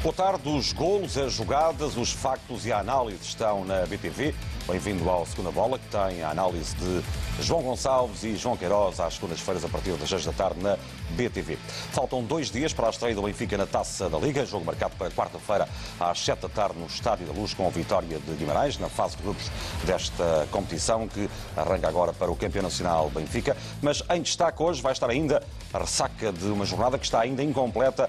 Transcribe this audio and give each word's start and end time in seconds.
Boa 0.00 0.14
tarde, 0.14 0.48
os 0.48 0.72
golos, 0.72 1.18
as 1.18 1.32
jogadas, 1.32 1.96
os 1.96 2.12
factos 2.12 2.64
e 2.64 2.72
a 2.72 2.78
análise 2.78 3.18
estão 3.20 3.64
na 3.64 3.84
BTV. 3.84 4.32
Bem-vindo 4.68 5.10
ao 5.10 5.26
Segunda 5.26 5.50
Bola, 5.50 5.76
que 5.76 5.88
tem 5.88 6.22
a 6.22 6.30
análise 6.30 6.76
de 6.76 7.02
João 7.42 7.62
Gonçalves 7.62 8.22
e 8.22 8.36
João 8.36 8.56
Queiroz 8.56 9.00
às 9.00 9.14
segundas-feiras 9.14 9.64
a 9.64 9.68
partir 9.68 9.92
das 9.94 10.08
6 10.08 10.26
da 10.26 10.32
tarde 10.32 10.60
na 10.60 10.78
BTV. 11.10 11.58
Faltam 11.90 12.22
dois 12.22 12.48
dias 12.48 12.72
para 12.72 12.86
a 12.86 12.90
estreia 12.90 13.12
do 13.12 13.22
Benfica 13.22 13.56
na 13.56 13.66
Taça 13.66 14.08
da 14.08 14.18
Liga, 14.18 14.46
jogo 14.46 14.64
marcado 14.64 14.94
para 14.96 15.10
quarta-feira 15.10 15.68
às 15.98 16.20
7 16.20 16.42
da 16.42 16.48
tarde 16.48 16.78
no 16.78 16.86
Estádio 16.86 17.26
da 17.26 17.32
Luz 17.32 17.52
com 17.52 17.66
a 17.66 17.70
vitória 17.70 18.20
de 18.20 18.34
Guimarães 18.34 18.78
na 18.78 18.88
fase 18.88 19.16
de 19.16 19.22
grupos 19.24 19.50
desta 19.84 20.46
competição 20.52 21.08
que 21.08 21.28
arranca 21.56 21.88
agora 21.88 22.12
para 22.12 22.30
o 22.30 22.36
campeão 22.36 22.62
nacional 22.62 23.10
Benfica. 23.10 23.56
Mas 23.82 24.00
em 24.10 24.22
destaque 24.22 24.62
hoje 24.62 24.80
vai 24.80 24.92
estar 24.92 25.10
ainda 25.10 25.42
a 25.72 25.78
ressaca 25.78 26.32
de 26.32 26.44
uma 26.44 26.64
jornada 26.64 26.98
que 26.98 27.04
está 27.04 27.20
ainda 27.20 27.42
incompleta 27.42 28.08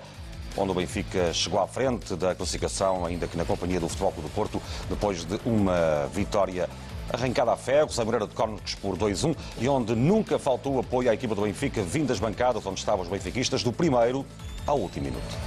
onde 0.58 0.72
o 0.72 0.74
Benfica 0.74 1.34
chegou 1.34 1.60
à 1.60 1.68
frente 1.68 2.16
da 2.16 2.36
classificação, 2.36 3.06
ainda 3.06 3.28
que 3.28 3.38
na 3.38 3.46
companhia 3.46 3.80
do 3.80 3.88
Futebol 3.88 4.12
Clube 4.12 4.30
do 4.30 4.34
Porto, 4.34 4.62
depois 4.90 5.26
de 5.26 5.40
uma 5.46 6.08
vitória 6.14 6.70
arrancada 7.12 7.52
a 7.52 7.58
ferro, 7.58 7.92
sem 7.92 8.06
Moreira 8.06 8.28
de 8.28 8.36
Cónicos 8.36 8.76
por 8.76 8.98
2-1, 8.98 9.36
e 9.60 9.68
onde 9.68 9.96
nunca 9.96 10.38
faltou 10.38 10.80
apoio 10.80 11.10
à 11.10 11.14
equipa 11.14 11.34
do 11.34 11.42
Benfica, 11.42 11.82
vindo 11.82 12.08
das 12.08 12.20
bancadas 12.20 12.66
onde 12.66 12.80
estavam 12.80 13.02
os 13.02 13.10
benfiquistas, 13.10 13.64
do 13.64 13.74
primeiro 13.74 14.26
ao 14.68 14.78
último 14.78 15.06
minuto. 15.06 15.38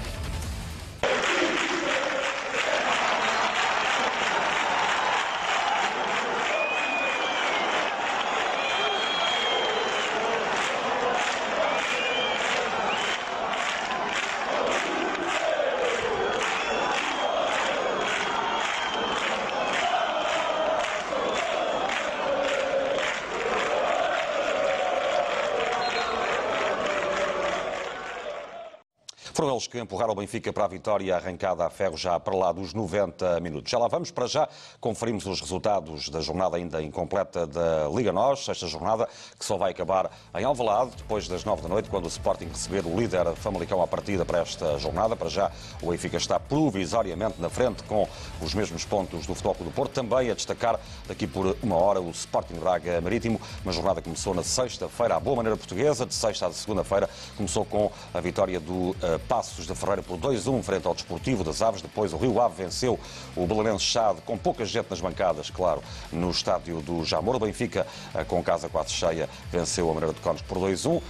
Foram 29.34 29.54
eles 29.54 29.61
que 29.72 29.80
empurraram 29.80 30.12
o 30.12 30.14
Benfica 30.14 30.52
para 30.52 30.66
a 30.66 30.68
vitória 30.68 31.16
arrancada 31.16 31.64
a 31.64 31.70
ferro 31.70 31.96
já 31.96 32.20
para 32.20 32.36
lá 32.36 32.52
dos 32.52 32.74
90 32.74 33.40
minutos. 33.40 33.70
Já 33.70 33.78
lá 33.78 33.88
vamos, 33.88 34.10
para 34.10 34.26
já 34.26 34.46
conferimos 34.78 35.24
os 35.24 35.40
resultados 35.40 36.10
da 36.10 36.20
jornada 36.20 36.58
ainda 36.58 36.82
incompleta 36.82 37.46
da 37.46 37.88
Liga 37.88 38.12
NOS, 38.12 38.50
esta 38.50 38.66
jornada 38.66 39.08
que 39.38 39.42
só 39.42 39.56
vai 39.56 39.70
acabar 39.70 40.10
em 40.38 40.44
Alvalade, 40.44 40.90
depois 40.98 41.26
das 41.26 41.42
9 41.46 41.62
da 41.62 41.68
noite, 41.70 41.88
quando 41.88 42.04
o 42.04 42.08
Sporting 42.08 42.48
receber 42.48 42.84
o 42.84 42.94
líder 42.94 43.34
Famalicão 43.34 43.80
à 43.82 43.86
partida 43.86 44.26
para 44.26 44.40
esta 44.40 44.78
jornada. 44.78 45.16
Para 45.16 45.30
já 45.30 45.50
o 45.80 45.90
Benfica 45.90 46.18
está 46.18 46.38
provisoriamente 46.38 47.40
na 47.40 47.48
frente 47.48 47.82
com 47.84 48.06
os 48.42 48.52
mesmos 48.52 48.84
pontos 48.84 49.26
do 49.26 49.34
Futebol 49.34 49.54
Clube 49.54 49.72
do 49.72 49.74
Porto. 49.74 49.92
Também 49.92 50.30
a 50.30 50.34
destacar 50.34 50.78
daqui 51.08 51.26
por 51.26 51.56
uma 51.62 51.76
hora 51.76 51.98
o 51.98 52.10
Sporting 52.10 52.56
Braga 52.56 53.00
Marítimo, 53.00 53.40
uma 53.64 53.72
jornada 53.72 54.02
que 54.02 54.04
começou 54.04 54.34
na 54.34 54.42
sexta-feira 54.42 55.16
à 55.16 55.20
boa 55.20 55.36
maneira 55.36 55.56
portuguesa, 55.56 56.04
de 56.04 56.14
sexta 56.14 56.46
à 56.46 56.52
segunda-feira 56.52 57.08
começou 57.38 57.64
com 57.64 57.90
a 58.12 58.20
vitória 58.20 58.60
do 58.60 58.90
uh, 58.90 59.18
da 59.66 59.74
Ferreira 59.74 60.02
por 60.02 60.18
2-1 60.18 60.62
frente 60.62 60.86
ao 60.86 60.94
Desportivo 60.94 61.44
das 61.44 61.62
Aves. 61.62 61.82
Depois 61.82 62.12
o 62.12 62.16
Rio 62.16 62.40
Ave 62.40 62.62
venceu 62.62 62.98
o 63.36 63.46
Belenense 63.46 63.84
Chade 63.84 64.20
com 64.22 64.36
pouca 64.36 64.64
gente 64.64 64.86
nas 64.90 65.00
bancadas, 65.00 65.50
claro, 65.50 65.82
no 66.12 66.30
estádio 66.30 66.80
do 66.80 67.04
Jamor. 67.04 67.36
O 67.36 67.38
Benfica, 67.38 67.86
com 68.28 68.42
casa 68.42 68.68
quase 68.68 68.90
cheia, 68.90 69.28
venceu 69.50 69.90
a 69.90 69.94
Maneira 69.94 70.14
de 70.14 70.20
Cones 70.20 70.42
por 70.42 70.58
2-1. 70.58 71.00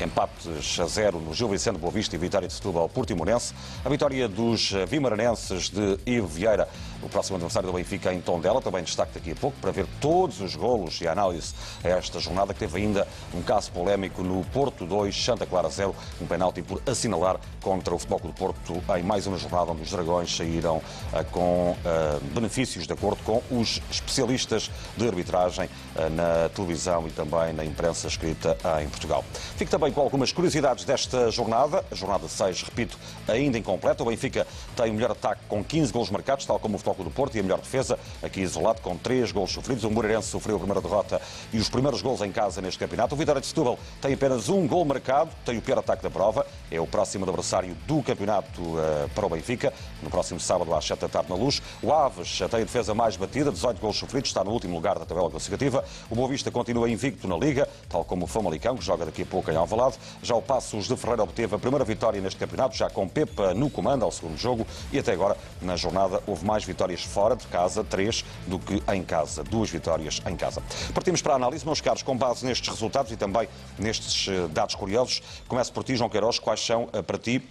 Empates 0.00 0.80
a 0.80 0.86
zero 0.86 1.20
no 1.20 1.32
Gil 1.32 1.48
Vicente 1.48 1.78
Boa 1.78 1.92
Vista 1.92 2.16
e 2.16 2.18
vitória 2.18 2.48
de 2.48 2.54
Setúbal 2.54 2.88
Portimonense. 2.88 3.54
A 3.84 3.88
vitória 3.88 4.28
dos 4.28 4.72
vimaranenses 4.88 5.70
de 5.70 5.98
Ivo 6.04 6.26
Vieira, 6.26 6.68
o 7.02 7.08
próximo 7.08 7.36
adversário 7.36 7.68
do 7.68 7.74
Benfica 7.74 8.12
em 8.12 8.20
Tondela, 8.20 8.60
também 8.60 8.82
destaque 8.82 9.12
daqui 9.14 9.32
a 9.32 9.36
pouco, 9.36 9.56
para 9.60 9.70
ver 9.70 9.86
todos 10.00 10.40
os 10.40 10.56
golos 10.56 11.00
e 11.00 11.06
a 11.06 11.12
análise 11.12 11.54
a 11.82 11.88
esta 11.88 12.18
jornada, 12.18 12.52
que 12.52 12.60
teve 12.60 12.78
ainda 12.78 13.06
um 13.32 13.42
caso 13.42 13.70
polémico 13.70 14.22
no 14.22 14.44
Porto 14.46 14.84
2, 14.84 15.24
Santa 15.24 15.46
Clara 15.46 15.68
0, 15.68 15.94
um 16.20 16.26
penalti 16.26 16.60
por 16.60 16.82
assinalar 16.86 17.38
contra 17.60 17.94
o 17.94 17.98
Futebol 17.98 18.18
Clube 18.18 18.34
do 18.34 18.38
Porto 18.38 18.82
em 18.96 19.02
mais 19.02 19.26
uma 19.26 19.38
jornada 19.38 19.70
onde 19.70 19.82
os 19.82 19.90
Dragões 19.90 20.34
saíram 20.34 20.78
uh, 20.78 21.24
com 21.30 21.70
uh, 21.70 22.20
benefícios 22.34 22.86
de 22.86 22.92
acordo 22.92 23.22
com 23.22 23.42
os 23.50 23.80
especialistas 23.90 24.70
de 24.96 25.06
arbitragem 25.06 25.68
na 26.12 26.48
televisão 26.48 27.06
e 27.06 27.10
também 27.10 27.52
na 27.52 27.64
imprensa 27.64 28.08
escrita 28.08 28.56
em 28.82 28.88
Portugal. 28.88 29.24
Fique 29.56 29.70
também 29.70 29.92
com 29.92 30.00
algumas 30.00 30.32
curiosidades 30.32 30.84
desta 30.84 31.30
jornada. 31.30 31.84
A 31.90 31.94
jornada 31.94 32.28
6, 32.28 32.62
repito, 32.62 32.98
ainda 33.28 33.58
incompleta. 33.58 34.02
O 34.02 34.06
Benfica 34.06 34.46
tem 34.76 34.90
o 34.90 34.94
melhor 34.94 35.12
ataque 35.12 35.42
com 35.48 35.62
15 35.62 35.92
golos 35.92 36.10
marcados, 36.10 36.46
tal 36.46 36.58
como 36.58 36.76
o 36.76 36.78
Futebol 36.78 37.04
do 37.04 37.10
Porto, 37.10 37.36
e 37.36 37.40
a 37.40 37.42
melhor 37.42 37.60
defesa, 37.60 37.98
aqui 38.22 38.40
isolado, 38.40 38.80
com 38.80 38.96
3 38.96 39.32
golos 39.32 39.52
sofridos. 39.52 39.84
O 39.84 39.90
Moreirense 39.90 40.28
sofreu 40.28 40.56
a 40.56 40.58
primeira 40.58 40.80
derrota 40.80 41.20
e 41.52 41.58
os 41.58 41.68
primeiros 41.68 42.02
golos 42.02 42.20
em 42.22 42.32
casa 42.32 42.60
neste 42.60 42.78
campeonato. 42.78 43.14
O 43.14 43.18
Vitória 43.18 43.40
de 43.40 43.46
Setúbal 43.46 43.78
tem 44.00 44.14
apenas 44.14 44.48
um 44.48 44.66
gol 44.66 44.84
marcado, 44.84 45.30
tem 45.44 45.58
o 45.58 45.62
pior 45.62 45.78
ataque 45.78 46.02
da 46.02 46.10
prova. 46.10 46.46
É 46.70 46.80
o 46.80 46.86
próximo 46.86 47.24
adversário 47.24 47.74
do 47.86 48.02
campeonato 48.02 48.60
uh, 48.60 49.08
para 49.14 49.26
o 49.26 49.28
Benfica, 49.28 49.72
no 50.02 50.10
próximo 50.10 50.40
sábado 50.40 50.74
às 50.74 50.84
7 50.84 51.00
da 51.00 51.08
tarde 51.08 51.30
na 51.30 51.36
Luz. 51.36 51.62
O 51.82 51.92
Aves 51.92 52.38
tem 52.50 52.60
a 52.60 52.64
defesa 52.64 52.94
mais 52.94 53.16
batida, 53.16 53.52
18 53.52 53.80
golos 53.80 53.96
sofridos, 53.96 54.30
está 54.30 54.42
no 54.42 54.50
último 54.50 54.74
lugar 54.74 54.98
da 54.98 55.04
tabela 55.04 55.30
classificativa. 55.30 55.83
O 56.10 56.14
Boa 56.14 56.28
Vista 56.28 56.50
continua 56.50 56.88
invicto 56.88 57.26
na 57.26 57.36
Liga, 57.36 57.68
tal 57.88 58.04
como 58.04 58.24
o 58.24 58.28
Famalicão, 58.28 58.76
que 58.76 58.84
joga 58.84 59.06
daqui 59.06 59.22
a 59.22 59.26
pouco 59.26 59.50
em 59.50 59.56
Alvalade. 59.56 59.96
Já 60.22 60.34
o 60.34 60.42
Passos 60.42 60.86
de 60.86 60.96
Ferreira 60.96 61.22
obteve 61.22 61.54
a 61.54 61.58
primeira 61.58 61.84
vitória 61.84 62.20
neste 62.20 62.38
campeonato, 62.38 62.76
já 62.76 62.88
com 62.90 63.08
Pepa 63.08 63.54
no 63.54 63.70
comando 63.70 64.04
ao 64.04 64.12
segundo 64.12 64.36
jogo 64.36 64.66
e 64.92 64.98
até 64.98 65.12
agora, 65.12 65.36
na 65.60 65.76
jornada, 65.76 66.22
houve 66.26 66.44
mais 66.44 66.64
vitórias 66.64 67.02
fora 67.02 67.36
de 67.36 67.46
casa, 67.46 67.82
três, 67.84 68.24
do 68.46 68.58
que 68.58 68.82
em 68.92 69.02
casa. 69.02 69.44
Duas 69.44 69.70
vitórias 69.70 70.20
em 70.26 70.36
casa. 70.36 70.62
Partimos 70.92 71.22
para 71.22 71.34
a 71.34 71.36
análise, 71.36 71.64
meus 71.64 71.80
caros, 71.80 72.02
com 72.02 72.16
base 72.16 72.44
nestes 72.44 72.68
resultados 72.68 73.12
e 73.12 73.16
também 73.16 73.48
nestes 73.78 74.26
dados 74.50 74.74
curiosos. 74.74 75.22
Começo 75.48 75.72
por 75.72 75.84
ti, 75.84 75.96
João 75.96 76.10
Queiroz. 76.10 76.38
Quais 76.38 76.64
são, 76.64 76.86
para 77.06 77.18
ti, 77.18 77.42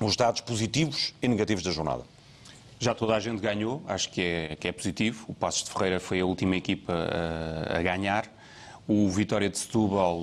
os 0.00 0.16
dados 0.16 0.40
positivos 0.40 1.14
e 1.20 1.28
negativos 1.28 1.62
da 1.62 1.70
jornada? 1.70 2.02
Já 2.82 2.94
toda 2.94 3.14
a 3.14 3.20
gente 3.20 3.42
ganhou, 3.42 3.82
acho 3.86 4.08
que 4.08 4.22
é, 4.22 4.56
que 4.56 4.66
é 4.66 4.72
positivo. 4.72 5.26
O 5.28 5.34
Passos 5.34 5.64
de 5.64 5.70
Ferreira 5.70 6.00
foi 6.00 6.18
a 6.18 6.24
última 6.24 6.56
equipa 6.56 6.94
a, 6.94 7.78
a 7.78 7.82
ganhar. 7.82 8.24
O 8.88 9.06
Vitória 9.10 9.50
de 9.50 9.58
Setúbal, 9.58 10.22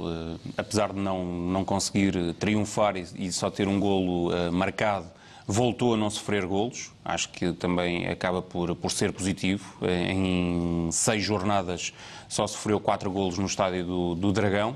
apesar 0.58 0.92
de 0.92 1.00
não, 1.00 1.24
não 1.24 1.64
conseguir 1.64 2.34
triunfar 2.34 2.98
e, 2.98 3.06
e 3.16 3.32
só 3.32 3.52
ter 3.52 3.68
um 3.68 3.80
golo 3.80 4.32
uh, 4.34 4.52
marcado, 4.52 5.06
voltou 5.46 5.94
a 5.94 5.98
não 5.98 6.10
sofrer 6.10 6.48
golos. 6.48 6.92
Acho 7.06 7.30
que 7.30 7.54
também 7.54 8.08
acaba 8.08 8.42
por, 8.42 8.76
por 8.76 8.92
ser 8.92 9.14
positivo. 9.14 9.78
Em 9.88 10.90
seis 10.92 11.24
jornadas 11.24 11.94
só 12.28 12.48
sofreu 12.48 12.80
quatro 12.80 13.12
golos 13.12 13.38
no 13.38 13.46
estádio 13.46 13.86
do, 13.86 14.16
do 14.16 14.34
Dragão. 14.34 14.76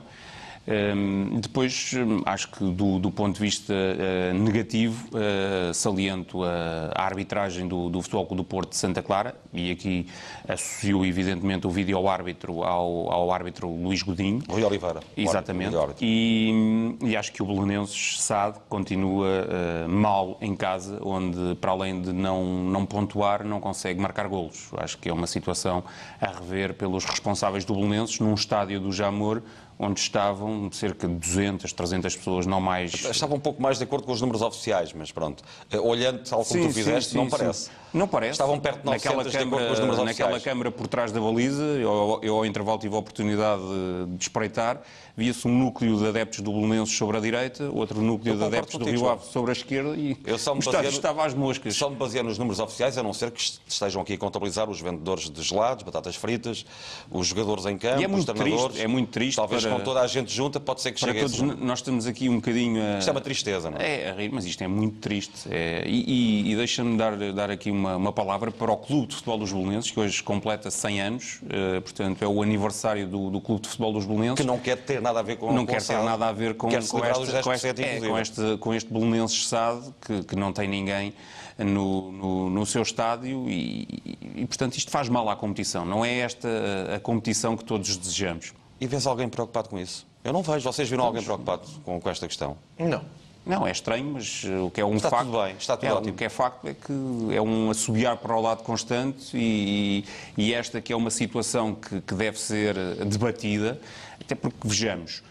Um, 0.68 1.40
depois, 1.40 1.92
acho 2.26 2.52
que 2.52 2.64
do, 2.64 3.00
do 3.00 3.10
ponto 3.10 3.36
de 3.36 3.42
vista 3.42 3.74
uh, 3.74 4.34
negativo, 4.38 5.08
uh, 5.10 5.74
saliento 5.74 6.44
a, 6.44 6.92
a 6.94 7.04
arbitragem 7.04 7.68
do, 7.68 7.90
do 7.90 8.02
Futebol 8.02 8.28
Clube 8.28 8.44
do 8.44 8.46
Porto 8.46 8.70
de 8.70 8.78
Santa 8.78 9.02
Clara, 9.02 9.36
e 9.52 9.72
aqui 9.72 10.06
associo 10.48 11.04
evidentemente 11.04 11.66
o 11.66 11.70
vídeo-árbitro 11.70 12.64
ao, 12.64 13.12
ao 13.12 13.32
árbitro 13.32 13.68
Luís 13.70 14.04
Godinho. 14.04 14.44
Rui 14.48 14.64
Oliveira. 14.64 15.00
Exatamente. 15.18 15.76
E, 16.00 16.96
e, 17.02 17.18
acho 17.18 17.32
que 17.32 17.42
o 17.42 17.46
Belenenses 17.46 18.22
SAD 18.22 18.60
continua 18.70 19.28
uh, 19.28 19.90
mal 19.90 20.38
em 20.42 20.56
casa, 20.56 21.00
onde, 21.02 21.56
para 21.56 21.72
além 21.72 22.02
de 22.02 22.14
não, 22.14 22.46
não 22.46 22.86
pontuar, 22.86 23.44
não 23.44 23.60
consegue 23.60 24.00
marcar 24.00 24.28
golos. 24.28 24.70
Acho 24.78 24.98
que 25.00 25.10
é 25.10 25.14
uma 25.14 25.28
situação 25.28 25.84
a 26.20 26.28
rever 26.28 26.76
pelos 26.76 27.04
responsáveis 27.04 27.66
do 27.66 27.74
Belenenses, 27.74 28.20
num 28.20 28.36
estádio 28.36 28.80
do 28.80 28.92
Jamor, 28.92 29.42
onde 29.82 30.00
estavam 30.00 30.72
cerca 30.72 31.08
de 31.08 31.16
200, 31.16 31.74
300 31.74 32.16
pessoas, 32.16 32.46
não 32.46 32.62
mais. 32.62 32.94
Estava 32.94 33.34
um 33.34 33.40
pouco 33.40 33.60
mais 33.60 33.80
de 33.80 33.84
acordo 33.84 34.06
com 34.06 34.12
os 34.12 34.22
números 34.22 34.44
oficiais, 34.44 34.94
mas 34.94 35.12
pronto. 35.12 35.44
Olhando, 35.82 36.20
tal 36.24 36.46
como 36.46 36.62
sim, 36.62 36.68
tu 36.68 36.74
fizeste, 36.74 37.12
sim, 37.12 37.18
sim, 37.18 37.18
não 37.18 37.28
parece. 37.28 37.70
Não 37.92 38.08
parece. 38.08 38.32
Estavam 38.34 38.60
perto 38.60 38.80
de 38.80 38.86
900 38.86 39.16
naquela 39.16 39.32
câmara, 39.32 39.66
de 39.66 39.82
acordo 39.82 40.06
naquela 40.06 40.40
câmara 40.40 40.72
por 40.72 40.88
trás 40.88 41.12
da 41.12 41.20
baliza, 41.20 41.64
eu, 41.64 42.20
eu 42.22 42.36
ao 42.36 42.46
intervalo 42.46 42.78
tive 42.78 42.94
a 42.96 43.00
oportunidade 43.00 43.62
de, 43.62 44.18
de 44.18 44.24
espreitar, 44.24 44.82
via-se 45.16 45.48
um 45.48 45.58
núcleo 45.58 45.98
de 45.98 46.08
adeptos 46.08 46.42
do 46.42 46.52
Belenenses 46.52 46.96
sobre 46.96 47.18
a 47.18 47.20
direita, 47.20 47.70
outro 47.72 48.02
núcleo 48.02 48.38
de 48.38 48.44
adeptos 48.44 48.78
do 48.78 48.86
Rio 48.86 49.10
Ave 49.10 49.26
sobre 49.26 49.52
a 49.52 49.54
esquerda 49.54 49.96
e 49.96 50.18
eu 50.26 50.38
só 50.38 50.54
me 50.54 50.60
o 50.60 50.62
estádio 50.62 50.90
estava 50.90 51.26
às 51.26 51.34
moscas. 51.34 51.76
Só 51.76 51.90
me 51.90 51.96
baseei 51.96 52.24
nos 52.24 52.38
números 52.38 52.60
oficiais, 52.60 52.98
a 52.98 53.04
não 53.04 53.14
ser 53.14 53.32
que 53.32 53.42
estejam 53.68 54.02
aqui 54.02 54.14
a 54.14 54.18
contabilizar 54.18 54.70
os 54.70 54.80
vendedores 54.80 55.30
de 55.30 55.42
gelados, 55.42 55.84
batatas 55.84 56.16
fritas, 56.16 56.66
os 57.10 57.28
jogadores 57.28 57.66
em 57.66 57.78
campo, 57.78 58.02
e 58.02 58.04
é 58.04 58.08
muito 58.08 58.20
os 58.20 58.26
treinadores. 58.26 58.66
Triste, 58.66 58.84
é 58.84 58.88
muito 58.88 59.10
triste 59.10 59.36
talvez 59.38 59.64
para, 59.64 59.76
com 59.76 59.84
toda 59.84 60.02
a 60.02 60.08
gente 60.08 60.34
junta, 60.34 60.60
pode 60.60 60.82
ser 60.82 60.92
que 60.92 61.00
chegue 61.00 61.22
todos, 61.22 61.42
a 61.42 61.46
nós 61.46 61.80
estamos 61.80 62.06
aqui 62.06 62.30
um 62.30 62.36
bocadinho 62.36 62.82
a... 62.82 63.00
Isto 63.00 63.10
é 63.10 63.12
uma 63.12 63.22
tristeza, 63.22 63.70
não 63.70 63.78
é? 63.78 64.04
É, 64.04 64.10
a 64.12 64.14
rir, 64.14 64.30
mas 64.32 64.46
isto 64.46 64.64
é 64.64 64.68
muito 64.68 65.00
triste. 65.00 65.48
É, 65.50 65.84
e 65.88 66.02
e, 66.12 66.52
e 66.52 66.56
deixa-me 66.56 66.98
dar, 66.98 67.16
dar 67.34 67.50
aqui 67.50 67.72
uma, 67.72 67.96
uma 67.96 68.12
palavra 68.12 68.52
para 68.52 68.72
o 68.72 68.78
Clube 68.78 69.08
de 69.08 69.16
Futebol 69.16 69.38
dos 69.38 69.52
Belenenses, 69.52 69.92
que 69.92 70.00
hoje 70.00 70.22
completa 70.22 70.70
100 70.70 71.02
anos, 71.02 71.42
eh, 71.50 71.80
portanto 71.80 72.22
é 72.22 72.28
o 72.28 72.42
aniversário 72.42 73.08
do, 73.08 73.30
do 73.30 73.40
Clube 73.40 73.62
de 73.62 73.70
Futebol 73.70 73.94
dos 73.94 74.06
Belenenses. 74.06 74.36
Que 74.36 74.44
não 74.44 74.60
quer 74.60 74.78
ter 74.78 75.01
nada 75.02 75.20
a 75.20 75.24
ver 75.24 75.38
com 75.38 75.52
não 75.52 75.66
com 75.66 75.74
quer 75.74 75.82
ter 75.82 75.98
nada 76.04 76.28
a 76.28 76.32
ver 76.32 76.56
com, 76.56 76.70
com, 76.70 76.82
celebrar 76.82 77.20
os 77.20 77.30
este, 77.30 77.44
com, 77.44 77.50
10%, 77.50 77.54
este, 77.56 77.84
é, 77.84 78.00
com, 78.00 78.18
este, 78.18 78.58
com 78.58 78.74
este 78.74 78.94
Belenenses 78.94 79.48
SAD, 79.48 79.94
que, 80.02 80.24
que 80.24 80.36
não 80.36 80.54
tem 80.54 80.68
ninguém 80.68 81.14
no, 81.58 82.12
no, 82.12 82.50
no 82.50 82.66
seu 82.66 82.82
estádio 82.82 83.50
e, 83.50 84.18
e, 84.36 84.46
portanto, 84.46 84.76
isto 84.76 84.92
faz 84.92 85.10
mal 85.10 85.28
à 85.30 85.36
competição. 85.36 85.86
Não 85.86 86.04
é 86.04 86.20
esta 86.20 86.48
a, 86.92 86.96
a 86.96 87.00
competição 87.00 87.56
que 87.58 87.64
todos 87.64 87.96
desejamos. 87.98 88.54
E 88.80 88.88
vês 88.88 89.06
alguém 89.06 89.30
preocupado 89.30 89.70
com 89.70 89.78
isso? 89.78 90.08
Eu 90.24 90.34
não 90.34 90.42
vejo. 90.42 90.72
Vocês 90.72 90.90
viram 90.90 91.04
alguém 91.04 91.24
preocupado 91.24 91.68
com, 91.84 92.00
com 92.00 92.10
esta 92.10 92.28
questão? 92.28 92.58
Não. 92.78 93.04
Não, 93.46 93.66
é 93.66 93.72
estranho, 93.72 94.12
mas 94.14 94.44
uh, 94.44 94.66
o 94.66 94.72
que 94.72 94.80
é 94.80 94.86
um 94.86 94.96
Está 94.96 95.10
facto. 95.10 95.26
tudo 95.26 95.42
bem, 95.44 95.56
está 95.58 95.76
tudo 95.76 95.90
é, 95.90 95.94
ótimo. 95.94 96.14
O 96.14 96.16
que 96.16 96.24
é 96.24 96.30
facto 96.30 96.68
é 96.68 96.74
que 96.76 97.36
é 97.36 97.42
um 97.42 97.72
assobiar 97.72 98.18
para 98.18 98.36
o 98.36 98.42
lado 98.42 98.62
constante 98.64 99.32
e, 99.36 100.06
e 100.38 100.54
esta 100.54 100.80
que 100.80 100.94
é 100.94 100.96
uma 100.96 101.10
situação 101.10 101.74
que, 101.74 102.02
que 102.02 102.14
deve 102.14 102.40
ser 102.40 102.78
eh, 102.78 103.04
debatida, 103.06 103.82
até 104.20 104.36
porque 104.36 104.60
vejamos, 104.64 105.24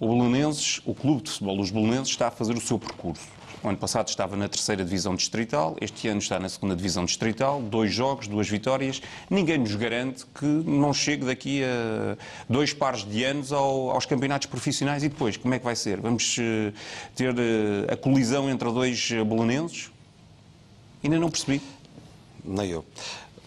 o 0.00 0.08
Belenenses, 0.08 0.80
o 0.84 0.92
Clube 0.92 1.22
de 1.22 1.30
Futebol 1.30 1.56
dos 1.58 1.70
Belenenses 1.70 2.08
está 2.08 2.26
a 2.26 2.30
fazer 2.32 2.54
o 2.56 2.60
seu 2.60 2.80
percurso. 2.80 3.28
O 3.62 3.68
ano 3.68 3.78
passado 3.78 4.08
estava 4.08 4.36
na 4.36 4.48
terceira 4.48 4.84
divisão 4.84 5.14
distrital, 5.14 5.76
este 5.80 6.08
ano 6.08 6.18
está 6.18 6.40
na 6.40 6.48
segunda 6.48 6.74
divisão 6.74 7.04
distrital, 7.04 7.62
dois 7.62 7.94
jogos, 7.94 8.26
duas 8.26 8.48
vitórias. 8.48 9.00
Ninguém 9.30 9.56
nos 9.58 9.76
garante 9.76 10.24
que 10.34 10.44
não 10.44 10.92
chegue 10.92 11.24
daqui 11.24 11.62
a 11.62 12.16
dois 12.48 12.72
pares 12.72 13.04
de 13.08 13.22
anos 13.22 13.52
ao- 13.52 13.90
aos 13.92 14.04
campeonatos 14.04 14.46
profissionais 14.48 15.04
e 15.04 15.08
depois, 15.08 15.36
como 15.36 15.54
é 15.54 15.60
que 15.60 15.64
vai 15.64 15.76
ser? 15.76 16.00
Vamos 16.00 16.36
eh, 16.40 16.72
ter 17.14 17.32
eh, 17.38 17.92
a 17.92 17.96
colisão 17.96 18.50
entre 18.50 18.68
dois 18.72 19.08
eh, 19.12 19.22
belenenses? 19.22 19.92
Ainda 21.04 21.20
não 21.20 21.30
percebi. 21.30 21.62
Nem 22.44 22.68
eu. 22.68 22.84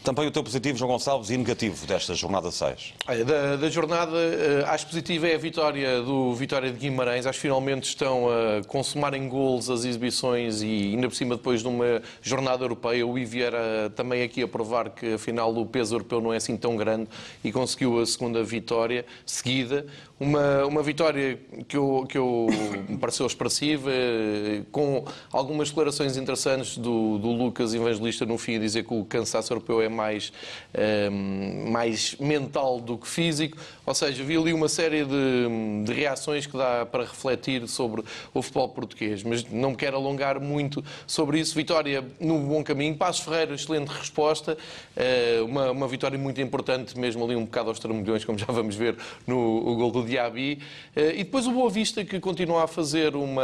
Também 0.05 0.27
o 0.27 0.31
teu 0.31 0.43
positivo, 0.43 0.77
João 0.77 0.91
Gonçalves, 0.91 1.31
e 1.31 1.37
negativo 1.37 1.87
desta 1.87 2.13
jornada 2.13 2.51
6. 2.51 2.93
Olha, 3.07 3.25
da, 3.25 3.55
da 3.55 3.69
jornada, 3.71 4.15
eh, 4.15 4.63
acho 4.67 4.85
positiva 4.85 5.27
é 5.27 5.33
a 5.33 5.37
vitória 5.39 5.99
do 5.99 6.31
Vitória 6.35 6.71
de 6.71 6.77
Guimarães. 6.77 7.25
Acho 7.25 7.39
que 7.39 7.41
finalmente 7.41 7.85
estão 7.85 8.27
a 8.29 8.63
consumar 8.65 9.15
em 9.15 9.27
gols 9.27 9.67
as 9.67 9.83
exibições 9.83 10.61
e 10.61 10.91
ainda 10.93 11.09
por 11.09 11.15
cima 11.15 11.35
depois 11.35 11.63
de 11.63 11.67
uma 11.67 12.03
jornada 12.21 12.63
europeia. 12.63 13.05
O 13.05 13.17
Iviera 13.17 13.91
também 13.95 14.21
aqui 14.21 14.43
a 14.43 14.47
provar 14.47 14.91
que 14.91 15.15
afinal 15.15 15.51
o 15.57 15.65
peso 15.65 15.95
europeu 15.95 16.21
não 16.21 16.31
é 16.31 16.37
assim 16.37 16.55
tão 16.55 16.75
grande 16.75 17.09
e 17.43 17.51
conseguiu 17.51 17.99
a 17.99 18.05
segunda 18.05 18.43
vitória 18.43 19.07
seguida. 19.25 19.87
Uma, 20.17 20.65
uma 20.65 20.81
vitória 20.81 21.37
que, 21.67 21.75
eu, 21.75 22.05
que 22.07 22.17
eu, 22.17 22.47
me 22.87 22.97
pareceu 22.97 23.25
expressiva, 23.25 23.89
eh, 23.91 24.61
com 24.71 25.03
algumas 25.31 25.69
declarações 25.69 26.15
interessantes 26.15 26.77
do, 26.77 27.17
do 27.17 27.31
Lucas 27.31 27.73
Evangelista 27.73 28.25
no 28.25 28.37
fim, 28.37 28.55
a 28.55 28.59
dizer 28.59 28.85
que 28.85 28.93
o 28.93 29.03
cansaço 29.03 29.51
europeu 29.51 29.81
é 29.81 29.89
mais, 29.95 30.31
eh, 30.73 31.09
mais 31.09 32.15
mental 32.19 32.79
do 32.79 32.97
que 32.97 33.07
físico. 33.07 33.57
Ou 33.85 33.93
seja, 33.93 34.23
vi 34.23 34.35
ali 34.35 34.53
uma 34.53 34.67
série 34.67 35.05
de, 35.05 35.83
de 35.85 35.93
reações 35.93 36.45
que 36.45 36.57
dá 36.57 36.85
para 36.85 37.03
refletir 37.03 37.67
sobre 37.67 38.03
o 38.33 38.41
futebol 38.41 38.69
português, 38.69 39.23
mas 39.23 39.45
não 39.49 39.71
me 39.71 39.75
quero 39.75 39.95
alongar 39.95 40.39
muito 40.39 40.83
sobre 41.05 41.39
isso. 41.39 41.55
Vitória 41.55 42.03
no 42.19 42.39
bom 42.39 42.63
caminho. 42.63 42.95
Passos 42.95 43.23
Ferreira, 43.23 43.53
excelente 43.53 43.89
resposta. 43.89 44.57
Eh, 44.95 45.39
uma, 45.43 45.71
uma 45.71 45.87
vitória 45.87 46.17
muito 46.17 46.41
importante, 46.41 46.97
mesmo 46.97 47.23
ali 47.23 47.35
um 47.35 47.45
bocado 47.45 47.69
aos 47.69 47.79
tramulhões, 47.79 48.25
como 48.25 48.37
já 48.37 48.47
vamos 48.47 48.75
ver 48.75 48.95
no 49.27 49.67
o 49.67 49.75
gol 49.75 49.91
do 49.91 50.03
Diaby. 50.03 50.59
Eh, 50.95 51.15
e 51.17 51.23
depois 51.23 51.45
o 51.47 51.51
Boa 51.51 51.69
Vista, 51.69 52.03
que 52.03 52.19
continua 52.19 52.63
a 52.63 52.67
fazer 52.67 53.15
uma. 53.15 53.43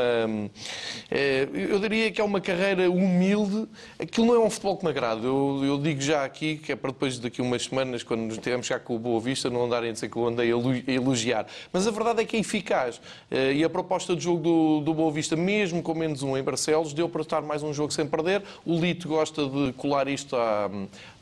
eh, 1.10 1.48
eu 1.54 1.80
diria 1.80 2.12
que 2.12 2.20
é 2.20 2.24
uma 2.24 2.42
carreira 2.42 2.90
humilde. 2.90 3.68
Aquilo 4.00 4.28
não 4.28 4.36
é 4.36 4.40
um 4.40 4.50
futebol 4.50 4.78
que 4.78 4.86
me 4.86 4.92
agrada. 4.92 5.26
Eu, 5.26 5.62
eu 5.64 5.78
digo 5.78 6.02
já 6.02 6.24
aqui, 6.24 6.58
que 6.58 6.72
é 6.72 6.76
para 6.76 6.92
depois 6.92 7.20
daqui 7.20 7.42
umas 7.42 7.64
semanas, 7.64 8.04
quando 8.04 8.22
nos 8.22 8.38
tivermos 8.38 8.68
cá 8.68 8.80
com 8.80 8.96
o 8.96 9.00
Boa 9.00 9.20
Vista, 9.20 9.50
não 9.50 9.66
andarem 9.66 9.90
a 9.90 9.94
dizer 9.94 10.10
que 10.10 10.18
eu 10.18 10.28
andei 10.32 10.52
a 10.52 10.92
elogiar. 10.92 11.46
Mas 11.72 11.88
a 11.88 11.92
verdade 11.92 12.22
é 12.22 12.26
que 12.26 12.38
é 12.38 12.40
eficaz. 12.40 13.00
Eh, 13.30 13.54
E 13.54 13.64
a 13.64 13.70
proposta 13.70 14.16
de 14.16 14.24
jogo 14.24 14.42
do, 14.42 14.82
do 14.82 14.94
Boa 14.94 15.12
Vista, 15.12 15.36
mesmo 15.36 15.82
com 15.84 15.94
menos 15.94 16.24
um 16.24 16.36
em 16.38 16.44
Barcelos, 16.44 16.94
deu 16.94 17.08
para 17.08 17.22
estar 17.22 17.42
mais 17.42 17.62
um 17.62 17.74
jogo 17.74 17.92
sem 17.94 18.06
perder. 18.06 18.42
O 18.66 18.80
Lito 18.80 19.08
gosta 19.08 19.46
de 19.48 19.74
colar 19.74 20.08
isto 20.08 20.36
à, 20.36 20.70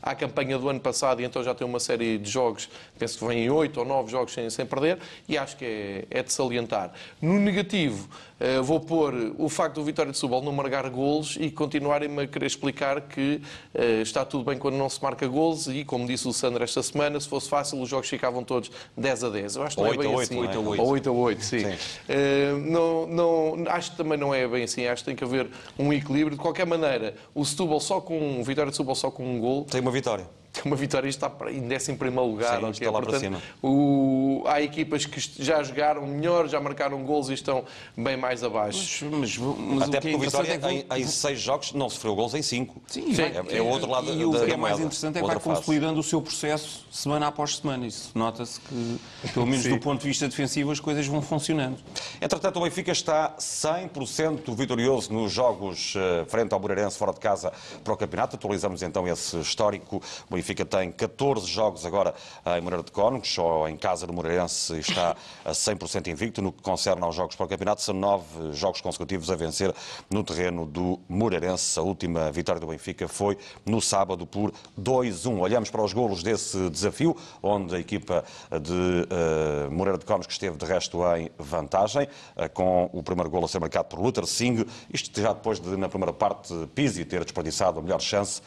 à 0.02 0.14
campanha 0.14 0.58
do 0.58 0.68
ano 0.68 0.80
passado 0.80 1.20
e 1.20 1.24
então 1.24 1.42
já 1.42 1.54
tem 1.54 1.66
uma 1.66 1.80
série 1.80 2.18
de 2.18 2.30
jogos, 2.30 2.68
penso 2.98 3.18
que 3.18 3.24
vêm 3.26 3.50
oito 3.50 3.80
ou 3.80 3.86
nove 3.86 4.10
jogos 4.10 4.32
sem, 4.32 4.48
sem 4.50 4.66
perder 4.66 4.98
e 5.28 5.36
acho 5.36 5.56
que 5.56 5.64
é, 5.64 6.04
é 6.10 6.22
de 6.22 6.32
salientar. 6.32 6.92
No 7.20 7.38
negativo, 7.38 8.08
eh, 8.40 8.60
vou 8.60 8.80
pôr 8.80 9.34
o 9.38 9.48
facto 9.50 9.76
do 9.76 9.84
Vitória 9.84 10.10
de 10.10 10.16
Setúbal 10.16 10.42
não 10.42 10.52
marcar 10.52 10.88
golos 10.88 11.36
e 11.38 11.50
continuarem-me 11.50 12.22
a 12.22 12.26
querer 12.26 12.46
explicar 12.46 13.02
que 13.02 13.42
eh, 13.74 14.00
está 14.00 14.24
tudo 14.24 14.44
bem 14.44 14.58
quando 14.58 14.76
não 14.76 14.88
se 14.88 15.02
marca 15.02 15.26
golos 15.28 15.66
e, 15.66 15.84
como 15.84 16.06
disse 16.06 16.26
o 16.26 16.32
Sandro 16.32 16.64
esta 16.64 16.82
semana, 16.82 17.20
se 17.20 17.28
fosse 17.28 17.48
fácil 17.48 17.80
os 17.80 17.88
jogos 17.88 18.08
ficavam 18.08 18.42
todos 18.42 18.70
10 18.96 19.24
a 19.24 19.28
10. 19.28 19.56
Eu 19.56 19.62
acho 19.62 19.76
que 19.76 19.82
não 19.82 19.88
é 19.88 19.90
Oito 19.90 20.00
a 20.00 20.04
bem 20.04 20.16
oito, 20.16 20.32
assim. 20.32 20.62
não 20.64 20.74
é? 20.74 20.80
Ou 20.80 20.88
8 20.88 21.08
a 21.10 21.12
8, 21.12 21.44
sim. 21.44 21.58
Sim. 21.60 21.76
Eh, 22.08 22.52
não, 22.64 23.06
não, 23.06 23.64
acho 23.68 23.90
que 23.90 23.96
também 23.98 24.16
não 24.16 24.34
é 24.34 24.48
bem 24.48 24.64
assim. 24.64 24.86
Acho 24.86 25.02
que 25.02 25.10
tem 25.10 25.16
que 25.16 25.24
haver 25.24 25.48
um 25.78 25.92
equilíbrio. 25.92 26.36
De 26.36 26.42
qualquer 26.42 26.64
maneira, 26.66 27.14
o 27.34 27.44
Setúbal 27.44 27.78
só 27.78 28.00
com 28.00 28.40
o 28.40 28.44
Vitória 28.44 28.70
de 28.70 28.76
Setúbal 28.76 28.94
só 28.94 29.10
com 29.10 29.24
um 29.24 29.38
gol 29.38 29.64
Tem 29.64 29.82
uma 29.82 29.89
vitória. 29.90 30.39
tem 30.62 30.62
uma 30.64 30.76
vitória 30.76 31.06
e 31.06 31.10
está 31.10 31.30
para- 31.30 31.52
em 31.52 31.64
11 31.72 31.94
primeiro 31.94 32.26
lugar. 32.30 32.58
Sim, 32.58 32.64
ok? 32.66 32.70
está 32.72 32.86
lá 32.86 32.92
para 32.92 33.02
Portanto, 33.02 33.20
cima. 33.20 33.42
o- 33.62 34.42
há 34.46 34.60
equipas 34.60 35.06
que 35.06 35.20
já 35.42 35.62
jogaram 35.62 36.06
melhor, 36.06 36.48
já 36.48 36.60
marcaram 36.60 37.02
gols 37.04 37.28
e 37.28 37.34
estão 37.34 37.64
bem 37.96 38.16
mais 38.16 38.42
abaixo. 38.42 39.06
Mas, 39.10 39.36
mas, 39.38 39.56
mas 39.58 39.82
Até 39.88 39.98
o 39.98 40.00
que 40.00 40.10
porque 40.10 40.14
é 40.14 40.16
o 40.16 40.18
Vitória, 40.18 40.52
é 40.54 40.58
que 40.58 40.94
em, 40.96 41.02
em 41.02 41.06
seis 41.06 41.40
jogos, 41.40 41.72
não 41.72 41.88
sofreu 41.88 42.14
gols 42.14 42.34
em 42.34 42.42
cinco. 42.42 42.82
Sim, 42.86 43.14
Sim. 43.14 43.14
vai- 43.14 43.32
É, 43.48 43.56
é 43.58 43.62
o 43.62 43.66
outro 43.66 43.88
lado 43.90 44.12
E 44.12 44.18
da, 44.18 44.26
o 44.28 44.32
da 44.32 44.44
que 44.44 44.52
é 44.52 44.56
mais 44.56 44.72
moeda. 44.72 44.86
interessante 44.86 45.18
é 45.18 45.20
que 45.20 45.26
vai 45.26 45.38
consolidando 45.40 46.00
o 46.00 46.02
seu 46.02 46.20
processo 46.20 46.84
semana 46.90 47.28
após 47.28 47.56
semana. 47.56 47.86
Isso 47.86 48.10
nota-se 48.14 48.60
que, 48.60 48.98
pelo 49.32 49.46
menos 49.46 49.64
do 49.64 49.78
ponto 49.78 50.00
de 50.02 50.08
vista 50.08 50.26
defensivo, 50.28 50.70
as 50.72 50.80
coisas 50.80 51.06
vão 51.06 51.22
funcionando. 51.22 51.76
Entretanto, 52.20 52.58
o 52.58 52.62
Benfica 52.62 52.90
está 52.92 53.34
100% 53.38 54.54
vitorioso 54.54 55.12
nos 55.12 55.32
jogos 55.32 55.94
eh, 55.96 56.24
frente 56.26 56.52
ao 56.52 56.60
Moreirense 56.60 56.98
fora 56.98 57.12
de 57.12 57.20
casa 57.20 57.52
para 57.84 57.92
o 57.92 57.96
campeonato. 57.96 58.36
Atualizamos 58.36 58.82
então 58.82 59.06
esse 59.06 59.36
histórico. 59.38 60.02
O 60.28 60.34
Benfica 60.40 60.64
tem 60.64 60.90
14 60.90 61.46
jogos 61.46 61.84
agora 61.84 62.14
em 62.56 62.60
Moreira 62.62 62.82
de 62.82 62.90
Cónegos, 62.90 63.36
ou 63.36 63.68
em 63.68 63.76
casa 63.76 64.06
do 64.06 64.12
Moreirense 64.12 64.78
está 64.78 65.14
a 65.44 65.50
100% 65.50 66.06
invicto. 66.08 66.40
No 66.40 66.50
que 66.50 66.62
concerne 66.62 67.04
aos 67.04 67.14
jogos 67.14 67.36
para 67.36 67.44
o 67.44 67.48
campeonato, 67.48 67.82
são 67.82 67.94
nove 67.94 68.52
jogos 68.54 68.80
consecutivos 68.80 69.30
a 69.30 69.36
vencer 69.36 69.74
no 70.08 70.24
terreno 70.24 70.64
do 70.64 70.98
Moreirense. 71.06 71.78
A 71.78 71.82
última 71.82 72.32
vitória 72.32 72.58
do 72.58 72.66
Benfica 72.66 73.06
foi 73.06 73.36
no 73.66 73.82
sábado 73.82 74.26
por 74.26 74.50
2-1. 74.80 75.40
Olhamos 75.40 75.68
para 75.68 75.82
os 75.82 75.92
golos 75.92 76.22
desse 76.22 76.70
desafio, 76.70 77.14
onde 77.42 77.76
a 77.76 77.78
equipa 77.78 78.24
de 78.50 79.06
eh, 79.10 79.68
Moreira 79.70 79.98
de 79.98 80.06
Cónegos 80.06 80.26
que 80.26 80.32
esteve 80.32 80.56
de 80.56 80.64
resto 80.64 81.00
em 81.16 81.30
vantagem, 81.38 82.08
eh, 82.34 82.48
com 82.48 82.88
o 82.94 83.02
primeiro 83.02 83.28
golo 83.28 83.44
a 83.44 83.48
ser 83.48 83.60
marcado 83.60 83.88
por 83.88 84.00
Luther 84.00 84.26
Singh. 84.26 84.64
Isto 84.90 85.20
já 85.20 85.34
depois 85.34 85.60
de, 85.60 85.76
na 85.76 85.88
primeira 85.88 86.14
parte, 86.14 86.54
Pizzi 86.74 87.04
ter 87.04 87.24
desperdiçado 87.24 87.78
a 87.78 87.82
melhor 87.82 88.00
chance. 88.00 88.40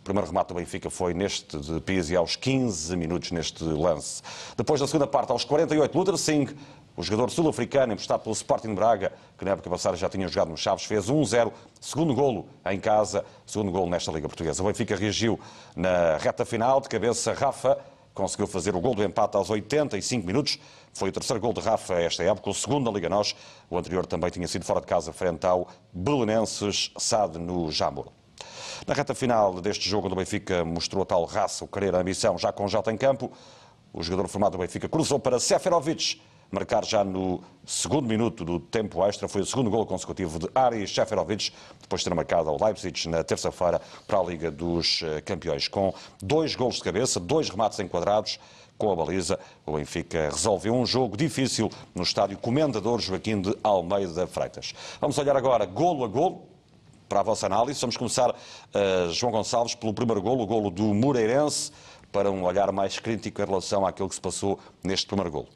O 0.00 0.02
primeiro 0.02 0.26
remate 0.26 0.48
do 0.48 0.54
Benfica 0.54 0.88
foi 0.88 1.12
neste 1.12 1.58
de 1.58 1.78
Pizzi 1.82 2.16
aos 2.16 2.34
15 2.34 2.96
minutos 2.96 3.30
neste 3.32 3.62
lance. 3.62 4.22
Depois 4.56 4.80
da 4.80 4.86
segunda 4.86 5.06
parte, 5.06 5.30
aos 5.30 5.44
48, 5.44 5.96
Luther 5.96 6.16
Singh, 6.16 6.56
o 6.96 7.02
jogador 7.02 7.30
sul-africano 7.30 7.92
emprestado 7.92 8.22
pelo 8.22 8.34
Sporting 8.34 8.74
Braga, 8.74 9.12
que 9.36 9.44
na 9.44 9.50
época 9.50 9.68
passada 9.68 9.98
já 9.98 10.08
tinha 10.08 10.26
jogado 10.26 10.48
no 10.48 10.56
Chaves, 10.56 10.84
fez 10.84 11.06
1-0, 11.06 11.52
segundo 11.78 12.14
golo 12.14 12.48
em 12.64 12.80
casa, 12.80 13.26
segundo 13.46 13.70
golo 13.70 13.90
nesta 13.90 14.10
Liga 14.10 14.26
Portuguesa. 14.26 14.62
O 14.62 14.66
Benfica 14.66 14.96
reagiu 14.96 15.38
na 15.76 16.16
reta 16.16 16.46
final, 16.46 16.80
de 16.80 16.88
cabeça 16.88 17.34
Rafa, 17.34 17.78
conseguiu 18.14 18.46
fazer 18.46 18.74
o 18.74 18.80
gol 18.80 18.94
do 18.94 19.04
empate 19.04 19.36
aos 19.36 19.50
85 19.50 20.26
minutos. 20.26 20.58
Foi 20.94 21.10
o 21.10 21.12
terceiro 21.12 21.40
gol 21.40 21.52
de 21.52 21.60
Rafa 21.60 21.94
esta 22.00 22.22
época, 22.22 22.48
o 22.48 22.54
segundo 22.54 22.86
da 22.86 22.90
Liga 22.90 23.10
Nós. 23.10 23.36
O 23.68 23.76
anterior 23.76 24.06
também 24.06 24.30
tinha 24.30 24.48
sido 24.48 24.64
fora 24.64 24.80
de 24.80 24.86
casa 24.86 25.12
frente 25.12 25.46
ao 25.46 25.68
Belenenses 25.92 26.90
Sade 26.96 27.38
no 27.38 27.70
Jamor. 27.70 28.19
Na 28.86 28.94
reta 28.94 29.14
final 29.14 29.60
deste 29.60 29.88
jogo, 29.88 30.06
onde 30.06 30.14
o 30.14 30.16
Benfica 30.16 30.64
mostrou 30.64 31.02
a 31.02 31.06
tal 31.06 31.24
raça, 31.24 31.64
o 31.64 31.68
querer, 31.68 31.94
a 31.94 31.98
ambição, 31.98 32.38
já 32.38 32.50
com 32.50 32.66
Jota 32.66 32.90
em 32.90 32.96
campo, 32.96 33.30
o 33.92 34.02
jogador 34.02 34.26
formado 34.26 34.52
do 34.52 34.58
Benfica 34.58 34.88
cruzou 34.88 35.18
para 35.18 35.38
Seferovic, 35.38 36.20
marcar 36.50 36.84
já 36.84 37.04
no 37.04 37.42
segundo 37.66 38.08
minuto 38.08 38.44
do 38.44 38.58
tempo 38.58 39.04
extra. 39.04 39.28
Foi 39.28 39.42
o 39.42 39.46
segundo 39.46 39.70
gol 39.70 39.84
consecutivo 39.84 40.38
de 40.38 40.48
Aris 40.54 40.94
Seferovic, 40.94 41.52
depois 41.80 42.00
de 42.00 42.08
ter 42.08 42.14
marcado 42.14 42.48
ao 42.48 42.56
Leipzig 42.62 43.08
na 43.08 43.22
terça-feira 43.22 43.80
para 44.06 44.18
a 44.18 44.22
Liga 44.22 44.50
dos 44.50 45.02
eh, 45.02 45.20
Campeões. 45.20 45.68
Com 45.68 45.92
dois 46.22 46.54
golos 46.54 46.76
de 46.76 46.82
cabeça, 46.82 47.20
dois 47.20 47.50
remates 47.50 47.78
enquadrados, 47.80 48.38
com 48.78 48.90
a 48.90 48.96
baliza, 48.96 49.38
o 49.66 49.72
Benfica 49.72 50.30
resolveu 50.30 50.74
um 50.74 50.86
jogo 50.86 51.14
difícil 51.14 51.70
no 51.94 52.02
estádio 52.02 52.38
Comendador 52.38 52.98
Joaquim 52.98 53.42
de 53.42 53.54
Almeida 53.62 54.26
Freitas. 54.26 54.72
Vamos 54.98 55.18
olhar 55.18 55.36
agora 55.36 55.66
golo 55.66 56.02
a 56.02 56.08
golo, 56.08 56.49
para 57.10 57.20
a 57.20 57.22
vossa 57.24 57.44
análise. 57.46 57.80
Vamos 57.80 57.96
começar, 57.96 58.32
eh, 58.72 59.08
João 59.10 59.32
Gonçalves, 59.32 59.74
pelo 59.74 59.92
primeiro 59.92 60.22
golo, 60.22 60.44
o 60.44 60.46
golo 60.46 60.70
do 60.70 60.94
Moreirense, 60.94 61.72
para 62.12 62.30
um 62.30 62.44
olhar 62.44 62.70
mais 62.70 63.00
crítico 63.00 63.42
em 63.42 63.44
relação 63.44 63.84
àquilo 63.84 64.08
que 64.08 64.14
se 64.14 64.20
passou 64.20 64.60
neste 64.82 65.08
primeiro 65.08 65.30
golo. 65.30 65.48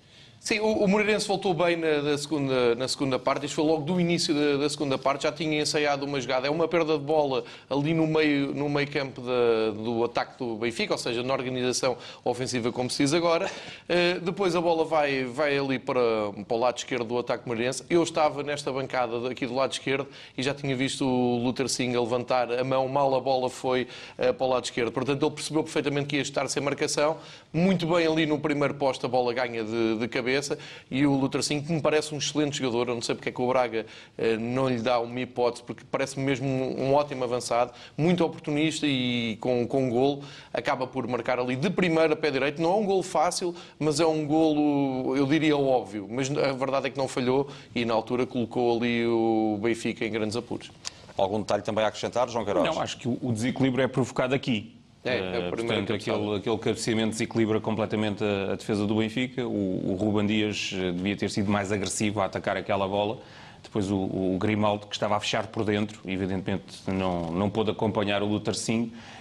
Sim, 0.44 0.60
o, 0.60 0.84
o 0.84 0.86
Moreirense 0.86 1.26
voltou 1.26 1.54
bem 1.54 1.74
na, 1.74 2.02
na 2.02 2.18
segunda, 2.18 2.74
na 2.74 2.86
segunda 2.86 3.18
parte. 3.18 3.46
Isto 3.46 3.54
foi 3.54 3.64
logo 3.64 3.82
do 3.82 3.98
início 3.98 4.34
da, 4.34 4.58
da, 4.58 4.68
segunda 4.68 4.98
parte. 4.98 5.22
Já 5.22 5.32
tinha 5.32 5.62
ensaiado 5.62 6.04
uma 6.04 6.20
jogada. 6.20 6.46
É 6.46 6.50
uma 6.50 6.68
perda 6.68 6.98
de 6.98 7.02
bola 7.02 7.44
ali 7.70 7.94
no 7.94 8.06
meio, 8.06 8.54
no 8.54 8.68
meio 8.68 8.86
campo 8.90 9.22
da, 9.22 9.70
do 9.70 10.04
ataque 10.04 10.36
do 10.36 10.56
Benfica, 10.56 10.92
ou 10.92 10.98
seja, 10.98 11.22
na 11.22 11.32
organização 11.32 11.96
ofensiva, 12.22 12.70
como 12.70 12.90
se 12.90 13.02
diz 13.02 13.14
agora. 13.14 13.50
Uh, 13.88 14.20
depois 14.20 14.54
a 14.54 14.60
bola 14.60 14.84
vai, 14.84 15.24
vai 15.24 15.56
ali 15.56 15.78
para, 15.78 15.98
para 16.46 16.54
o 16.54 16.60
lado 16.60 16.76
esquerdo 16.76 17.06
do 17.06 17.18
ataque 17.18 17.48
Moreirense. 17.48 17.82
Eu 17.88 18.02
estava 18.02 18.42
nesta 18.42 18.70
bancada 18.70 19.30
aqui 19.30 19.46
do 19.46 19.54
lado 19.54 19.72
esquerdo 19.72 20.06
e 20.36 20.42
já 20.42 20.52
tinha 20.52 20.76
visto 20.76 21.06
o 21.06 21.38
Luther 21.38 21.70
Singh 21.70 21.98
levantar 21.98 22.52
a 22.52 22.62
mão. 22.62 22.86
Mal 22.86 23.14
a 23.14 23.20
bola 23.20 23.48
foi 23.48 23.88
uh, 24.18 24.34
para 24.34 24.46
o 24.46 24.50
lado 24.50 24.64
esquerdo. 24.64 24.92
Portanto, 24.92 25.24
ele 25.24 25.34
percebeu 25.34 25.62
perfeitamente 25.62 26.08
que 26.08 26.16
ia 26.16 26.22
estar 26.22 26.46
sem 26.48 26.62
marcação. 26.62 27.16
Muito 27.50 27.86
bem 27.86 28.06
ali 28.06 28.26
no 28.26 28.38
primeiro 28.38 28.74
posto, 28.74 29.06
a 29.06 29.08
bola 29.08 29.32
ganha 29.32 29.64
de, 29.64 29.96
de 29.96 30.06
cabeça 30.06 30.33
cabeça 30.34 30.58
e 30.90 31.06
o 31.06 31.14
Lutracinho, 31.14 31.62
que 31.62 31.72
me 31.72 31.80
parece 31.80 32.14
um 32.14 32.18
excelente 32.18 32.58
jogador, 32.58 32.88
eu 32.88 32.94
não 32.94 33.02
sei 33.02 33.14
porque 33.14 33.28
é 33.28 33.32
que 33.32 33.40
o 33.40 33.46
Braga 33.46 33.86
eh, 34.18 34.36
não 34.36 34.68
lhe 34.68 34.80
dá 34.80 34.98
uma 34.98 35.20
hipótese, 35.20 35.62
porque 35.62 35.84
parece-me 35.90 36.24
mesmo 36.24 36.46
um, 36.46 36.88
um, 36.88 36.94
ótimo 36.94 37.24
avançado, 37.24 37.72
muito 37.96 38.24
oportunista 38.24 38.86
e 38.86 39.36
com, 39.40 39.66
com 39.66 39.84
um 39.84 39.90
golo, 39.90 40.22
acaba 40.52 40.86
por 40.86 41.06
marcar 41.06 41.38
ali 41.38 41.56
de 41.56 41.70
primeira 41.70 42.16
pé 42.16 42.30
direito. 42.30 42.60
Não 42.60 42.72
é 42.72 42.76
um 42.76 42.84
golo 42.84 43.02
fácil, 43.02 43.54
mas 43.78 44.00
é 44.00 44.06
um 44.06 44.26
golo, 44.26 45.16
eu 45.16 45.26
diria, 45.26 45.56
óbvio. 45.56 46.08
Mas 46.10 46.30
a 46.30 46.52
verdade 46.52 46.88
é 46.88 46.90
que 46.90 46.98
não 46.98 47.08
falhou 47.08 47.48
e 47.74 47.84
na 47.84 47.94
altura 47.94 48.26
colocou 48.26 48.76
ali 48.76 49.06
o 49.06 49.58
Benfica 49.62 50.04
em 50.04 50.10
grandes 50.10 50.36
apuros. 50.36 50.70
Algum 51.16 51.40
detalhe 51.40 51.62
também 51.62 51.84
a 51.84 51.88
acrescentar, 51.88 52.28
João 52.28 52.44
Queiroz? 52.44 52.66
Não, 52.66 52.82
acho 52.82 52.98
que 52.98 53.06
o 53.06 53.32
desequilíbrio 53.32 53.84
é 53.84 53.88
provocado 53.88 54.34
aqui. 54.34 54.73
É, 55.04 55.18
é 55.18 55.50
portanto, 55.50 55.92
aquele, 55.92 56.36
aquele 56.36 56.58
cabeceamento 56.58 57.10
desequilibra 57.10 57.60
completamente 57.60 58.24
a, 58.24 58.52
a, 58.52 58.56
defesa 58.56 58.86
do 58.86 58.96
Benfica. 58.96 59.46
O, 59.46 59.92
o 59.92 59.94
Ruben 59.96 60.26
Dias 60.26 60.72
eh, 60.74 60.92
devia 60.92 61.14
ter 61.14 61.30
sido 61.30 61.50
mais 61.50 61.70
agressivo 61.70 62.20
a 62.20 62.24
atacar 62.24 62.56
aquela 62.56 62.88
bola. 62.88 63.18
Depois 63.62 63.90
o, 63.90 63.96
o 63.96 64.36
Grimaldo, 64.38 64.86
que 64.86 64.94
estava 64.94 65.16
a 65.16 65.20
fechar 65.20 65.46
por 65.48 65.64
dentro, 65.64 66.00
evidentemente 66.06 66.64
não, 66.86 67.30
não 67.30 67.50
pôde 67.50 67.70
acompanhar 67.70 68.22
o 68.22 68.26
Luther. 68.26 68.54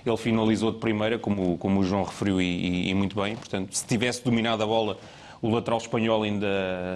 Ele 0.05 0.17
finalizou 0.17 0.71
de 0.71 0.79
primeira, 0.79 1.19
como, 1.19 1.57
como 1.57 1.81
o 1.81 1.83
João 1.83 2.03
referiu, 2.03 2.41
e, 2.41 2.45
e, 2.45 2.89
e 2.89 2.93
muito 2.93 3.21
bem. 3.21 3.35
Portanto, 3.35 3.73
se 3.73 3.85
tivesse 3.85 4.23
dominado 4.23 4.63
a 4.63 4.65
bola 4.65 4.97
o 5.43 5.49
lateral 5.49 5.77
espanhol 5.77 6.23
ainda, 6.23 6.47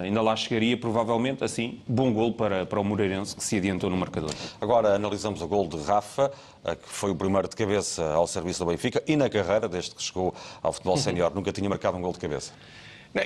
ainda 0.02 0.22
lá 0.22 0.34
chegaria, 0.34 0.74
provavelmente, 0.74 1.44
assim, 1.44 1.82
bom 1.86 2.10
gol 2.10 2.32
para, 2.32 2.64
para 2.64 2.80
o 2.80 2.84
Moreirense, 2.84 3.36
que 3.36 3.44
se 3.44 3.58
adiantou 3.58 3.90
no 3.90 3.96
marcador. 3.96 4.30
Agora 4.58 4.94
analisamos 4.94 5.42
o 5.42 5.46
gol 5.46 5.68
de 5.68 5.76
Rafa, 5.82 6.32
eh, 6.64 6.74
que 6.74 6.88
foi 6.88 7.10
o 7.10 7.14
primeiro 7.14 7.46
de 7.46 7.54
cabeça 7.54 8.02
ao 8.14 8.26
serviço 8.26 8.64
do 8.64 8.70
Benfica, 8.70 9.02
e 9.06 9.16
na 9.16 9.28
carreira, 9.28 9.68
desde 9.68 9.94
que 9.94 10.02
chegou 10.02 10.34
ao 10.62 10.72
futebol 10.72 10.94
uhum. 10.94 11.02
sénior, 11.02 11.34
nunca 11.34 11.52
tinha 11.52 11.68
marcado 11.68 11.98
um 11.98 12.00
gol 12.00 12.14
de 12.14 12.20
cabeça. 12.20 12.54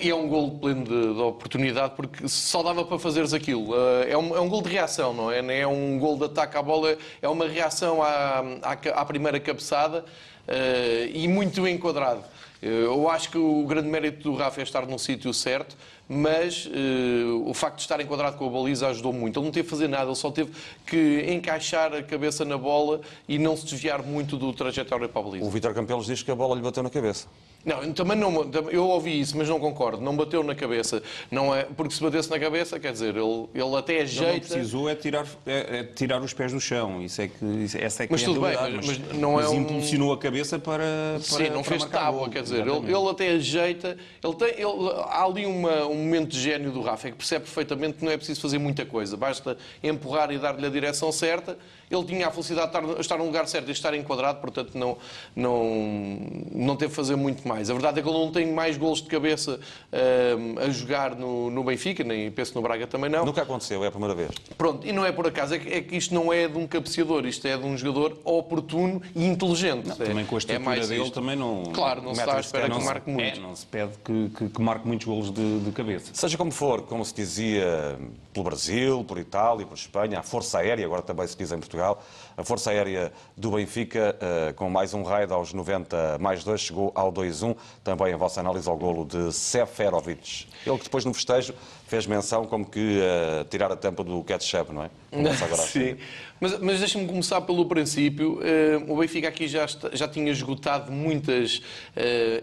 E 0.02 0.10
é 0.10 0.14
um 0.14 0.26
gol 0.26 0.58
pleno 0.58 0.82
de, 0.82 1.14
de, 1.14 1.20
oportunidade, 1.20 1.94
porque 1.94 2.26
só 2.26 2.60
dava 2.60 2.84
para 2.84 2.98
fazeres 2.98 3.32
aquilo. 3.32 3.76
Eh, 3.76 4.10
é 4.10 4.18
um, 4.18 4.36
é 4.36 4.40
um 4.40 4.48
gol 4.48 4.60
de 4.60 4.70
reação, 4.70 5.14
não 5.14 5.30
é? 5.30 5.60
É 5.60 5.66
um 5.68 6.00
gol 6.00 6.18
de 6.18 6.24
ataque 6.24 6.56
à 6.56 6.62
bola, 6.62 6.98
é 7.20 7.28
uma 7.28 7.46
reação 7.46 8.02
à, 8.02 8.42
à, 8.60 8.72
à 8.72 9.04
primeira 9.04 9.38
cabeçada 9.38 10.00
uh, 10.00 11.10
e 11.14 11.28
muito 11.28 11.68
enquadrado. 11.68 12.24
Eu 12.62 13.10
acho 13.10 13.28
que 13.28 13.36
o 13.36 13.66
grande 13.66 13.88
mérito 13.88 14.30
do 14.30 14.36
Rafa 14.36 14.60
é 14.60 14.62
estar 14.62 14.86
no 14.86 14.96
sítio 14.96 15.34
certo, 15.34 15.76
mas 16.08 16.66
uh, 16.66 17.42
o 17.44 17.52
facto 17.52 17.76
de 17.76 17.82
estar 17.82 18.00
enquadrado 18.00 18.36
com 18.36 18.46
a 18.46 18.50
baliza 18.50 18.86
ajudou 18.88 19.12
muito. 19.12 19.38
Ele 19.38 19.46
não 19.46 19.52
teve 19.52 19.64
que 19.64 19.70
fazer 19.70 19.88
nada, 19.88 20.04
ele 20.04 20.14
só 20.14 20.30
teve 20.30 20.52
que 20.86 21.26
encaixar 21.28 21.92
a 21.92 22.02
cabeça 22.04 22.44
na 22.44 22.56
bola 22.56 23.00
e 23.28 23.36
não 23.36 23.56
se 23.56 23.64
desviar 23.66 24.02
muito 24.02 24.36
do 24.36 24.52
trajetório 24.52 25.08
para 25.08 25.20
a 25.20 25.24
baliza. 25.24 25.44
O 25.44 25.50
Vitor 25.50 25.74
Campelos 25.74 26.06
diz 26.06 26.22
que 26.22 26.30
a 26.30 26.36
bola 26.36 26.54
lhe 26.54 26.62
bateu 26.62 26.84
na 26.84 26.90
cabeça. 26.90 27.26
Não, 27.64 27.92
também 27.92 28.16
não. 28.16 28.50
Eu 28.70 28.84
ouvi 28.88 29.20
isso, 29.20 29.36
mas 29.36 29.48
não 29.48 29.60
concordo. 29.60 30.02
Não 30.02 30.16
bateu 30.16 30.42
na 30.42 30.54
cabeça. 30.54 31.00
Não 31.30 31.54
é, 31.54 31.62
porque 31.64 31.94
se 31.94 32.02
batesse 32.02 32.28
na 32.28 32.38
cabeça, 32.38 32.78
quer 32.78 32.92
dizer, 32.92 33.16
ele, 33.16 33.48
ele 33.54 33.76
até 33.76 34.00
ajeita. 34.00 34.24
Não, 34.26 34.32
não 34.32 34.40
precisou 34.40 34.88
é 34.88 34.94
tirar, 34.96 35.26
é, 35.46 35.78
é 35.78 35.84
tirar 35.84 36.20
os 36.20 36.32
pés 36.32 36.52
do 36.52 36.60
chão. 36.60 37.00
Isso 37.00 37.22
é 37.22 37.28
que, 37.28 37.64
essa 37.78 38.02
é 38.02 38.06
que 38.06 38.12
mas 38.12 38.22
é 38.22 38.24
tudo 38.24 38.40
bem, 38.40 38.56
mas, 38.56 38.86
mas, 38.86 39.18
não 39.18 39.34
mas 39.34 39.46
é 39.46 39.48
um... 39.50 39.60
impulsionou 39.60 40.12
a 40.12 40.18
cabeça 40.18 40.58
para. 40.58 40.82
para 41.14 41.20
Sim, 41.20 41.50
não 41.50 41.62
para 41.62 41.78
fez 41.78 41.84
tábua, 41.84 42.28
quer 42.28 42.42
dizer, 42.42 42.51
ele, 42.56 42.94
ele, 42.94 43.10
até 43.10 43.30
ajeita. 43.30 43.96
Ele 44.22 44.34
tem, 44.34 44.48
ele, 44.48 44.90
há 45.06 45.24
ali 45.24 45.46
uma, 45.46 45.86
um 45.86 45.96
momento 45.96 46.30
de 46.30 46.40
gênio 46.40 46.70
do 46.70 46.80
Rafa, 46.80 47.08
é 47.08 47.10
que 47.10 47.16
percebe 47.16 47.44
perfeitamente 47.44 47.98
que 47.98 48.04
não 48.04 48.12
é 48.12 48.16
preciso 48.16 48.40
fazer 48.40 48.58
muita 48.58 48.84
coisa. 48.84 49.16
Basta 49.16 49.56
empurrar 49.82 50.30
e 50.30 50.38
dar-lhe 50.38 50.66
a 50.66 50.70
direção 50.70 51.10
certa 51.12 51.56
ele 51.94 52.04
tinha 52.04 52.26
a 52.26 52.30
felicidade 52.30 52.72
de 52.72 53.00
estar, 53.00 53.18
num 53.18 53.26
lugar 53.26 53.46
certo 53.46 53.68
e 53.68 53.72
estar 53.72 53.94
enquadrado, 53.94 54.40
portanto 54.40 54.76
não, 54.76 54.96
não, 55.36 56.18
não 56.50 56.76
teve 56.76 56.90
que 56.90 56.96
fazer 56.96 57.16
muito 57.16 57.46
mais. 57.46 57.68
A 57.68 57.74
verdade 57.74 58.00
é 58.00 58.02
que 58.02 58.08
ele 58.08 58.18
não 58.18 58.32
tem 58.32 58.50
mais 58.50 58.78
golos 58.78 59.02
de 59.02 59.08
cabeça 59.08 59.60
uh, 59.92 60.60
a 60.60 60.70
jogar 60.70 61.14
no, 61.14 61.50
no 61.50 61.62
Benfica, 61.62 62.02
nem 62.02 62.30
penso 62.30 62.54
no 62.54 62.62
Braga 62.62 62.86
também 62.86 63.10
não. 63.10 63.24
Nunca 63.24 63.42
aconteceu, 63.42 63.84
é 63.84 63.88
a 63.88 63.90
primeira 63.90 64.14
vez. 64.14 64.30
Pronto, 64.56 64.86
e 64.86 64.92
não 64.92 65.04
é 65.04 65.12
por 65.12 65.26
acaso, 65.26 65.54
é 65.54 65.58
que, 65.58 65.68
é 65.68 65.82
que 65.82 65.96
isto 65.96 66.14
não 66.14 66.32
é 66.32 66.48
de 66.48 66.56
um 66.56 66.66
cabeceador, 66.66 67.26
isto 67.26 67.46
é 67.46 67.56
de 67.56 67.64
um 67.64 67.76
jogador 67.76 68.18
oportuno 68.24 69.02
e 69.14 69.26
inteligente. 69.26 69.88
Não, 69.88 69.94
é, 69.94 70.08
também 70.08 70.24
com 70.24 70.36
a 70.36 70.38
estatura 70.38 70.76
é 70.76 70.86
dele, 70.86 71.02
isto. 71.02 71.12
também 71.12 71.36
não... 71.36 71.64
Claro, 71.74 72.00
não 72.00 72.14
se 72.14 72.20
está 72.20 72.41
espera 72.42 72.68
que 72.68 72.84
marque 72.84 73.10
muito. 73.10 73.38
É, 73.38 73.40
não 73.40 73.56
se 73.56 73.66
pede 73.66 73.92
que, 74.04 74.30
que, 74.30 74.48
que 74.48 74.62
marque 74.62 74.86
muitos 74.86 75.06
golos 75.06 75.32
de, 75.32 75.60
de 75.60 75.72
cabeça. 75.72 76.10
Seja 76.12 76.36
como 76.36 76.50
for, 76.50 76.82
como 76.82 77.04
se 77.04 77.14
dizia 77.14 77.98
pelo 78.32 78.44
Brasil, 78.44 79.04
por 79.04 79.18
Itália, 79.18 79.66
por 79.66 79.74
Espanha, 79.76 80.18
a 80.18 80.22
Força 80.22 80.58
Aérea, 80.58 80.84
agora 80.84 81.02
também 81.02 81.26
se 81.26 81.36
diz 81.36 81.50
em 81.52 81.58
Portugal, 81.58 82.02
a 82.36 82.44
Força 82.44 82.70
Aérea 82.70 83.12
do 83.36 83.50
Benfica, 83.50 84.16
eh, 84.20 84.52
com 84.54 84.70
mais 84.70 84.94
um 84.94 85.02
raid 85.02 85.32
aos 85.32 85.52
90 85.52 86.18
mais 86.18 86.44
2, 86.44 86.60
chegou 86.60 86.92
ao 86.94 87.12
2-1. 87.12 87.56
Também 87.84 88.12
a 88.12 88.16
vossa 88.16 88.40
análise 88.40 88.68
ao 88.68 88.76
golo 88.76 89.04
de 89.04 89.32
Seferovic. 89.32 90.46
Ele 90.66 90.78
que 90.78 90.84
depois 90.84 91.04
no 91.04 91.12
festejo 91.12 91.54
fez 91.92 92.06
menção 92.06 92.46
como 92.46 92.64
que 92.64 93.00
uh, 93.00 93.44
tirar 93.50 93.70
a 93.70 93.76
tampa 93.76 94.02
do 94.02 94.24
ketchup, 94.24 94.72
não 94.72 94.82
é? 94.82 94.90
Agora 95.44 95.60
Sim. 95.60 95.98
Mas, 96.40 96.58
mas 96.58 96.78
deixa-me 96.78 97.06
começar 97.06 97.42
pelo 97.42 97.66
princípio. 97.66 98.40
Uh, 98.40 98.90
o 98.90 98.96
Benfica 98.96 99.28
aqui 99.28 99.46
já, 99.46 99.66
está, 99.66 99.90
já 99.92 100.08
tinha 100.08 100.32
esgotado 100.32 100.90
muitas 100.90 101.58
uh, 101.58 101.62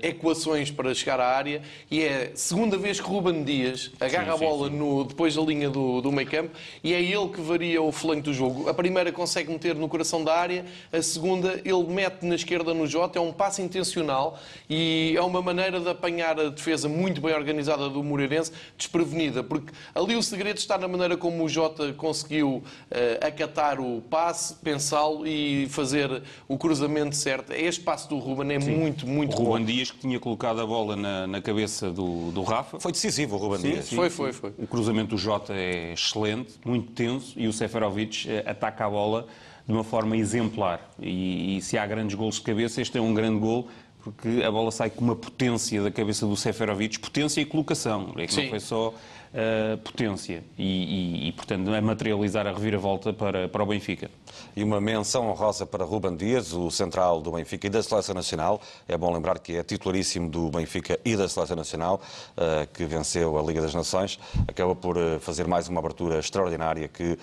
equações 0.04 0.70
para 0.70 0.94
chegar 0.94 1.20
à 1.20 1.36
área 1.36 1.64
e 1.90 2.04
é 2.04 2.32
a 2.32 2.38
segunda 2.38 2.78
vez 2.78 3.02
que 3.02 3.08
Ruben 3.08 3.44
Dias 3.44 3.92
agarra 4.00 4.38
sim, 4.38 4.46
a 4.46 4.48
bola. 4.48 4.70
No, 4.70 5.04
depois 5.04 5.36
da 5.36 5.42
linha 5.42 5.70
do, 5.70 6.00
do 6.00 6.12
meio 6.12 6.30
campo 6.30 6.52
e 6.84 6.94
é 6.94 7.02
ele 7.02 7.30
que 7.30 7.42
varia 7.42 7.82
o 7.82 7.92
flanco 7.92 8.22
do 8.22 8.34
jogo. 8.34 8.70
A 8.70 8.74
primeira 8.74 9.12
consegue 9.12 9.52
meter 9.52 9.76
no 9.80 9.90
coração 9.90 10.24
da 10.24 10.36
área, 10.36 10.66
a 10.92 11.02
segunda 11.02 11.62
ele 11.66 11.84
mete 11.88 12.26
na 12.26 12.36
esquerda 12.36 12.74
no 12.74 12.86
Jota, 12.86 13.18
é 13.18 13.22
um 13.22 13.32
passo 13.32 13.62
intencional 13.62 14.38
e 14.70 15.14
é 15.16 15.22
uma 15.22 15.42
maneira 15.42 15.80
de 15.80 15.90
apanhar 15.90 16.40
a 16.40 16.50
defesa 16.50 16.88
muito 16.88 17.22
bem 17.22 17.34
organizada 17.34 17.90
do 17.90 18.04
Moreirense 18.04 18.52
desprevenida, 18.78 19.44
porque 19.44 19.74
ali 19.96 20.16
o 20.16 20.24
segredo 20.24 20.58
está 20.58 20.78
na 20.78 20.88
maneira 20.88 21.18
como 21.18 21.44
o 21.44 21.50
Jota 21.50 21.94
conseguiu 21.94 22.58
uh, 22.58 23.26
acatar 23.26 23.80
o 23.80 24.02
passe, 24.02 24.56
pensá-lo 24.56 25.26
e 25.26 25.68
fazer 25.70 26.22
o 26.48 26.58
cruzamento 26.58 27.16
certo. 27.16 27.54
Este 27.54 27.82
passe 27.82 28.08
do 28.10 28.18
Ruben 28.18 28.56
é 28.56 28.60
Sim. 28.60 28.76
muito, 28.76 29.08
muito 29.08 29.36
bom. 29.36 29.44
O 29.44 29.46
Ruben 29.52 29.66
Dias 29.66 29.92
que 29.92 30.00
tinha 30.00 30.20
colocado 30.20 30.62
a 30.62 30.66
bola 30.66 30.96
na, 30.96 31.28
na 31.28 31.42
cabeça 31.42 31.92
do, 31.92 32.32
do 32.32 32.44
Rafa. 32.44 32.80
Foi 32.80 32.92
decisivo 32.92 33.36
o 33.36 33.40
Ruben 33.40 33.62
Dias. 33.62 33.86
Sim, 33.86 33.96
foi, 33.96 34.10
foi, 34.10 34.34
foi. 34.34 34.54
O 34.58 34.68
cruzamento 34.68 35.10
do 35.10 35.18
Jota 35.18 35.54
é 35.54 35.94
excelente, 35.94 36.54
muito 36.66 36.92
tenso 36.92 37.34
e 37.36 37.48
o 37.48 37.54
Seferovic 37.54 38.30
eh, 38.30 38.44
ataca 38.46 38.86
a 38.86 38.90
bola 38.90 39.28
de 39.70 39.74
uma 39.74 39.84
forma 39.84 40.18
exemplar. 40.18 40.82
E, 41.00 41.58
e 41.58 41.62
se 41.62 41.78
há 41.78 41.86
grandes 41.86 42.16
gols 42.16 42.36
de 42.36 42.42
cabeça, 42.42 42.82
este 42.82 42.98
é 42.98 43.02
um 43.02 43.14
grande 43.14 43.40
gol 43.40 43.70
porque 44.02 44.42
a 44.44 44.50
bola 44.50 44.72
sai 44.72 44.90
com 44.90 45.06
uma 45.06 45.16
potência 45.16 45.84
da 45.84 45.92
cabeça 45.92 46.26
do 46.26 46.36
Seferovic, 46.36 46.98
potência 47.00 47.40
e 47.40 47.46
colocação. 47.46 48.14
É 48.18 48.26
que 48.26 48.34
Sim. 48.34 48.44
não 48.44 48.50
foi 48.50 48.60
só 48.60 48.94
uh, 49.34 49.78
potência 49.80 50.44
e, 50.58 50.64
e, 50.64 51.28
e, 51.28 51.32
portanto, 51.32 51.74
é 51.74 51.82
materializar 51.82 52.48
a 52.48 52.52
reviravolta 52.52 53.14
para, 53.14 53.48
para 53.48 53.64
o 53.64 53.66
Benfica. 53.66 54.10
E 54.56 54.64
uma 54.64 54.80
menção 54.80 55.30
honrosa 55.30 55.66
para 55.66 55.84
Ruben 55.84 56.16
Dias, 56.16 56.54
o 56.54 56.70
central 56.70 57.22
do 57.22 57.32
Benfica 57.32 57.68
e 57.68 57.70
da 57.70 57.82
Seleção 57.82 58.16
Nacional. 58.16 58.62
É 58.88 58.98
bom 58.98 59.14
lembrar 59.14 59.40
que 59.40 59.56
é 59.56 59.64
titularíssimo 59.64 60.30
do 60.30 60.50
Benfica 60.50 61.00
e 61.04 61.16
da 61.16 61.28
Seleção 61.28 61.56
Nacional, 61.56 62.02
uh, 62.38 62.68
que 62.74 62.86
venceu 62.86 63.38
a 63.38 63.42
Liga 63.42 63.62
das 63.62 63.74
Nações. 63.74 64.20
Acaba 64.48 64.76
por 64.76 64.98
uh, 64.98 65.20
fazer 65.20 65.48
mais 65.48 65.68
uma 65.68 65.80
abertura 65.80 66.20
extraordinária 66.20 66.88
que 66.88 67.18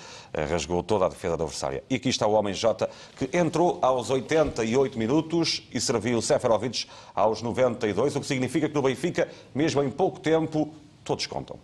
rasgou 0.51 0.83
toda 0.83 1.07
a 1.07 1.09
defesa 1.09 1.35
adversária. 1.35 1.83
E 1.89 1.95
aqui 1.95 2.09
está 2.09 2.27
o 2.27 2.33
homem 2.33 2.53
Jota, 2.53 2.91
que 3.17 3.37
entrou 3.37 3.79
aos 3.81 4.11
88 4.11 4.99
minutos 4.99 5.63
e 5.73 5.81
serviu 5.81 6.21
Seferovic 6.21 6.87
aos 7.15 7.43
92, 7.43 8.17
o 8.17 8.21
que 8.21 8.27
significa 8.27 8.69
que 8.69 8.75
no 8.75 8.83
Benfica, 8.83 9.29
mesmo 9.55 9.83
em 9.83 9.91
pouco 9.91 10.21
tempo, 10.21 10.75
todos 11.05 11.27
contam. 11.27 11.59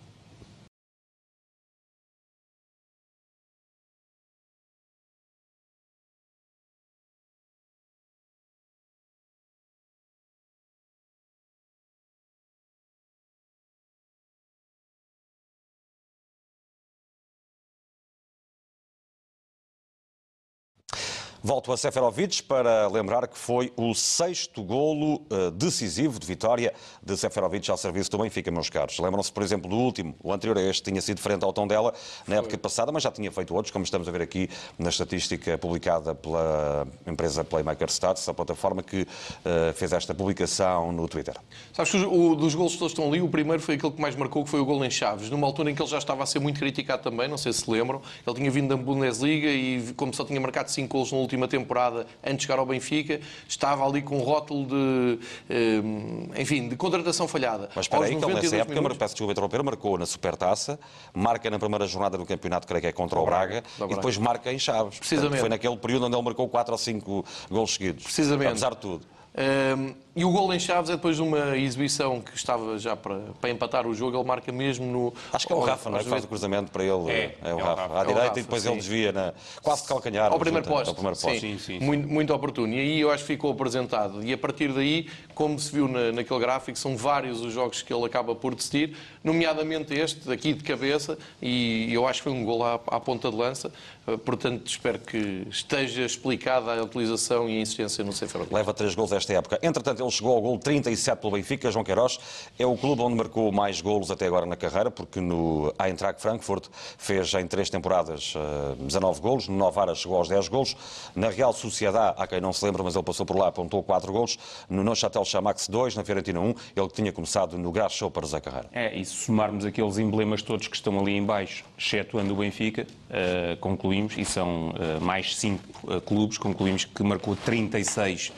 Volto 21.44 21.72
a 21.72 21.76
Seferovic 21.76 22.40
para 22.44 22.86
lembrar 22.86 23.26
que 23.26 23.36
foi 23.36 23.72
o 23.76 23.92
sexto 23.94 24.62
golo 24.62 25.26
uh, 25.28 25.50
decisivo 25.50 26.20
de 26.20 26.24
vitória 26.24 26.72
de 27.02 27.16
Seferovic 27.16 27.68
ao 27.68 27.76
serviço 27.76 28.12
do 28.12 28.18
Benfica, 28.18 28.48
meus 28.52 28.70
caros. 28.70 28.96
Lembram-se, 29.00 29.32
por 29.32 29.42
exemplo, 29.42 29.68
do 29.68 29.74
último, 29.74 30.14
o 30.22 30.32
anterior 30.32 30.56
a 30.56 30.62
este, 30.62 30.84
tinha 30.84 31.02
sido 31.02 31.20
frente 31.20 31.44
ao 31.44 31.52
tom 31.52 31.66
dela 31.66 31.92
na 32.28 32.36
época 32.36 32.56
passada, 32.56 32.92
mas 32.92 33.02
já 33.02 33.10
tinha 33.10 33.32
feito 33.32 33.52
outros, 33.56 33.72
como 33.72 33.84
estamos 33.84 34.06
a 34.06 34.12
ver 34.12 34.22
aqui 34.22 34.48
na 34.78 34.88
estatística 34.88 35.58
publicada 35.58 36.14
pela 36.14 36.86
empresa 37.04 37.42
Playmaker 37.42 37.90
Stats, 37.90 38.28
a 38.28 38.34
plataforma 38.34 38.80
que 38.80 39.02
uh, 39.02 39.72
fez 39.74 39.92
esta 39.92 40.14
publicação 40.14 40.92
no 40.92 41.08
Twitter. 41.08 41.34
Sabes 41.72 41.90
que 41.90 41.96
o, 41.96 42.36
dos 42.36 42.54
golos 42.54 42.74
que 42.74 42.78
todos 42.78 42.92
estão 42.92 43.08
ali, 43.08 43.20
o 43.20 43.28
primeiro 43.28 43.60
foi 43.60 43.74
aquele 43.74 43.92
que 43.92 44.00
mais 44.00 44.14
marcou, 44.14 44.44
que 44.44 44.50
foi 44.50 44.60
o 44.60 44.64
gol 44.64 44.84
em 44.84 44.90
Chaves, 44.90 45.28
numa 45.28 45.48
altura 45.48 45.72
em 45.72 45.74
que 45.74 45.82
ele 45.82 45.90
já 45.90 45.98
estava 45.98 46.22
a 46.22 46.26
ser 46.26 46.38
muito 46.38 46.60
criticado 46.60 47.02
também, 47.02 47.26
não 47.26 47.36
sei 47.36 47.52
se 47.52 47.68
lembram. 47.68 48.00
Ele 48.24 48.36
tinha 48.36 48.50
vindo 48.50 48.68
da 48.68 48.76
Bundesliga 48.76 49.48
e, 49.48 49.92
como 49.96 50.14
só 50.14 50.24
tinha 50.24 50.40
marcado 50.40 50.70
5 50.70 50.86
golos 50.86 51.10
no 51.10 51.18
último 51.18 51.31
última 51.32 51.48
temporada, 51.48 52.06
antes 52.22 52.38
de 52.38 52.42
chegar 52.42 52.58
ao 52.58 52.66
Benfica, 52.66 53.20
estava 53.48 53.86
ali 53.86 54.02
com 54.02 54.18
um 54.18 54.22
rótulo 54.22 54.66
de, 54.66 55.18
eh, 55.48 56.40
enfim, 56.40 56.68
de 56.68 56.76
contratação 56.76 57.26
falhada. 57.26 57.70
Mas 57.74 57.86
espera 57.86 58.04
aí, 58.04 58.16
que 58.16 58.24
ele 58.24 58.34
nessa 58.34 58.56
época, 58.56 58.74
minutos... 58.74 58.98
peço 58.98 59.14
desculpa 59.14 59.32
interromper, 59.32 59.62
marcou 59.62 59.98
na 59.98 60.06
Supertaça, 60.06 60.78
marca 61.14 61.50
na 61.50 61.58
primeira 61.58 61.86
jornada 61.86 62.18
do 62.18 62.26
campeonato, 62.26 62.66
creio 62.66 62.82
que 62.82 62.88
é 62.88 62.92
contra 62.92 63.18
o 63.18 63.24
Braga, 63.24 63.62
e 63.80 63.94
depois 63.94 64.18
marca 64.18 64.52
em 64.52 64.58
Chaves. 64.58 64.98
Precisamente. 64.98 65.30
Portanto, 65.30 65.40
foi 65.40 65.48
naquele 65.48 65.76
período 65.76 66.06
onde 66.06 66.16
ele 66.16 66.24
marcou 66.24 66.48
4 66.48 66.72
ou 66.72 66.78
5 66.78 67.24
gols 67.50 67.74
seguidos. 67.74 68.04
Precisamente. 68.04 68.48
Apesar 68.48 68.70
de 68.70 68.76
tudo. 68.78 69.06
Um, 69.34 69.94
e 70.14 70.26
o 70.26 70.30
gol 70.30 70.52
em 70.52 70.60
Chaves 70.60 70.90
é 70.90 70.92
depois 70.92 71.16
de 71.16 71.22
uma 71.22 71.56
exibição 71.56 72.20
que 72.20 72.36
estava 72.36 72.78
já 72.78 72.94
para, 72.94 73.18
para 73.40 73.48
empatar 73.48 73.86
o 73.86 73.94
jogo, 73.94 74.18
ele 74.18 74.28
marca 74.28 74.52
mesmo 74.52 74.84
no. 74.84 75.14
Acho 75.32 75.46
que 75.46 75.52
é 75.54 75.56
o 75.56 75.60
Rafa, 75.60 75.88
não 75.88 75.96
é? 75.96 76.02
Faz 76.02 76.24
o 76.24 76.28
cruzamento 76.28 76.70
para 76.70 76.84
ele. 76.84 77.10
É, 77.10 77.34
é 77.42 77.54
o, 77.54 77.58
é 77.58 77.62
Rafa. 77.62 77.82
Rafa. 77.82 77.98
À 77.98 78.02
é 78.02 78.06
direita 78.06 78.28
Rafa, 78.28 78.38
e 78.38 78.42
depois 78.42 78.62
sim. 78.62 78.68
ele 78.68 78.76
desvia 78.76 79.10
na, 79.10 79.32
quase 79.62 79.82
de 79.82 79.88
calcanhar. 79.88 80.30
Ao 80.30 80.38
primeiro 80.38 80.68
posto. 80.68 80.88
Ao 80.88 80.94
primeiro 80.94 81.18
posto. 81.18 81.40
Sim, 81.40 81.58
sim, 81.58 81.78
sim, 81.78 81.80
Muito, 81.80 82.06
muito 82.06 82.34
oportuno. 82.34 82.74
E 82.74 82.78
aí 82.78 83.00
eu 83.00 83.10
acho 83.10 83.24
que 83.24 83.32
ficou 83.32 83.52
apresentado. 83.52 84.22
E 84.22 84.34
a 84.34 84.36
partir 84.36 84.70
daí, 84.74 85.08
como 85.34 85.58
se 85.58 85.72
viu 85.72 85.88
na, 85.88 86.12
naquele 86.12 86.40
gráfico, 86.40 86.78
são 86.78 86.94
vários 86.94 87.40
os 87.40 87.50
jogos 87.50 87.80
que 87.80 87.92
ele 87.92 88.04
acaba 88.04 88.34
por 88.34 88.54
decidir, 88.54 88.94
nomeadamente 89.24 89.94
este, 89.94 90.30
aqui 90.30 90.52
de 90.52 90.62
cabeça, 90.62 91.16
e 91.40 91.88
eu 91.90 92.06
acho 92.06 92.20
que 92.20 92.24
foi 92.24 92.32
um 92.32 92.44
gol 92.44 92.62
à, 92.62 92.74
à 92.74 93.00
ponta 93.00 93.30
de 93.30 93.36
lança. 93.36 93.72
Eh, 94.06 94.16
portanto, 94.16 94.66
espero 94.66 94.98
que 94.98 95.46
esteja 95.50 96.02
explicada 96.02 96.72
a 96.74 96.82
utilização 96.82 97.48
e 97.48 97.58
a 97.58 97.60
insistência 97.60 98.04
no 98.04 98.12
Seferovic. 98.12 98.54
Leva 98.54 98.74
três 98.74 98.94
gols 98.94 99.12
esta 99.12 99.32
época. 99.32 99.58
Entretanto, 99.62 100.02
ele 100.02 100.10
chegou 100.10 100.34
ao 100.34 100.40
gol 100.40 100.58
37 100.58 101.18
pelo 101.18 101.32
Benfica. 101.34 101.70
João 101.70 101.84
Queiroz 101.84 102.18
é 102.58 102.66
o 102.66 102.76
clube 102.76 103.02
onde 103.02 103.16
marcou 103.16 103.52
mais 103.52 103.80
golos 103.80 104.10
até 104.10 104.26
agora 104.26 104.46
na 104.46 104.56
carreira, 104.56 104.90
porque 104.90 105.20
no 105.20 105.72
Eintracht 105.84 106.20
Frankfurt 106.20 106.66
fez 106.98 107.32
em 107.34 107.46
três 107.46 107.70
temporadas 107.70 108.34
19 108.78 109.18
eh, 109.18 109.22
golos, 109.22 109.48
no 109.48 109.56
Novara 109.56 109.94
chegou 109.94 110.16
aos 110.16 110.28
10 110.28 110.48
golos, 110.48 110.76
na 111.14 111.28
Real 111.28 111.52
Sociedade, 111.52 112.16
há 112.18 112.26
quem 112.26 112.40
não 112.40 112.52
se 112.52 112.64
lembra, 112.64 112.82
mas 112.82 112.94
ele 112.94 113.04
passou 113.04 113.24
por 113.24 113.36
lá, 113.36 113.48
apontou 113.48 113.82
4 113.82 114.12
golos, 114.12 114.38
no 114.68 114.82
Neuchâtel 114.82 115.24
Chamax 115.24 115.68
2, 115.68 115.96
na 115.96 116.04
Fiorentina 116.04 116.40
1, 116.40 116.54
ele 116.76 116.88
que 116.88 116.94
tinha 116.94 117.12
começado 117.12 117.56
no 117.56 117.70
Grasshoppers 117.70 118.34
a 118.34 118.40
carreira. 118.40 118.68
É, 118.72 118.96
e 118.96 119.04
se 119.04 119.14
somarmos 119.14 119.64
aqueles 119.64 119.98
emblemas 119.98 120.42
todos 120.42 120.66
que 120.66 120.76
estão 120.76 120.98
ali 120.98 121.12
em 121.12 121.24
baixo, 121.24 121.64
excetuando 121.78 122.32
o 122.32 122.36
Benfica, 122.36 122.86
uh, 123.10 123.56
concluímos, 123.58 123.91
e 123.92 124.24
são 124.24 124.70
uh, 124.70 125.00
mais 125.00 125.36
5 125.36 125.62
uh, 125.84 126.00
clubes, 126.00 126.38
concluímos 126.38 126.84
que 126.84 127.02
marcou 127.02 127.36
36 127.36 128.32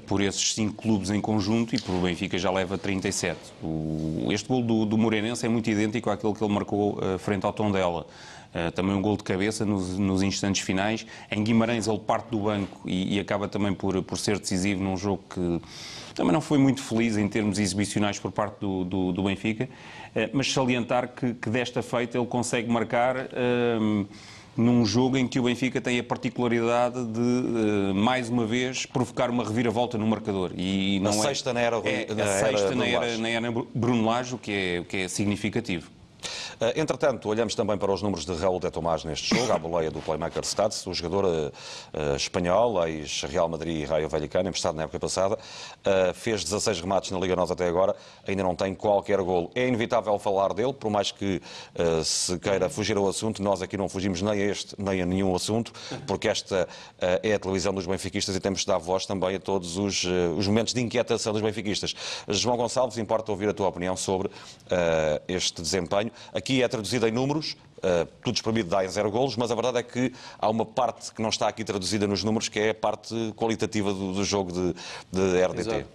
por 0.00 0.20
esses 0.20 0.54
cinco 0.54 0.74
clubes 0.74 1.10
em 1.10 1.20
conjunto 1.20 1.74
e 1.74 1.80
por 1.80 1.94
o 1.94 2.00
Benfica 2.00 2.38
já 2.38 2.50
leva 2.50 2.76
37. 2.76 3.38
O, 3.62 4.28
este 4.30 4.48
gol 4.48 4.62
do, 4.62 4.84
do 4.84 4.98
Moreirense 4.98 5.46
é 5.46 5.48
muito 5.48 5.68
idêntico 5.70 6.10
àquele 6.10 6.32
que 6.34 6.42
ele 6.42 6.52
marcou 6.52 6.98
uh, 6.98 7.18
frente 7.18 7.44
ao 7.44 7.52
Tondela. 7.52 8.06
Uh, 8.54 8.70
também 8.70 8.94
um 8.94 9.02
gol 9.02 9.16
de 9.16 9.24
cabeça 9.24 9.64
nos, 9.64 9.98
nos, 9.98 10.22
instantes 10.22 10.62
finais. 10.62 11.04
Em 11.30 11.42
Guimarães 11.42 11.86
ele 11.86 11.98
parte 11.98 12.30
do 12.30 12.38
banco 12.38 12.80
e, 12.84 13.16
e, 13.16 13.20
acaba 13.20 13.48
também 13.48 13.74
por, 13.74 14.00
por 14.02 14.16
ser 14.16 14.38
decisivo 14.38 14.82
num 14.82 14.96
jogo 14.96 15.22
que 15.28 15.60
também 16.14 16.32
não 16.32 16.40
foi 16.40 16.58
muito 16.58 16.80
feliz 16.80 17.16
em 17.16 17.28
termos 17.28 17.58
exibicionais 17.58 18.20
por 18.20 18.30
parte 18.30 18.60
do, 18.60 18.84
do, 18.84 19.12
do 19.12 19.22
Benfica, 19.24 19.64
uh, 19.64 20.30
mas 20.32 20.52
salientar 20.52 21.08
que, 21.08 21.34
que, 21.34 21.50
desta 21.50 21.82
feita 21.82 22.16
ele 22.16 22.26
consegue 22.26 22.70
marcar 22.70 23.16
num 24.56 24.84
jogo 24.84 25.16
em 25.16 25.26
que 25.26 25.38
o 25.38 25.44
Benfica 25.44 25.80
tem 25.80 25.98
a 25.98 26.04
particularidade 26.04 27.04
de, 27.04 27.20
uh, 27.20 27.94
mais 27.94 28.28
uma 28.28 28.46
vez, 28.46 28.86
provocar 28.86 29.30
uma 29.30 29.44
reviravolta 29.44 29.98
no 29.98 30.06
marcador. 30.06 30.52
E 30.56 31.00
não 31.00 31.10
a 31.10 31.14
é, 31.14 31.18
sexta 31.18 31.52
na 31.52 31.60
era, 31.60 31.76
é, 31.84 32.14
na 32.14 32.24
a 32.24 32.26
sexta 32.26 32.66
era 32.66 32.74
na 32.74 32.86
era, 32.86 33.18
na 33.18 33.28
era 33.28 33.52
Bruno 33.74 34.04
Lage, 34.04 34.34
o 34.34 34.38
que 34.38 34.52
é, 34.52 34.80
o 34.80 34.84
que 34.84 34.96
é 34.98 35.08
significativo. 35.08 35.90
Eh, 36.60 36.80
entretanto, 36.80 37.28
olhamos 37.28 37.54
também 37.54 37.76
para 37.76 37.92
os 37.92 38.02
números 38.02 38.24
de 38.24 38.32
Raul 38.34 38.60
de 38.60 38.70
Tomás 38.70 39.04
neste 39.04 39.34
jogo, 39.34 39.52
à 39.52 39.58
boleia 39.58 39.90
do 39.90 40.00
Playmaker 40.00 40.44
Stats, 40.44 40.86
o 40.86 40.94
jogador 40.94 41.24
uh, 41.24 42.16
espanhol, 42.16 42.86
ex-Real 42.86 43.48
Madrid 43.48 43.82
e 43.82 43.84
Raio 43.84 44.08
Vallecano, 44.08 44.48
emprestado 44.48 44.76
na 44.76 44.84
época 44.84 45.00
passada, 45.00 45.34
uh, 45.34 46.14
fez 46.14 46.44
16 46.44 46.80
remates 46.80 47.10
na 47.10 47.18
Liga 47.18 47.34
Nós 47.36 47.50
até 47.50 47.66
agora, 47.66 47.94
ainda 48.26 48.42
não 48.42 48.54
tem 48.54 48.74
qualquer 48.74 49.20
golo. 49.20 49.50
É 49.54 49.66
inevitável 49.66 50.18
falar 50.18 50.54
dele, 50.54 50.72
por 50.72 50.90
mais 50.90 51.10
que 51.10 51.40
uh, 51.78 52.04
se 52.04 52.38
queira 52.38 52.68
fugir 52.68 52.96
ao 52.96 53.08
assunto, 53.08 53.42
nós 53.42 53.62
aqui 53.62 53.76
não 53.76 53.88
fugimos 53.88 54.22
nem 54.22 54.32
a 54.32 54.36
este, 54.36 54.74
nem 54.78 55.02
a 55.02 55.06
nenhum 55.06 55.34
assunto, 55.34 55.72
porque 56.06 56.28
esta 56.28 56.68
é 57.22 57.34
a 57.34 57.38
televisão 57.38 57.74
dos 57.74 57.86
benfiquistas 57.86 58.34
e 58.34 58.40
temos 58.40 58.60
de 58.60 58.66
dar 58.66 58.78
voz 58.78 59.06
também 59.06 59.36
a 59.36 59.40
todos 59.40 59.76
os, 59.76 60.04
os 60.36 60.46
momentos 60.46 60.72
de 60.72 60.80
inquietação 60.80 61.32
dos 61.32 61.42
benfiquistas. 61.42 61.94
João 62.28 62.56
Gonçalves, 62.56 62.96
importa 62.98 63.30
ouvir 63.30 63.48
a 63.48 63.54
tua 63.54 63.68
opinião 63.68 63.96
sobre 63.96 64.30
este 65.28 65.60
desempenho. 65.60 66.10
Aqui 66.32 66.62
é 66.62 66.68
traduzido 66.68 67.06
em 67.06 67.10
números, 67.10 67.56
uh, 67.78 68.06
tudo 68.22 68.34
espremido 68.34 68.68
dá 68.68 68.84
em 68.84 68.88
zero 68.88 69.10
golos, 69.10 69.36
mas 69.36 69.50
a 69.50 69.54
verdade 69.54 69.78
é 69.78 69.82
que 69.82 70.12
há 70.38 70.48
uma 70.48 70.64
parte 70.64 71.12
que 71.12 71.22
não 71.22 71.28
está 71.28 71.48
aqui 71.48 71.64
traduzida 71.64 72.06
nos 72.06 72.24
números, 72.24 72.48
que 72.48 72.58
é 72.58 72.70
a 72.70 72.74
parte 72.74 73.14
qualitativa 73.36 73.92
do, 73.92 74.12
do 74.12 74.24
jogo 74.24 74.52
de, 74.52 74.74
de 75.12 75.44
RDT. 75.44 75.60
Exato. 75.60 75.88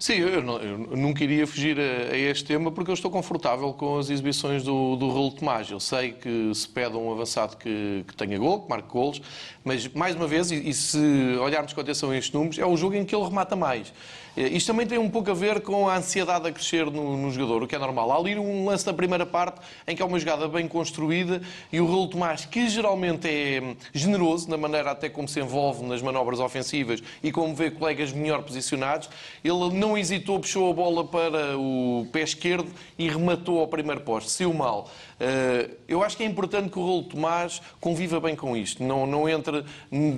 Sim, 0.00 0.14
eu, 0.14 0.42
não, 0.42 0.56
eu, 0.56 0.78
nunca 0.96 1.22
iria 1.22 1.46
fugir 1.46 1.78
a, 1.78 2.14
a, 2.14 2.16
este 2.16 2.46
tema 2.46 2.72
porque 2.72 2.90
eu 2.90 2.94
estou 2.94 3.10
confortável 3.10 3.70
com 3.74 3.98
as 3.98 4.08
exibições 4.08 4.62
do, 4.62 4.96
do 4.96 5.10
Raul 5.12 5.30
Tomás. 5.30 5.70
Eu 5.70 5.78
sei 5.78 6.12
que 6.12 6.50
se 6.54 6.66
pede 6.66 6.96
um 6.96 7.12
avançado 7.12 7.58
que, 7.58 8.02
que 8.08 8.16
tenha 8.16 8.38
gol, 8.38 8.62
que 8.62 8.70
marque 8.70 8.88
golos, 8.88 9.20
mas 9.62 9.86
mais 9.88 10.16
uma 10.16 10.26
vez, 10.26 10.50
e, 10.50 10.70
e 10.70 10.72
se 10.72 10.98
olharmos 11.38 11.74
com 11.74 11.82
atenção 11.82 12.12
a 12.12 12.16
estes 12.16 12.32
números, 12.32 12.58
é 12.58 12.64
o 12.64 12.74
jogo 12.78 12.94
em 12.94 13.04
que 13.04 13.14
ele 13.14 13.24
remata 13.24 13.54
mais. 13.54 13.92
Eh, 14.36 14.48
isto 14.48 14.68
também 14.68 14.86
tem 14.86 14.98
um 14.98 15.10
pouco 15.10 15.30
a 15.30 15.34
ver 15.34 15.60
com 15.60 15.88
a 15.88 15.96
ansiedade 15.96 16.46
a 16.46 16.52
crescer 16.52 16.86
no, 16.86 17.16
no, 17.16 17.30
jogador, 17.30 17.62
o 17.62 17.66
que 17.66 17.74
é 17.74 17.78
normal. 17.78 18.12
Há 18.12 18.16
ali 18.16 18.38
um 18.38 18.66
lance 18.66 18.86
na 18.86 18.92
primeira 18.92 19.26
parte 19.26 19.60
em 19.86 19.96
que 19.96 20.02
há 20.02 20.06
uma 20.06 20.18
jogada 20.18 20.46
bem 20.48 20.68
construída 20.68 21.40
e 21.72 21.80
o 21.80 21.86
Raul 21.86 22.08
Tomás, 22.08 22.44
que 22.44 22.68
geralmente 22.68 23.28
é 23.28 23.76
generoso 23.92 24.48
na 24.48 24.56
maneira 24.56 24.90
até 24.90 25.08
como 25.08 25.28
se 25.28 25.40
envolve 25.40 25.84
nas 25.84 26.00
manobras 26.02 26.40
ofensivas 26.40 27.02
e 27.22 27.32
como 27.32 27.54
vê 27.54 27.70
colegas 27.70 28.12
melhor 28.12 28.42
posicionados, 28.42 29.10
ele 29.42 29.70
não 29.72 29.96
hesitou, 29.96 30.38
puxou 30.38 30.70
a 30.70 30.74
bola 30.74 31.04
para 31.04 31.58
o 31.58 32.06
pé 32.12 32.22
esquerdo 32.22 32.70
e 32.98 33.08
rematou 33.08 33.60
ao 33.60 33.68
primeiro 33.68 34.00
posto. 34.02 34.30
Saiu 34.30 34.54
mal. 34.54 34.90
Eh, 35.20 35.70
eu 35.86 36.02
acho 36.02 36.16
que 36.16 36.22
é 36.22 36.26
importante 36.26 36.70
que 36.70 36.78
o 36.78 36.82
Raul 36.82 37.04
Tomás 37.04 37.60
conviva 37.78 38.18
bem 38.18 38.34
com 38.34 38.56
isto, 38.56 38.82
não, 38.82 39.06
não 39.06 39.28
entre 39.28 39.64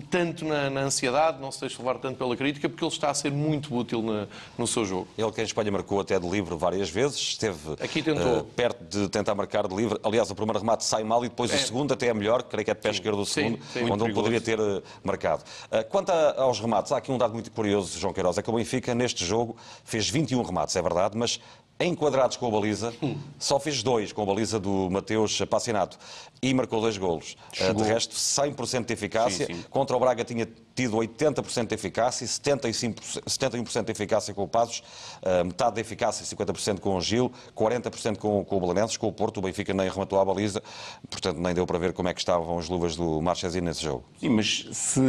tanto 0.09 0.45
na, 0.45 0.71
na 0.71 0.83
ansiedade, 0.83 1.41
não 1.41 1.51
se 1.51 1.61
deixe 1.61 1.77
levar 1.79 1.99
tanto 1.99 2.17
pela 2.17 2.37
crítica, 2.37 2.69
porque 2.69 2.85
ele 2.85 2.93
está 2.93 3.11
a 3.11 3.15
ser 3.15 3.33
muito 3.33 3.75
útil 3.75 4.01
na, 4.01 4.29
no 4.57 4.67
seu 4.67 4.85
jogo. 4.85 5.09
Ele 5.19 5.33
que 5.33 5.41
em 5.41 5.45
Espanha 5.45 5.73
marcou 5.73 6.01
até 6.01 6.19
de 6.21 6.29
livre 6.29 6.55
várias 6.55 6.89
vezes, 6.89 7.19
esteve 7.19 7.73
Aqui 7.81 8.01
tentou. 8.01 8.41
Uh, 8.41 8.45
perto 8.45 8.85
de 8.85 9.09
tentar 9.09 9.35
marcar 9.35 9.67
de 9.67 9.75
livre. 9.75 9.99
Aliás, 10.05 10.31
o 10.31 10.35
primeiro 10.37 10.61
remate 10.61 10.85
sai 10.85 11.03
mal 11.03 11.25
e 11.25 11.29
depois 11.29 11.51
é. 11.51 11.57
o 11.57 11.59
segundo 11.59 11.93
até 11.93 12.07
é 12.07 12.15
melhor, 12.15 12.45
creio 12.45 12.65
que 12.65 12.71
é 12.71 12.75
de 12.75 12.81
pé 12.81 12.91
sim. 12.91 12.95
esquerdo 12.97 13.21
o 13.21 13.27
segundo, 13.27 13.59
sim, 13.73 13.85
sim. 13.85 13.91
onde 13.91 14.05
ele 14.05 14.13
poderia 14.13 14.41
ter 14.41 14.61
uh, 14.61 14.83
marcado. 15.03 15.43
quanto 15.91 16.11
a, 16.11 16.43
aos 16.43 16.61
remates, 16.61 16.93
há 16.93 16.99
aqui 16.99 17.11
um 17.11 17.19
dado 17.19 17.33
muito 17.33 17.51
curioso, 17.51 17.99
João 17.99 18.13
Queiroz, 18.13 18.39
é 18.39 18.43
que 18.43 18.51
o 18.51 18.53
Benfica 18.53 18.95
neste 18.95 19.25
jogo 19.25 19.57
fez 19.85 20.09
21 20.09 20.43
remates, 20.43 20.77
é 20.77 20.83
verdade, 20.83 21.17
mas 21.17 21.41
enquadrados 21.81 22.37
com 22.37 22.47
a 22.47 22.51
baliza, 22.51 22.95
só 23.39 23.59
fez 23.59 23.83
dois 23.83 24.13
com 24.13 24.23
a 24.23 24.27
baliza 24.27 24.59
do 24.59 24.89
Mateus 24.91 25.41
Passinato 25.49 25.99
e 26.41 26.53
marcou 26.55 26.81
dois 26.81 26.97
golos. 26.97 27.37
Chegou. 27.53 27.83
De 27.83 27.89
resto, 27.89 28.15
100% 28.15 28.85
de 28.85 28.93
eficácia. 28.93 29.47
Sim, 29.47 29.55
sim. 29.55 29.65
Contra 29.71 29.97
o 29.97 30.01
Braga 30.01 30.25
tinha 30.25 30.47
tido 30.75 30.97
80% 30.97 31.67
de 31.67 31.75
eficácia, 31.75 32.27
75%, 32.27 33.23
71% 33.27 33.85
de 33.85 33.93
eficácia 33.93 34.35
com 34.35 34.45
o 34.45 34.49
Passos, 34.49 34.83
uh, 35.23 35.45
metade 35.45 35.75
de 35.75 35.81
eficácia, 35.81 36.25
50% 36.25 36.81
com 36.81 36.97
o 36.97 37.01
Gil, 37.01 37.31
40% 37.57 38.17
com, 38.19 38.45
com 38.45 38.57
o 38.57 38.61
Belenenses, 38.61 38.97
com 38.97 39.09
o 39.09 39.13
Porto, 39.13 39.39
o 39.39 39.43
Benfica 39.43 39.73
nem 39.75 39.89
rematou 39.89 40.21
a 40.21 40.25
baliza, 40.25 40.63
portanto 41.11 41.39
nem 41.39 41.55
deu 41.55 41.67
para 41.67 41.79
ver 41.79 41.93
como 41.93 42.09
é 42.09 42.15
que 42.15 42.21
estavam 42.21 42.59
as 42.59 42.69
luvas 42.69 42.97
do 42.97 43.21
Marchesino 43.21 43.67
nesse 43.67 43.83
jogo. 43.83 44.05
Sim, 44.19 44.31
mas 44.31 44.69
se 44.73 45.01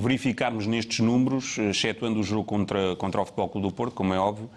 verificarmos 0.00 0.66
nestes 0.66 1.00
números, 1.00 1.58
excetuando 1.58 2.20
o 2.20 2.22
jogo 2.22 2.44
contra, 2.44 2.96
contra 2.96 3.20
o 3.20 3.24
Futebol 3.24 3.48
Clube 3.48 3.68
do 3.68 3.74
Porto, 3.74 3.94
como 3.94 4.12
é 4.12 4.18
óbvio, 4.18 4.50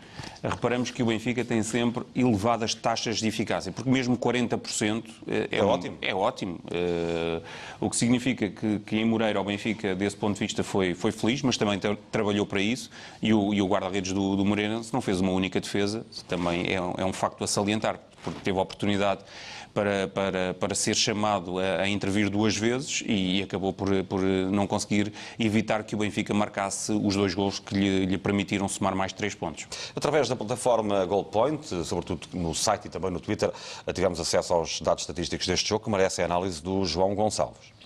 reparamos 0.44 0.92
que 0.92 1.04
o 1.04 1.06
Benfica 1.06 1.44
tem 1.44 1.62
sempre 1.64 2.04
elevadas 2.16 2.74
taxas 2.74 3.18
de 3.18 3.28
eficácia, 3.28 3.72
porque 3.72 3.90
mesmo 3.90 4.18
40% 4.18 5.04
é, 5.28 5.56
é, 5.56 5.60
é 5.60 5.64
ótimo. 5.64 5.98
É 6.02 6.16
ótimo. 6.16 6.60
Uh, 6.66 7.42
o 7.80 7.90
que 7.90 7.96
significa 7.96 8.50
que, 8.50 8.80
que 8.80 8.98
em 8.98 9.06
Moreira 9.06 9.40
o 9.40 9.44
Benfica, 9.44 9.96
desse 9.96 10.16
ponto 10.16 10.34
de 10.34 10.40
vista, 10.40 10.47
foi, 10.64 10.94
foi 10.94 11.12
feliz, 11.12 11.42
mas 11.42 11.58
também 11.58 11.80
trabalhou 12.12 12.46
para 12.46 12.62
isso. 12.62 12.90
E 13.22 13.34
o, 13.34 13.54
e 13.54 13.62
o 13.62 13.68
guarda-redes 13.68 14.14
do, 14.14 14.36
do 14.36 14.46
Moreirense 14.46 14.94
não 14.94 15.02
fez 15.02 15.20
uma 15.20 15.32
única 15.32 15.60
defesa, 15.60 16.06
também 16.28 16.74
é 16.74 16.82
um, 16.82 16.94
é 16.98 17.06
um 17.06 17.14
facto 17.14 17.44
a 17.44 17.48
salientar. 17.48 18.00
porque 18.24 18.40
teve 18.42 18.58
a 18.58 18.62
oportunidade 18.62 19.22
para, 19.78 20.08
para, 20.08 20.54
para 20.56 20.76
ser 20.76 20.96
chamado 20.96 21.60
a, 21.60 21.82
a 21.82 21.88
intervir 21.88 22.32
duas 22.32 22.58
vezes 22.58 23.04
e, 23.06 23.40
e 23.40 23.44
acabou 23.44 23.72
por, 23.72 24.04
por 24.06 24.22
não 24.22 24.66
conseguir 24.66 25.14
evitar 25.38 25.84
que 25.84 25.94
o 25.94 26.00
Benfica 26.00 26.34
marcasse 26.34 26.92
os 26.92 27.16
dois 27.16 27.36
gols 27.36 27.60
que 27.60 27.76
lhe, 27.76 28.06
lhe 28.08 28.18
permitiram 28.18 28.68
somar 28.68 28.96
mais 28.96 29.14
três 29.14 29.36
pontos. 29.36 29.68
Através 29.96 30.28
da 30.28 30.36
plataforma 30.36 31.06
Goldpoint, 31.06 31.64
sobretudo 31.86 32.28
no 32.34 32.56
site 32.56 32.86
e 32.86 32.90
também 32.90 33.12
no 33.12 33.20
Twitter, 33.20 33.52
tivemos 33.94 34.20
acesso 34.20 34.52
aos 34.52 34.82
dados 34.82 35.04
estatísticos 35.04 35.46
deste 35.46 35.70
jogo 35.70 35.86
que 35.86 35.92
merecem 35.92 36.24
a 36.24 36.26
análise 36.26 36.62
do 36.62 36.84
João 36.84 37.14
Gonçalves. 37.14 37.77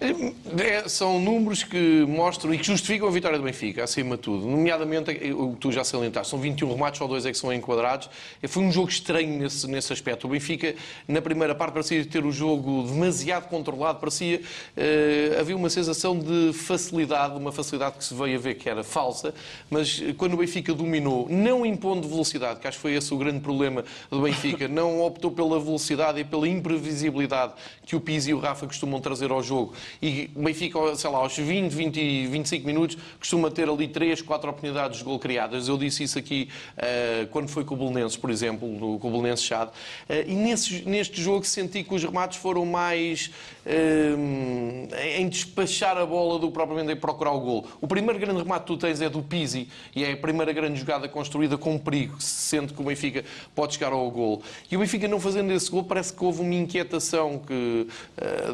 É, 0.00 0.88
são 0.88 1.20
números 1.20 1.62
que 1.62 2.04
mostram 2.06 2.52
e 2.52 2.58
que 2.58 2.66
justificam 2.66 3.08
a 3.08 3.10
vitória 3.10 3.38
do 3.38 3.44
Benfica, 3.44 3.84
acima 3.84 4.16
de 4.16 4.22
tudo. 4.22 4.46
Nomeadamente, 4.46 5.10
o 5.32 5.52
que 5.52 5.60
tu 5.60 5.72
já 5.72 5.84
salientaste, 5.84 6.30
são 6.30 6.38
21 6.38 6.72
remates, 6.72 6.98
só 6.98 7.06
dois 7.06 7.24
é 7.24 7.30
que 7.30 7.38
são 7.38 7.52
enquadrados. 7.52 8.10
Foi 8.48 8.62
um 8.62 8.72
jogo 8.72 8.88
estranho 8.88 9.38
nesse, 9.38 9.66
nesse 9.68 9.92
aspecto. 9.92 10.26
O 10.26 10.30
Benfica, 10.30 10.74
na 11.06 11.22
primeira 11.22 11.54
parte, 11.54 11.74
parecia 11.74 12.04
ter 12.04 12.24
o 12.24 12.32
jogo 12.32 12.82
demasiado 12.82 13.48
controlado, 13.48 13.98
parecia 14.00 14.40
uh, 14.40 15.40
havia 15.40 15.56
uma 15.56 15.70
sensação 15.70 16.18
de 16.18 16.52
facilidade, 16.52 17.36
uma 17.36 17.52
facilidade 17.52 17.96
que 17.96 18.04
se 18.04 18.14
veio 18.14 18.36
a 18.36 18.40
ver 18.40 18.54
que 18.54 18.68
era 18.68 18.82
falsa, 18.82 19.34
mas 19.70 20.02
quando 20.16 20.34
o 20.34 20.36
Benfica 20.38 20.74
dominou, 20.74 21.28
não 21.30 21.64
impondo 21.64 22.08
velocidade, 22.08 22.60
que 22.60 22.66
acho 22.66 22.78
que 22.78 22.82
foi 22.82 22.94
esse 22.94 23.12
o 23.14 23.16
grande 23.16 23.40
problema 23.40 23.84
do 24.10 24.20
Benfica, 24.20 24.66
não 24.68 25.00
optou 25.02 25.30
pela 25.30 25.58
velocidade 25.58 26.20
e 26.20 26.24
pela 26.24 26.48
imprevisibilidade 26.48 27.52
que 27.86 27.94
o 27.96 28.00
Pizzi 28.00 28.30
e 28.30 28.34
o 28.34 28.38
Rafa 28.38 28.66
costumam 28.66 29.00
trazer 29.00 29.30
ao 29.30 29.42
jogo 29.42 29.74
e 30.02 30.30
o 30.34 30.42
Benfica, 30.42 30.94
sei 30.96 31.10
lá, 31.10 31.18
aos 31.18 31.36
20, 31.36 31.72
20, 31.72 32.26
25 32.26 32.66
minutos, 32.66 32.98
costuma 33.18 33.50
ter 33.50 33.68
ali 33.68 33.88
3, 33.88 34.22
4 34.22 34.50
oportunidades 34.50 34.98
de 34.98 35.04
gol 35.04 35.18
criadas. 35.18 35.68
Eu 35.68 35.76
disse 35.76 36.02
isso 36.02 36.18
aqui 36.18 36.48
uh, 36.76 37.26
quando 37.28 37.48
foi 37.48 37.64
com 37.64 37.74
o 37.74 37.78
Belenenses, 37.78 38.16
por 38.16 38.30
exemplo, 38.30 38.68
no, 38.68 38.98
com 38.98 39.08
o 39.08 39.10
Belenenses 39.10 39.44
Chade. 39.44 39.70
Uh, 40.08 40.28
e 40.28 40.34
nesse, 40.34 40.82
neste 40.88 41.20
jogo 41.20 41.44
senti 41.44 41.82
que 41.82 41.94
os 41.94 42.02
remates 42.02 42.38
foram 42.38 42.64
mais 42.66 43.30
uh, 43.66 44.94
em 45.18 45.28
despachar 45.28 45.96
a 45.96 46.06
bola 46.06 46.38
do 46.38 46.48
que 46.48 46.52
propriamente 46.54 46.92
em 46.92 46.96
procurar 46.96 47.32
o 47.32 47.40
gol. 47.40 47.66
O 47.80 47.86
primeiro 47.86 48.18
grande 48.18 48.38
remate 48.38 48.62
que 48.62 48.66
tu 48.66 48.76
tens 48.76 49.00
é 49.00 49.08
do 49.08 49.22
Pizzi 49.22 49.68
e 49.94 50.04
é 50.04 50.12
a 50.12 50.16
primeira 50.16 50.52
grande 50.52 50.78
jogada 50.78 51.08
construída 51.08 51.56
com 51.56 51.78
perigo, 51.78 52.16
sendo 52.20 52.72
que 52.72 52.80
o 52.80 52.84
Benfica 52.84 53.24
pode 53.54 53.74
chegar 53.74 53.92
ao 53.92 54.10
gol. 54.10 54.42
E 54.70 54.76
o 54.76 54.80
Benfica 54.80 55.08
não 55.08 55.20
fazendo 55.20 55.52
esse 55.52 55.70
gol, 55.70 55.84
parece 55.84 56.12
que 56.12 56.24
houve 56.24 56.40
uma 56.40 56.54
inquietação 56.54 57.38
que, 57.38 57.86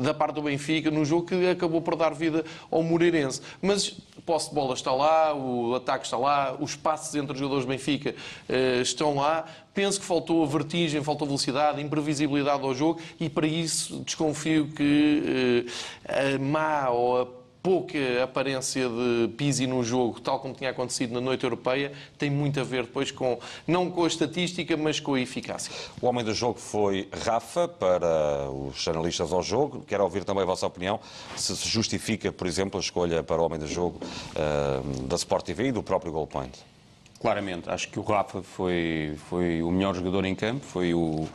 da 0.00 0.14
parte 0.14 0.34
do 0.34 0.42
Benfica 0.42 0.90
no 0.90 1.04
jogo 1.04 1.26
que 1.26 1.48
acabou 1.48 1.80
por 1.80 1.96
dar 1.96 2.14
vida 2.14 2.44
ao 2.70 2.82
Moreirense. 2.82 3.40
Mas 3.60 3.96
posse 4.30 4.48
de 4.48 4.54
bola 4.54 4.74
está 4.74 4.92
lá, 4.92 5.34
o 5.34 5.74
ataque 5.74 6.04
está 6.04 6.16
lá, 6.16 6.56
os 6.60 6.76
passos 6.76 7.14
entre 7.14 7.32
os 7.32 7.38
jogadores 7.38 7.64
do 7.64 7.68
Benfica 7.68 8.14
uh, 8.48 8.80
estão 8.80 9.16
lá. 9.16 9.44
Penso 9.80 9.98
que 9.98 10.04
faltou 10.04 10.44
a 10.44 10.46
vertigem, 10.46 11.02
faltou 11.02 11.26
velocidade, 11.26 11.80
imprevisibilidade 11.80 12.62
ao 12.62 12.74
jogo 12.74 13.00
e 13.18 13.30
para 13.30 13.46
isso 13.46 14.00
desconfio 14.00 14.68
que 14.68 15.64
uh, 16.06 16.36
a 16.36 16.38
má 16.38 16.90
ou 16.90 17.22
a 17.22 17.26
pouca 17.62 17.98
aparência 18.22 18.86
de 18.86 19.28
Pizzi 19.38 19.66
no 19.66 19.82
jogo, 19.82 20.20
tal 20.20 20.38
como 20.38 20.52
tinha 20.52 20.68
acontecido 20.68 21.14
na 21.14 21.20
noite 21.22 21.44
europeia, 21.44 21.92
tem 22.18 22.28
muito 22.28 22.60
a 22.60 22.62
ver 22.62 22.82
depois 22.82 23.10
com, 23.10 23.38
não 23.66 23.90
com 23.90 24.04
a 24.04 24.06
estatística, 24.06 24.76
mas 24.76 25.00
com 25.00 25.14
a 25.14 25.20
eficácia. 25.22 25.72
O 25.98 26.06
homem 26.06 26.22
do 26.22 26.34
jogo 26.34 26.58
foi 26.58 27.08
Rafa, 27.24 27.66
para 27.66 28.50
os 28.50 28.86
analistas 28.86 29.32
ao 29.32 29.42
jogo. 29.42 29.82
Quero 29.86 30.04
ouvir 30.04 30.24
também 30.24 30.42
a 30.42 30.46
vossa 30.46 30.66
opinião, 30.66 31.00
se 31.38 31.56
se 31.56 31.66
justifica, 31.66 32.30
por 32.30 32.46
exemplo, 32.46 32.78
a 32.78 32.82
escolha 32.82 33.22
para 33.22 33.40
o 33.40 33.46
homem 33.46 33.58
do 33.58 33.66
jogo 33.66 33.98
uh, 34.02 35.06
da 35.06 35.16
Sport 35.16 35.46
TV 35.46 35.68
e 35.68 35.72
do 35.72 35.82
próprio 35.82 36.12
Goalpoint. 36.12 36.68
Claramente, 37.20 37.68
acho 37.68 37.88
que 37.88 37.98
o 37.98 38.02
Rafa 38.02 38.42
foi, 38.42 39.14
foi 39.28 39.62
o 39.62 39.70
melhor 39.70 39.94
jogador 39.94 40.24
em 40.24 40.34
campo, 40.34 40.64
foi 40.64 40.94
o 40.94 41.28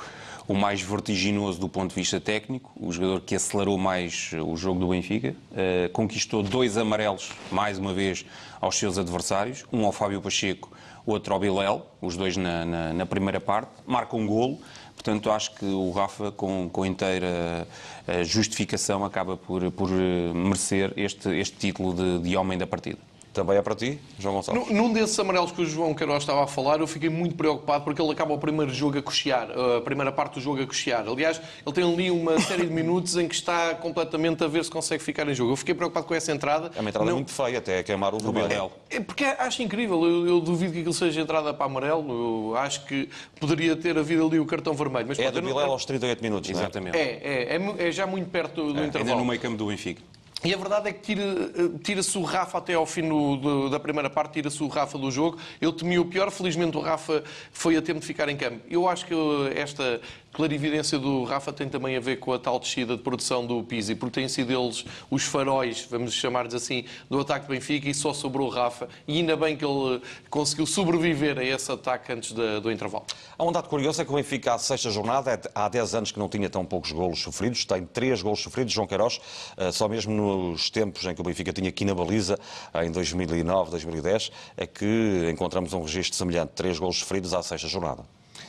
o 0.47 0.53
mais 0.53 0.81
vertiginoso 0.81 1.59
do 1.59 1.67
ponto 1.67 1.89
de 1.89 1.95
vista 1.95 2.19
técnico, 2.19 2.71
o 2.75 2.91
jogador 2.91 3.21
que 3.21 3.35
acelerou 3.35 3.77
mais 3.77 4.31
o 4.33 4.55
jogo 4.55 4.79
do 4.79 4.87
Benfica, 4.89 5.35
uh, 5.51 5.89
conquistou 5.91 6.43
dois 6.43 6.77
amarelos, 6.77 7.31
mais 7.51 7.77
uma 7.77 7.93
vez, 7.93 8.25
aos 8.61 8.77
seus 8.77 8.97
adversários, 8.97 9.65
um 9.71 9.85
ao 9.85 9.91
Fábio 9.91 10.21
Pacheco, 10.21 10.71
outro 11.05 11.33
ao 11.33 11.39
Bilel, 11.39 11.85
os 12.01 12.15
dois 12.15 12.37
na, 12.37 12.63
na, 12.63 12.93
na 12.93 13.05
primeira 13.05 13.39
parte, 13.39 13.71
marca 13.87 14.15
um 14.15 14.27
golo, 14.27 14.59
portanto 14.93 15.31
acho 15.31 15.55
que 15.55 15.65
o 15.65 15.91
Rafa, 15.91 16.31
com, 16.31 16.69
com 16.69 16.85
inteira 16.85 17.67
uh, 18.07 18.23
justificação, 18.23 19.03
acaba 19.03 19.35
por, 19.35 19.71
por 19.71 19.89
merecer 19.89 20.93
este, 20.95 21.29
este 21.29 21.57
título 21.57 21.93
de, 21.93 22.19
de 22.29 22.37
homem 22.37 22.57
da 22.57 22.67
partida. 22.67 22.99
Também 23.35 23.57
é 23.57 23.61
para 23.61 23.75
ti, 23.75 23.99
João 24.17 24.35
Gonçalves? 24.35 24.71
Num 24.71 24.93
desses 24.93 25.19
amarelos 25.19 25.51
que 25.51 25.61
o 25.61 25.65
João 25.65 25.93
Queiroz 25.93 26.23
estava 26.23 26.45
a 26.45 26.47
falar, 26.47 26.79
eu 26.79 26.87
fiquei 26.87 27.09
muito 27.09 27.35
preocupado 27.35 27.83
porque 27.83 28.01
ele 28.01 28.09
acaba 28.13 28.33
o 28.33 28.37
primeiro 28.37 28.73
jogo 28.73 28.97
a 28.97 29.01
cochear, 29.01 29.49
a 29.51 29.81
primeira 29.81 30.09
parte 30.09 30.35
do 30.35 30.41
jogo 30.41 30.61
a 30.61 30.65
cochear. 30.65 31.05
Aliás, 31.05 31.41
ele 31.65 31.75
tem 31.75 31.83
ali 31.83 32.09
uma 32.09 32.39
série 32.39 32.65
de 32.65 32.73
minutos 32.73 33.17
em 33.17 33.27
que 33.27 33.35
está 33.35 33.75
completamente 33.75 34.41
a 34.41 34.47
ver 34.47 34.63
se 34.63 34.71
consegue 34.71 35.03
ficar 35.03 35.27
em 35.27 35.35
jogo. 35.35 35.51
Eu 35.51 35.57
fiquei 35.57 35.75
preocupado 35.75 36.05
com 36.05 36.15
essa 36.15 36.31
entrada. 36.31 36.71
É 36.77 36.79
uma 36.79 36.89
entrada 36.89 37.09
Não... 37.09 37.17
muito 37.17 37.31
feia, 37.31 37.57
até 37.57 37.79
a 37.79 37.83
queimar 37.83 38.15
o 38.15 38.19
Rubel. 38.19 38.71
É 38.89 39.01
porque 39.01 39.25
acho 39.25 39.61
incrível, 39.61 40.01
eu, 40.05 40.27
eu, 40.27 40.39
duvido 40.39 40.71
que 40.71 40.79
aquilo 40.79 40.93
seja 40.93 41.19
entrada 41.19 41.53
para 41.53 41.65
amarelo, 41.65 42.51
eu 42.53 42.57
acho 42.57 42.85
que 42.85 43.09
poderia 43.37 43.75
ter 43.75 43.97
havido 43.97 44.25
ali 44.25 44.39
o 44.39 44.45
cartão 44.45 44.73
vermelho. 44.73 45.07
Mas, 45.09 45.19
é 45.19 45.29
do 45.29 45.41
Bilel 45.41 45.71
aos 45.71 45.83
38 45.83 46.21
minutos, 46.21 46.49
Exatamente. 46.49 46.97
É? 46.97 47.19
É, 47.21 47.57
é, 47.57 47.87
é, 47.87 47.91
já 47.91 48.07
muito 48.07 48.29
perto 48.29 48.71
do 48.71 48.79
é, 48.79 48.85
intervalo. 48.85 49.09
Ainda 49.09 49.15
no 49.15 49.25
meio 49.25 49.41
campo 49.41 49.57
do 49.57 49.65
Benfica. 49.65 50.01
E 50.45 50.53
a 50.53 50.57
verdade 50.57 50.89
é 50.89 50.93
que 50.93 51.01
tira-se 51.01 52.11
tira 52.11 52.19
o 52.19 52.23
Rafa 52.23 52.59
até 52.59 52.75
ao 52.75 52.85
fim 52.85 53.09
do, 53.09 53.67
da 53.67 53.79
primeira 53.79 54.11
parte, 54.11 54.33
tira-se 54.33 54.61
o 54.61 54.67
Rafa 54.67 54.95
do 54.95 55.09
jogo. 55.09 55.39
Eu 55.59 55.73
temi 55.73 55.97
o 55.97 56.05
pior, 56.05 56.29
felizmente 56.29 56.77
o 56.77 56.81
Rafa 56.81 57.23
foi 57.51 57.75
a 57.75 57.81
tempo 57.81 57.99
de 57.99 58.05
ficar 58.05 58.29
em 58.29 58.37
campo. 58.37 58.61
Eu 58.69 58.87
acho 58.87 59.07
que 59.07 59.13
esta 59.55 59.99
clarividência 60.35 60.99
do 60.99 61.23
Rafa 61.23 61.53
tem 61.53 61.69
também 61.69 61.95
a 61.95 61.99
ver 62.01 62.17
com 62.17 62.33
a 62.33 62.37
tal 62.37 62.59
descida 62.59 62.97
de 62.97 63.01
produção 63.01 63.45
do 63.45 63.63
Pizzi, 63.63 63.95
porque 63.95 64.19
têm 64.19 64.27
sido 64.27 64.51
eles 64.51 64.83
os 65.09 65.23
faróis, 65.23 65.87
vamos 65.89 66.13
chamar-lhes 66.13 66.53
assim, 66.53 66.83
do 67.09 67.21
ataque 67.21 67.47
do 67.47 67.51
Benfica 67.51 67.89
e 67.89 67.93
só 67.93 68.13
sobrou 68.13 68.47
o 68.47 68.49
Rafa. 68.49 68.89
E 69.07 69.17
ainda 69.17 69.37
bem 69.37 69.55
que 69.55 69.63
ele 69.63 70.01
conseguiu 70.29 70.65
sobreviver 70.65 71.39
a 71.39 71.43
esse 71.43 71.71
ataque 71.71 72.11
antes 72.11 72.33
de, 72.33 72.59
do 72.59 72.69
intervalo. 72.69 73.05
Há 73.37 73.45
um 73.45 73.51
dado 73.51 73.69
curioso 73.69 74.01
é 74.01 74.05
que 74.05 74.11
o 74.11 74.15
Benfica, 74.15 74.55
à 74.55 74.57
sexta 74.57 74.89
jornada, 74.89 75.31
é 75.31 75.41
há 75.55 75.69
10 75.69 75.95
anos 75.95 76.11
que 76.11 76.19
não 76.19 76.27
tinha 76.27 76.49
tão 76.49 76.65
poucos 76.65 76.91
golos 76.91 77.21
sofridos, 77.21 77.63
tem 77.63 77.85
3 77.85 78.21
golos 78.21 78.41
sofridos, 78.41 78.73
João 78.73 78.85
Queiroz, 78.85 79.21
eh, 79.55 79.71
só 79.71 79.87
mesmo 79.87 80.13
nos 80.13 80.69
tempos 80.69 81.05
em 81.05 81.15
que 81.15 81.21
o 81.21 81.23
Benfica 81.23 81.53
tinha 81.53 81.69
aqui 81.69 81.85
na 81.85 81.95
baliza, 81.95 82.37
em 82.83 82.91
2009, 82.91 83.71
2010, 83.71 84.31
é 84.57 84.67
que 84.67 85.29
encontramos 85.31 85.71
um 85.71 85.81
registro 85.81 86.17
semelhante, 86.17 86.51
3 86.55 86.77
golos 86.77 86.97
sofridos 86.97 87.33
à 87.33 87.41
sexta 87.41 87.69
jornada. 87.69 88.03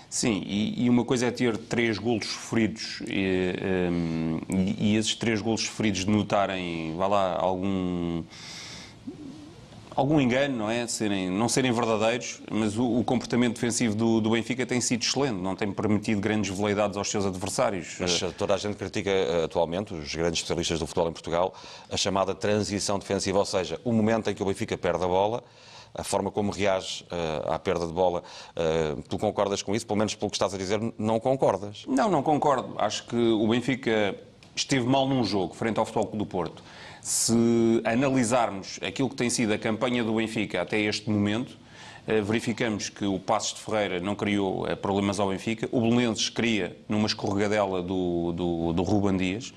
Sim, 0.09 0.43
e, 0.47 0.85
e, 0.85 0.89
uma 0.91 1.05
coisa 1.05 1.27
é 1.27 1.31
ter 1.31 1.57
três 1.57 1.99
golos 1.99 2.27
sofridos 2.27 3.03
e, 3.09 3.53
um, 3.91 4.41
e, 4.49 4.93
e 4.93 4.97
esses 4.97 5.15
três 5.15 5.43
golos 5.43 5.63
sofridos 5.63 6.05
denotarem, 6.05 6.95
vá 6.97 7.07
lá, 7.07 7.37
algum 7.39 8.23
algum 9.97 10.21
engano, 10.21 10.59
não 10.59 10.71
é? 10.71 10.87
Serem, 10.87 11.31
não 11.31 11.49
serem 11.49 11.73
verdadeiros, 11.73 12.43
mas 12.51 12.77
o, 12.77 12.99
o 12.99 13.03
comportamento 13.03 13.55
defensivo 13.55 13.97
do, 13.97 14.21
do, 14.21 14.31
Benfica 14.31 14.67
tem 14.67 14.79
sido 14.79 15.03
excelente, 15.03 15.41
não 15.41 15.57
tem 15.57 15.73
permitido 15.73 16.21
grandes 16.21 16.57
veleidades 16.57 16.99
aos 16.99 17.11
seus 17.11 17.25
adversários. 17.25 17.97
Mas 17.99 18.21
toda 18.37 18.55
a 18.55 18.59
gente 18.59 18.77
critica 18.77 19.09
eh, 19.09 19.45
atualmente, 19.45 19.95
os 19.95 20.15
grandes 20.15 20.41
especialistas 20.41 20.79
do 20.79 20.87
futebol 20.87 21.09
em 21.09 21.13
Portugal, 21.13 21.55
a 21.91 21.97
chamada 21.97 22.35
transição 22.35 22.99
defensiva, 22.99 23.39
ou 23.39 23.47
seja, 23.47 23.81
o 23.83 23.93
momento 23.93 24.29
em 24.29 24.35
que 24.35 24.43
o 24.43 24.47
Benfica 24.47 24.77
perde 24.77 25.03
a 25.03 25.09
bola 25.09 25.43
a 25.97 26.05
forma 26.05 26.31
como 26.31 26.53
reage 26.53 27.05
uh, 27.05 27.53
à 27.53 27.59
perda 27.59 27.87
de 27.87 27.93
bola. 27.93 28.23
Uh, 28.51 29.03
tu 29.09 29.19
concordas 29.19 29.63
com 29.63 29.75
isso? 29.75 29.87
Pelo 29.87 29.99
menos 29.99 30.15
pelo 30.15 30.31
que 30.31 30.37
estás 30.37 30.55
a 30.55 30.59
dizer, 30.59 30.79
não 30.99 31.19
concordas? 31.19 31.85
Não, 31.89 32.11
não 32.11 32.23
concordo. 32.23 32.75
Acho 32.79 33.07
que 33.07 33.17
o 33.17 33.49
Benfica 33.49 34.15
esteve 34.55 34.87
mal 34.87 35.09
num 35.09 35.25
jogo, 35.25 35.55
frente 35.55 35.79
ao 35.79 35.87
Futebol 35.87 36.19
do 36.19 36.27
Porto. 36.27 36.63
Se 37.01 37.81
analisarmos 37.85 38.79
aquilo 38.87 39.09
que 39.09 39.17
tem 39.17 39.31
sido 39.31 39.53
a 39.53 39.59
campanha 39.59 40.05
do 40.05 40.15
Benfica 40.15 40.61
até 40.61 40.81
este 40.81 41.09
momento, 41.09 41.51
uh, 42.07 42.23
verificamos 42.23 42.89
que 42.91 43.07
o 43.07 43.19
Passos 43.19 43.55
de 43.55 43.61
Ferreira 43.61 44.01
não 44.01 44.15
criou 44.15 44.67
problemas 44.77 45.19
ao 45.19 45.29
Benfica, 45.29 45.69
o 45.73 45.81
Belenenses 45.81 46.29
cria 46.29 46.77
numa 46.89 47.07
escorregadela 47.07 47.83
do, 47.83 48.33
do, 48.33 48.73
do 48.75 48.83
Ruban 48.83 49.17
Dias, 49.17 49.55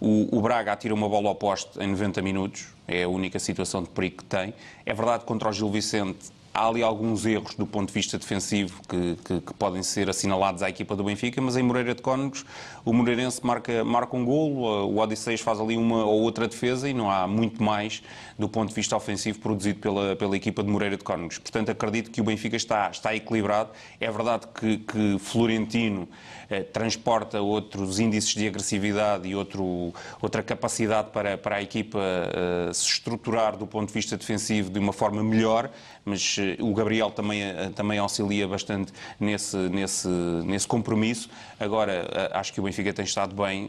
o, 0.00 0.38
o 0.38 0.40
Braga 0.40 0.72
atira 0.72 0.94
uma 0.94 1.08
bola 1.08 1.28
ao 1.28 1.34
poste 1.34 1.78
em 1.78 1.88
90 1.88 2.22
minutos, 2.22 2.68
é 2.88 3.04
a 3.04 3.08
única 3.08 3.38
situação 3.38 3.82
de 3.82 3.90
perigo 3.90 4.18
que 4.18 4.24
tem. 4.24 4.54
É 4.86 4.94
verdade 4.94 5.20
que 5.20 5.26
contra 5.26 5.48
o 5.48 5.52
Gil 5.52 5.70
Vicente 5.70 6.32
há 6.52 6.66
ali 6.66 6.82
alguns 6.82 7.24
erros 7.24 7.54
do 7.54 7.66
ponto 7.66 7.88
de 7.88 7.94
vista 7.94 8.18
defensivo 8.18 8.80
que, 8.88 9.16
que, 9.24 9.40
que, 9.40 9.54
podem 9.54 9.82
ser 9.82 10.10
assinalados 10.10 10.62
à 10.62 10.68
equipa 10.68 10.96
do 10.96 11.04
Benfica, 11.04 11.40
mas 11.40 11.56
em 11.56 11.62
Moreira 11.62 11.94
de 11.94 12.02
Cónegos 12.02 12.44
o 12.84 12.92
Moreirense 12.92 13.44
marca, 13.44 13.84
marca 13.84 14.16
um 14.16 14.24
golo, 14.24 14.88
o 14.88 14.98
Odisseis 14.98 15.40
faz 15.40 15.60
ali 15.60 15.76
uma 15.76 16.04
ou 16.04 16.22
outra 16.22 16.48
defesa 16.48 16.88
e 16.88 16.94
não 16.94 17.10
há 17.10 17.26
muito 17.26 17.62
mais 17.62 18.02
do 18.40 18.48
ponto 18.48 18.70
de 18.70 18.74
vista 18.74 18.96
ofensivo 18.96 19.38
produzido 19.38 19.78
pela, 19.78 20.16
pela 20.16 20.34
equipa 20.34 20.62
de 20.62 20.70
Moreira 20.70 20.96
de 20.96 21.04
Cónegos. 21.04 21.38
Portanto, 21.38 21.70
acredito 21.70 22.10
que 22.10 22.20
o 22.20 22.24
Benfica 22.24 22.56
está, 22.56 22.90
está 22.90 23.14
equilibrado. 23.14 23.70
É 24.00 24.10
verdade 24.10 24.46
que, 24.48 24.78
que 24.78 25.18
Florentino 25.18 26.08
eh, 26.48 26.62
transporta 26.62 27.40
outros 27.40 28.00
índices 28.00 28.34
de 28.34 28.48
agressividade 28.48 29.28
e 29.28 29.36
outro, 29.36 29.92
outra 30.22 30.42
capacidade 30.42 31.10
para, 31.10 31.36
para 31.36 31.56
a 31.56 31.62
equipa 31.62 32.00
eh, 32.00 32.72
se 32.72 32.86
estruturar 32.86 33.56
do 33.56 33.66
ponto 33.66 33.88
de 33.88 33.94
vista 33.94 34.16
defensivo 34.16 34.70
de 34.70 34.78
uma 34.78 34.92
forma 34.92 35.22
melhor, 35.22 35.70
mas 36.02 36.38
o 36.58 36.72
Gabriel 36.72 37.10
também, 37.10 37.42
também 37.74 37.98
auxilia 37.98 38.48
bastante 38.48 38.90
nesse, 39.18 39.56
nesse, 39.56 40.08
nesse 40.08 40.66
compromisso. 40.66 41.28
Agora, 41.58 42.30
acho 42.32 42.54
que 42.54 42.58
o 42.58 42.62
Benfica 42.62 42.90
tem 42.92 43.04
estado 43.04 43.34
bem 43.34 43.68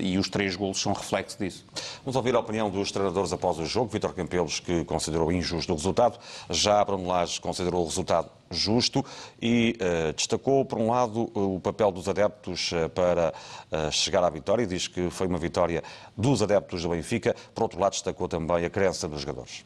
e 0.00 0.16
os 0.16 0.28
três 0.28 0.54
golos 0.54 0.80
são 0.80 0.92
reflexo 0.92 1.36
disso. 1.36 1.66
Vamos 2.04 2.14
ouvir 2.14 2.36
a 2.36 2.38
opinião 2.38 2.70
dos 2.70 2.92
treinadores 2.92 3.32
após 3.32 3.58
o 3.58 3.66
jogo. 3.66 3.90
Vítor 4.12 4.14
Campelos, 4.14 4.60
que 4.60 4.84
considerou 4.84 5.32
injusto 5.32 5.72
o 5.72 5.76
resultado, 5.76 6.18
já 6.50 6.84
Bruno 6.84 7.08
Lage 7.08 7.40
considerou 7.40 7.82
o 7.82 7.86
resultado 7.86 8.28
justo 8.50 9.04
e 9.40 9.76
uh, 9.80 10.12
destacou, 10.12 10.64
por 10.64 10.78
um 10.78 10.90
lado, 10.90 11.30
o 11.34 11.58
papel 11.60 11.90
dos 11.90 12.08
adeptos 12.08 12.70
uh, 12.72 12.88
para 12.90 13.32
uh, 13.70 13.90
chegar 13.90 14.22
à 14.22 14.30
vitória, 14.30 14.66
diz 14.66 14.86
que 14.86 15.10
foi 15.10 15.26
uma 15.26 15.38
vitória 15.38 15.82
dos 16.16 16.42
adeptos 16.42 16.82
do 16.82 16.90
Benfica, 16.90 17.34
por 17.54 17.64
outro 17.64 17.80
lado, 17.80 17.92
destacou 17.92 18.28
também 18.28 18.64
a 18.64 18.70
crença 18.70 19.08
dos 19.08 19.22
jogadores. 19.22 19.64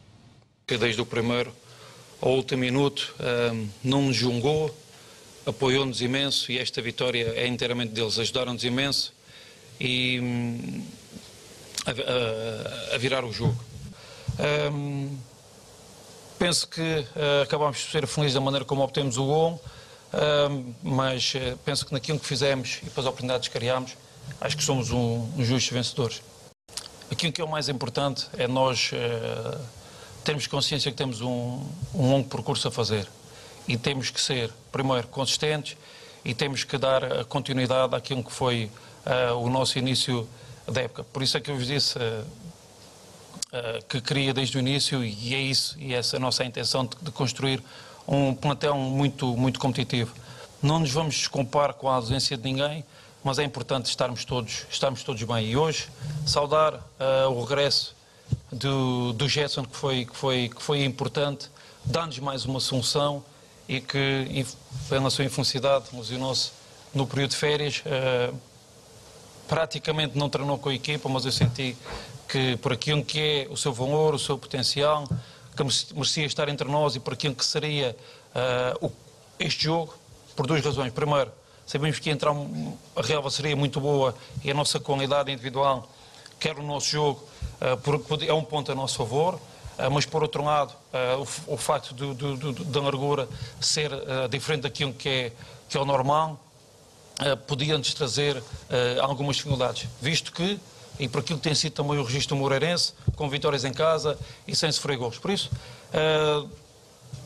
Que 0.67 0.79
desde 0.79 1.01
o 1.01 1.07
primeiro 1.07 1.53
ao 2.21 2.33
último 2.33 2.61
minuto 2.61 3.15
não 3.85 4.03
nos 4.03 4.17
julgou, 4.17 4.75
apoiou-nos 5.45 6.01
imenso 6.01 6.51
e 6.51 6.59
esta 6.59 6.81
vitória 6.81 7.35
é 7.37 7.47
inteiramente 7.47 7.93
deles, 7.93 8.19
ajudaram-nos 8.19 8.65
imenso 8.65 9.13
e 9.79 10.19
um, 10.19 10.83
a, 11.85 11.91
a, 11.91 12.95
a, 12.95 12.99
virar 12.99 13.25
o 13.25 13.33
jogo. 13.33 13.57
Um, 14.38 15.16
Penso 16.38 16.68
que 16.68 16.83
uh, 16.83 17.42
acabámos 17.44 17.83
por 17.83 17.90
ser 17.90 18.07
felizes 18.07 18.35
da 18.35 18.40
maneira 18.40 18.64
como 18.64 18.83
obtemos 18.83 19.16
o 19.16 19.25
gol, 19.25 19.53
uh, 20.12 20.75
mas 20.83 21.33
uh, 21.35 21.57
penso 21.64 21.87
que 21.87 21.94
naquilo 21.94 22.20
que 22.20 22.27
fizemos 22.27 22.81
e 22.83 22.90
pelas 22.90 23.07
oportunidades 23.07 23.49
que 23.49 23.59
criámos, 23.59 23.96
acho 24.38 24.55
que 24.55 24.62
somos 24.62 24.90
um, 24.90 25.31
um 25.35 25.42
justos 25.42 25.72
vencedores. 25.72 26.22
Aquilo 27.11 27.33
que 27.33 27.40
é 27.40 27.44
o 27.44 27.49
mais 27.49 27.70
importante 27.70 28.27
é 28.37 28.46
nós 28.46 28.90
termos 30.25 30.49
consciência 30.49 30.90
que 30.90 30.96
temos 30.96 31.20
um, 31.20 31.64
um 31.94 32.11
longo 32.11 32.29
percurso 32.29 32.66
a 32.66 32.70
fazer 32.70 33.07
e 33.68 33.77
temos 33.77 34.11
que 34.11 34.20
ser, 34.20 34.53
primeiro, 34.72 35.07
consistentes 35.07 35.77
e 36.25 36.35
temos 36.35 36.64
que 36.64 36.77
dar 36.77 37.25
continuidade 37.27 37.94
àquilo 37.94 38.25
que 38.25 38.33
foi 38.33 38.68
o 39.40 39.49
nosso 39.49 39.79
início 39.79 40.29
da 40.66 40.83
época. 40.83 41.05
Por 41.05 41.22
isso 41.22 41.37
é 41.37 41.40
que 41.40 41.51
eu 41.51 41.57
vos 41.57 41.68
disse 41.68 41.96
eh, 41.96 42.25
que 43.88 44.01
queria 44.01 44.35
desde 44.35 44.57
o 44.57 44.61
início 44.61 45.05
e 45.05 45.35
é 45.35 45.40
isso, 45.40 45.77
e 45.79 45.95
essa 45.95 46.16
é 46.16 46.19
a 46.19 46.21
nossa 46.21 46.45
intenção 46.45 46.85
de, 46.85 46.97
de 47.01 47.11
construir 47.11 47.62
um 48.07 48.35
plantel 48.35 48.77
muito, 48.77 49.37
muito 49.37 49.59
competitivo. 49.59 50.14
Não 50.62 50.79
nos 50.79 50.90
vamos 50.90 51.14
desculpar 51.14 51.75
com 51.75 51.88
a 51.88 51.95
ausência 51.95 52.37
de 52.37 52.42
ninguém, 52.45 52.85
mas 53.23 53.38
é 53.38 53.45
importante 53.45 53.87
estarmos 53.87 54.25
todos, 54.25 54.66
estarmos 54.71 55.03
todos 55.03 55.23
bem. 55.23 55.51
E 55.51 55.57
hoje, 55.57 55.88
saudar 56.25 56.75
uh, 56.75 57.31
o 57.31 57.45
regresso 57.45 57.95
do, 58.53 59.12
do 59.12 59.29
Jetson, 59.29 59.64
que 59.64 59.77
foi, 59.77 60.05
que 60.05 60.16
foi, 60.16 60.49
que 60.49 60.62
foi 60.62 60.85
importante, 60.85 61.51
dá-nos 61.85 62.19
mais 62.21 62.45
uma 62.45 62.61
solução 62.61 63.25
e 63.69 63.81
que, 63.81 64.47
pela 64.88 65.11
sua 65.11 65.25
infelicidade, 65.25 65.87
lesionou-se 65.92 66.53
no 66.95 67.07
período 67.07 67.31
de 67.31 67.37
férias. 67.37 67.83
Uh, 67.85 68.37
praticamente 69.49 70.16
não 70.16 70.29
treinou 70.29 70.59
com 70.59 70.69
a 70.69 70.75
equipa, 70.75 71.09
mas 71.09 71.25
eu 71.25 71.33
senti 71.33 71.77
que 72.29 72.57
por 72.57 72.73
aquilo 72.73 73.05
que 73.05 73.21
é 73.21 73.49
o 73.51 73.57
seu 73.57 73.73
valor, 73.73 74.15
o 74.15 74.19
seu 74.19 74.37
potencial, 74.37 75.07
que 75.57 75.95
merecia 75.95 76.27
estar 76.27 76.49
entre 76.49 76.69
nós 76.69 76.95
e 76.97 77.01
por 77.01 77.15
aquilo 77.15 77.35
que 77.35 77.45
seria 77.45 77.97
uh, 78.81 78.93
este 79.39 79.65
jogo, 79.65 79.95
por 80.35 80.47
duas 80.47 80.62
razões. 80.62 80.93
Primeiro, 80.93 81.33
sabemos 81.67 81.99
que 81.99 82.11
entrar 82.11 82.35
a 82.95 83.03
relva 83.03 83.31
seria 83.31 83.57
muito 83.57 83.81
boa 83.81 84.15
e 84.45 84.51
a 84.51 84.55
nossa 84.55 84.79
qualidade 84.79 85.33
individual, 85.33 85.89
quer 86.39 86.59
o 86.59 86.62
nosso 86.62 86.91
jogo, 86.91 87.25
uh, 87.61 88.25
é 88.25 88.35
um 88.35 88.45
ponto 88.45 88.71
a 88.71 88.75
nosso 88.75 88.97
favor. 88.97 89.35
Uh, 89.35 89.91
mas 89.91 90.07
por 90.07 90.23
outro 90.23 90.43
lado, 90.43 90.75
o, 91.47 91.55
o, 91.55 91.57
facto 91.59 91.95
da 91.95 92.81
largura 92.81 93.29
ser 93.61 93.91
diferente 94.31 94.62
daquilo 94.62 94.95
que 94.95 95.09
é, 95.09 95.33
que 95.69 95.77
é 95.77 95.81
o 95.81 95.85
normal, 95.85 96.41
podia-nos 97.47 97.93
trazer 97.93 98.43
algumas 99.03 99.37
dificuldades, 99.37 99.87
visto 100.01 100.33
que 100.33 100.59
e 100.99 101.09
por 101.09 101.21
aquilo 101.21 101.39
que 101.39 101.45
tem 101.45 101.55
sido 101.55 101.73
também 101.73 101.99
o 101.99 102.05
registro 102.05 102.37
moreirense, 102.37 102.93
com 103.15 103.29
vitórias 103.29 103.65
em 103.65 103.73
casa 103.73 104.19
e 104.47 104.55
sem 104.55 104.71
sofrer 104.73 104.97
gols. 104.97 105.19
Por 105.19 105.31
isso, 105.31 105.51
uh, 105.93 106.49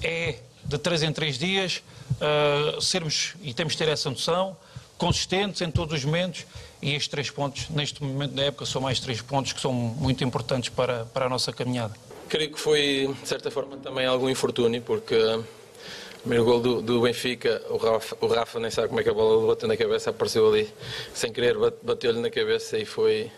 é 0.03 0.37
de 0.65 0.79
três 0.79 1.03
em 1.03 1.13
três 1.13 1.39
dias 1.39 1.83
uh, 2.13 2.81
sermos, 2.81 3.35
e 3.43 3.55
temos 3.55 3.73
de 3.73 3.79
ter 3.79 3.89
essa 3.89 4.11
noção, 4.11 4.57
consistentes 4.99 5.63
em 5.63 5.71
todos 5.71 5.95
os 5.95 6.05
momentos 6.05 6.45
e 6.83 6.91
estes 6.91 7.09
três 7.09 7.31
pontos, 7.31 7.69
neste 7.71 8.03
momento 8.03 8.33
da 8.33 8.45
época, 8.45 8.67
são 8.67 8.83
mais 8.83 9.01
três 9.01 9.21
pontos 9.21 9.53
que 9.53 9.61
são 9.61 9.73
muito 9.73 10.23
importantes 10.25 10.69
para, 10.69 11.05
para 11.07 11.27
a 11.27 11.29
nossa 11.29 11.53
caminhada. 11.53 11.95
Creio 12.29 12.53
que 12.53 12.61
foi, 12.61 13.15
de 13.23 13.29
certa 13.29 13.51
forma, 13.51 13.77
também 13.79 14.07
algum 14.07 14.29
infortúnio, 14.29 14.81
porque 14.83 15.17
o 15.17 15.45
primeiro 16.21 16.45
gol 16.45 16.61
do, 16.61 16.83
do, 16.83 17.01
Benfica, 17.01 17.63
o 17.71 17.77
Rafa, 17.77 18.17
o 18.21 18.27
Rafa 18.27 18.61
nem 18.61 18.71
sabe 18.71 18.89
como 18.89 19.01
é 19.01 19.03
que 19.03 19.09
a 19.09 19.15
bola 19.15 19.47
bateu 19.47 19.67
na 19.67 19.77
cabeça, 19.77 20.11
apareceu 20.11 20.49
ali 20.49 20.69
sem 21.15 21.33
querer, 21.33 21.57
bateu-lhe 21.83 22.21
na 22.21 22.31
cabeça 22.31 22.79
e 22.79 22.85
foi, 22.85 23.31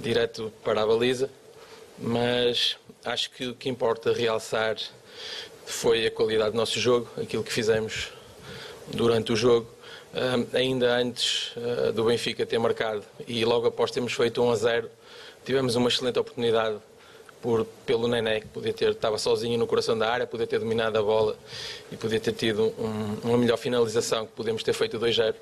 direto 0.00 0.52
para 0.64 0.82
a 0.82 0.86
baliza, 0.86 1.30
mas 1.98 2.76
acho 3.04 3.30
que 3.30 3.46
o 3.46 3.54
que 3.54 3.68
importa 3.68 4.12
realçar 4.12 4.76
foi 5.66 6.06
a 6.06 6.10
qualidade 6.10 6.52
do 6.52 6.56
nosso 6.56 6.80
jogo, 6.80 7.08
aquilo 7.16 7.44
que 7.44 7.52
fizemos 7.52 8.08
durante 8.88 9.32
o 9.32 9.36
jogo. 9.36 9.68
Uh, 10.12 10.56
ainda 10.56 10.92
antes 10.96 11.52
uh, 11.56 11.92
do 11.92 12.04
Benfica 12.04 12.44
ter 12.44 12.58
marcado 12.58 13.04
e 13.28 13.44
logo 13.44 13.68
após 13.68 13.92
termos 13.92 14.12
feito 14.12 14.42
1 14.42 14.50
a 14.50 14.56
0, 14.56 14.90
tivemos 15.44 15.76
uma 15.76 15.88
excelente 15.88 16.18
oportunidade 16.18 16.78
por, 17.40 17.64
pelo 17.86 18.08
Nené, 18.08 18.40
que 18.40 18.48
podia 18.48 18.72
ter, 18.72 18.90
estava 18.90 19.18
sozinho 19.18 19.56
no 19.56 19.66
coração 19.66 19.96
da 19.96 20.10
área, 20.10 20.26
podia 20.26 20.46
ter 20.46 20.58
dominado 20.58 20.98
a 20.98 21.02
bola 21.02 21.36
e 21.90 21.96
podia 21.96 22.18
ter 22.18 22.32
tido 22.32 22.74
um, 22.78 23.28
uma 23.28 23.38
melhor 23.38 23.56
finalização, 23.56 24.26
que 24.26 24.32
podemos 24.32 24.62
ter 24.62 24.72
feito 24.72 24.98
2-0. 24.98 25.34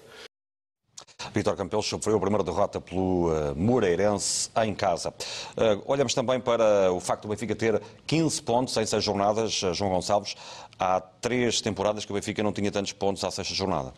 Vítor 1.34 1.56
Campelo 1.56 1.82
sofreu 1.82 2.16
a 2.16 2.20
primeira 2.20 2.44
derrota 2.44 2.80
pelo 2.80 3.28
uh, 3.28 3.54
Moreirense 3.56 4.50
em 4.62 4.74
casa. 4.74 5.10
Uh, 5.10 5.82
olhamos 5.86 6.14
também 6.14 6.40
para 6.40 6.92
o 6.92 7.00
facto 7.00 7.22
do 7.22 7.28
Benfica 7.28 7.56
ter 7.56 7.82
15 8.06 8.42
pontos 8.42 8.76
em 8.76 8.86
seis 8.86 9.02
jornadas. 9.02 9.62
Uh, 9.62 9.74
João 9.74 9.90
Gonçalves, 9.90 10.36
há 10.78 11.00
três 11.00 11.60
temporadas 11.60 12.04
que 12.04 12.12
o 12.12 12.14
Benfica 12.14 12.42
não 12.42 12.52
tinha 12.52 12.70
tantos 12.70 12.92
pontos 12.92 13.24
à 13.24 13.30
sexta 13.30 13.54
jornada. 13.54 13.92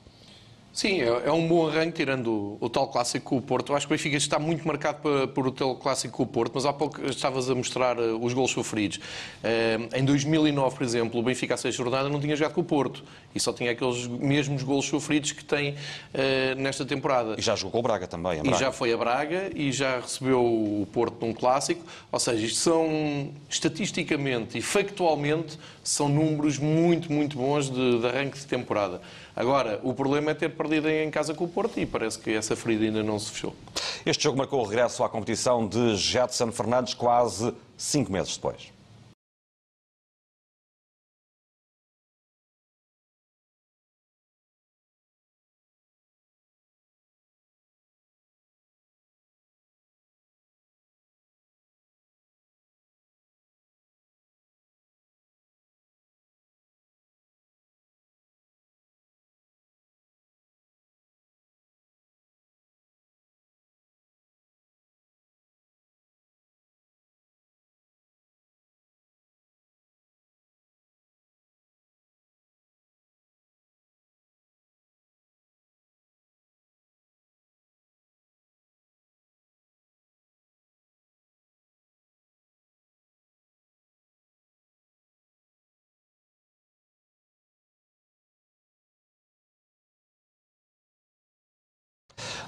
Sim, 0.72 1.00
é, 1.00 1.06
é 1.26 1.32
um 1.32 1.48
bom 1.48 1.68
arranque, 1.68 1.92
tirando 1.92 2.30
o, 2.30 2.58
o, 2.60 2.70
tal 2.70 2.86
clássico 2.88 3.30
com 3.30 3.36
o 3.38 3.42
Porto. 3.42 3.72
Eu 3.72 3.76
acho 3.76 3.88
que 3.88 3.92
o 3.92 3.96
Benfica 3.96 4.16
está 4.16 4.38
muito 4.38 4.66
marcado 4.66 5.00
por, 5.00 5.28
por, 5.28 5.46
o 5.48 5.50
tal 5.50 5.74
clássico 5.74 6.16
com 6.16 6.22
o 6.22 6.26
Porto, 6.26 6.52
mas 6.54 6.64
há 6.64 6.72
pouco 6.72 7.04
estavas 7.06 7.50
a 7.50 7.54
mostrar 7.54 7.98
uh, 7.98 8.24
os 8.24 8.32
gols 8.32 8.52
sofridos. 8.52 8.98
Uh, 8.98 9.96
em 9.96 10.04
2009, 10.04 10.76
por 10.76 10.84
exemplo, 10.84 11.20
o 11.20 11.22
Benfica, 11.22 11.54
à 11.54 11.56
sexta 11.56 11.82
jornada, 11.82 12.08
não 12.08 12.20
tinha 12.20 12.36
jogado 12.36 12.54
com 12.54 12.60
o 12.60 12.64
Porto 12.64 13.02
e 13.34 13.40
só 13.40 13.52
tinha 13.52 13.72
aqueles 13.72 14.06
mesmos 14.06 14.62
gols 14.62 14.86
sofridos 14.86 15.32
que 15.32 15.44
tem 15.44 15.72
uh, 15.72 16.54
nesta 16.56 16.84
temporada. 16.84 17.34
E 17.36 17.42
já 17.42 17.56
jogou 17.56 17.72
com 17.72 17.78
o 17.80 17.82
Braga 17.82 18.06
também. 18.06 18.40
Braga. 18.40 18.56
E 18.56 18.60
já 18.60 18.70
foi 18.70 18.92
a 18.92 18.96
Braga 18.96 19.50
e 19.54 19.72
já 19.72 19.98
recebeu 19.98 20.40
o 20.40 20.86
Porto 20.92 21.26
num 21.26 21.32
clássico. 21.32 21.84
Ou 22.12 22.20
seja, 22.20 22.46
isto 22.46 22.58
são, 22.58 23.30
estatisticamente 23.48 24.56
e 24.56 24.62
factualmente, 24.62 25.58
são 25.82 26.08
números 26.08 26.58
muito, 26.58 27.12
muito 27.12 27.36
bons 27.36 27.68
de, 27.68 27.98
de 27.98 28.06
arranque 28.06 28.38
de 28.38 28.46
temporada. 28.46 29.00
Agora, 29.40 29.80
o 29.82 29.94
problema 29.94 30.32
é 30.32 30.34
ter 30.34 30.50
perdido 30.50 30.86
em 30.86 31.10
casa 31.10 31.32
com 31.32 31.44
o 31.44 31.48
Porto 31.48 31.80
e 31.80 31.86
parece 31.86 32.18
que 32.18 32.30
essa 32.30 32.54
ferida 32.54 32.84
ainda 32.84 33.02
não 33.02 33.18
se 33.18 33.30
fechou. 33.30 33.56
Este 34.04 34.24
jogo 34.24 34.36
marcou 34.36 34.60
o 34.60 34.64
regresso 34.66 35.02
à 35.02 35.08
competição 35.08 35.66
de 35.66 35.96
Jetson 35.96 36.52
Fernandes 36.52 36.92
quase 36.92 37.50
cinco 37.74 38.12
meses 38.12 38.36
depois. 38.36 38.70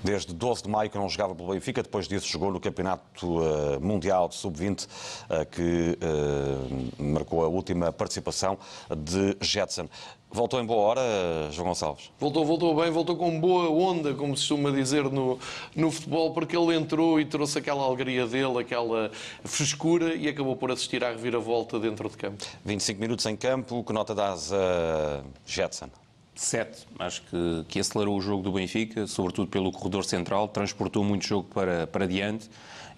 Desde 0.02 0.32
12 0.32 0.64
de 0.64 0.68
maio 0.68 0.90
que 0.90 0.98
não 0.98 1.08
jogava 1.08 1.34
pelo 1.34 1.52
Benfica, 1.52 1.82
depois 1.82 2.08
disso 2.08 2.26
jogou 2.26 2.50
no 2.50 2.58
Campeonato 2.58 3.38
uh, 3.38 3.80
Mundial 3.80 4.28
de 4.28 4.34
Sub-20, 4.34 4.84
uh, 4.84 5.46
que 5.50 5.98
uh, 6.02 7.02
marcou 7.02 7.44
a 7.44 7.48
última 7.48 7.92
participação 7.92 8.58
de 8.96 9.36
Jetson. 9.40 9.88
Voltou 10.34 10.60
em 10.60 10.64
boa 10.64 10.80
hora, 10.80 11.02
João 11.50 11.68
Gonçalves? 11.68 12.10
Voltou, 12.18 12.44
voltou 12.44 12.74
bem, 12.74 12.90
voltou 12.90 13.14
com 13.16 13.38
boa 13.38 13.68
onda, 13.68 14.14
como 14.14 14.34
se 14.34 14.48
costuma 14.48 14.70
dizer 14.70 15.04
no, 15.04 15.38
no 15.76 15.90
futebol, 15.90 16.32
porque 16.32 16.56
ele 16.56 16.74
entrou 16.74 17.20
e 17.20 17.24
trouxe 17.26 17.58
aquela 17.58 17.84
alegria 17.84 18.26
dele, 18.26 18.58
aquela 18.58 19.10
frescura 19.44 20.14
e 20.14 20.26
acabou 20.26 20.56
por 20.56 20.70
assistir 20.70 21.04
à 21.04 21.10
reviravolta 21.10 21.78
dentro 21.78 22.08
de 22.08 22.16
campo. 22.16 22.44
25 22.64 23.00
minutos 23.00 23.26
em 23.26 23.36
campo, 23.36 23.84
que 23.84 23.92
nota 23.92 24.14
dás 24.14 24.50
a 24.52 25.22
Jetson? 25.44 25.90
Sete. 26.34 26.86
Acho 26.98 27.22
que, 27.22 27.64
que 27.68 27.78
acelerou 27.78 28.16
o 28.16 28.20
jogo 28.20 28.42
do 28.42 28.52
Benfica, 28.52 29.06
sobretudo 29.06 29.48
pelo 29.48 29.70
corredor 29.70 30.04
central, 30.04 30.48
transportou 30.48 31.04
muito 31.04 31.26
jogo 31.26 31.48
para, 31.52 31.86
para 31.86 32.06
diante 32.06 32.48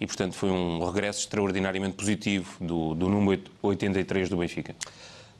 e, 0.01 0.07
portanto, 0.07 0.35
foi 0.35 0.51
um 0.51 0.85
regresso 0.85 1.21
extraordinariamente 1.21 1.97
positivo 1.97 2.57
do, 2.61 2.95
do 2.95 3.09
número 3.09 3.43
83 3.63 4.29
do 4.29 4.37
Benfica. 4.37 4.75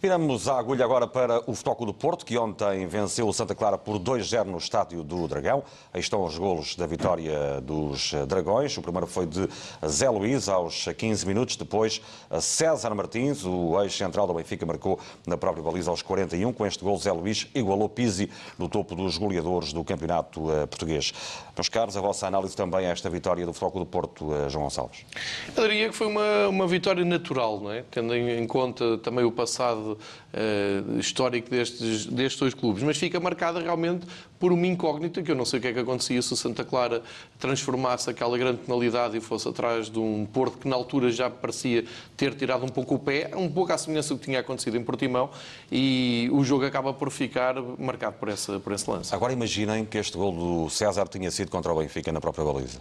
Viramos 0.05 0.49
a 0.49 0.59
agulha 0.59 0.85
agora 0.85 1.07
para 1.07 1.41
o 1.51 1.55
Futebol 1.55 1.87
do 1.87 1.95
Porto, 1.95 2.27
que 2.27 2.37
ontem 2.37 2.87
venceu 2.87 3.27
o 3.27 3.33
Santa 3.33 3.55
Clara 3.55 3.79
por 3.79 3.99
2-0 3.99 4.45
no 4.45 4.59
estádio 4.59 5.03
do 5.03 5.27
Dragão. 5.27 5.65
Aí 5.95 6.01
estão 6.03 6.23
os 6.23 6.37
golos 6.37 6.77
da 6.77 6.87
vitória 6.87 7.59
dos 7.63 8.13
Dragões. 8.29 8.77
O 8.77 8.83
primeiro 8.83 9.07
foi 9.07 9.25
de 9.25 9.49
Zé 9.89 10.11
Luiz, 10.11 10.47
aos 10.47 10.85
15 10.85 11.27
minutos. 11.27 11.57
Depois, 11.57 12.03
César 12.39 12.95
Martins, 12.95 13.47
o 13.47 13.81
ex-central 13.81 14.27
do 14.27 14.35
Benfica, 14.35 14.67
marcou 14.67 15.01
na 15.27 15.39
própria 15.39 15.63
baliza 15.63 15.91
aos 15.91 16.03
41. 16.03 16.53
Com 16.53 16.67
este 16.67 16.85
gol, 16.85 16.99
Zé 16.99 17.11
Luiz 17.11 17.49
igualou 17.55 17.89
Pizzi 17.89 18.29
no 18.59 18.69
topo 18.69 18.95
dos 18.95 19.17
goleadores 19.17 19.73
do 19.73 19.83
campeonato 19.83 20.53
eh, 20.53 20.67
português. 20.67 21.15
Meus 21.57 21.71
caros, 21.71 21.97
a 21.97 22.03
vossa 22.03 22.27
análise 22.27 22.55
também 22.55 22.85
a 22.85 22.91
esta 22.91 23.09
vitória 23.09 23.47
do 23.47 23.55
Futebol 23.55 23.85
do 23.85 23.87
Porto, 23.87 24.35
eh, 24.35 24.51
João 24.51 24.65
Gonçalves? 24.65 25.07
Eu 25.57 25.63
diria 25.67 25.89
que 25.89 25.97
foi 25.97 26.09
uma, 26.09 26.49
uma 26.49 26.67
vitória 26.67 27.07
natural, 27.07 27.59
não 27.59 27.73
é? 27.73 27.83
tendo 27.91 28.15
em 28.15 28.47
conta 28.47 28.99
também 28.99 29.25
o 29.25 29.33
passado 29.33 29.94
uh, 29.95 30.99
histórico 30.99 31.51
destes, 31.51 32.07
destes 32.07 32.39
dois 32.39 32.55
clubes, 32.55 32.83
mas 32.83 32.97
fica 32.97 33.19
marcada 33.19 33.61
realmente 33.61 34.07
por 34.39 34.53
uma 34.53 34.67
incógnita, 34.67 35.23
que 35.23 35.31
eu 35.31 35.35
não 35.35 35.45
sei 35.45 35.59
o 35.59 35.63
que 35.63 35.69
é 35.69 35.73
que 35.73 35.79
acontecia 35.79 36.21
se 36.21 36.33
o 36.33 36.37
Santa 36.37 36.65
Clara 36.65 37.03
transformasse 37.39 38.11
aquela 38.11 38.37
grande 38.37 38.59
penalidade 38.59 39.17
e 39.17 39.21
fosse 39.21 39.49
atrás 39.49 39.89
de 39.89 39.99
um 39.99 40.27
Porto 40.27 40.59
que 40.59 40.69
na 40.69 40.77
altura 40.77 41.11
já 41.11 41.31
parecia 41.31 41.85
ter 42.17 42.35
tirado 42.35 42.65
um 42.65 42.69
pouco 42.69 42.97
o 42.97 42.99
pé, 42.99 43.31
um 43.35 43.51
pouco 43.51 43.73
à 43.73 43.79
semelhança 43.79 44.15
do 44.15 44.21
que 44.21 44.27
tinha 44.27 44.41
acontecido 44.41 44.77
em 44.77 44.83
Portimão, 44.83 45.31
e 45.71 46.29
o 46.33 46.45
jogo 46.45 46.65
acaba 46.65 46.93
por 46.93 47.11
ficar 47.11 47.55
marcado 47.79 48.17
por, 48.19 48.29
essa, 48.29 48.61
por 48.61 48.73
esse 48.73 48.89
lance. 48.91 49.15
Agora 49.15 49.33
imaginem 49.33 49.85
que 49.85 49.99
este 49.99 50.17
gol 50.17 50.33
do 50.33 50.71
César 50.71 51.07
tinha 51.09 51.31
sido 51.31 51.51
contra 51.51 51.73
o 51.73 51.79
Benfica 51.79 52.13
na 52.13 52.21
própria 52.21 52.45
baliza. 52.45 52.81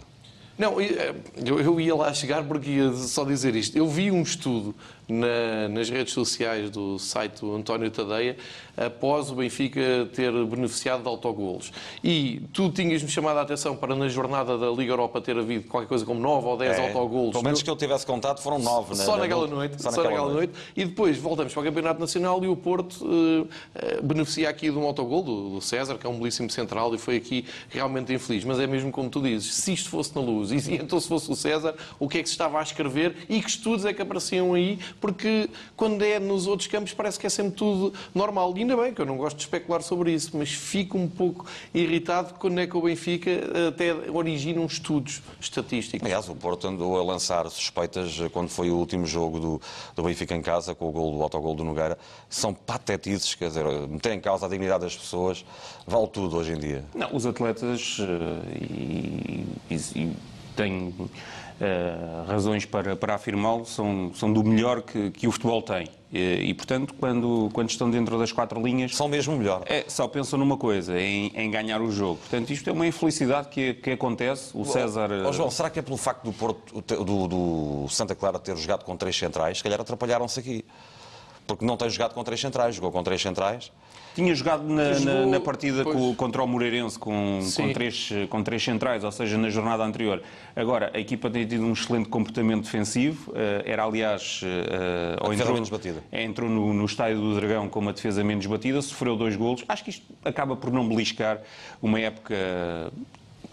Não, 0.56 0.76
eu, 0.80 1.80
ia 1.80 1.94
lá 1.96 2.14
chegar 2.14 2.44
porque 2.44 2.70
ia 2.70 2.92
só 2.92 3.24
dizer 3.24 3.56
isto. 3.56 3.76
Eu 3.76 3.88
vi 3.88 4.10
um 4.12 4.22
estudo 4.22 4.72
na, 5.08 5.68
nas 5.68 5.90
redes 5.90 6.12
sociais 6.12 6.70
do 6.70 6.98
site 6.98 7.40
do 7.40 7.54
António 7.54 7.90
Tadeia 7.90 8.36
após 8.76 9.30
o 9.30 9.34
Benfica 9.34 10.08
ter 10.12 10.32
beneficiado 10.46 11.02
de 11.02 11.08
autogolos. 11.08 11.72
E 12.02 12.42
tu 12.52 12.70
tinhas-me 12.70 13.08
chamado 13.08 13.38
a 13.38 13.42
atenção 13.42 13.76
para 13.76 13.94
na 13.94 14.08
jornada 14.08 14.58
da 14.58 14.70
Liga 14.70 14.92
Europa 14.92 15.20
ter 15.20 15.36
havido 15.38 15.68
qualquer 15.68 15.86
coisa 15.86 16.04
como 16.04 16.20
9 16.20 16.46
ou 16.46 16.56
10 16.56 16.78
é, 16.78 16.86
autogolos. 16.88 17.32
Pelo 17.32 17.44
menos 17.44 17.62
que 17.62 17.70
eu 17.70 17.76
tivesse 17.76 18.04
contado 18.04 18.40
foram 18.40 18.58
9. 18.58 18.96
Só 18.96 19.12
na, 19.12 19.18
naquela 19.18 19.46
noite. 19.46 19.80
Só, 19.80 19.90
só 19.90 20.02
naquela, 20.02 20.10
naquela 20.10 20.32
noite. 20.32 20.52
noite. 20.52 20.72
E 20.76 20.84
depois 20.84 21.16
voltamos 21.18 21.52
para 21.52 21.60
o 21.60 21.64
Campeonato 21.64 22.00
Nacional 22.00 22.42
e 22.42 22.48
o 22.48 22.56
Porto 22.56 23.04
uh, 23.04 23.48
beneficia 24.02 24.48
aqui 24.48 24.70
de 24.70 24.76
um 24.76 24.84
autogol 24.84 25.22
do, 25.22 25.50
do 25.50 25.60
César, 25.60 25.96
que 25.96 26.06
é 26.06 26.10
um 26.10 26.18
belíssimo 26.18 26.50
central 26.50 26.94
e 26.94 26.98
foi 26.98 27.16
aqui 27.16 27.44
realmente 27.68 28.12
infeliz. 28.12 28.44
Mas 28.44 28.58
é 28.58 28.66
mesmo 28.66 28.90
como 28.90 29.08
tu 29.08 29.22
dizes, 29.22 29.54
se 29.54 29.72
isto 29.72 29.88
fosse 29.88 30.14
na 30.14 30.20
luz 30.20 30.50
e 30.68 30.74
então 30.74 30.98
se 30.98 31.08
fosse 31.08 31.30
o 31.30 31.36
César, 31.36 31.74
o 31.98 32.08
que 32.08 32.18
é 32.18 32.22
que 32.22 32.28
se 32.28 32.34
estava 32.34 32.58
a 32.58 32.62
escrever 32.62 33.14
e 33.28 33.40
que 33.40 33.48
estudos 33.48 33.84
é 33.84 33.92
que 33.92 34.02
apareciam 34.02 34.54
aí, 34.54 34.78
porque 35.00 35.48
quando 35.76 36.02
é 36.02 36.18
nos 36.18 36.46
outros 36.46 36.66
campos 36.66 36.92
parece 36.92 37.18
que 37.18 37.26
é 37.26 37.30
sempre 37.30 37.52
tudo 37.52 37.92
normal. 38.14 38.52
E 38.56 38.60
ainda 38.60 38.76
bem 38.76 38.94
que 38.94 39.00
eu 39.00 39.06
não 39.06 39.16
gosto 39.16 39.36
de 39.36 39.42
especular 39.42 39.82
sobre 39.82 40.12
isso, 40.12 40.36
mas 40.36 40.50
fico 40.50 40.98
um 40.98 41.08
pouco 41.08 41.46
irritado 41.72 42.34
quando 42.34 42.60
é 42.60 42.66
que 42.66 42.76
o 42.76 42.82
Benfica 42.82 43.30
até 43.68 43.92
origina 44.10 44.60
uns 44.60 44.74
estudos 44.74 45.22
estatísticos. 45.40 46.04
Aliás, 46.04 46.28
o 46.28 46.34
Porto 46.34 46.66
andou 46.66 46.98
a 46.98 47.04
lançar 47.04 47.48
suspeitas 47.50 48.20
quando 48.32 48.48
foi 48.48 48.70
o 48.70 48.76
último 48.76 49.06
jogo 49.06 49.38
do, 49.38 49.60
do 49.94 50.02
Benfica 50.02 50.34
em 50.34 50.42
casa, 50.42 50.74
com 50.74 50.88
o 50.88 50.92
gol, 50.92 51.16
o 51.16 51.22
autogol 51.22 51.54
do 51.54 51.64
Nogueira. 51.64 51.98
São 52.28 52.52
patetices, 52.52 53.34
quer 53.34 53.48
dizer, 53.48 53.64
meter 53.88 54.12
em 54.12 54.20
causa 54.20 54.46
a 54.46 54.48
dignidade 54.48 54.84
das 54.84 54.96
pessoas 54.96 55.44
vale 55.86 56.06
tudo 56.08 56.36
hoje 56.36 56.52
em 56.52 56.58
dia. 56.58 56.84
Não, 56.94 57.14
os 57.14 57.26
atletas 57.26 57.98
uh, 57.98 58.04
e, 58.60 59.46
e 59.70 60.16
tenho 60.56 61.10
uh, 61.60 62.26
razões 62.26 62.64
para, 62.64 62.96
para 62.96 63.14
afirmá-lo, 63.14 63.64
são, 63.64 64.12
são 64.14 64.32
do 64.32 64.42
melhor 64.42 64.82
que, 64.82 65.10
que 65.10 65.26
o 65.26 65.32
futebol 65.32 65.62
tem. 65.62 65.88
E, 66.12 66.50
e, 66.50 66.54
portanto, 66.54 66.94
quando, 66.94 67.50
quando 67.52 67.70
estão 67.70 67.90
dentro 67.90 68.16
das 68.18 68.30
quatro 68.30 68.62
linhas. 68.62 68.94
São 68.94 69.08
mesmo 69.08 69.36
melhor. 69.36 69.62
É, 69.66 69.84
só 69.88 70.06
pensam 70.06 70.38
numa 70.38 70.56
coisa, 70.56 70.98
em, 70.98 71.32
em, 71.34 71.50
ganhar 71.50 71.82
o 71.82 71.90
jogo. 71.90 72.18
Portanto, 72.18 72.50
isto 72.50 72.70
é 72.70 72.72
uma 72.72 72.86
infelicidade 72.86 73.48
que, 73.48 73.74
que 73.74 73.90
acontece. 73.90 74.50
O 74.54 74.64
César. 74.64 75.10
Oh, 75.26 75.32
João, 75.32 75.50
será 75.50 75.68
que 75.68 75.80
é 75.80 75.82
pelo 75.82 75.96
facto 75.96 76.22
do, 76.22 76.32
Porto, 76.32 76.80
do, 76.80 77.26
do 77.26 77.88
Santa 77.88 78.14
Clara 78.14 78.38
ter 78.38 78.56
jogado 78.56 78.84
com 78.84 78.96
três 78.96 79.16
centrais? 79.16 79.58
Se 79.58 79.64
calhar 79.64 79.80
atrapalharam-se 79.80 80.38
aqui. 80.38 80.64
Porque 81.46 81.64
não 81.64 81.76
tem 81.76 81.90
jogado 81.90 82.14
com 82.14 82.24
três 82.24 82.40
centrais, 82.40 82.76
jogou 82.76 82.92
com 82.92 83.02
três 83.02 83.20
centrais. 83.20 83.70
Tinha 84.14 84.34
jogado 84.34 84.62
na, 84.62 84.98
na, 85.00 85.26
na 85.26 85.40
partida 85.40 85.82
com, 85.82 86.14
contra 86.14 86.42
o 86.42 86.46
Moreirense 86.46 86.96
com, 86.98 87.40
com, 87.56 87.72
três, 87.72 88.10
com 88.30 88.42
três 88.42 88.62
centrais, 88.62 89.02
ou 89.02 89.10
seja, 89.10 89.36
na 89.36 89.50
jornada 89.50 89.82
anterior. 89.82 90.22
Agora, 90.54 90.90
a 90.94 91.00
equipa 91.00 91.28
tem 91.28 91.44
tido 91.44 91.64
um 91.64 91.72
excelente 91.72 92.08
comportamento 92.08 92.62
defensivo. 92.62 93.32
Uh, 93.32 93.34
era, 93.64 93.84
aliás, 93.84 94.40
uh, 94.42 95.28
a 95.28 95.34
entrou, 95.34 95.54
menos 95.54 95.68
batida. 95.68 96.04
É, 96.12 96.22
entrou 96.22 96.48
no, 96.48 96.72
no 96.72 96.84
estádio 96.84 97.18
do 97.18 97.34
Dragão 97.34 97.68
com 97.68 97.80
uma 97.80 97.92
defesa 97.92 98.22
menos 98.22 98.46
batida, 98.46 98.80
sofreu 98.80 99.16
dois 99.16 99.34
golos. 99.34 99.64
Acho 99.68 99.82
que 99.82 99.90
isto 99.90 100.06
acaba 100.24 100.54
por 100.54 100.70
não 100.70 100.88
beliscar 100.88 101.40
uma 101.82 101.98
época 101.98 102.92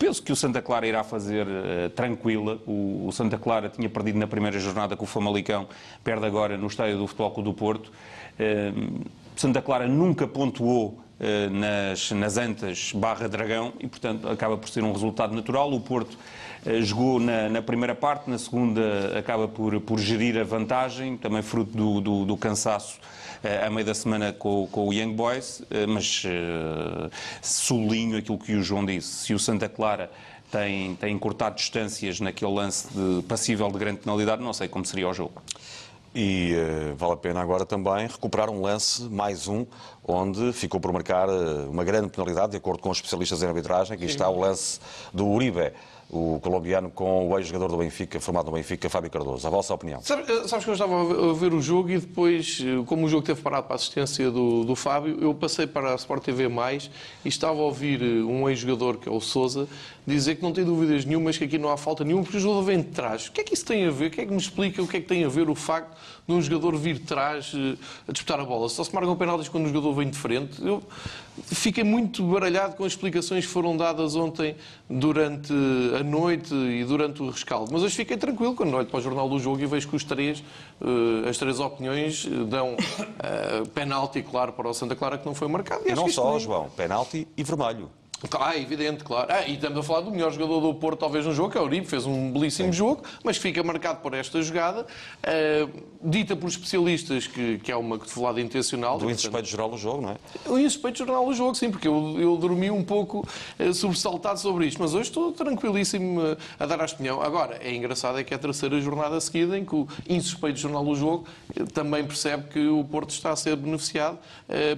penso 0.01 0.23
que 0.23 0.31
o 0.31 0.35
Santa 0.35 0.63
Clara 0.63 0.87
irá 0.87 1.03
fazer 1.03 1.45
uh, 1.45 1.89
tranquila. 1.91 2.59
O, 2.65 3.05
o, 3.07 3.11
Santa 3.11 3.37
Clara 3.37 3.69
tinha 3.69 3.87
perdido 3.87 4.17
na 4.17 4.25
primeira 4.25 4.57
jornada 4.59 4.97
com 4.97 5.03
o 5.03 5.07
Famalicão, 5.07 5.67
perde 6.03 6.25
agora 6.25 6.57
no 6.57 6.65
estádio 6.65 6.97
do 6.97 7.05
Futebol 7.05 7.31
Clube 7.31 7.49
do 7.49 7.53
Porto. 7.53 7.91
Uh, 8.39 9.01
Santa 9.41 9.59
Clara 9.59 9.87
nunca 9.87 10.27
pontuou 10.27 10.99
uh, 11.19 11.49
nas, 11.49 12.11
nas 12.11 12.37
Antas 12.37 12.91
barra 12.93 13.27
Dragão 13.27 13.73
e, 13.79 13.87
portanto, 13.87 14.29
acaba 14.29 14.55
por 14.55 14.69
ser 14.69 14.83
um 14.83 14.93
resultado 14.93 15.33
natural. 15.33 15.73
O 15.73 15.79
Porto 15.79 16.15
jogou 16.83 17.19
na, 17.19 17.49
na, 17.49 17.59
primeira 17.59 17.95
parte, 17.95 18.29
na 18.29 18.37
segunda 18.37 19.17
acaba 19.17 19.47
por, 19.47 19.81
por 19.81 19.97
gerir 19.97 20.37
a 20.37 20.43
vantagem, 20.43 21.17
também 21.17 21.41
fruto 21.41 21.75
do, 21.75 21.99
do, 21.99 22.25
do 22.25 22.37
cansaço 22.37 22.99
a 23.65 23.67
meio 23.71 23.83
da 23.83 23.95
semana 23.95 24.31
com, 24.31 24.67
com 24.71 24.87
o 24.87 24.93
Young 24.93 25.13
Boys, 25.13 25.63
mas 25.89 26.23
sublinho 27.41 28.15
aquilo 28.15 28.37
que 28.37 28.53
o 28.53 28.61
João 28.61 28.85
disse. 28.85 29.25
Se 29.25 29.33
o 29.33 29.39
Santa 29.39 29.67
Clara 29.67 30.11
tem, 30.51 30.95
tem 30.95 31.17
cortado 31.17 31.55
distâncias 31.55 32.19
naquele 32.19 32.51
lance 32.51 32.87
de, 32.93 33.23
passível 33.23 33.71
de 33.71 33.79
grande 33.79 34.01
penalidade, 34.01 34.43
não 34.43 34.53
sei 34.53 34.67
como 34.67 34.85
seria 34.85 35.09
o 35.09 35.13
jogo. 35.13 35.41
E 36.13 36.53
uh, 36.55 36.95
vale 36.95 37.13
a 37.13 37.17
pena 37.17 37.41
agora 37.41 37.65
também 37.65 38.05
recuperar 38.05 38.49
um 38.49 38.61
lance, 38.61 39.03
mais 39.03 39.47
um, 39.47 39.65
onde 40.05 40.51
ficou 40.51 40.79
por 40.79 40.91
marcar 40.91 41.29
uh, 41.29 41.69
uma 41.69 41.85
grande 41.85 42.09
penalidade, 42.09 42.51
de 42.51 42.57
acordo 42.57 42.81
com 42.81 42.89
os 42.89 42.97
especialistas 42.97 43.41
em 43.41 43.47
arbitragem. 43.47 43.95
Aqui 43.95 44.05
está 44.05 44.27
o 44.27 44.37
lance 44.37 44.79
do 45.13 45.25
Uribe 45.25 45.71
o 46.11 46.39
colombiano 46.41 46.91
com 46.91 47.29
o 47.29 47.39
ex-jogador 47.39 47.69
do 47.69 47.77
Benfica, 47.77 48.19
formado 48.19 48.47
no 48.47 48.51
Benfica, 48.51 48.89
Fábio 48.89 49.09
Cardoso. 49.09 49.47
A 49.47 49.49
vossa 49.49 49.73
opinião? 49.73 50.01
Sabes, 50.01 50.29
eh, 50.29 50.47
sabes 50.47 50.65
que 50.65 50.69
eu 50.69 50.73
estava 50.73 50.93
a 51.01 51.33
ver 51.33 51.53
o 51.53 51.61
jogo 51.61 51.89
e 51.89 51.99
depois, 51.99 52.61
eh, 52.61 52.83
como 52.85 53.05
o 53.05 53.09
jogo 53.09 53.25
teve 53.25 53.41
parado 53.41 53.67
para 53.67 53.75
a 53.75 53.77
assistência 53.77 54.29
do, 54.29 54.65
do 54.65 54.75
Fábio, 54.75 55.17
eu 55.21 55.33
passei 55.33 55.65
para 55.65 55.93
a 55.93 55.95
Sport 55.95 56.23
TV+, 56.23 56.49
e 57.23 57.29
estava 57.29 57.59
a 57.59 57.63
ouvir 57.63 58.01
eh, 58.01 58.23
um 58.23 58.49
ex-jogador, 58.49 58.97
que 58.97 59.07
é 59.07 59.11
o 59.11 59.21
Souza, 59.21 59.69
dizer 60.05 60.35
que 60.35 60.41
não 60.41 60.51
tem 60.51 60.65
dúvidas 60.65 61.05
nenhumas 61.05 61.37
que 61.37 61.45
aqui 61.45 61.57
não 61.57 61.69
há 61.69 61.77
falta 61.77 62.03
nenhuma, 62.03 62.23
porque 62.23 62.37
o 62.37 62.41
jogador 62.41 62.63
vem 62.63 62.81
de 62.81 62.89
trás. 62.89 63.27
O 63.27 63.31
que 63.31 63.39
é 63.39 63.43
que 63.45 63.53
isso 63.53 63.65
tem 63.65 63.87
a 63.87 63.91
ver? 63.91 64.07
O 64.07 64.11
que 64.11 64.19
é 64.19 64.25
que 64.25 64.31
me 64.31 64.37
explica 64.37 64.81
o 64.81 64.87
que 64.87 64.97
é 64.97 64.99
que 64.99 65.07
tem 65.07 65.23
a 65.23 65.29
ver 65.29 65.49
o 65.49 65.55
facto 65.55 65.95
de 66.31 66.37
um 66.37 66.41
jogador 66.41 66.75
vir 66.77 66.95
de 66.95 67.01
trás 67.01 67.51
a 68.07 68.11
disputar 68.11 68.39
a 68.39 68.45
bola? 68.45 68.69
Só 68.69 68.83
se 68.83 68.93
marcam 68.93 69.15
penaltis 69.15 69.49
quando 69.49 69.65
o 69.65 69.67
jogador 69.67 69.93
vem 69.93 70.09
de 70.09 70.17
frente. 70.17 70.63
Eu 70.63 70.81
fiquei 71.45 71.83
muito 71.83 72.23
baralhado 72.23 72.75
com 72.75 72.83
as 72.83 72.93
explicações 72.93 73.45
que 73.45 73.51
foram 73.51 73.75
dadas 73.75 74.15
ontem 74.15 74.55
durante 74.89 75.53
a 75.99 76.03
noite 76.03 76.53
e 76.53 76.83
durante 76.83 77.21
o 77.21 77.29
rescaldo. 77.29 77.71
Mas 77.71 77.83
hoje 77.83 77.95
fiquei 77.95 78.17
tranquilo 78.17 78.55
quando 78.55 78.73
olho 78.75 78.87
para 78.87 78.99
o 78.99 79.01
jornal 79.01 79.27
do 79.29 79.39
jogo 79.39 79.61
e 79.61 79.65
vejo 79.65 79.87
que 79.87 79.95
os 79.95 80.03
três, 80.03 80.43
eh, 80.81 81.29
as 81.29 81.37
três 81.37 81.59
opiniões 81.59 82.25
eh, 82.25 82.43
dão 82.45 82.73
uh, 82.73 83.67
penalti, 83.69 84.21
claro, 84.21 84.53
para 84.53 84.69
o 84.69 84.73
Santa 84.73 84.95
Clara 84.95 85.17
que 85.17 85.25
não 85.25 85.35
foi 85.35 85.47
marcado. 85.47 85.83
E, 85.85 85.93
não 85.93 86.09
só, 86.09 86.33
não... 86.33 86.39
João, 86.39 86.69
penalti 86.69 87.27
e 87.35 87.43
vermelho. 87.43 87.89
Ah, 88.39 88.55
evidente, 88.55 89.03
claro. 89.03 89.27
Ah, 89.31 89.47
e 89.47 89.55
estamos 89.55 89.79
a 89.79 89.83
falar 89.83 90.01
do 90.01 90.11
melhor 90.11 90.31
jogador 90.31 90.59
do 90.59 90.73
Porto, 90.75 90.99
talvez 90.99 91.25
no 91.25 91.33
jogo, 91.33 91.51
que 91.51 91.57
é 91.57 91.61
o 91.61 91.65
Uribe, 91.65 91.87
fez 91.87 92.05
um 92.05 92.31
belíssimo 92.31 92.71
jogo, 92.71 93.03
mas 93.23 93.37
fica 93.37 93.63
marcado 93.63 93.99
por 94.01 94.13
esta 94.13 94.41
jogada, 94.41 94.85
uh, 94.85 95.83
dita 96.03 96.35
por 96.35 96.47
especialistas 96.47 97.25
que, 97.25 97.57
que 97.59 97.71
é 97.71 97.75
uma 97.75 97.97
cotovelada 97.97 98.39
intencional. 98.39 98.99
Do 98.99 99.09
insuspeito 99.09 99.47
geral 99.47 99.69
do 99.69 99.77
jogo, 99.77 100.01
não 100.01 100.11
é? 100.11 100.17
O 100.45 100.59
insuspeito 100.59 100.99
geral 100.99 101.25
do 101.25 101.33
jogo, 101.33 101.55
sim, 101.55 101.71
porque 101.71 101.87
eu, 101.87 102.17
eu 102.19 102.37
dormi 102.37 102.69
um 102.69 102.83
pouco 102.83 103.27
uh, 103.59 103.73
sobressaltado 103.73 104.39
sobre 104.39 104.67
isto, 104.67 104.79
mas 104.79 104.93
hoje 104.93 105.09
estou 105.09 105.31
tranquilíssimo 105.31 106.21
uh, 106.21 106.37
a 106.59 106.65
dar 106.65 106.79
a 106.79 106.85
opinião. 106.85 107.21
Agora, 107.21 107.57
é 107.61 107.73
engraçado 107.73 108.19
é 108.19 108.23
que 108.23 108.33
é 108.33 108.37
a 108.37 108.39
terceira 108.39 108.79
jornada 108.81 109.19
seguida 109.19 109.57
em 109.57 109.65
que 109.65 109.75
o 109.75 109.87
insuspeito 110.07 110.59
jornal 110.59 110.83
do 110.85 110.95
jogo 110.95 111.25
também 111.73 112.05
percebe 112.05 112.49
que 112.49 112.67
o 112.67 112.83
Porto 112.83 113.09
está 113.11 113.31
a 113.31 113.35
ser 113.35 113.55
beneficiado 113.55 114.17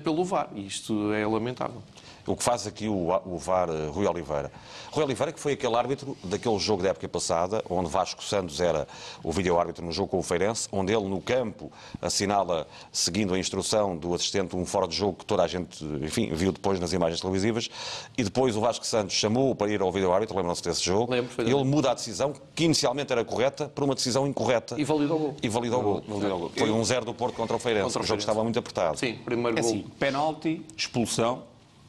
pelo 0.03 0.23
VAR, 0.23 0.49
e 0.55 0.65
isto 0.65 1.11
é 1.13 1.25
lamentável 1.25 1.81
o 2.25 2.35
que 2.35 2.43
faz 2.43 2.65
aqui 2.65 2.87
o, 2.87 3.09
o 3.25 3.37
VAR 3.37 3.69
uh, 3.69 3.91
Rui 3.91 4.07
Oliveira. 4.07 4.51
Rui 4.91 5.03
Oliveira, 5.03 5.31
que 5.31 5.39
foi 5.39 5.53
aquele 5.53 5.75
árbitro 5.75 6.17
daquele 6.23 6.57
jogo 6.59 6.83
da 6.83 6.89
época 6.89 7.07
passada, 7.09 7.63
onde 7.69 7.89
Vasco 7.89 8.23
Santos 8.23 8.59
era 8.59 8.87
o 9.23 9.31
vídeo-árbitro 9.31 9.85
no 9.85 9.91
jogo 9.91 10.09
com 10.09 10.19
o 10.19 10.23
Feirense, 10.23 10.67
onde 10.71 10.93
ele 10.93 11.07
no 11.07 11.21
campo 11.21 11.71
assinala, 12.01 12.67
seguindo 12.91 13.33
a 13.33 13.39
instrução 13.39 13.97
do 13.97 14.13
assistente, 14.13 14.55
um 14.55 14.65
fora 14.65 14.87
de 14.87 14.95
jogo 14.95 15.17
que 15.19 15.25
toda 15.25 15.43
a 15.43 15.47
gente, 15.47 15.83
enfim, 16.01 16.31
viu 16.33 16.51
depois 16.51 16.79
nas 16.79 16.93
imagens 16.93 17.19
televisivas, 17.19 17.69
e 18.17 18.23
depois 18.23 18.55
o 18.55 18.61
Vasco 18.61 18.85
Santos 18.85 19.15
chamou 19.15 19.55
para 19.55 19.71
ir 19.71 19.81
ao 19.81 19.91
vídeo-árbitro, 19.91 20.35
lembram-se 20.37 20.63
desse 20.63 20.83
jogo, 20.83 21.11
Lembro, 21.11 21.31
e 21.39 21.51
ele 21.51 21.63
muda 21.63 21.91
a 21.91 21.93
decisão, 21.93 22.33
que 22.55 22.63
inicialmente 22.63 23.11
era 23.11 23.25
correta, 23.25 23.67
por 23.73 23.83
uma 23.83 23.95
decisão 23.95 24.27
incorreta. 24.27 24.79
E 24.79 24.83
valida 24.83 25.13
o 25.13 25.19
gol. 25.19 25.35
E 25.41 25.49
valida 25.49 25.77
o 25.77 25.81
gol. 25.81 26.01
gol. 26.01 26.51
Foi 26.55 26.71
um 26.71 26.83
zero 26.83 27.05
do 27.05 27.13
Porto 27.13 27.35
contra 27.35 27.55
o 27.55 27.59
Feirense. 27.59 27.85
Contra 27.85 28.01
o, 28.01 28.03
o 28.03 28.07
jogo 28.07 28.19
estava 28.19 28.43
muito 28.43 28.59
apertado. 28.59 28.97
Sim, 28.97 29.19
primeiro 29.25 29.57
é 29.57 29.61
gol. 29.61 29.69
Assim, 29.69 29.85
penalti, 29.99 30.65
expulsão, 30.77 31.43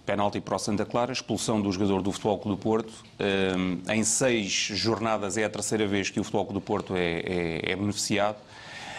penalti 0.04 0.40
para 0.40 0.56
o 0.56 0.58
Santa 0.58 0.84
Clara, 0.84 1.12
expulsão 1.12 1.60
do 1.60 1.70
jogador 1.72 2.02
do 2.02 2.12
Futebol 2.12 2.38
Clube 2.38 2.58
do 2.58 2.62
Porto. 2.62 2.92
Um, 3.18 3.92
em 3.92 4.04
seis 4.04 4.50
jornadas 4.50 5.36
é 5.36 5.44
a 5.44 5.50
terceira 5.50 5.86
vez 5.86 6.10
que 6.10 6.20
o 6.20 6.24
Futebol 6.24 6.46
Clube 6.46 6.60
do 6.60 6.64
Porto 6.64 6.94
é, 6.94 7.20
é, 7.20 7.72
é 7.72 7.76
beneficiado. 7.76 8.36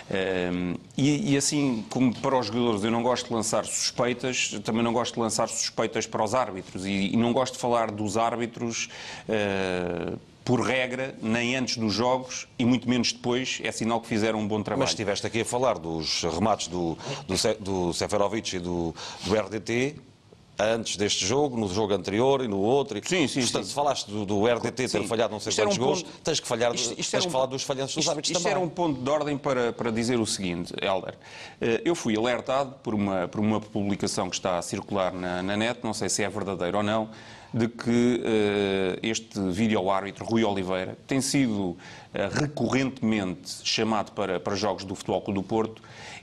Um, 0.07 0.75
e, 0.95 1.33
e, 1.33 1.37
assim 1.37 1.83
como 1.89 2.13
para 2.19 2.37
os 2.37 2.45
jogadores 2.45 2.83
eu 2.83 2.91
não 2.91 3.01
gosto 3.01 3.27
de 3.27 3.33
lançar 3.33 3.65
suspeitas, 3.65 4.49
também 4.63 4.83
não 4.83 4.93
gosto 4.93 5.15
de 5.15 5.19
lançar 5.19 5.49
suspeitas 5.49 6.05
para 6.05 6.23
os 6.23 6.35
árbitros 6.35 6.85
e, 6.85 7.13
e 7.13 7.17
não 7.17 7.33
gosto 7.33 7.53
de 7.53 7.59
falar 7.59 7.89
dos 7.89 8.15
árbitros 8.15 8.87
uh, 9.27 10.19
por 10.43 10.61
regra, 10.61 11.15
nem 11.23 11.55
antes 11.55 11.77
dos 11.77 11.91
jogos 11.91 12.47
e 12.59 12.63
muito 12.63 12.87
menos 12.87 13.11
depois, 13.11 13.59
é 13.63 13.71
sinal 13.71 13.99
que 13.99 14.07
fizeram 14.07 14.37
um 14.39 14.47
bom 14.47 14.61
trabalho. 14.61 14.81
Mas 14.81 14.91
estiveste 14.91 15.25
aqui 15.25 15.41
a 15.41 15.45
falar 15.45 15.79
dos 15.79 16.21
remates 16.21 16.67
do, 16.67 16.95
do, 17.27 17.55
do 17.59 17.93
Seferovic 17.93 18.55
e 18.55 18.59
do, 18.59 18.93
do 19.23 19.35
RDT, 19.35 19.95
antes 20.57 20.95
deste 20.97 21.25
jogo, 21.25 21.57
no 21.57 21.67
jogo 21.67 21.93
anterior 21.93 22.43
e 22.43 22.47
no 22.47 22.57
outro. 22.57 22.99
Sim, 23.03 23.27
sim, 23.27 23.41
Portanto, 23.41 23.63
sim. 23.63 23.69
se 23.69 23.75
falaste 23.75 24.09
do, 24.09 24.25
do 24.25 24.45
RDT 24.45 24.71
ter 24.71 24.87
sim. 24.87 25.07
falhado 25.07 25.33
não 25.33 25.39
sei 25.39 25.49
isto 25.49 25.61
quantos 25.61 25.77
um 25.77 25.81
gols, 25.81 26.03
ponto... 26.03 26.21
tens 26.23 26.39
que, 26.39 26.47
falhar, 26.47 26.73
isto, 26.73 26.99
isto 26.99 27.11
tens 27.11 27.21
que 27.23 27.27
um... 27.27 27.31
falar 27.31 27.45
dos 27.47 27.63
falhanços 27.63 27.95
dos 27.95 28.07
árbitros 28.07 28.31
isto 28.31 28.43
também. 28.43 28.51
Isto 28.51 28.57
era 28.57 28.65
um 28.65 28.69
ponto 28.69 29.01
de 29.01 29.09
ordem 29.09 29.37
para, 29.37 29.73
para 29.73 29.91
dizer 29.91 30.19
o 30.19 30.25
seguinte, 30.25 30.73
Helder. 30.81 31.15
Eh, 31.59 31.81
eu 31.85 31.95
fui 31.95 32.15
alertado 32.15 32.75
por 32.83 32.93
uma, 32.93 33.27
por 33.27 33.39
uma 33.39 33.59
publicação 33.59 34.29
que 34.29 34.35
está 34.35 34.57
a 34.57 34.61
circular 34.61 35.13
na, 35.13 35.41
na 35.43 35.57
net, 35.57 35.79
não 35.83 35.93
sei 35.93 36.09
se 36.09 36.23
é 36.23 36.29
verdadeiro 36.29 36.77
ou 36.77 36.83
não, 36.83 37.09
de 37.55 37.69
que 37.69 38.21
uh, 38.21 38.99
este 39.01 39.39
vídeo-árbitro, 39.39 40.25
Rui 40.25 40.43
Oliveira, 40.43 40.97
tem 41.07 41.21
sido 41.21 41.69
uh, 41.69 41.77
recorrentemente 42.33 43.61
chamado 43.63 44.11
para, 44.11 44.41
para 44.41 44.55
jogos 44.55 44.83
do 44.83 44.93
Futebol 44.93 45.21
Clube 45.21 45.39
do 45.39 45.43
Porto 45.43 45.81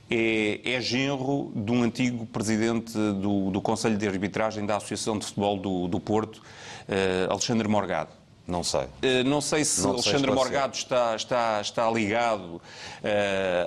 é, 0.09 0.59
é 0.63 0.81
genro 0.81 1.51
de 1.55 1.71
um 1.71 1.83
antigo 1.83 2.25
presidente 2.25 2.93
do, 2.93 3.51
do 3.51 3.61
Conselho 3.61 3.97
de 3.97 4.07
Arbitragem 4.07 4.65
da 4.65 4.77
Associação 4.77 5.17
de 5.17 5.25
Futebol 5.25 5.57
do, 5.57 5.87
do 5.87 5.99
Porto, 5.99 6.37
uh, 6.37 7.31
Alexandre 7.31 7.67
Morgado. 7.67 8.23
Não 8.45 8.61
sei. 8.61 8.81
Uh, 8.81 9.23
não 9.25 9.39
sei 9.39 9.63
se 9.63 9.81
não 9.81 9.91
Alexandre 9.91 10.25
sei 10.25 10.33
Morgado 10.33 10.75
está, 10.75 11.15
está, 11.15 11.61
está 11.61 11.89
ligado 11.89 12.55
uh, 12.55 12.61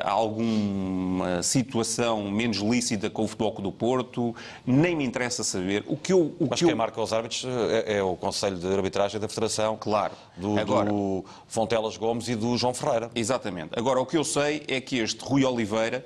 a 0.03 0.11
alguma 0.11 1.43
situação 1.43 2.31
menos 2.31 2.59
lícita 2.59 3.09
com 3.09 3.25
o 3.25 3.27
Futebol 3.27 3.53
do 3.53 3.73
Porto, 3.73 4.37
nem 4.67 4.95
me 4.95 5.03
interessa 5.03 5.43
saber. 5.43 5.83
O 5.87 5.97
que 5.97 6.13
eu, 6.13 6.35
o 6.39 6.47
Mas 6.51 6.59
que 6.59 6.67
quem 6.67 6.73
eu... 6.73 6.77
marca 6.77 7.01
os 7.01 7.11
árbitros 7.11 7.47
é, 7.71 7.97
é, 7.97 8.03
o 8.03 8.17
Conselho 8.17 8.59
de 8.59 8.67
Arbitragem 8.67 9.19
da 9.19 9.29
Federação. 9.29 9.79
Claro. 9.81 10.13
Do, 10.37 10.59
Agora, 10.59 10.91
do 10.91 11.25
Fontelas 11.49 11.97
Gomes 11.97 12.29
e 12.29 12.35
do 12.35 12.55
João 12.59 12.75
Ferreira. 12.75 13.11
Exatamente. 13.15 13.71
Agora, 13.75 13.99
o 13.99 14.05
que 14.05 14.19
eu 14.19 14.25
sei 14.25 14.63
é 14.69 14.79
que 14.79 14.99
este 14.99 15.25
Rui 15.25 15.43
Oliveira 15.43 16.05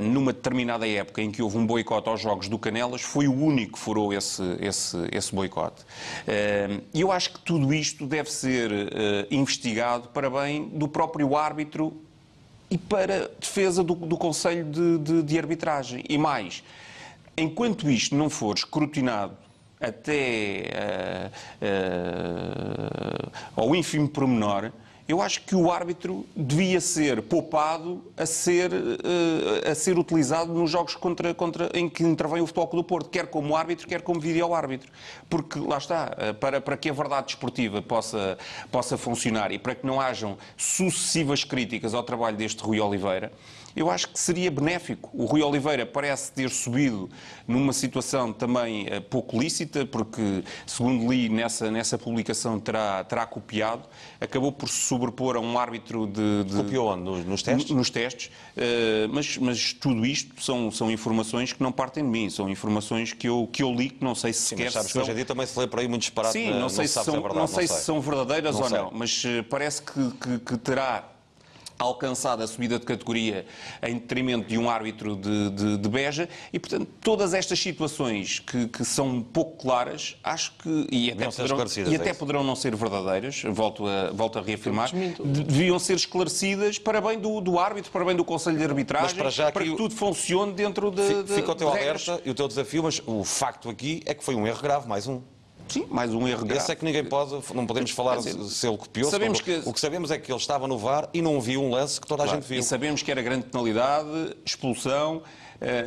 numa 0.00 0.32
determinada 0.32 0.86
época 0.86 1.22
em 1.22 1.30
que 1.30 1.42
houve 1.42 1.56
um 1.56 1.66
boicote 1.66 2.08
aos 2.08 2.20
Jogos 2.20 2.48
do 2.48 2.58
Canelas, 2.58 3.00
foi 3.00 3.26
o 3.26 3.32
único 3.32 3.74
que 3.74 3.78
furou 3.78 4.12
esse, 4.12 4.42
esse, 4.60 4.96
esse 5.10 5.34
boicote. 5.34 5.82
Eh, 6.26 6.80
e 6.92 7.00
eu 7.00 7.10
acho 7.10 7.32
que 7.32 7.40
tudo 7.40 7.72
isto 7.72 8.06
deve 8.06 8.30
ser 8.30 8.70
eh, 8.70 9.26
investigado 9.30 10.08
para 10.08 10.28
bem 10.28 10.68
do 10.68 10.86
próprio 10.86 11.36
árbitro 11.36 11.94
e 12.70 12.76
para 12.76 13.30
defesa 13.40 13.82
do, 13.82 13.94
do 13.94 14.16
Conselho 14.16 14.64
de, 14.64 14.98
de, 14.98 15.22
de 15.22 15.38
Arbitragem. 15.38 16.04
E 16.08 16.18
mais, 16.18 16.62
enquanto 17.36 17.88
isto 17.90 18.14
não 18.14 18.28
for 18.28 18.56
escrutinado 18.56 19.36
até 19.80 20.70
uh, 21.62 21.66
uh, 23.26 23.32
ao 23.56 23.74
ínfimo 23.74 24.08
pormenor, 24.08 24.72
eu 25.06 25.20
acho 25.20 25.42
que 25.42 25.54
o 25.54 25.70
árbitro 25.70 26.26
devia 26.34 26.80
ser 26.80 27.20
poupado 27.20 28.02
a 28.16 28.24
ser, 28.24 28.72
uh, 28.72 29.70
a 29.70 29.74
ser 29.74 29.98
utilizado 29.98 30.52
nos 30.54 30.70
jogos 30.70 30.94
contra, 30.94 31.34
contra, 31.34 31.70
em 31.74 31.90
que 31.90 32.02
intervém 32.02 32.40
o 32.40 32.46
Futebol 32.46 32.82
do 32.82 32.84
Porto, 32.84 33.10
quer 33.10 33.26
como 33.26 33.54
árbitro, 33.54 33.86
quer 33.86 34.00
como 34.00 34.18
vídeo-árbitro. 34.18 34.90
Porque, 35.28 35.58
lá 35.58 35.76
está, 35.76 36.16
uh, 36.16 36.34
para, 36.34 36.58
para 36.58 36.76
que 36.78 36.88
a 36.88 36.92
verdade 36.92 37.26
desportiva 37.26 37.82
possa, 37.82 38.38
possa 38.72 38.96
funcionar 38.96 39.52
e 39.52 39.58
para 39.58 39.74
que 39.74 39.86
não 39.86 40.00
hajam 40.00 40.38
sucessivas 40.56 41.44
críticas 41.44 41.92
ao 41.92 42.02
trabalho 42.02 42.36
deste 42.38 42.62
Rui 42.62 42.80
Oliveira, 42.80 43.30
eu 43.76 43.90
acho 43.90 44.08
que 44.08 44.18
seria 44.18 44.50
benéfico. 44.50 45.10
O 45.12 45.24
Rui 45.24 45.42
Oliveira 45.42 45.84
parece 45.84 46.30
ter 46.30 46.48
subido 46.48 47.10
numa 47.46 47.72
situação 47.72 48.32
também 48.32 48.86
uh, 48.86 49.02
pouco 49.02 49.38
lícita, 49.38 49.84
porque, 49.84 50.44
segundo 50.66 51.12
li 51.12 51.28
nessa, 51.28 51.70
nessa 51.70 51.98
publicação, 51.98 52.58
terá, 52.58 53.04
terá 53.04 53.26
copiado, 53.26 53.82
acabou 54.18 54.50
por 54.50 54.68
se 54.68 54.93
sobrepor 54.94 55.36
a 55.36 55.40
um 55.40 55.58
árbitro 55.58 56.06
de. 56.06 56.44
de 56.44 56.56
Copiou 56.56 56.88
onde? 56.88 57.02
Nos, 57.02 57.24
nos 57.24 57.42
testes? 57.42 57.70
Nos 57.70 57.90
testes. 57.90 58.30
Uh, 58.56 59.08
mas, 59.10 59.36
mas 59.38 59.72
tudo 59.72 60.06
isto 60.06 60.40
são, 60.42 60.70
são 60.70 60.90
informações 60.90 61.52
que 61.52 61.62
não 61.62 61.72
partem 61.72 62.04
de 62.04 62.08
mim, 62.08 62.30
são 62.30 62.48
informações 62.48 63.12
que 63.12 63.28
eu, 63.28 63.48
que 63.52 63.62
eu 63.62 63.72
li, 63.72 63.90
que 63.90 64.04
não 64.04 64.14
sei 64.14 64.32
se 64.32 64.40
Sim, 64.40 64.48
sequer. 64.50 64.64
mas 64.64 64.72
sabes 64.74 64.90
são... 64.92 65.02
que 65.02 65.04
hoje 65.04 65.12
em 65.12 65.14
dia 65.16 65.24
também 65.24 65.46
se 65.46 65.58
lê 65.58 65.66
por 65.66 65.80
aí 65.80 65.88
muito 65.88 66.02
disparate. 66.02 66.32
Sim, 66.32 66.50
não, 66.52 66.68
sei, 66.68 66.86
se, 66.86 66.94
são, 66.94 67.14
é 67.14 67.20
verdade, 67.20 67.36
não 67.36 67.46
sei, 67.46 67.66
se 67.66 67.82
são 67.82 68.00
verdadeiras 68.00 68.54
não 68.54 68.62
ou 68.62 68.68
sei. 68.68 68.78
não, 68.78 68.90
mas 68.92 69.24
uh, 69.24 69.44
parece 69.50 69.82
que, 69.82 70.10
que, 70.12 70.38
que 70.38 70.56
terá 70.58 71.13
alcançado 71.78 72.42
a 72.42 72.46
subida 72.46 72.78
de 72.78 72.84
categoria 72.84 73.46
em 73.82 73.94
detrimento 73.94 74.48
de 74.48 74.58
um 74.58 74.70
árbitro 74.70 75.16
de, 75.16 75.50
de, 75.50 75.76
de 75.78 75.88
Beja. 75.88 76.28
E, 76.52 76.58
portanto, 76.58 76.88
todas 77.00 77.34
estas 77.34 77.58
situações 77.58 78.38
que, 78.38 78.68
que 78.68 78.84
são 78.84 79.22
pouco 79.22 79.56
claras, 79.62 80.16
acho 80.22 80.52
que, 80.58 80.86
e 80.90 81.10
até, 81.10 81.30
poderão, 81.30 81.66
e 81.90 81.96
até 81.96 82.10
é 82.10 82.14
poderão 82.14 82.44
não 82.44 82.56
ser 82.56 82.74
verdadeiras, 82.74 83.42
volto 83.46 83.86
a, 83.86 84.10
volto 84.10 84.38
a 84.38 84.42
reafirmar, 84.42 84.90
deviam 85.24 85.78
ser 85.78 85.94
esclarecidas 85.94 86.78
para 86.78 87.00
bem 87.00 87.18
do, 87.18 87.40
do 87.40 87.58
árbitro, 87.58 87.90
para 87.90 88.04
bem 88.04 88.16
do 88.16 88.24
Conselho 88.24 88.56
de 88.56 88.64
Arbitragem, 88.64 89.08
mas 89.08 89.14
para, 89.14 89.30
já 89.30 89.52
para 89.52 89.64
que, 89.64 89.70
que 89.70 89.76
tudo 89.76 89.94
funcione 89.94 90.52
dentro 90.52 90.90
de, 90.90 91.24
Fica 91.34 91.52
o 91.52 91.54
teu 91.54 91.68
alerta 91.68 92.20
e 92.24 92.30
o 92.30 92.34
teu 92.34 92.48
desafio, 92.48 92.82
mas 92.82 93.02
o 93.06 93.24
facto 93.24 93.68
aqui 93.68 94.02
é 94.06 94.14
que 94.14 94.24
foi 94.24 94.34
um 94.34 94.46
erro 94.46 94.62
grave, 94.62 94.88
mais 94.88 95.06
um. 95.06 95.20
Sim, 95.68 95.86
mais 95.90 96.12
um 96.12 96.28
erro 96.28 96.44
grave. 96.44 96.60
Esse 96.60 96.72
é 96.72 96.74
que 96.74 96.84
ninguém 96.84 97.04
pode, 97.04 97.32
não 97.54 97.66
podemos 97.66 97.90
falar 97.90 98.16
dizer, 98.16 98.38
se 98.44 98.66
ele 98.66 98.76
copiou. 98.76 99.10
Sabemos 99.10 99.38
se 99.38 99.44
que... 99.44 99.62
O 99.64 99.72
que 99.72 99.80
sabemos 99.80 100.10
é 100.10 100.18
que 100.18 100.30
ele 100.30 100.38
estava 100.38 100.68
no 100.68 100.78
VAR 100.78 101.08
e 101.12 101.22
não 101.22 101.40
viu 101.40 101.62
um 101.62 101.70
lance 101.70 102.00
que 102.00 102.06
toda 102.06 102.22
claro, 102.22 102.38
a 102.38 102.40
gente 102.40 102.48
viu. 102.48 102.60
E 102.60 102.62
sabemos 102.62 103.02
que 103.02 103.10
era 103.10 103.22
grande 103.22 103.46
penalidade, 103.46 104.36
expulsão, 104.44 105.16
uh, 105.16 105.22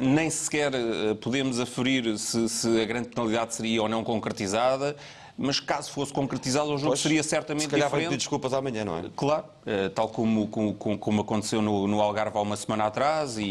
nem 0.02 0.30
sequer 0.30 0.74
uh, 0.74 1.16
podemos 1.16 1.60
aferir 1.60 2.18
se, 2.18 2.50
se 2.50 2.82
a 2.82 2.86
grande 2.86 3.10
penalidade 3.10 3.56
seria 3.56 3.82
ou 3.82 3.88
não 3.90 4.04
concretizada 4.04 4.96
mas 5.38 5.60
caso 5.60 5.92
fosse 5.92 6.12
concretizado, 6.12 6.74
o 6.74 6.78
jogo 6.78 6.90
pois, 6.90 7.00
seria 7.00 7.22
certamente 7.22 7.66
se 7.66 7.70
calhar 7.70 7.88
diferente. 7.88 8.04
vai 8.06 8.10
pedir 8.10 8.18
desculpas 8.18 8.54
amanhã, 8.54 8.84
não 8.84 8.98
é? 8.98 9.04
Claro, 9.16 9.46
uh, 9.66 9.90
tal 9.92 10.10
como, 10.10 10.48
como, 10.48 10.74
como 10.74 11.22
aconteceu 11.22 11.62
no, 11.62 11.88
no, 11.88 12.02
Algarve 12.02 12.36
há 12.36 12.42
uma 12.42 12.58
semana 12.58 12.86
atrás 12.86 13.38
e, 13.38 13.44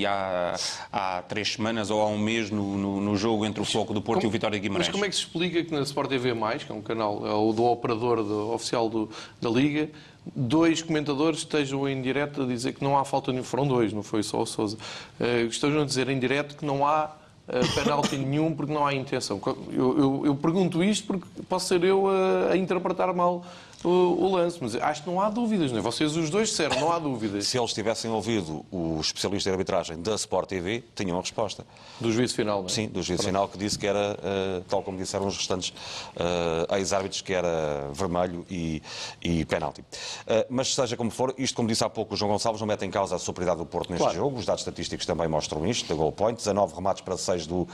e 0.00 0.06
há, 0.06 0.56
há, 0.90 1.22
três 1.22 1.52
semanas 1.52 1.90
ou 1.90 2.00
há 2.00 2.06
um 2.06 2.16
mês 2.18 2.50
no, 2.50 2.78
no, 2.78 3.00
no 3.02 3.16
jogo 3.16 3.44
entre 3.44 3.60
o 3.60 3.66
Foco 3.66 3.92
do 3.92 4.00
Porto 4.00 4.20
como, 4.20 4.28
e 4.28 4.30
o 4.30 4.32
Vitória 4.32 4.58
de 4.58 4.62
Guimarães. 4.62 4.88
Mas 4.88 4.92
como 4.92 5.04
é 5.04 5.08
que 5.10 5.14
se 5.14 5.22
explica 5.22 5.62
que 5.62 5.72
na 5.72 5.80
Sport 5.82 6.08
TV+, 6.08 6.32
que 6.64 6.72
é 6.72 6.74
um 6.74 6.80
canal 6.80 7.26
é 7.26 7.32
o 7.32 7.52
do 7.52 7.64
operador 7.64 8.24
do, 8.24 8.52
oficial 8.52 8.88
do, 8.88 9.10
da 9.38 9.50
Liga, 9.50 9.90
dois 10.34 10.80
comentadores 10.80 11.40
estejam 11.40 11.86
em 11.86 12.00
direto 12.00 12.42
a 12.42 12.46
dizer 12.46 12.72
que 12.72 12.82
não 12.82 12.96
há 12.96 13.04
falta 13.04 13.30
nenhuma, 13.30 13.46
foram 13.46 13.68
dois, 13.68 13.92
não 13.92 14.02
foi 14.02 14.22
só 14.22 14.40
o 14.40 14.46
Sousa, 14.46 14.78
uh, 15.20 15.46
estejam 15.46 15.82
a 15.82 15.84
dizer 15.84 16.08
em 16.08 16.18
direto 16.18 16.56
que 16.56 16.64
não 16.64 16.86
há 16.86 17.14
uh, 17.48 17.74
penalti 17.74 18.16
nenhum 18.18 18.54
porque 18.54 18.72
não 18.72 18.86
há 18.86 18.94
intenção. 18.94 19.40
Eu, 19.70 19.98
eu, 19.98 20.26
eu, 20.26 20.34
pergunto 20.34 20.82
isto 20.82 21.06
porque 21.06 21.26
posso 21.48 21.68
ser 21.68 21.82
eu 21.84 22.08
a, 22.08 22.52
a 22.52 22.56
interpretar 22.56 23.12
mal 23.14 23.44
o, 23.86 24.24
o 24.24 24.34
lance. 24.34 24.58
Mas 24.60 24.74
acho 24.74 25.04
que 25.04 25.08
não 25.08 25.20
há 25.20 25.30
dúvidas, 25.30 25.70
não 25.70 25.78
é? 25.78 25.82
Vocês 25.82 26.16
os 26.16 26.28
dois 26.28 26.48
disseram, 26.48 26.80
não 26.80 26.90
há 26.90 26.98
dúvidas. 26.98 27.46
Se 27.46 27.56
eles 27.56 27.72
tivessem 27.72 28.10
ouvido 28.10 28.66
o 28.70 28.98
especialista 29.00 29.48
em 29.48 29.52
arbitragem 29.52 30.02
da 30.02 30.14
Sport 30.16 30.48
TV, 30.48 30.82
tinham 30.94 31.16
a 31.16 31.20
resposta. 31.20 31.64
Do 32.00 32.12
juízo 32.12 32.34
final, 32.34 32.58
não 32.60 32.66
é? 32.66 32.68
Sim, 32.68 32.88
do 32.88 33.02
juízo 33.02 33.22
final 33.22 33.48
que 33.48 33.56
disse 33.56 33.78
que 33.78 33.86
era, 33.86 34.18
uh, 34.18 34.64
tal 34.68 34.82
como 34.82 34.98
disseram 34.98 35.26
os 35.26 35.36
restantes 35.36 35.70
uh, 35.70 36.74
ex-árbitros, 36.74 37.22
que 37.22 37.32
era 37.32 37.88
vermelho 37.92 38.44
e, 38.50 38.82
e 39.22 39.44
penalti. 39.44 39.80
Uh, 39.80 40.44
mas 40.50 40.74
seja 40.74 40.96
como 40.96 41.10
for, 41.10 41.32
isto, 41.38 41.54
como 41.54 41.68
disse 41.68 41.84
há 41.84 41.88
pouco 41.88 42.14
o 42.14 42.16
João 42.16 42.32
Gonçalves, 42.32 42.60
não 42.60 42.66
mete 42.66 42.84
em 42.84 42.90
causa 42.90 43.14
a 43.14 43.18
superioridade 43.18 43.60
do 43.60 43.66
Porto 43.66 43.90
neste 43.90 44.02
claro. 44.02 44.16
jogo. 44.16 44.38
Os 44.38 44.44
dados 44.44 44.62
estatísticos 44.62 45.06
também 45.06 45.28
mostram 45.28 45.64
isto, 45.66 45.88
da 45.88 45.94
goal 45.94 46.10
point. 46.10 46.36
19 46.36 46.74
remates 46.74 47.02
para 47.02 47.16
6 47.16 47.46
do 47.46 47.68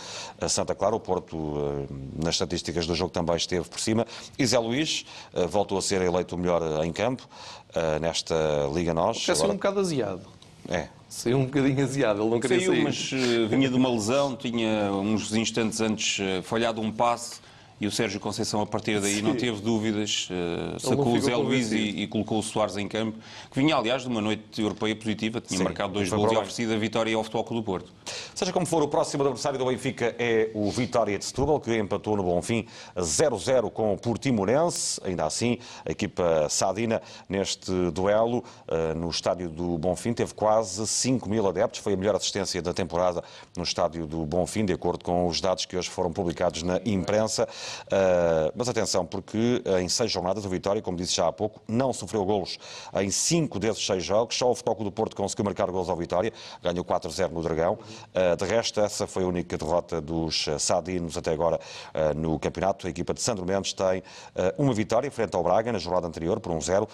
Santa 0.48 0.74
Clara. 0.74 0.94
O 0.94 1.00
Porto, 1.00 1.86
nas 2.16 2.34
estatísticas 2.34 2.86
do 2.86 2.94
jogo, 2.94 3.10
também 3.10 3.36
esteve 3.36 3.68
por 3.68 3.80
cima. 3.80 4.06
E 4.38 4.46
Zé 4.46 4.58
Luís 4.58 5.04
voltou 5.48 5.78
a 5.78 5.82
ser 5.82 6.01
eleito 6.04 6.36
o 6.36 6.38
melhor 6.38 6.84
em 6.84 6.92
campo 6.92 7.28
nesta 8.00 8.34
Liga 8.74 8.92
Nós. 8.92 9.24
Quer 9.24 9.36
ser 9.36 9.46
um 9.46 9.54
bocado 9.54 9.80
aziado. 9.80 10.22
É, 10.68 10.88
Saiu 11.12 11.36
um 11.36 11.44
bocadinho 11.44 11.84
aziado, 11.84 12.22
ele 12.22 12.30
não 12.30 12.40
queria 12.40 12.58
Saiu, 12.58 12.72
sair. 12.72 12.84
mas 12.84 13.12
uh, 13.12 13.46
vinha 13.46 13.68
de 13.68 13.74
uma 13.74 13.90
lesão, 13.90 14.34
tinha 14.34 14.90
uns 14.90 15.30
instantes 15.34 15.78
antes 15.82 16.18
uh, 16.18 16.42
falhado 16.42 16.80
um 16.80 16.90
passe 16.90 17.38
e 17.82 17.86
o 17.88 17.90
Sérgio 17.90 18.20
Conceição, 18.20 18.60
a 18.60 18.66
partir 18.66 19.00
daí, 19.00 19.16
Sim. 19.16 19.22
não 19.22 19.34
teve 19.34 19.60
dúvidas, 19.60 20.28
uh, 20.30 20.78
sacou 20.78 21.16
o 21.16 21.20
Zé 21.20 21.34
Luís 21.34 21.72
e, 21.72 22.02
e, 22.02 22.06
colocou 22.06 22.38
o 22.38 22.42
Soares 22.42 22.76
em 22.76 22.86
campo, 22.86 23.18
que 23.50 23.58
vinha, 23.58 23.74
aliás, 23.74 24.02
de 24.02 24.08
uma 24.08 24.20
noite 24.20 24.62
europeia 24.62 24.94
positiva, 24.94 25.40
tinha 25.40 25.58
Sim, 25.58 25.64
marcado 25.64 25.92
dois 25.92 26.08
gols 26.08 26.30
e 26.30 26.36
oferecido 26.36 26.74
a 26.74 26.76
vitória 26.76 27.16
ao 27.16 27.24
Futebol 27.24 27.42
Clube 27.42 27.62
do 27.62 27.64
Porto. 27.64 27.92
Seja 28.36 28.52
como 28.52 28.64
for, 28.66 28.84
o 28.84 28.88
próximo 28.88 29.24
adversário 29.24 29.58
do 29.58 29.64
Benfica 29.64 30.14
é 30.16 30.50
o 30.54 30.70
Vitória 30.70 31.18
de 31.18 31.24
Setúbal, 31.24 31.58
que 31.58 31.76
empatou 31.76 32.16
no 32.16 32.22
Bonfim 32.22 32.66
0-0 32.96 33.68
com 33.72 33.92
o 33.92 33.98
Portimonense. 33.98 35.00
Ainda 35.04 35.26
assim, 35.26 35.58
a 35.84 35.90
equipa 35.90 36.48
sadina, 36.48 37.02
neste 37.28 37.72
duelo, 37.90 38.44
uh, 38.68 38.96
no 38.96 39.10
estádio 39.10 39.48
do 39.48 39.76
Bonfim, 39.76 40.12
teve 40.12 40.34
quase 40.34 40.86
5 40.86 41.28
mil 41.28 41.48
adeptos. 41.48 41.80
Foi 41.80 41.94
a 41.94 41.96
melhor 41.96 42.14
assistência 42.14 42.62
da 42.62 42.72
temporada 42.72 43.24
no 43.56 43.64
estádio 43.64 44.06
do 44.06 44.24
Bonfim, 44.24 44.64
de 44.64 44.72
acordo 44.72 45.04
com 45.04 45.26
os 45.26 45.40
dados 45.40 45.66
que 45.66 45.76
hoje 45.76 45.90
foram 45.90 46.12
publicados 46.12 46.62
na 46.62 46.80
imprensa. 46.84 47.48
Uh, 47.86 48.52
mas 48.54 48.68
atenção, 48.68 49.04
porque 49.04 49.62
em 49.80 49.88
seis 49.88 50.10
jornadas 50.10 50.44
o 50.44 50.48
Vitória, 50.48 50.80
como 50.82 50.96
disse 50.96 51.14
já 51.14 51.28
há 51.28 51.32
pouco, 51.32 51.60
não 51.66 51.92
sofreu 51.92 52.24
golos 52.24 52.58
em 52.94 53.10
cinco 53.10 53.58
desses 53.58 53.84
seis 53.84 54.04
jogos. 54.04 54.36
Só 54.36 54.50
o 54.50 54.54
Futebol 54.54 54.84
do 54.84 54.92
Porto 54.92 55.16
conseguiu 55.16 55.44
marcar 55.44 55.70
golos 55.70 55.88
ao 55.88 55.96
Vitória, 55.96 56.32
ganhou 56.62 56.84
4-0 56.84 57.30
no 57.30 57.42
Dragão. 57.42 57.78
Uh, 58.14 58.36
de 58.36 58.44
resto, 58.44 58.80
essa 58.80 59.06
foi 59.06 59.24
a 59.24 59.26
única 59.26 59.56
derrota 59.56 60.00
dos 60.00 60.46
Sadinos 60.58 61.16
até 61.16 61.32
agora 61.32 61.58
uh, 61.94 62.18
no 62.18 62.38
campeonato. 62.38 62.86
A 62.86 62.90
equipa 62.90 63.14
de 63.14 63.20
Sandro 63.20 63.44
Mendes 63.44 63.72
tem 63.72 64.02
uma 64.58 64.72
vitória 64.72 65.10
frente 65.10 65.34
ao 65.34 65.42
Braga 65.42 65.72
na 65.72 65.78
jornada 65.78 66.06
anterior 66.06 66.40
por 66.40 66.52
1-0. 66.52 66.82
Uh, 66.84 66.88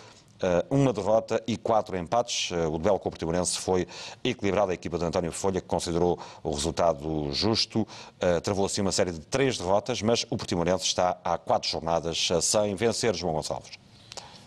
uma 0.71 0.93
derrota 0.93 1.43
e 1.47 1.57
quatro 1.57 1.97
empates. 1.97 2.51
Uh, 2.51 2.73
o 2.73 2.79
duelo 2.79 2.99
com 2.99 3.09
o 3.09 3.13
Portimonense 3.13 3.59
foi 3.59 3.87
equilibrado. 4.23 4.71
A 4.71 4.75
equipa 4.75 4.99
de 4.99 5.05
António 5.05 5.33
Folha, 5.33 5.61
que 5.61 5.67
considerou 5.67 6.19
o 6.43 6.51
resultado 6.51 7.33
justo, 7.33 7.81
uh, 7.81 8.41
travou 8.43 8.67
assim 8.67 8.81
uma 8.81 8.93
série 8.93 9.13
de 9.13 9.21
três 9.21 9.59
derrotas, 9.59 10.03
mas 10.03 10.25
o 10.31 10.37
Portimonense 10.37 10.85
está 10.85 11.19
há 11.25 11.37
quatro 11.39 11.69
jornadas 11.69 12.29
sem 12.43 12.75
vencer 12.75 13.15
João 13.15 13.35
Gonçalves. 13.35 13.79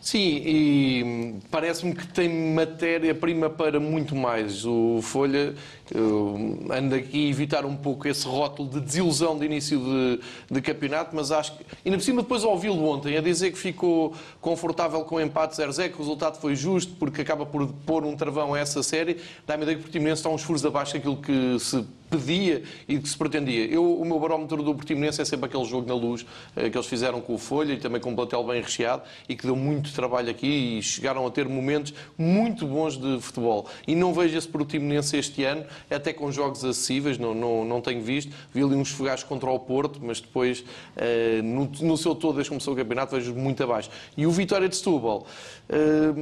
Sim, 0.01 0.41
e 0.43 1.35
parece-me 1.51 1.93
que 1.93 2.07
tem 2.07 2.27
matéria-prima 2.27 3.51
para 3.51 3.79
muito 3.79 4.15
mais. 4.15 4.65
O 4.65 4.99
Folha 5.03 5.53
uh, 5.95 6.73
anda 6.73 6.95
aqui 6.95 7.27
a 7.27 7.29
evitar 7.29 7.65
um 7.65 7.75
pouco 7.75 8.07
esse 8.07 8.27
rótulo 8.27 8.69
de 8.69 8.79
desilusão 8.79 9.37
de 9.37 9.45
início 9.45 9.79
de, 9.79 10.19
de 10.49 10.61
campeonato, 10.61 11.15
mas 11.15 11.31
acho 11.31 11.57
que. 11.57 11.65
Ainda 11.85 11.97
por 11.97 12.03
cima, 12.03 12.21
depois 12.21 12.43
ouvi-lo 12.43 12.83
ontem 12.85 13.17
a 13.17 13.21
dizer 13.21 13.51
que 13.51 13.57
ficou 13.57 14.13
confortável 14.39 15.01
com 15.03 15.15
o 15.15 15.21
empate 15.21 15.55
0-0, 15.55 15.89
que 15.89 15.95
o 15.95 15.99
resultado 15.99 16.39
foi 16.39 16.55
justo, 16.55 16.93
porque 16.95 17.21
acaba 17.21 17.45
por 17.45 17.67
pôr 17.85 18.03
um 18.03 18.15
travão 18.15 18.53
a 18.53 18.59
essa 18.59 18.81
série. 18.83 19.17
Dá-me 19.45 19.63
ideia 19.63 19.77
que 19.77 19.81
o 19.81 19.83
Portimonense 19.83 20.19
está 20.19 20.29
uns 20.29 20.43
furos 20.43 20.65
abaixo 20.65 20.93
daquilo 20.93 21.17
que 21.17 21.59
se 21.59 21.85
pedia 22.11 22.61
e 22.87 22.99
que 22.99 23.07
se 23.07 23.17
pretendia. 23.17 23.65
Eu, 23.65 23.99
o 23.99 24.05
meu 24.05 24.19
barómetro 24.19 24.61
do 24.61 24.75
Portimonense 24.75 25.21
é 25.21 25.25
sempre 25.25 25.45
aquele 25.45 25.63
jogo 25.63 25.87
na 25.87 25.95
luz 25.95 26.25
eh, 26.55 26.69
que 26.69 26.77
eles 26.77 26.87
fizeram 26.87 27.21
com 27.21 27.33
o 27.33 27.37
Folha 27.37 27.73
e 27.73 27.77
também 27.77 28.01
com 28.01 28.11
um 28.11 28.15
plantel 28.15 28.43
bem 28.43 28.61
recheado 28.61 29.03
e 29.29 29.35
que 29.35 29.45
deu 29.45 29.55
muito 29.55 29.93
trabalho 29.93 30.29
aqui 30.29 30.77
e 30.77 30.83
chegaram 30.83 31.25
a 31.25 31.31
ter 31.31 31.47
momentos 31.47 31.93
muito 32.17 32.67
bons 32.67 32.97
de 32.97 33.19
futebol. 33.21 33.67
E 33.87 33.95
não 33.95 34.13
vejo 34.13 34.37
esse 34.37 34.47
Portimonense 34.47 35.15
este 35.15 35.43
ano, 35.45 35.63
até 35.89 36.13
com 36.13 36.31
jogos 36.31 36.63
acessíveis, 36.63 37.17
não, 37.17 37.33
não, 37.33 37.65
não 37.65 37.81
tenho 37.81 38.01
visto. 38.01 38.33
Vi 38.53 38.63
ali 38.63 38.75
uns 38.75 38.91
fogachos 38.91 39.23
contra 39.27 39.49
o 39.49 39.59
Porto, 39.59 39.99
mas 40.01 40.19
depois, 40.19 40.63
eh, 40.95 41.41
no, 41.43 41.65
no 41.81 41.97
seu 41.97 42.15
todo, 42.15 42.35
desde 42.35 42.49
que 42.49 42.55
começou 42.55 42.73
o 42.73 42.77
campeonato, 42.77 43.15
vejo 43.15 43.33
muito 43.33 43.63
abaixo. 43.63 43.89
E 44.15 44.25
o 44.25 44.31
Vitória 44.31 44.67
de 44.67 44.75
Setúbal 44.75 45.25
eh, 45.69 46.13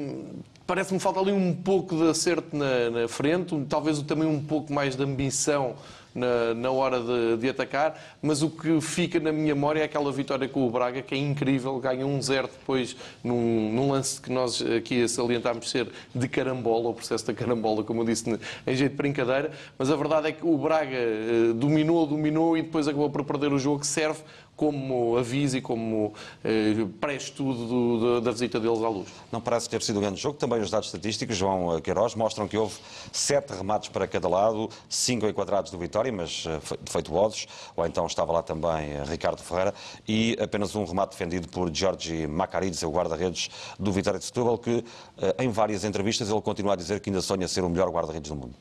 parece-me 0.70 1.00
falta 1.00 1.20
ali 1.20 1.32
um 1.32 1.54
pouco 1.54 1.96
de 1.96 2.10
acerto 2.10 2.56
na, 2.56 2.90
na 2.92 3.08
frente, 3.08 3.56
talvez 3.68 4.00
também 4.04 4.28
um 4.28 4.40
pouco 4.40 4.72
mais 4.72 4.96
de 4.96 5.04
ambição 5.04 5.76
na, 6.14 6.54
na 6.54 6.72
hora 6.72 7.00
de, 7.00 7.38
de, 7.38 7.50
atacar, 7.50 8.00
mas 8.22 8.42
o 8.42 8.50
que 8.50 8.82
fica 8.82 9.20
na 9.20 9.32
minha 9.32 9.54
memória 9.54 9.82
é 9.82 9.84
aquela 9.84 10.12
vitória 10.12 10.48
com 10.48 10.68
o 10.68 10.70
Braga, 10.70 11.02
que 11.02 11.16
é 11.16 11.18
incrível, 11.18 11.78
ganha 11.80 12.06
1-0 12.06 12.44
depois 12.44 12.96
num, 13.24 13.72
num, 13.72 13.92
lance 13.92 14.20
que 14.20 14.32
nós 14.32 14.62
aqui 14.62 15.08
salientámos 15.08 15.70
ser 15.70 15.88
de 16.14 16.28
carambola, 16.28 16.90
o 16.90 16.94
processo 16.94 17.26
da 17.28 17.34
carambola, 17.34 17.84
como 17.84 18.02
eu 18.02 18.06
disse, 18.06 18.30
em 18.66 18.76
jeito 18.76 18.92
de 18.92 18.98
brincadeira, 18.98 19.52
mas 19.78 19.90
a 19.92 19.96
verdade 19.96 20.28
é 20.28 20.32
que 20.32 20.46
o 20.46 20.58
Braga 20.58 20.96
eh, 20.96 21.54
dominou, 21.56 22.06
dominou 22.06 22.58
e 22.58 22.62
depois 22.62 22.88
acabou 22.88 23.10
por 23.10 23.24
perder 23.24 23.54
o 23.54 23.60
jogo, 23.60 23.80
que 23.80 23.88
serve 23.88 24.22
como 24.60 25.16
aviso 25.18 25.56
e 25.56 25.62
como 25.62 26.14
eh, 26.44 26.86
pré-estudo 27.00 28.20
da 28.20 28.30
visita 28.30 28.60
deles 28.60 28.84
à 28.84 28.90
luz. 28.90 29.08
Não 29.32 29.40
parece 29.40 29.70
ter 29.70 29.82
sido 29.82 30.00
um 30.00 30.02
grande 30.02 30.20
jogo. 30.20 30.38
Também 30.38 30.60
os 30.60 30.70
dados 30.70 30.88
estatísticos, 30.88 31.38
João 31.38 31.80
Queiroz, 31.80 32.14
mostram 32.14 32.46
que 32.46 32.58
houve 32.58 32.76
sete 33.14 33.54
remates 33.54 33.88
para 33.88 34.06
cada 34.06 34.28
lado, 34.28 34.70
cinco 34.90 35.26
enquadrados 35.26 35.72
do 35.72 35.78
Vitória, 35.78 36.12
mas 36.12 36.44
eh, 36.46 36.60
defeituosos, 36.82 37.48
ou 37.74 37.86
então 37.86 38.06
estava 38.06 38.34
lá 38.34 38.44
também 38.44 38.92
eh, 38.92 39.04
Ricardo 39.08 39.42
Ferreira, 39.42 39.74
e 40.06 40.36
apenas 40.42 40.76
um 40.76 40.84
remate 40.84 41.12
defendido 41.12 41.48
por 41.48 41.74
Jorge 41.74 42.28
Macarides, 42.28 42.84
o 42.84 42.90
guarda-redes 42.90 43.50
do 43.80 43.94
Vitória 43.94 44.20
de 44.20 44.26
Setúbal, 44.26 44.58
que 44.58 44.84
eh, 45.20 45.36
em 45.40 45.48
várias 45.48 45.86
entrevistas 45.86 46.30
ele 46.30 46.42
continua 46.42 46.74
a 46.74 46.76
dizer 46.76 47.00
que 47.00 47.10
ainda 47.10 47.22
sonha 47.22 47.48
ser 47.48 47.64
o 47.64 47.70
melhor 47.70 47.90
guarda-redes 47.90 48.30
do 48.30 48.36
mundo. 48.36 48.56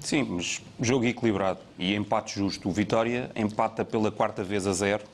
Sim, 0.00 0.22
mas 0.30 0.62
jogo 0.80 1.04
equilibrado 1.04 1.58
e 1.78 1.94
empate 1.94 2.36
justo. 2.36 2.70
O 2.70 2.72
Vitória 2.72 3.30
empata 3.36 3.84
pela 3.84 4.10
quarta 4.10 4.42
vez 4.42 4.66
a 4.66 4.72
zero 4.72 5.04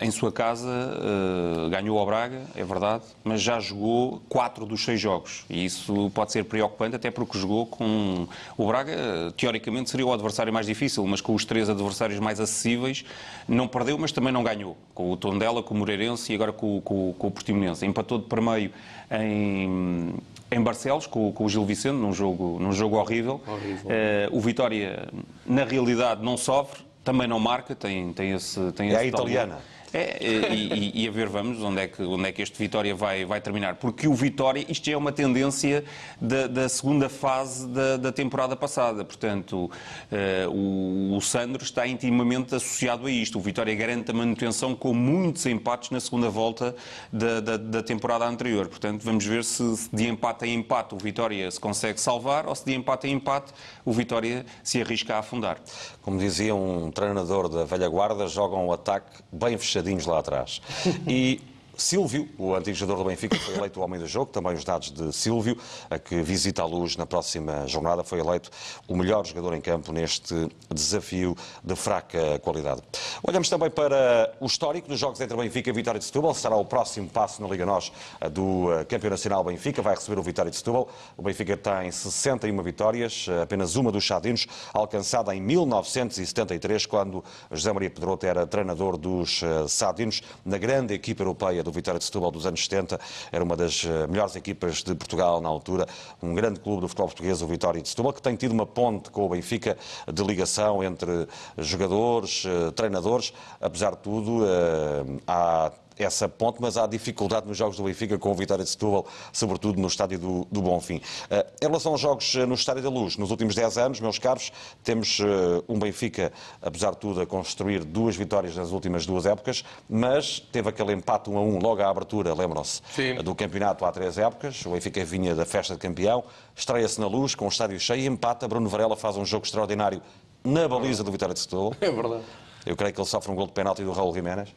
em 0.00 0.10
sua 0.10 0.32
casa 0.32 0.68
uh, 0.68 1.68
ganhou 1.68 1.98
ao 1.98 2.06
Braga, 2.06 2.42
é 2.56 2.64
verdade, 2.64 3.04
mas 3.22 3.42
já 3.42 3.60
jogou 3.60 4.22
quatro 4.28 4.64
dos 4.64 4.82
seis 4.82 5.00
jogos. 5.00 5.44
E 5.50 5.64
isso 5.64 6.10
pode 6.14 6.32
ser 6.32 6.44
preocupante, 6.44 6.96
até 6.96 7.10
porque 7.10 7.38
jogou 7.38 7.66
com. 7.66 8.26
O 8.56 8.66
Braga, 8.66 9.32
teoricamente, 9.36 9.90
seria 9.90 10.06
o 10.06 10.12
adversário 10.12 10.52
mais 10.52 10.66
difícil, 10.66 11.06
mas 11.06 11.20
com 11.20 11.34
os 11.34 11.44
três 11.44 11.68
adversários 11.68 12.18
mais 12.18 12.40
acessíveis, 12.40 13.04
não 13.46 13.68
perdeu, 13.68 13.98
mas 13.98 14.12
também 14.12 14.32
não 14.32 14.42
ganhou. 14.42 14.76
Com 14.94 15.12
o 15.12 15.16
Tondela, 15.16 15.62
com 15.62 15.74
o 15.74 15.76
Moreirense 15.76 16.32
e 16.32 16.34
agora 16.34 16.52
com, 16.52 16.80
com, 16.80 17.12
com 17.12 17.26
o 17.26 17.30
Portimonense. 17.30 17.84
Empatou 17.84 18.18
de 18.18 18.24
primeiro 18.24 18.72
em, 19.10 20.14
em 20.50 20.60
Barcelos, 20.60 21.06
com, 21.06 21.30
com, 21.32 21.44
o 21.44 21.48
Gil 21.48 21.64
Vicente, 21.66 21.96
num 21.96 22.14
jogo, 22.14 22.58
num 22.58 22.72
jogo 22.72 22.96
horrível. 22.96 23.40
horrível. 23.46 23.90
Uh, 23.90 24.36
o 24.36 24.40
Vitória, 24.40 25.06
na 25.46 25.64
realidade, 25.64 26.24
não 26.24 26.36
sofre 26.36 26.87
também 27.04 27.26
não 27.26 27.38
marca, 27.38 27.74
tem, 27.74 28.12
tem 28.12 28.32
esse. 28.32 28.72
Tem 28.72 28.88
é 28.88 28.92
esse 28.92 29.02
a 29.02 29.04
italiana. 29.04 29.58
É, 29.92 30.18
e, 30.22 30.92
e, 30.94 31.04
e, 31.04 31.08
a 31.08 31.10
ver, 31.10 31.28
vamos, 31.28 31.62
onde 31.62 31.80
é 31.80 31.88
que, 31.88 32.02
onde 32.02 32.28
é 32.28 32.32
que 32.32 32.42
este 32.42 32.58
Vitória 32.58 32.94
vai, 32.94 33.24
vai 33.24 33.40
terminar. 33.40 33.76
Porque 33.76 34.06
o 34.06 34.14
Vitória, 34.14 34.64
isto 34.68 34.90
é 34.90 34.96
uma 34.96 35.12
tendência 35.12 35.84
da, 36.20 36.46
da 36.46 36.68
segunda 36.68 37.08
fase 37.08 37.66
da, 37.68 37.96
da, 37.96 38.12
temporada 38.12 38.54
passada. 38.54 39.04
Portanto, 39.04 39.70
uh, 39.70 40.50
o, 40.50 41.16
o 41.16 41.20
Sandro 41.20 41.62
está 41.62 41.86
intimamente 41.86 42.54
associado 42.54 43.06
a 43.06 43.10
isto. 43.10 43.38
O 43.38 43.40
Vitória 43.40 43.74
garante 43.74 44.10
a 44.10 44.14
manutenção 44.14 44.74
com 44.74 44.92
muitos 44.92 45.46
empates 45.46 45.90
na 45.90 46.00
segunda 46.00 46.28
volta 46.28 46.74
da, 47.12 47.40
da, 47.40 47.56
da 47.56 47.82
temporada 47.82 48.26
anterior. 48.26 48.68
Portanto, 48.68 49.02
vamos 49.02 49.24
ver 49.24 49.44
se, 49.44 49.76
se 49.76 49.88
de 49.92 50.06
empate 50.06 50.46
em 50.46 50.54
empate 50.54 50.94
o 50.94 50.98
Vitória 50.98 51.50
se 51.50 51.58
consegue 51.58 52.00
salvar 52.00 52.46
ou 52.46 52.54
se 52.54 52.64
de 52.64 52.74
empate 52.74 53.08
em 53.08 53.12
empate 53.14 53.52
o 53.84 53.92
Vitória 53.92 54.44
se 54.62 54.80
arrisca 54.80 55.16
a 55.16 55.18
afundar. 55.20 55.58
Como 56.02 56.18
dizia 56.18 56.54
um 56.54 56.90
treinador 56.90 57.48
da 57.48 57.64
velha 57.64 57.88
guarda, 57.88 58.26
jogam 58.26 58.66
um 58.66 58.72
ataque 58.72 59.22
bem 59.32 59.56
fechadinhos 59.78 60.06
lá 60.06 60.18
atrás. 60.18 60.60
E 61.06 61.40
Silvio, 61.78 62.28
o 62.36 62.56
antigo 62.56 62.76
jogador 62.76 63.04
do 63.04 63.08
Benfica, 63.08 63.38
foi 63.38 63.54
eleito 63.54 63.78
o 63.78 63.84
homem 63.84 64.00
do 64.00 64.06
jogo, 64.06 64.32
também 64.32 64.52
os 64.52 64.64
dados 64.64 64.90
de 64.90 65.12
Silvio, 65.12 65.56
a 65.88 65.96
que 65.96 66.20
visita 66.22 66.60
a 66.60 66.66
luz 66.66 66.96
na 66.96 67.06
próxima 67.06 67.68
jornada, 67.68 68.02
foi 68.02 68.18
eleito 68.18 68.50
o 68.88 68.96
melhor 68.96 69.24
jogador 69.24 69.54
em 69.54 69.60
campo 69.60 69.92
neste 69.92 70.48
desafio 70.74 71.36
de 71.62 71.76
fraca 71.76 72.40
qualidade. 72.40 72.82
Olhamos 73.22 73.48
também 73.48 73.70
para 73.70 74.34
o 74.40 74.46
histórico 74.46 74.88
dos 74.88 74.98
jogos 74.98 75.20
entre 75.20 75.36
Benfica 75.36 75.70
e 75.70 75.72
Vitória 75.72 76.00
de 76.00 76.04
Setúbal, 76.04 76.34
será 76.34 76.56
o 76.56 76.64
próximo 76.64 77.08
passo 77.08 77.40
na 77.40 77.48
Liga 77.48 77.64
NOS 77.64 77.92
do 78.32 78.72
eh, 78.72 78.84
Campeão 78.84 79.10
Nacional 79.10 79.44
Benfica, 79.44 79.80
vai 79.80 79.94
receber 79.94 80.18
o 80.18 80.22
Vitória 80.22 80.50
de 80.50 80.56
Setúbal. 80.56 80.88
O 81.16 81.22
Benfica 81.22 81.56
tem 81.56 81.92
61 81.92 82.60
vitórias, 82.60 83.26
eh, 83.28 83.42
apenas 83.42 83.76
uma 83.76 83.92
dos 83.92 84.02
Chadinos, 84.02 84.48
alcançada 84.74 85.32
em 85.32 85.40
1973, 85.40 86.86
quando 86.86 87.22
José 87.52 87.72
Maria 87.72 87.90
Pedroto 87.90 88.26
era 88.26 88.44
treinador 88.48 88.96
dos 88.96 89.44
eh, 89.44 89.68
Sadinos, 89.68 90.22
na 90.44 90.58
grande 90.58 90.92
equipa 90.92 91.22
europeia 91.22 91.67
do 91.68 91.72
Vitória 91.72 91.98
de 91.98 92.04
Setúbal 92.04 92.30
dos 92.30 92.46
anos 92.46 92.64
70, 92.64 92.98
era 93.30 93.44
uma 93.44 93.56
das 93.56 93.84
eh, 93.84 94.06
melhores 94.06 94.34
equipas 94.34 94.82
de 94.82 94.94
Portugal 94.94 95.40
na 95.40 95.48
altura, 95.48 95.86
um 96.22 96.34
grande 96.34 96.60
clube 96.60 96.80
do 96.80 96.88
futebol 96.88 97.08
português, 97.08 97.42
o 97.42 97.46
Vitória 97.46 97.80
de 97.80 97.88
Setúbal, 97.88 98.12
que 98.12 98.22
tem 98.22 98.34
tido 98.36 98.52
uma 98.52 98.66
ponte 98.66 99.10
com 99.10 99.26
o 99.26 99.28
Benfica 99.28 99.76
de 100.12 100.22
ligação 100.22 100.82
entre 100.82 101.28
jogadores, 101.58 102.44
eh, 102.46 102.70
treinadores, 102.72 103.32
apesar 103.60 103.90
de 103.92 103.98
tudo, 103.98 104.44
eh, 104.46 105.20
há 105.26 105.70
essa 105.98 106.28
ponte, 106.28 106.60
mas 106.60 106.76
há 106.76 106.86
dificuldade 106.86 107.46
nos 107.46 107.56
jogos 107.56 107.76
do 107.76 107.84
Benfica 107.84 108.18
com 108.18 108.30
o 108.30 108.34
Vitória 108.34 108.64
de 108.64 108.70
Setúbal, 108.70 109.06
sobretudo 109.32 109.80
no 109.80 109.88
estádio 109.88 110.18
do, 110.18 110.46
do 110.50 110.62
Bonfim. 110.62 110.96
Uh, 110.96 111.44
em 111.60 111.66
relação 111.66 111.92
aos 111.92 112.00
jogos 112.00 112.34
uh, 112.34 112.46
no 112.46 112.54
Estádio 112.54 112.82
da 112.82 112.88
Luz, 112.88 113.16
nos 113.16 113.30
últimos 113.30 113.54
10 113.54 113.78
anos, 113.78 114.00
meus 114.00 114.18
caros, 114.18 114.52
temos 114.82 115.18
uh, 115.20 115.64
um 115.68 115.78
Benfica, 115.78 116.32
apesar 116.62 116.92
de 116.92 116.98
tudo, 116.98 117.20
a 117.20 117.26
construir 117.26 117.84
duas 117.84 118.16
vitórias 118.16 118.56
nas 118.56 118.70
últimas 118.70 119.06
duas 119.06 119.26
épocas, 119.26 119.64
mas 119.88 120.40
teve 120.40 120.68
aquele 120.68 120.92
empate 120.92 121.30
1 121.30 121.38
a 121.38 121.40
1 121.40 121.58
logo 121.58 121.82
à 121.82 121.90
abertura, 121.90 122.34
lembram-se, 122.34 122.82
do 123.22 123.34
campeonato 123.34 123.84
há 123.84 123.92
três 123.92 124.18
épocas. 124.18 124.64
O 124.64 124.70
Benfica 124.70 125.04
vinha 125.04 125.34
da 125.34 125.44
festa 125.44 125.74
de 125.74 125.80
campeão, 125.80 126.24
estreia-se 126.54 127.00
na 127.00 127.06
Luz, 127.06 127.34
com 127.34 127.46
o 127.46 127.48
estádio 127.48 127.78
cheio, 127.78 128.10
empata. 128.10 128.46
Bruno 128.46 128.68
Varela 128.68 128.96
faz 128.96 129.16
um 129.16 129.24
jogo 129.24 129.44
extraordinário 129.44 130.02
na 130.44 130.68
baliza 130.68 131.02
do 131.02 131.10
Vitória 131.10 131.34
de 131.34 131.40
Setúbal. 131.40 131.74
É 131.80 131.90
verdade. 131.90 132.22
Eu 132.66 132.76
creio 132.76 132.92
que 132.92 133.00
ele 133.00 133.08
sofre 133.08 133.30
um 133.30 133.34
gol 133.34 133.46
de 133.46 133.52
penalti 133.52 133.82
do 133.82 133.92
Raul 133.92 134.12
Jiménez. 134.12 134.54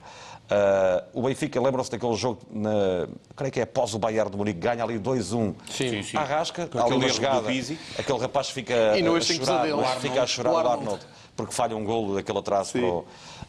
Uh, 0.50 1.20
o 1.20 1.22
Benfica, 1.22 1.62
lembram-se 1.62 1.89
daquele 1.89 2.14
jogo, 2.16 2.42
na, 2.52 3.08
creio 3.38 3.54
que 3.54 3.60
é 3.62 3.64
após 3.64 3.94
o 3.94 4.00
Bayern 4.00 4.30
de 4.30 4.36
Munique, 4.36 4.60
ganha 4.60 4.84
ali 4.84 5.00
2-1 5.00 5.56
sim, 5.70 6.04
sim. 6.04 6.18
Arrasca, 6.18 6.68
Com 6.68 6.78
aquele 6.78 7.08
jogada, 7.08 7.48
aquele 7.98 8.20
rapaz 8.20 8.50
fica 8.50 8.98
E 8.98 9.02
não 9.02 9.16
a, 9.16 9.18
este 9.18 9.38
tem 9.38 9.46
chorar, 9.46 9.62
pesadelo. 9.62 9.82
mas 9.82 10.02
fica 10.02 10.22
a 10.24 10.28
chorar 10.28 10.52
O 10.52 10.54
o 10.54 10.58
Arnold. 10.58 11.00
Porque 11.42 11.56
falha 11.56 11.76
um 11.76 11.84
golo 11.84 12.16
daquele 12.16 12.38
atraso 12.38 12.74
para 12.74 12.82
o... 12.86 13.00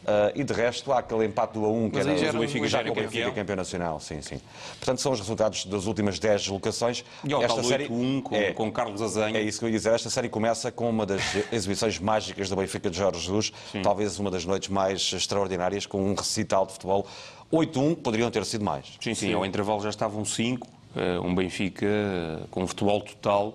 Uh, 0.03 0.35
e 0.35 0.43
de 0.43 0.51
resto 0.51 0.91
há 0.91 0.99
aquele 0.99 1.25
empate 1.25 1.53
do 1.53 1.63
a 1.63 1.69
1 1.69 1.89
que 1.89 1.99
era 1.99 2.17
já 2.17 2.27
era 2.27 2.37
o 2.37 2.41
Benfica 2.41 2.65
um- 2.65 2.67
já 2.67 2.83
com 2.83 2.89
o 2.89 2.93
Benfica 2.93 3.09
campeão. 3.11 3.33
campeão 3.33 3.55
nacional, 3.55 3.99
sim, 4.01 4.21
sim. 4.21 4.41
Portanto, 4.77 4.99
são 4.99 5.13
os 5.13 5.19
resultados 5.19 5.63
das 5.63 5.85
últimas 5.85 6.19
10 6.19 6.47
locações. 6.49 7.05
E 7.23 7.31
ao 7.33 7.39
tal 7.41 7.57
8-1 7.59 8.21
com, 8.21 8.35
é, 8.35 8.51
com 8.51 8.69
Carlos 8.69 9.01
Azanha. 9.01 9.37
é 9.37 9.41
isso 9.41 9.59
que 9.59 9.65
eu 9.65 9.69
ia 9.69 9.77
dizer. 9.77 9.93
Esta 9.93 10.09
série 10.09 10.27
começa 10.27 10.69
com 10.73 10.89
uma 10.89 11.05
das 11.05 11.21
exibições 11.53 11.99
mágicas 11.99 12.49
do 12.49 12.55
Benfica 12.57 12.89
de 12.89 12.97
Jorge 12.97 13.21
Jesus, 13.21 13.53
talvez 13.81 14.19
uma 14.19 14.29
das 14.29 14.43
noites 14.43 14.67
mais 14.67 15.13
extraordinárias, 15.13 15.85
com 15.85 16.03
um 16.03 16.15
recital 16.15 16.65
de 16.65 16.73
futebol. 16.73 17.07
8-1 17.49 17.95
poderiam 17.95 18.29
ter 18.29 18.43
sido 18.43 18.65
mais. 18.65 18.85
Sim, 18.99 19.13
sim, 19.13 19.33
ao 19.33 19.45
intervalo 19.45 19.81
já 19.81 19.89
estavam 19.89 20.25
cinco, 20.25 20.67
eh, 20.95 21.19
um 21.19 21.33
Benfica 21.33 21.85
eh, 21.85 22.39
com 22.51 22.67
futebol 22.67 22.99
total, 23.01 23.53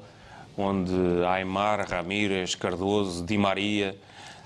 onde 0.57 0.93
Aymar, 1.27 1.87
Ramírez, 1.89 2.55
Cardoso, 2.55 3.25
Di 3.25 3.37
Maria, 3.37 3.97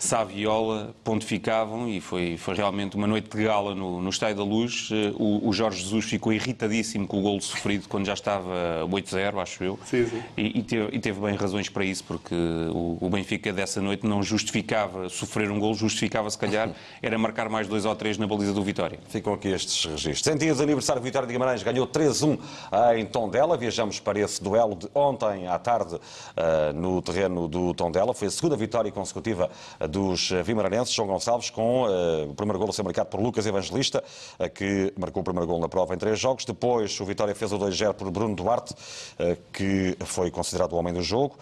Saviola 0.02 0.92
pontificavam 1.04 1.88
e 1.88 2.00
foi, 2.00 2.36
foi 2.36 2.56
realmente 2.56 2.96
uma 2.96 3.06
noite 3.06 3.34
de 3.36 3.44
gala 3.44 3.72
no, 3.72 4.00
no 4.00 4.10
Estádio 4.10 4.38
da 4.38 4.42
Luz. 4.42 4.88
Eh, 4.90 5.12
O, 5.16 5.48
o 5.48 5.52
Jorge 5.52 5.80
Jesus 5.80 6.06
ficou 6.06 6.32
irritadíssimo 6.32 7.06
com 7.06 7.20
o 7.20 7.22
golo 7.22 7.40
sofrido 7.40 7.88
quando 7.88 8.06
já 8.06 8.14
estava 8.14 8.84
8-0, 8.90 9.40
acho 9.40 9.62
eu. 9.62 9.78
Sim, 9.84 10.04
sim. 10.08 10.20
E, 10.36 10.58
e 10.58 10.62
teve, 10.64 10.96
e 10.96 10.98
teve 10.98 11.20
bem 11.20 11.36
razões 11.36 11.68
para 11.68 11.84
isso, 11.84 12.02
porque 12.02 12.34
o, 12.34 12.98
o 13.00 13.08
Benfica 13.08 13.52
dessa 13.52 13.80
noite 13.80 14.04
não 14.04 14.24
justificava 14.24 15.08
sofrer 15.08 15.48
um 15.52 15.60
golo, 15.60 15.74
justificava 15.74 16.28
se 16.28 16.36
calhar 16.36 16.70
era 17.00 17.16
marcar 17.16 17.48
mais 17.48 17.68
dois 17.68 17.84
ou 17.84 17.94
três 17.94 18.18
na 18.18 18.26
baliza 18.26 18.52
do 18.52 18.62
Vitória. 18.64 18.98
Ficam 19.08 19.32
aqui 19.34 19.48
estes 19.48 19.84
registros. 19.84 20.26
Em 20.34 20.36
dias 20.36 20.56
de 20.56 20.64
aniversário, 20.64 21.00
o 21.00 21.04
Vitória 21.04 21.28
de 21.28 21.32
Guimarães 21.32 21.62
ganhou 21.62 21.86
3-1 21.86 22.40
em 22.96 23.06
Tondela. 23.06 23.56
Viajamos 23.56 24.00
para 24.00 24.18
esse 24.18 24.42
duelo 24.42 24.74
de 24.74 24.88
ontem 24.92 25.46
à 25.46 25.60
tarde 25.60 25.96
eh, 26.36 26.72
no 26.72 27.00
terreno 27.00 27.46
do 27.46 27.72
Tondela. 27.72 28.12
Foi 28.12 28.26
a 28.26 28.30
segunda 28.32 28.56
vitória 28.56 28.90
consecutiva 28.90 29.48
eh, 29.78 29.91
dos 29.92 30.32
eh, 30.32 30.42
vimaranenses. 30.42 30.92
João 30.94 31.06
Gonçalves 31.06 31.50
com 31.50 31.86
eh, 31.86 32.26
o 32.28 32.34
primeiro 32.34 32.58
golo 32.58 32.70
a 32.70 32.72
ser 32.72 32.82
marcado 32.82 33.10
por 33.10 33.20
Lucas 33.20 33.46
Evangelista, 33.46 34.02
eh, 34.38 34.48
que 34.48 34.92
marcou 34.98 35.20
o 35.20 35.24
primeiro 35.24 35.46
golo 35.46 35.60
na 35.60 35.68
prova 35.68 35.94
em 35.94 35.98
três 35.98 36.18
jogos. 36.18 36.44
Depois 36.44 36.98
o 36.98 37.04
Vitória 37.04 37.34
fez 37.34 37.52
o 37.52 37.58
2-0 37.58 37.92
por 37.92 38.10
Bruno 38.10 38.34
Duarte, 38.34 38.74
que 39.52 39.96
foi 40.00 40.30
considerado 40.30 40.72
o 40.72 40.76
homem 40.76 40.92
do 40.94 41.02
jogo. 41.02 41.36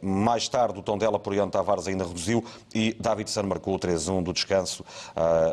Mais 0.00 0.48
tarde 0.48 0.78
o 0.78 0.82
Tondela 0.82 1.18
por 1.18 1.34
Ian 1.34 1.48
Tavares 1.48 1.86
ainda 1.86 2.04
reduziu 2.04 2.44
e 2.74 2.96
David 2.98 3.30
San 3.30 3.42
marcou 3.42 3.74
o 3.74 3.78
3-1 3.78 4.22
do 4.22 4.32
descanso 4.32 4.84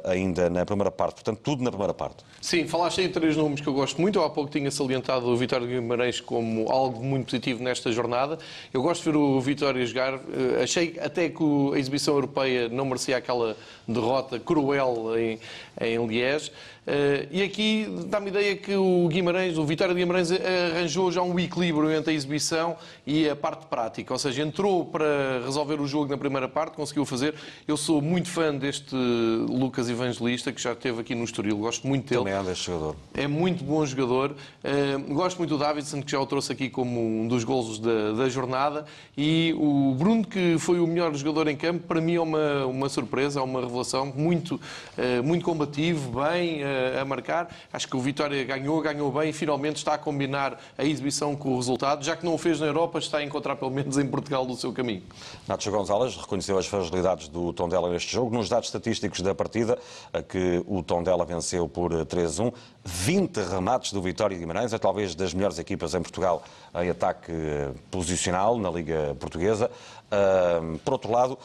ainda 0.05 0.49
na 0.49 0.65
primeira 0.65 0.91
parte. 0.91 1.15
Portanto, 1.15 1.39
tudo 1.43 1.63
na 1.63 1.69
primeira 1.69 1.93
parte. 1.93 2.23
Sim, 2.41 2.67
falaste 2.67 3.01
de 3.01 3.09
três 3.09 3.35
nomes 3.35 3.59
que 3.59 3.67
eu 3.67 3.73
gosto 3.73 3.99
muito. 3.99 4.19
Eu 4.19 4.23
há 4.23 4.29
pouco 4.29 4.49
tinha 4.49 4.71
salientado 4.71 5.27
o 5.27 5.35
Vitória 5.35 5.67
Guimarães 5.67 6.21
como 6.21 6.71
algo 6.71 7.03
muito 7.03 7.25
positivo 7.25 7.61
nesta 7.61 7.91
jornada. 7.91 8.39
Eu 8.73 8.81
gosto 8.81 9.03
de 9.03 9.11
ver 9.11 9.17
o 9.17 9.41
Vitória 9.41 9.85
jogar. 9.85 10.19
Achei 10.61 10.97
até 11.01 11.29
que 11.29 11.43
a 11.73 11.77
exibição 11.77 12.12
europeia 12.13 12.69
não 12.69 12.85
merecia 12.85 13.17
aquela 13.17 13.55
derrota 13.87 14.39
cruel 14.39 15.17
em, 15.17 15.39
em 15.79 16.07
Liège. 16.07 16.51
Eh, 16.85 17.27
E 17.31 17.41
aqui 17.41 17.87
dá-me 18.07 18.29
ideia 18.29 18.55
que 18.55 18.75
o 18.75 19.07
Guimarães, 19.07 19.57
o 19.57 19.65
Vitória 19.65 19.93
de 19.93 19.99
Guimarães 19.99 20.29
arranjou 20.31 21.11
já 21.11 21.21
um 21.21 21.39
equilíbrio 21.39 21.91
entre 21.91 22.11
a 22.11 22.13
exibição 22.13 22.75
e 23.07 23.27
a 23.27 23.35
parte 23.35 23.65
prática. 23.65 24.13
Ou 24.13 24.19
seja, 24.19 24.43
entrou 24.43 24.85
para 24.85 25.41
resolver 25.43 25.81
o 25.81 25.87
jogo 25.87 26.11
na 26.11 26.17
primeira 26.17 26.47
parte, 26.47 26.75
conseguiu 26.75 27.05
fazer. 27.05 27.33
Eu 27.67 27.75
sou 27.75 28.01
muito 28.01 28.29
fã 28.29 28.53
deste 28.53 28.95
Lucas 28.95 29.89
Evangelista, 29.89 30.51
que 30.51 30.61
já 30.61 30.73
esteve 30.73 31.01
aqui 31.01 31.15
no 31.15 31.23
Estoril. 31.23 31.57
Gosto 31.57 31.87
muito 31.87 32.07
dele. 32.07 32.31
Também 32.31 32.51
este 32.51 32.65
jogador. 32.65 32.95
É 33.13 33.27
muito 33.27 33.63
bom 33.63 33.85
jogador. 33.85 34.35
Uh, 34.63 35.13
gosto 35.13 35.37
muito 35.37 35.49
do 35.51 35.57
Davidson, 35.57 36.01
que 36.01 36.11
já 36.11 36.19
o 36.19 36.25
trouxe 36.25 36.51
aqui 36.51 36.69
como 36.69 36.99
um 36.99 37.27
dos 37.27 37.43
golos 37.43 37.79
da, 37.79 38.11
da 38.11 38.29
jornada. 38.29 38.85
E 39.17 39.55
o 39.57 39.95
Bruno, 39.97 40.25
que 40.25 40.57
foi 40.59 40.79
o 40.79 40.85
melhor 40.85 41.13
jogador 41.15 41.47
em 41.47 41.55
campo, 41.55 41.87
para 41.87 41.99
mim 41.99 42.15
é 42.15 42.21
uma, 42.21 42.65
uma 42.65 42.89
surpresa, 42.89 43.39
é 43.39 43.43
uma 43.43 43.61
revelação. 43.61 44.13
Muito, 44.15 44.55
uh, 44.55 45.23
muito 45.23 45.43
combativo, 45.43 46.21
bem 46.21 46.63
uh, 46.63 46.72
a 46.99 47.05
marcar. 47.05 47.49
Acho 47.71 47.87
que 47.87 47.95
o 47.95 47.99
Vitória 47.99 48.43
ganhou, 48.43 48.81
ganhou 48.81 49.11
bem 49.11 49.29
e 49.29 49.33
finalmente 49.33 49.77
está 49.77 49.93
a 49.93 49.97
combinar 49.97 50.59
a 50.77 50.83
exibição 50.83 51.35
com 51.35 51.53
o 51.53 51.55
resultado. 51.57 52.03
Já 52.03 52.15
que 52.15 52.25
não 52.25 52.33
o 52.33 52.37
fez 52.37 52.59
na 52.59 52.67
Europa, 52.67 52.99
está 52.99 53.17
a 53.19 53.23
encontrar 53.23 53.55
pelo 53.55 53.71
menos 53.71 53.97
em 53.97 54.05
Portugal 54.05 54.45
o 54.45 54.55
seu 54.55 54.71
caminho. 54.71 55.03
Nacho 55.47 55.71
Gonzalez 55.71 56.15
reconheceu 56.15 56.57
as 56.57 56.65
fragilidades 56.65 57.27
do 57.27 57.53
Tondela 57.53 57.89
neste 57.89 58.11
jogo. 58.11 58.35
Nos 58.35 58.49
dados 58.49 58.67
estatísticos 58.67 59.21
da 59.21 59.33
partida, 59.33 59.77
a 60.11 60.21
que 60.21 60.63
o 60.67 60.83
Tondela 60.83 61.25
venceu 61.25 61.67
por 61.67 61.91
eh, 61.91 62.05
3-1, 62.05 62.53
20 62.83 63.37
remates 63.37 63.93
do 63.93 64.01
Vitória 64.01 64.35
de 64.35 64.41
Guimarães, 64.41 64.73
é 64.73 64.77
talvez 64.77 65.15
das 65.15 65.33
melhores 65.33 65.59
equipas 65.59 65.93
em 65.93 66.01
Portugal 66.01 66.43
em 66.75 66.89
ataque 66.89 67.31
eh, 67.31 67.71
posicional 67.91 68.57
na 68.57 68.69
Liga 68.69 69.15
Portuguesa. 69.19 69.69
Por 70.83 70.93
outro 70.93 71.11
lado, 71.11 71.37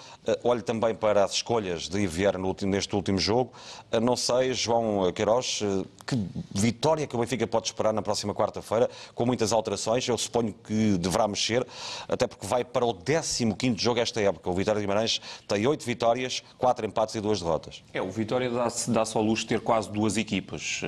olho 0.43 0.63
também 0.63 0.95
para 0.95 1.25
as 1.25 1.33
escolhas 1.33 1.89
de 1.89 2.07
Vieira 2.07 2.39
neste 2.63 2.95
último 2.95 3.19
jogo. 3.19 3.53
Eh, 3.91 4.01
Não 4.01 4.17
sei, 4.17 4.53
João 4.53 5.11
Queiroz, 5.13 5.61
eh, 5.63 5.85
que 6.07 6.19
vitória 6.53 7.07
que 7.07 7.15
o 7.15 7.19
Benfica 7.19 7.47
pode 7.47 7.67
esperar 7.67 7.93
na 7.93 8.03
próxima 8.03 8.35
quarta-feira, 8.35 8.89
com 9.15 9.27
muitas 9.27 9.53
alterações. 9.53 10.07
Eu 10.09 10.19
suponho 10.19 10.55
que 10.65 10.99
deverá 10.99 11.29
mexer, 11.29 11.67
até 12.09 12.27
porque 12.27 12.47
vai 12.47 12.65
para 12.65 12.85
o 12.85 12.95
15º 12.95 13.79
jogo 13.79 14.01
esta 14.01 14.21
época. 14.21 14.51
O 14.51 14.55
Vitória 14.55 14.81
de 14.81 14.87
Guimarães 14.87 15.21
tem 15.47 15.67
8 15.67 15.85
vitórias, 15.85 16.43
4 16.59 16.87
empates 16.87 17.15
e 17.15 17.21
2 17.21 17.41
derrotas. 17.41 17.83
É, 17.93 18.03
o 18.03 18.11
Vitória 18.11 18.51
dá-se 18.51 18.91
dá 18.91 19.05
ao 19.15 19.23
luxo 19.23 19.43
de 19.43 19.49
ter 19.49 19.61
quase 19.61 19.91
duas 19.91 20.17
equipas. 20.17 20.81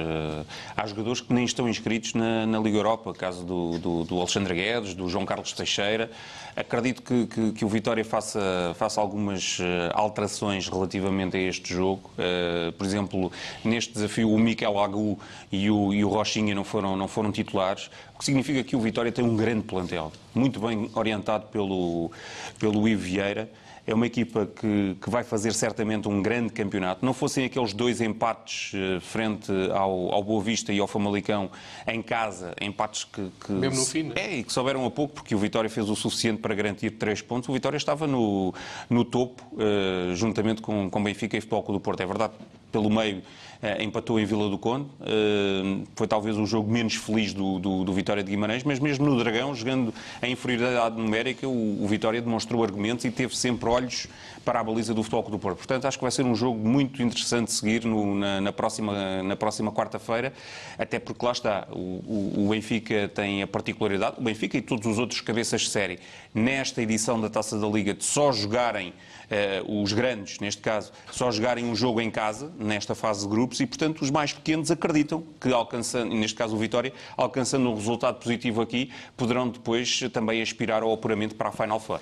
Há 0.76 0.87
jogadores 0.87 1.20
que 1.20 1.33
nem 1.33 1.45
estão 1.45 1.68
inscritos 1.68 2.14
na, 2.14 2.47
na 2.47 2.59
Liga 2.59 2.76
Europa, 2.76 3.12
caso 3.14 3.45
do, 3.45 3.78
do, 3.78 4.05
do 4.05 4.18
Alexandre 4.18 4.55
Guedes, 4.55 4.95
do 4.95 5.09
João 5.09 5.24
Carlos 5.24 5.53
Teixeira. 5.53 6.11
Acredito 6.57 7.03
que, 7.03 7.26
que, 7.26 7.53
que 7.53 7.64
o 7.64 7.68
Vitória 7.70 8.04
faça, 8.04 8.74
faça 8.76 9.00
algumas 9.00 9.58
eh, 9.60 9.90
alterações 9.94 10.68
relativamente 10.68 11.36
a 11.36 11.40
este 11.40 11.72
jogo. 11.72 12.10
Eh, 12.18 12.72
por 12.76 12.86
exemplo, 12.86 13.32
neste 13.64 13.94
desafio, 13.94 14.30
o 14.30 14.38
Miquel 14.38 14.78
Agu 14.78 15.18
e 15.50 15.70
o, 15.70 15.94
e 15.94 16.04
o 16.04 16.08
Rochinha 16.08 16.54
não 16.54 16.64
foram, 16.64 16.96
não 16.96 17.08
foram 17.08 17.32
titulares, 17.32 17.90
o 18.14 18.18
que 18.18 18.24
significa 18.24 18.62
que 18.62 18.76
o 18.76 18.80
Vitória 18.80 19.10
tem 19.10 19.24
um 19.24 19.36
grande 19.36 19.62
plantel, 19.62 20.12
muito 20.34 20.60
bem 20.60 20.90
orientado 20.94 21.46
pelo, 21.46 22.10
pelo 22.58 22.86
Ivo 22.88 23.02
Vieira. 23.02 23.48
É 23.87 23.95
uma 23.95 24.07
equipa 24.07 24.47
que, 24.47 24.97
que 25.01 25.11
vai 25.11 25.24
fazer 25.24 25.53
certamente 25.53 26.09
um 26.09 26.22
grande 26.22 26.53
campeonato. 26.53 27.05
Não 27.05 27.12
fossem 27.12 27.45
aqueles 27.45 27.72
dois 27.72 28.01
empates 28.01 28.72
eh, 28.74 29.01
frente 29.01 29.51
ao, 29.72 30.12
ao 30.12 30.22
Boa 30.22 30.43
Vista 30.43 30.72
e 30.72 30.78
ao 30.78 30.87
Famalicão 30.87 31.51
em 31.87 32.03
casa, 32.03 32.55
empates 32.61 33.05
que. 33.05 33.31
que 33.45 33.53
Mesmo 33.53 33.81
no 33.81 33.87
fim, 33.87 34.03
não 34.05 34.16
é? 34.16 34.37
E 34.37 34.45
que 34.45 34.53
souberam 34.53 34.85
a 34.85 34.91
pouco, 34.91 35.14
porque 35.14 35.35
o 35.35 35.39
Vitória 35.39 35.68
fez 35.68 35.89
o 35.89 35.97
suficiente 35.97 36.41
para 36.41 36.55
garantir 36.55 36.91
três 36.93 37.20
pontos. 37.22 37.49
O 37.49 37.53
Vitória 37.53 37.76
estava 37.76 38.07
no, 38.07 38.55
no 38.89 39.05
topo, 39.05 39.43
eh, 39.59 40.14
juntamente 40.14 40.62
com, 40.62 40.89
com 40.91 41.03
Benfica 41.03 41.37
e 41.37 41.41
Futebol 41.41 41.62
Clube 41.62 41.81
do 41.81 41.83
Porto. 41.83 42.01
É 42.01 42.07
verdade, 42.07 42.35
pelo 42.70 42.91
meio 42.91 43.22
empatou 43.80 44.18
em 44.18 44.24
Vila 44.24 44.48
do 44.48 44.56
Conde. 44.56 44.86
Eh, 45.02 45.84
foi 45.94 46.06
talvez 46.06 46.36
o 46.38 46.46
jogo 46.46 46.70
menos 46.70 46.94
feliz 46.94 47.32
do, 47.34 47.58
do, 47.58 47.84
do 47.84 47.92
Vitória 47.92 48.22
de 48.22 48.30
Guimarães, 48.30 48.64
mas 48.64 48.78
mesmo 48.78 49.04
no 49.06 49.18
Dragão, 49.18 49.54
jogando 49.54 49.92
em 50.22 50.32
inferioridade 50.32 50.96
numérica, 50.96 51.46
o, 51.46 51.84
o 51.84 51.86
Vitória 51.86 52.22
demonstrou 52.22 52.64
argumentos 52.64 53.04
e 53.04 53.11
teve 53.11 53.36
sempre 53.36 53.68
olhos 53.68 54.06
para 54.45 54.61
a 54.61 54.64
baliza 54.64 54.95
do 54.95 55.03
Futebol 55.03 55.22
Clube 55.22 55.38
do 55.38 55.41
Porto. 55.41 55.59
Portanto, 55.59 55.86
acho 55.86 55.99
que 55.99 56.03
vai 56.05 56.11
ser 56.11 56.24
um 56.24 56.34
jogo 56.34 56.59
muito 56.59 57.03
interessante 57.03 57.49
de 57.49 57.53
seguir 57.55 57.84
no- 57.84 58.14
na, 58.14 58.41
na 58.41 58.53
próxima, 58.53 59.22
na 59.22 59.36
próxima 59.36 59.70
quarta-feira, 59.72 60.32
até 60.78 60.99
porque 60.99 61.24
lá 61.24 61.32
está, 61.32 61.68
o, 61.70 62.45
o- 62.47 62.49
Benfica 62.51 63.09
tem 63.14 63.43
a 63.43 63.47
particularidade, 63.47 64.16
o 64.18 64.22
Benfica 64.22 64.57
e 64.59 64.62
todos 64.62 64.86
os 64.86 64.99
outros 64.99 65.20
cabeças 65.20 65.62
de 65.62 65.68
série, 65.70 65.99
nesta 66.34 66.82
edição 66.82 67.20
da 67.20 67.28
Taça 67.30 67.59
da 67.59 67.66
Liga, 67.68 67.95
de 67.95 68.05
só 68.05 68.32
jogarem 68.32 68.93
eh, 69.30 69.62
os 69.68 69.93
grandes, 69.93 70.41
neste 70.41 70.61
caso, 70.61 70.91
só 71.12 71.30
jogarem 71.30 71.64
um 71.64 71.76
jogo 71.76 72.01
em 72.01 72.11
casa, 72.11 72.51
nesta 72.59 72.95
fase 72.95 73.22
de 73.22 73.28
grupos 73.28 73.61
e, 73.61 73.66
portanto, 73.66 74.01
os 74.03 74.11
mais 74.11 74.32
pequenos 74.32 74.70
acreditam 74.70 75.22
que, 75.41 75.53
alcançando, 75.53 76.12
neste 76.14 76.36
caso 76.36 76.57
o 76.57 76.59
Vitória, 76.59 76.93
alcançando 77.16 77.70
um 77.70 77.74
resultado 77.74 78.18
positivo 78.18 78.61
aqui, 78.61 78.91
poderão 79.16 79.49
depois 79.49 80.01
também 80.12 80.43
aspirar 80.43 80.82
ao 80.82 80.93
apuramento 80.93 81.36
para 81.36 81.51
a 81.51 81.53
Final 81.53 81.78
Four. 81.78 82.01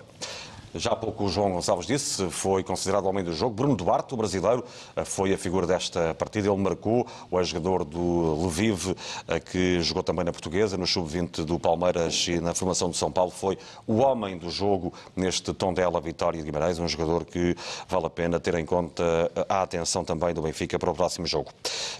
Já 0.75 0.93
há 0.93 0.97
pouco 0.97 1.25
o 1.25 1.29
João 1.29 1.53
Gonçalves 1.53 1.87
disse, 1.87 2.29
foi 2.31 2.63
considerado 2.63 3.05
o 3.07 3.09
homem 3.09 3.25
do 3.25 3.33
jogo. 3.33 3.55
Bruno 3.55 3.75
Duarte, 3.75 4.13
o 4.13 4.17
brasileiro, 4.17 4.63
eh, 4.95 5.05
foi 5.05 5.33
a 5.33 5.39
figura 5.39 5.67
desta 5.67 6.15
partida. 6.15 6.49
Ele 6.49 6.61
marcou 6.61 7.07
o 7.31 7.39
ex-jogador 7.39 7.85
do 7.85 8.45
Lviv, 8.45 8.95
eh, 9.27 9.41
que 9.41 9.81
jogou 9.81 10.03
também 10.03 10.25
na 10.25 10.33
Portuguesa, 10.33 10.77
no 10.77 10.87
sub-20 10.87 11.45
do 11.45 11.59
Palmeiras 11.59 12.27
e 12.29 12.39
na 12.39 12.55
formação 12.55 12.91
de 12.91 12.99
São 12.99 13.11
Paulo. 13.11 13.31
Foi 13.31 13.57
o 13.87 13.97
homem 13.97 14.37
do 14.37 14.51
jogo 14.51 14.93
neste 15.17 15.55
Tondela 15.55 16.01
Vitória 16.01 16.39
de 16.39 16.45
Guimarães, 16.45 16.79
um 16.79 16.87
jogador 16.87 17.25
que 17.25 17.57
vale 17.89 18.07
a 18.07 18.11
pena 18.11 18.39
ter 18.39 18.55
em 18.55 18.67
conta 18.67 19.03
eh, 19.35 19.47
a 19.49 19.63
atenção 19.63 20.05
também 20.05 20.35
do 20.35 20.43
Benfica 20.43 20.79
para 20.79 20.91
o 20.91 20.95
próximo 20.95 21.27
jogo. 21.27 21.51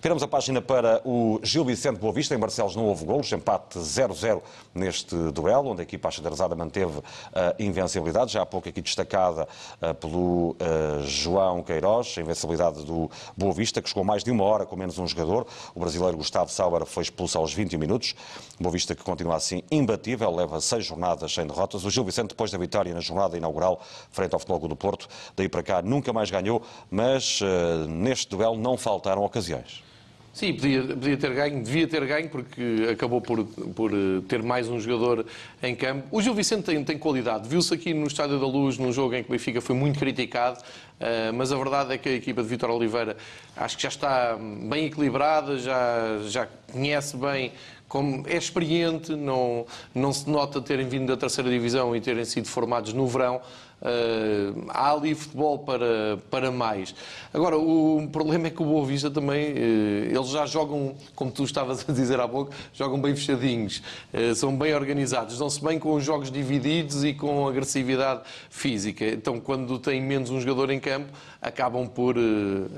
Viramos 0.03 0.23
a 0.23 0.29
página 0.29 0.61
para 0.61 1.01
o 1.07 1.41
Gil 1.43 1.65
Vicente 1.65 1.99
Boavista. 1.99 2.35
Em 2.35 2.39
Barcelos 2.39 2.77
não 2.77 2.85
houve 2.85 3.07
golos, 3.07 3.33
empate 3.33 3.79
0-0 3.79 4.43
neste 4.75 5.17
duelo, 5.33 5.71
onde 5.71 5.81
a 5.81 5.85
equipa 5.85 6.09
achadarazada 6.09 6.55
manteve 6.55 7.01
a 7.35 7.55
invencibilidade. 7.59 8.33
Já 8.33 8.43
há 8.43 8.47
pouco 8.47 8.58
pouco 8.59 8.69
aqui 8.69 8.83
destacada 8.83 9.49
uh, 9.81 9.95
pelo 9.95 10.51
uh, 10.51 11.03
João 11.05 11.63
Queiroz, 11.63 12.17
a 12.19 12.21
invencibilidade 12.21 12.85
do 12.85 13.09
Boa 13.37 13.53
Vista, 13.53 13.81
que 13.81 13.89
chegou 13.89 14.03
mais 14.03 14.25
de 14.25 14.31
uma 14.31 14.43
hora 14.43 14.67
com 14.67 14.75
menos 14.75 14.99
um 14.99 15.07
jogador. 15.07 15.47
O 15.75 15.81
brasileiro 15.81 16.17
Gustavo 16.17 16.51
Sauber 16.51 16.85
foi 16.85 17.05
expulso 17.05 17.39
aos 17.39 17.55
21 17.55 17.79
minutos. 17.79 18.15
Boa 18.61 18.73
Vista 18.73 18.95
que 18.95 19.03
continua 19.03 19.37
assim 19.37 19.63
imbatível, 19.71 20.35
leva 20.35 20.61
seis 20.61 20.85
jornadas 20.85 21.33
sem 21.33 21.47
derrotas. 21.47 21.85
O 21.85 21.91
Gil 21.91 22.05
Vicente, 22.05 22.31
depois 22.31 22.51
da 22.51 22.59
vitória 22.59 22.93
na 22.93 23.01
jornada 23.01 23.37
inaugural 23.37 23.81
frente 24.11 24.35
ao 24.35 24.41
Futebol 24.41 24.69
do 24.69 24.77
Porto, 24.77 25.09
daí 25.37 25.49
para 25.49 25.63
cá 25.63 25.81
nunca 25.81 26.13
mais 26.13 26.31
ganhou, 26.31 26.61
mas 26.91 27.41
uh, 27.41 27.89
neste 27.89 28.29
duelo 28.29 28.57
não 28.57 28.77
faltaram 28.77 29.23
ocasiões. 29.23 29.88
Sim, 30.33 30.55
podia, 30.55 30.83
podia, 30.83 31.17
ter 31.17 31.35
ganho, 31.35 31.65
devia 31.65 31.89
ter 31.89 32.07
ganho, 32.07 32.29
porque 32.29 32.89
acabou 32.93 33.21
por, 33.21 33.45
por 33.45 33.93
eh, 33.93 34.21
ter 34.29 34.41
mais 34.43 34.69
um 34.69 34.79
jogador 34.79 35.27
em 35.61 35.75
campo. 35.75 36.07
O 36.13 36.23
Gil 36.23 36.33
Vicente 36.33 36.63
tem, 36.63 36.85
tem 36.85 36.97
qualidade. 36.97 37.49
Viu-se 37.49 37.75
aqui 37.75 37.93
no 37.93 38.07
Estádio 38.07 38.39
da 38.39 38.47
Luz, 38.47 38.79
num 38.79 38.93
jogo 38.93 39.15
em 39.15 39.25
que 39.25 39.29
o 39.29 39.33
Benfica 39.33 39.61
foi 39.61 39.75
muito 39.75 39.99
criticado, 39.99 40.61
uh, 40.61 41.33
mas 41.35 41.51
a 41.51 41.57
verdade 41.57 41.93
é 41.93 41.99
que 41.99 42.09
a 42.09 42.13
equipa 42.13 42.43
de 42.43 42.49
Vitor 42.49 42.71
Oliveira 42.71 43.17
acho 43.57 43.77
que 43.77 43.83
já 43.83 43.89
está 43.89 44.37
bem 44.37 44.85
equilibrada, 44.87 45.59
já, 45.59 46.19
já 46.29 46.47
conhece 46.71 47.17
bem 47.17 47.53
como 47.89 48.23
é 48.29 48.37
experiente, 48.37 49.17
não, 49.17 49.67
não 49.95 50.13
se 50.13 50.29
nota 50.29 50.61
terem 50.61 50.87
vindo 50.87 51.07
da 51.07 51.17
terceira 51.17 51.49
divisão 51.51 51.97
e 51.97 52.01
terem 52.01 52.25
sido 52.25 52.47
formados 52.47 52.93
no 52.93 53.07
verão. 53.07 53.41
Uh, 53.81 54.65
há 54.71 54.93
ali 54.93 55.15
futebol 55.15 55.61
para, 55.61 56.19
para 56.29 56.51
mais. 56.51 56.93
Agora, 57.33 57.57
o 57.57 58.09
problema 58.11 58.49
é 58.49 58.51
que 58.51 58.61
o 58.61 58.65
Boa 58.65 58.85
Vista 58.85 59.09
também, 59.09 59.53
uh, 59.53 60.17
eles 60.17 60.29
já 60.31 60.47
jogam, 60.47 60.97
como 61.15 61.31
tu 61.31 61.45
estavas 61.45 61.89
a 61.89 61.93
dizer 61.93 62.19
há 62.19 62.27
pouco, 62.27 62.53
jogam 62.75 63.01
bem 63.01 63.15
fechadinhos, 63.15 63.81
uh, 64.13 64.35
são 64.35 64.57
bem 64.57 64.75
organizados, 64.75 65.39
dão-se 65.39 65.63
bem 65.63 65.79
com 65.79 65.95
os 65.95 66.05
jogos 66.05 66.29
divididos 66.31 67.05
e 67.05 67.15
com 67.15 67.47
agressividade 67.47 68.23
física. 68.51 69.05
Então, 69.07 69.39
quando 69.39 69.79
tem 69.79 70.03
menos 70.03 70.31
um 70.31 70.41
jogador 70.41 70.71
em 70.71 70.81
campo, 70.81 71.13
acabam 71.41 71.89
por 71.89 72.17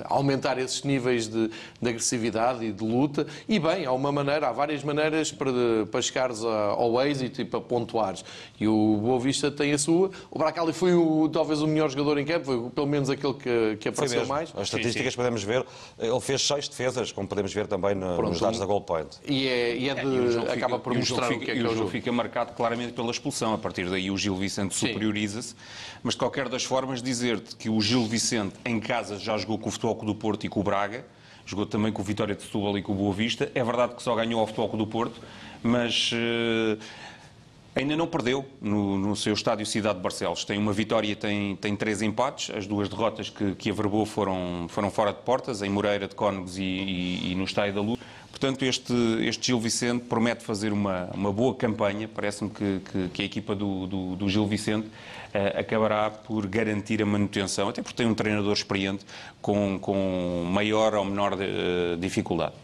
aumentar 0.04 0.58
esses 0.58 0.82
níveis 0.82 1.26
de, 1.26 1.48
de, 1.48 1.88
agressividade 1.88 2.64
e 2.64 2.72
de 2.72 2.84
luta. 2.84 3.26
E 3.48 3.58
bem, 3.58 3.86
há 3.86 3.92
uma 3.92 4.12
maneira, 4.12 4.48
há 4.48 4.52
várias 4.52 4.84
maneiras 4.84 5.32
para, 5.32 5.50
para 5.90 6.02
chegares 6.02 6.42
ao 6.44 7.00
êxito 7.02 7.40
e 7.40 7.44
para 7.44 7.60
pontuares. 7.60 8.24
E 8.58 8.68
o 8.68 8.98
Boa 8.98 9.18
Vista 9.18 9.50
tem 9.50 9.72
a 9.72 9.78
sua. 9.78 10.10
O 10.30 10.38
Bracali 10.38 10.72
foi 10.72 10.94
o, 10.94 11.28
talvez 11.28 11.62
o 11.62 11.66
melhor 11.66 11.90
jogador 11.90 12.18
em 12.18 12.24
campo, 12.24 12.44
foi 12.44 12.70
pelo 12.70 12.86
menos 12.86 13.08
aquele 13.08 13.34
que, 13.34 13.76
que 13.80 13.88
apareceu 13.88 14.26
mais. 14.26 14.52
As 14.56 14.64
estatísticas 14.64 15.04
sim, 15.04 15.10
sim. 15.10 15.16
podemos 15.16 15.42
ver, 15.42 15.64
ele 15.98 16.20
fez 16.20 16.46
seis 16.46 16.68
defesas, 16.68 17.12
como 17.12 17.26
podemos 17.26 17.52
ver 17.52 17.66
também 17.66 17.94
no, 17.94 18.16
Pronto, 18.16 18.30
nos 18.30 18.40
dados 18.40 18.58
da 18.58 18.66
Goal 18.66 18.82
Point. 18.82 19.08
E, 19.26 19.48
é, 19.48 19.76
e 19.76 19.88
é 19.88 19.94
de, 19.94 20.36
é, 20.48 20.52
acaba 20.52 20.78
por 20.78 20.94
mostrar 20.94 21.26
o, 21.26 21.28
fica, 21.28 21.42
o 21.42 21.44
que 21.44 21.50
é, 21.50 21.54
que 21.54 21.60
é 21.60 21.68
o 21.68 21.74
jogo. 21.74 21.90
fica 21.90 22.12
marcado 22.12 22.52
claramente 22.52 22.92
pela 22.92 23.10
expulsão, 23.10 23.54
a 23.54 23.58
partir 23.58 23.88
daí 23.88 24.10
o 24.10 24.18
Gil 24.18 24.36
Vicente 24.36 24.74
superioriza-se, 24.74 25.54
mas 26.02 26.14
de 26.14 26.18
qualquer 26.18 26.48
das 26.48 26.64
formas 26.64 27.02
dizer-te 27.02 27.56
que 27.56 27.68
o 27.68 27.80
Gil 27.80 28.06
Vicente 28.06 28.49
em 28.64 28.80
casa 28.80 29.18
já 29.18 29.36
jogou 29.36 29.58
com 29.58 29.68
o 29.68 29.72
Futebol 29.72 29.94
do 30.04 30.14
Porto 30.14 30.44
e 30.44 30.48
com 30.48 30.60
o 30.60 30.62
Braga, 30.62 31.04
jogou 31.44 31.66
também 31.66 31.92
com 31.92 32.02
o 32.02 32.04
Vitória 32.04 32.34
de 32.34 32.42
Setúbal 32.42 32.78
e 32.78 32.82
com 32.82 32.92
o 32.92 32.94
Boa 32.94 33.14
Vista, 33.14 33.50
é 33.54 33.64
verdade 33.64 33.94
que 33.94 34.02
só 34.02 34.14
ganhou 34.14 34.40
ao 34.40 34.46
Futebol 34.46 34.76
do 34.76 34.86
Porto, 34.86 35.20
mas... 35.62 36.12
Uh, 36.12 36.78
Ainda 37.74 37.96
não 37.96 38.06
perdeu 38.06 38.44
no, 38.60 38.98
no, 38.98 39.14
seu 39.14 39.32
estádio 39.32 39.64
Cidade 39.64 39.98
de 39.98 40.02
Barcelos. 40.02 40.44
Tem 40.44 40.58
uma 40.58 40.72
vitória 40.72 41.14
tem, 41.14 41.54
tem 41.54 41.76
três 41.76 42.02
empates. 42.02 42.54
As 42.54 42.66
duas 42.66 42.88
derrotas 42.88 43.30
que, 43.30 43.54
que 43.54 43.70
averbou 43.70 44.04
foram, 44.04 44.66
foram 44.68 44.90
fora 44.90 45.12
de 45.12 45.20
portas, 45.20 45.62
em 45.62 45.70
Moreira 45.70 46.08
de 46.08 46.14
Cónegos 46.16 46.58
e, 46.58 46.62
e, 46.62 47.30
e, 47.30 47.34
no 47.36 47.44
Estádio 47.44 47.74
da 47.74 47.80
Luz. 47.80 48.00
Portanto, 48.40 48.64
este, 48.64 48.94
este 49.20 49.48
Gil 49.48 49.60
Vicente 49.60 50.06
promete 50.06 50.42
fazer 50.42 50.72
uma, 50.72 51.10
uma 51.12 51.30
boa 51.30 51.54
campanha. 51.54 52.08
Parece-me 52.08 52.48
que, 52.48 52.80
que, 52.90 53.08
que, 53.10 53.22
a 53.22 53.24
equipa 53.26 53.54
do, 53.54 53.86
do, 53.86 54.16
do 54.16 54.28
Gil 54.30 54.46
Vicente 54.46 54.86
uh, 54.86 55.60
acabará 55.60 56.08
por 56.08 56.46
garantir 56.46 57.02
a 57.02 57.06
manutenção, 57.06 57.68
até 57.68 57.82
porque 57.82 57.98
tem 57.98 58.06
um 58.06 58.14
treinador 58.14 58.54
experiente 58.54 59.04
com, 59.42 59.78
com 59.78 60.48
maior 60.50 60.94
ou 60.94 61.04
menor 61.04 61.36
de, 61.36 61.44
uh, 61.44 61.98
dificuldade. 61.98 62.54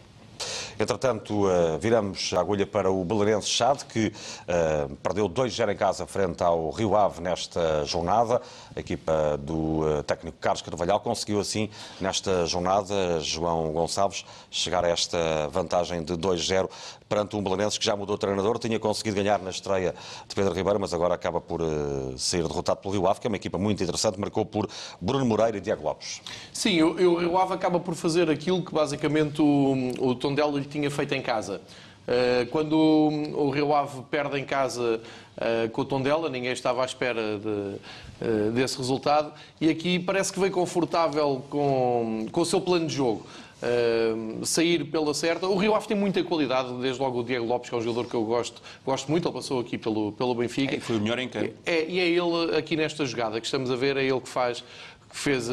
Entretanto, 0.79 1.49
eh, 1.49 1.77
viramos 1.79 2.31
a 2.33 2.39
agulha 2.39 2.67
para 2.67 2.91
o 2.91 3.03
Belenense 3.03 3.47
Chade, 3.47 3.83
que 3.85 4.07
uh, 4.07 4.95
perdeu 4.97 5.27
2-0 5.27 5.73
em 5.73 5.75
casa 5.75 6.05
frente 6.05 6.43
ao 6.43 6.69
Rio 6.69 6.95
Ave 6.95 7.19
nesta 7.19 7.83
jornada. 7.83 8.39
A 8.75 8.79
equipa 8.79 9.37
do 9.39 9.81
uh, 9.81 10.03
técnico 10.03 10.37
Carlos 10.39 10.61
Carvalhal 10.61 10.99
conseguiu 10.99 11.39
assim, 11.39 11.69
nesta 11.99 12.45
jornada, 12.45 13.19
João 13.21 13.71
Gonçalves, 13.71 14.23
chegar 14.51 14.85
a 14.85 14.89
esta 14.89 15.47
vantagem 15.51 16.03
de 16.03 16.13
2-0 16.13 16.69
perante 17.07 17.35
um 17.35 17.43
Belenenses 17.43 17.77
que 17.77 17.85
já 17.85 17.95
mudou 17.95 18.15
de 18.15 18.21
treinador, 18.21 18.59
tinha 18.59 18.79
conseguido 18.79 19.15
ganhar 19.15 19.39
na 19.39 19.49
estreia 19.49 19.93
de 20.27 20.35
Pedro 20.35 20.53
Ribeiro, 20.53 20.79
mas 20.79 20.93
agora 20.93 21.13
acaba 21.13 21.39
por 21.39 21.61
uh, 21.61 22.17
sair 22.17 22.43
derrotado 22.43 22.79
pelo 22.81 22.93
Rio 22.93 23.07
Ave, 23.07 23.19
que 23.19 23.27
é 23.27 23.29
uma 23.29 23.37
equipa 23.37 23.57
muito 23.57 23.81
interessante, 23.81 24.19
marcou 24.19 24.45
por 24.45 24.69
Bruno 24.99 25.25
Moreira 25.25 25.57
e 25.57 25.61
Diego 25.61 25.83
Lopes. 25.83 26.21
Sim, 26.51 26.81
o, 26.81 26.89
o 26.89 27.15
Rio 27.17 27.37
Ave 27.37 27.53
acaba 27.53 27.79
por 27.79 27.95
fazer 27.95 28.29
aquilo 28.29 28.61
que 28.61 28.73
basicamente 28.73 29.41
o, 29.41 29.91
o 29.99 30.15
Tondela 30.15 30.59
lhe 30.59 30.65
tinha 30.65 30.91
feito 30.91 31.13
em 31.13 31.21
casa. 31.21 31.61
Uh, 32.07 32.45
quando 32.51 32.73
o, 32.73 33.49
Rio 33.49 33.73
Ave 33.73 34.01
perde 34.09 34.39
em 34.39 34.45
casa 34.45 35.01
uh, 35.37 35.69
com 35.71 35.81
o 35.81 35.85
Tondela, 35.85 36.29
ninguém 36.29 36.53
estava 36.53 36.81
à 36.81 36.85
espera 36.85 37.37
de, 37.37 38.51
desse 38.53 38.77
resultado, 38.77 39.33
e 39.59 39.69
aqui 39.69 39.99
parece 39.99 40.31
que 40.31 40.39
veio 40.39 40.51
confortável 40.51 41.43
com, 41.49 42.25
com 42.31 42.41
o 42.41 42.45
seu 42.45 42.61
plano 42.61 42.87
de 42.87 42.95
jogo. 42.95 43.25
Uh, 43.57 44.45
sair 44.45 44.85
pela 44.85 45.13
certa. 45.15 45.47
O 45.47 45.57
Rio 45.57 45.73
Ave 45.73 45.87
tem 45.87 45.97
muita 45.97 46.23
qualidade, 46.23 46.71
desde 46.75 47.01
logo 47.01 47.21
o 47.21 47.23
Diego 47.23 47.43
Lopes, 47.45 47.69
que 47.69 47.75
é 47.75 47.77
um 47.79 47.81
jogador 47.81 48.07
que 48.07 48.13
eu 48.13 48.23
gosto, 48.23 48.61
gosto 48.85 49.09
muito, 49.09 49.27
ele 49.27 49.33
passou 49.33 49.59
aqui 49.59 49.79
pelo, 49.79 50.11
pelo 50.11 50.35
Benfica. 50.35 50.75
É, 50.75 50.79
foi 50.79 50.97
o 50.97 51.01
melhor 51.01 51.17
em 51.17 51.27
campo. 51.27 51.53
É, 51.65 51.85
e 51.85 51.99
é 51.99 52.07
ele 52.07 52.55
aqui 52.55 52.75
nesta 52.75 53.03
jogada 53.03 53.39
que 53.39 53.47
estamos 53.47 53.71
a 53.71 53.75
ver, 53.75 53.97
é 53.97 54.03
ele 54.03 54.21
que 54.21 54.29
faz 54.29 54.63
que 55.09 55.17
fez, 55.17 55.49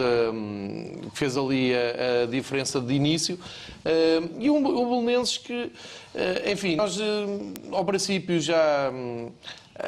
fez 1.13 1.37
ali 1.37 1.73
a, 1.75 2.25
a, 2.25 2.27
diferença 2.27 2.81
de 2.81 2.93
início. 2.93 3.37
Uh, 3.37 4.29
e 4.41 4.51
o, 4.51 4.57
o 4.57 4.89
Belenenses 4.91 5.39
que, 5.39 5.55
uh, 5.55 6.51
enfim, 6.51 6.75
nós 6.75 6.99
ao 7.71 7.85
princípio 7.85 8.41
já 8.41 8.91
hum, 8.93 9.31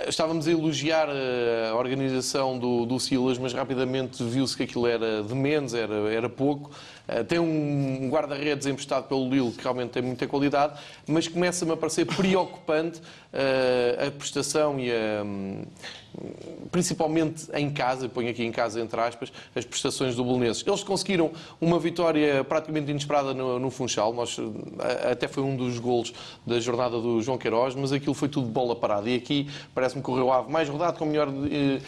estávamos 0.09 0.49
a 0.49 0.51
elogiar 0.51 1.09
a 1.09 1.77
organização 1.77 2.59
do, 2.59 2.87
do 2.87 2.99
Silas, 2.99 3.39
mas 3.39 3.53
rapidamente 3.53 4.23
viu-se 4.23 4.57
que 4.57 4.65
aquilo 4.65 4.87
era 4.87 5.23
de 5.23 5.35
menos, 5.35 5.75
era, 5.75 6.13
era 6.13 6.29
pouco. 6.29 6.71
Eh, 7.09 7.23
tem 7.23 7.39
um 7.39 8.09
guarda-redes 8.11 8.67
emprestado 8.67 9.07
pelo 9.09 9.29
Lille 9.29 9.53
que 9.53 9.63
realmente 9.63 9.91
tem 9.91 10.03
muita 10.03 10.27
qualidade, 10.27 10.79
mas 11.07 11.29
começa-me 11.29 11.73
a 11.73 11.77
parecer 11.77 12.05
preocupante 12.05 13.01
uh, 13.01 14.07
a 14.07 14.11
prestação 14.11 14.79
e 14.81 14.91
a, 14.91 15.25
principalmente 16.71 17.47
em 17.55 17.71
casa, 17.71 18.09
ponho 18.09 18.31
aqui 18.31 18.45
em 18.45 18.53
casa 18.53 18.81
entre 18.81 19.01
aspas, 19.01 19.33
as 19.55 19.65
prestações 19.65 20.15
do 20.17 20.25
Belenenses. 20.25 20.65
Eles 20.67 20.83
conseguiram 20.83 21.31
uma 21.61 21.79
vitória 21.79 22.43
praticamente 22.45 22.91
inesperada 22.91 23.33
no, 23.33 23.59
no 23.59 23.71
Funchal, 23.71 24.13
Nós, 24.13 24.37
até 25.11 25.29
foi 25.29 25.43
um 25.43 25.57
dos 25.57 25.79
golos 25.79 26.13
da 26.47 26.59
jornada 26.61 27.01
do 27.01 27.23
João 27.23 27.39
Queiroz, 27.39 27.75
mas 27.75 27.93
aquilo 27.93 28.15
foi 28.15 28.29
tudo 28.29 28.49
bola 28.49 28.75
parada. 28.75 29.09
E 29.09 29.15
aqui 29.15 29.49
parece-me 29.75 30.03
que 30.03 30.11
o 30.11 30.15
Rio 30.15 30.33
Ave, 30.33 30.51
mais 30.51 30.69
rodado, 30.69 30.99
com 30.99 31.07
melhor 31.07 31.29
eh, 31.29 31.81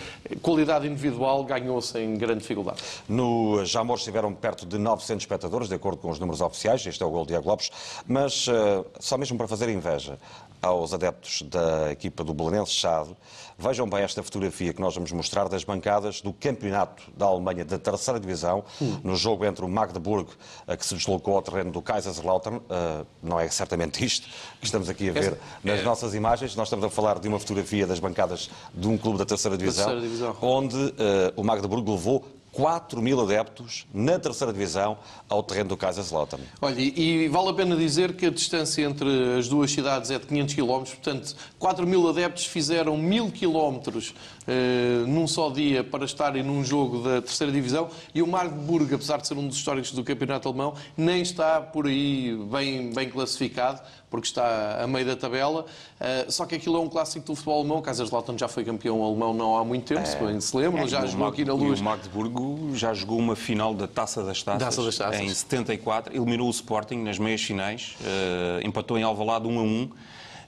qualidade 0.43 0.87
individual, 0.87 1.45
ganhou 1.45 1.81
sem 1.81 2.16
grande 2.16 2.41
dificuldade. 2.41 2.83
No 3.09 3.64
Jamor 3.64 3.97
estiveram 3.97 4.33
perto 4.33 4.64
de 4.64 4.79
900 4.79 5.09
900 5.18 5.22
espectadores, 5.22 5.68
de 5.68 5.74
acordo 5.74 5.99
com 5.99 6.11
os 6.11 6.18
números 6.18 6.41
oficiais, 6.41 6.85
este 6.87 7.03
é 7.03 7.07
o 7.07 7.11
gol 7.11 7.22
de 7.22 7.29
Diego 7.29 7.49
Lopes, 7.49 7.70
mas 8.07 8.47
uh, 8.47 8.85
só 9.01 9.16
mesmo 9.16 9.37
para 9.37 9.49
fazer 9.49 9.68
inveja 9.68 10.18
aos 10.61 10.93
adeptos 10.93 11.43
da 11.43 11.91
equipa 11.93 12.24
do 12.24 12.35
Belenense 12.35 12.72
Chade, 12.72 13.16
vejam 13.59 13.89
bem 13.89 14.03
esta 14.03 14.23
fotografia 14.23 14.73
que 14.73 14.81
nós 14.81 14.95
vamos 14.95 15.11
mostrar 15.11 15.49
das 15.49 15.65
bancadas 15.65 16.21
do 16.21 16.33
campeonato 16.33 17.03
da 17.17 17.27
Alemanha 17.27 17.65
da 17.65 17.79
terceira 17.79 18.21
divisão, 18.21 18.65
hum. 18.81 19.01
no 19.03 19.17
jogo 19.17 19.45
entre 19.45 19.65
o 19.65 19.69
Magdeburg, 19.69 20.31
que 20.79 20.87
se 20.87 20.95
deslocou 20.95 21.35
ao 21.35 21.43
terreno 21.43 21.73
do 21.73 21.83
Kaiserslautern, 21.83 22.57
uh, 22.57 23.07
não 23.23 23.41
é 23.41 23.49
certamente 23.49 24.05
isto 24.05 24.29
que 24.61 24.67
estamos 24.67 24.89
aqui 24.89 25.11
a 25.11 25.13
ver 25.13 25.39
nas 25.65 25.81
é. 25.81 25.83
nossas 25.83 26.15
imagens, 26.15 26.55
nós 26.55 26.69
estamos 26.69 26.85
a 26.85 26.91
falar 26.91 27.19
de 27.19 27.27
uma 27.27 27.39
fotografia 27.41 27.87
das 27.87 27.99
bancadas 27.99 28.49
de 28.73 28.87
um 28.87 28.97
clube 28.97 29.19
da 29.19 29.25
terceira 29.25 29.59
divisão, 29.59 29.87
terceira 29.87 30.07
divisão. 30.07 30.37
onde 30.41 30.95
o 31.37 31.43
Magdeburg 31.43 31.91
levou 31.91 32.25
4 32.59 33.01
mil 33.01 33.21
adeptos 33.21 33.87
na 33.95 34.19
terceira 34.19 34.53
divisão 34.53 34.99
ao 35.29 35.45
terreno 35.45 35.69
do 35.69 35.77
Kaiserslautern. 35.77 36.43
Olha, 36.61 36.75
e, 36.77 37.25
e 37.25 37.29
vale 37.29 37.51
a 37.51 37.55
pena 37.55 37.77
dizer 37.77 38.17
que 38.17 38.27
a 38.27 38.31
distância 38.31 38.83
entre 38.83 39.09
as 39.39 39.47
duas 39.47 39.71
cidades 39.71 40.11
é 40.11 40.19
de 40.19 40.27
500 40.27 40.55
km, 40.57 40.67
portanto, 40.67 41.37
4 41.57 41.87
mil 41.87 42.09
adeptos 42.09 42.47
fizeram 42.47 42.97
mil 42.97 43.31
quilómetros 43.31 44.13
eh, 44.49 45.05
num 45.07 45.29
só 45.29 45.51
dia 45.51 45.85
para 45.85 46.05
estarem 46.05 46.43
num 46.43 46.65
jogo 46.65 47.01
da 47.01 47.23
terceira 47.23 47.53
divisão 47.53 47.91
e 48.13 48.23
o 48.23 48.27
Magdeburg, 48.27 48.93
apesar 48.93 49.19
de 49.19 49.29
ser 49.29 49.35
um 49.35 49.47
dos 49.47 49.57
históricos 49.57 49.93
do 49.93 50.03
campeonato 50.03 50.49
alemão, 50.49 50.75
nem 50.97 51.23
está 51.23 51.61
por 51.61 51.87
aí 51.87 52.37
bem, 52.51 52.93
bem 52.93 53.09
classificado, 53.09 53.81
porque 54.11 54.27
está 54.27 54.83
a 54.83 54.87
meio 54.87 55.05
da 55.07 55.15
tabela. 55.17 55.67
Eh, 56.01 56.27
só 56.29 56.47
que 56.47 56.55
aquilo 56.55 56.77
é 56.77 56.81
um 56.81 56.89
clássico 56.89 57.27
do 57.27 57.35
futebol 57.35 57.61
alemão. 57.61 57.83
Kaiserslautern 57.83 58.39
já 58.39 58.49
foi 58.49 58.65
campeão 58.65 59.03
alemão 59.05 59.35
não 59.35 59.57
há 59.57 59.65
muito 59.65 59.85
tempo, 59.87 60.07
se 60.07 60.17
bem 60.17 60.41
se 60.41 60.57
lembram, 60.57 60.87
já 60.89 61.01
É, 61.01 61.05
o 61.05 61.07
jogou 61.07 61.25
Mag- 61.27 61.33
aqui 61.35 61.45
na 61.45 61.53
luz. 61.55 61.81
o 61.81 61.85
Magdeburgo 61.85 62.71
já 62.75 62.95
jogou 62.95 63.19
uma 63.19 63.37
final 63.37 63.75
da 63.75 63.87
Taça 63.87 64.23
das 64.23 64.43
Taças, 64.43 64.61
Taça 64.63 64.83
das 64.83 64.97
Taças. 64.97 65.21
em 65.21 65.29
74, 65.29 66.15
eliminou 66.17 66.47
o 66.47 66.51
Sporting 66.51 66.97
nas 67.03 67.19
meias 67.19 67.43
finais, 67.43 67.97
eh, 68.05 68.61
empatou 68.65 68.97
em 68.99 69.03
Alvalade 69.03 69.47
1 69.47 69.59
a 69.59 69.63
1 69.63 69.91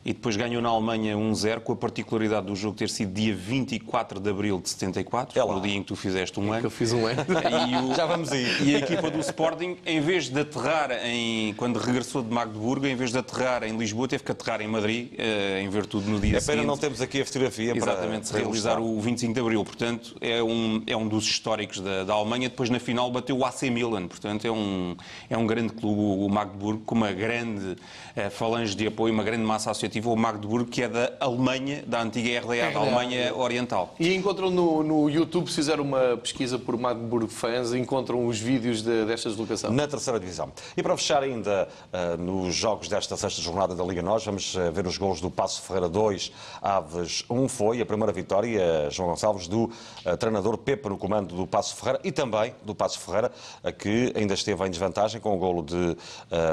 e 0.02 0.14
depois 0.14 0.34
ganhou 0.34 0.62
na 0.62 0.68
Alemanha 0.70 1.14
1-0, 1.14 1.60
com 1.60 1.72
a 1.74 1.76
particularidade 1.76 2.46
do 2.46 2.56
jogo 2.56 2.74
ter 2.76 2.88
sido 2.88 3.12
dia 3.12 3.34
24 3.34 4.18
de 4.18 4.30
abril 4.30 4.58
de 4.58 4.70
74, 4.70 5.38
É 5.38 5.44
no 5.44 5.60
dia 5.60 5.74
em 5.76 5.82
que 5.82 5.88
tu 5.88 5.96
fizeste 5.96 6.40
um 6.40 6.44
Que 6.44 6.50
ano. 6.54 6.66
eu 6.66 6.70
fiz 6.70 6.92
um 6.92 7.06
ano. 7.06 7.20
E, 7.70 7.76
o- 7.90 7.94
Já 7.96 8.06
vamos 8.06 8.32
aí. 8.32 8.46
e 8.62 8.76
a 8.76 8.78
equipa 8.78 9.10
do 9.10 9.18
Sporting, 9.20 9.76
em 9.84 10.00
vez 10.00 10.30
de 10.30 10.40
aterrar 10.40 10.90
em. 11.04 11.52
Quando 11.54 11.78
regressou 11.78 12.22
de 12.22 12.32
Magdeburgo, 12.32 12.86
em 12.86 12.96
vez 12.96 13.10
de 13.12 13.18
aterrar 13.18 13.62
em 13.62 13.76
Lisboa, 13.76 14.08
teve 14.08 14.24
que 14.24 14.32
aterrar 14.32 14.62
em 14.62 14.68
Madrid, 14.68 15.10
eh, 15.18 15.60
em 15.62 15.68
virtude 15.68 16.08
no 16.08 16.18
dia 16.18 16.30
É 16.30 16.32
pena 16.40 16.42
seguinte. 16.44 16.66
não 16.66 16.78
temos 16.78 17.00
aqui 17.02 17.20
a 17.20 17.24
fotografia 17.26 17.76
Exatamente, 17.76 18.26
se 18.26 18.32
para 18.32 18.42
realizar 18.42 18.78
o 18.80 18.98
25 19.00 19.34
de 19.34 19.40
Abril. 19.40 19.62
Portanto, 19.64 20.16
é 20.22 20.42
um, 20.42 20.82
é 20.86 20.96
um 20.96 21.06
dos 21.06 21.24
históricos 21.24 21.80
da, 21.80 22.04
da 22.04 22.14
Alemanha. 22.14 22.48
Depois, 22.48 22.70
na 22.70 22.78
final, 22.80 23.10
bateu 23.10 23.36
o 23.36 23.44
AC 23.44 23.64
Milan. 23.70 24.06
Portanto, 24.08 24.46
é 24.46 24.50
um, 24.50 24.96
é 25.28 25.36
um 25.36 25.46
grande 25.46 25.74
clube, 25.74 26.00
o 26.00 26.28
Magdeburgo, 26.28 26.82
com 26.86 26.94
uma 26.94 27.12
grande 27.12 27.76
eh, 28.16 28.30
falange 28.30 28.74
de 28.74 28.86
apoio, 28.86 29.12
uma 29.12 29.22
grande 29.24 29.42
massa 29.44 29.70
associativa. 29.70 29.89
O 29.98 30.14
Magdeburgo, 30.16 30.70
que 30.70 30.82
é 30.82 30.88
da 30.88 31.12
Alemanha, 31.18 31.82
da 31.86 32.02
antiga 32.02 32.40
RDA, 32.40 32.70
da 32.72 32.78
Alemanha 32.78 33.34
Oriental. 33.34 33.94
E 33.98 34.14
encontram 34.14 34.50
no, 34.50 34.82
no 34.82 35.08
YouTube, 35.10 35.48
se 35.48 35.56
fizer 35.56 35.80
uma 35.80 36.16
pesquisa 36.16 36.58
por 36.58 36.76
Magdeburg 36.78 37.26
fans, 37.32 37.72
encontram 37.74 38.26
os 38.26 38.38
vídeos 38.38 38.82
de- 38.82 39.04
desta 39.06 39.28
deslocação. 39.28 39.72
na 39.72 39.86
terceira 39.88 40.20
divisão. 40.20 40.52
E 40.76 40.82
para 40.82 40.96
fechar 40.96 41.22
ainda 41.22 41.68
ah, 41.92 42.16
nos 42.16 42.54
jogos 42.54 42.88
desta 42.88 43.16
sexta 43.16 43.40
jornada 43.42 43.74
da 43.74 43.82
Liga 43.82 44.02
Nós, 44.02 44.24
vamos 44.24 44.56
ah, 44.56 44.70
ver 44.70 44.86
os 44.86 44.96
gols 44.98 45.20
do 45.20 45.30
Passo 45.30 45.62
Ferreira 45.62 45.88
2, 45.88 46.32
Aves 46.62 47.24
1 47.28 47.48
foi 47.48 47.80
a 47.80 47.86
primeira 47.86 48.12
vitória, 48.12 48.88
João 48.90 49.08
Gonçalves, 49.10 49.48
do 49.48 49.70
ah, 50.04 50.16
treinador 50.16 50.56
Pepa 50.58 50.88
no 50.88 50.96
comando 50.98 51.34
do 51.34 51.46
Passo 51.46 51.74
Ferreira 51.76 52.00
e 52.04 52.12
também 52.12 52.54
do 52.62 52.74
Passo 52.74 53.00
Ferreira, 53.00 53.32
que 53.78 54.12
ainda 54.14 54.34
esteve 54.34 54.64
em 54.66 54.70
desvantagem 54.70 55.20
com 55.20 55.34
o 55.34 55.38
golo 55.38 55.62
de 55.62 55.96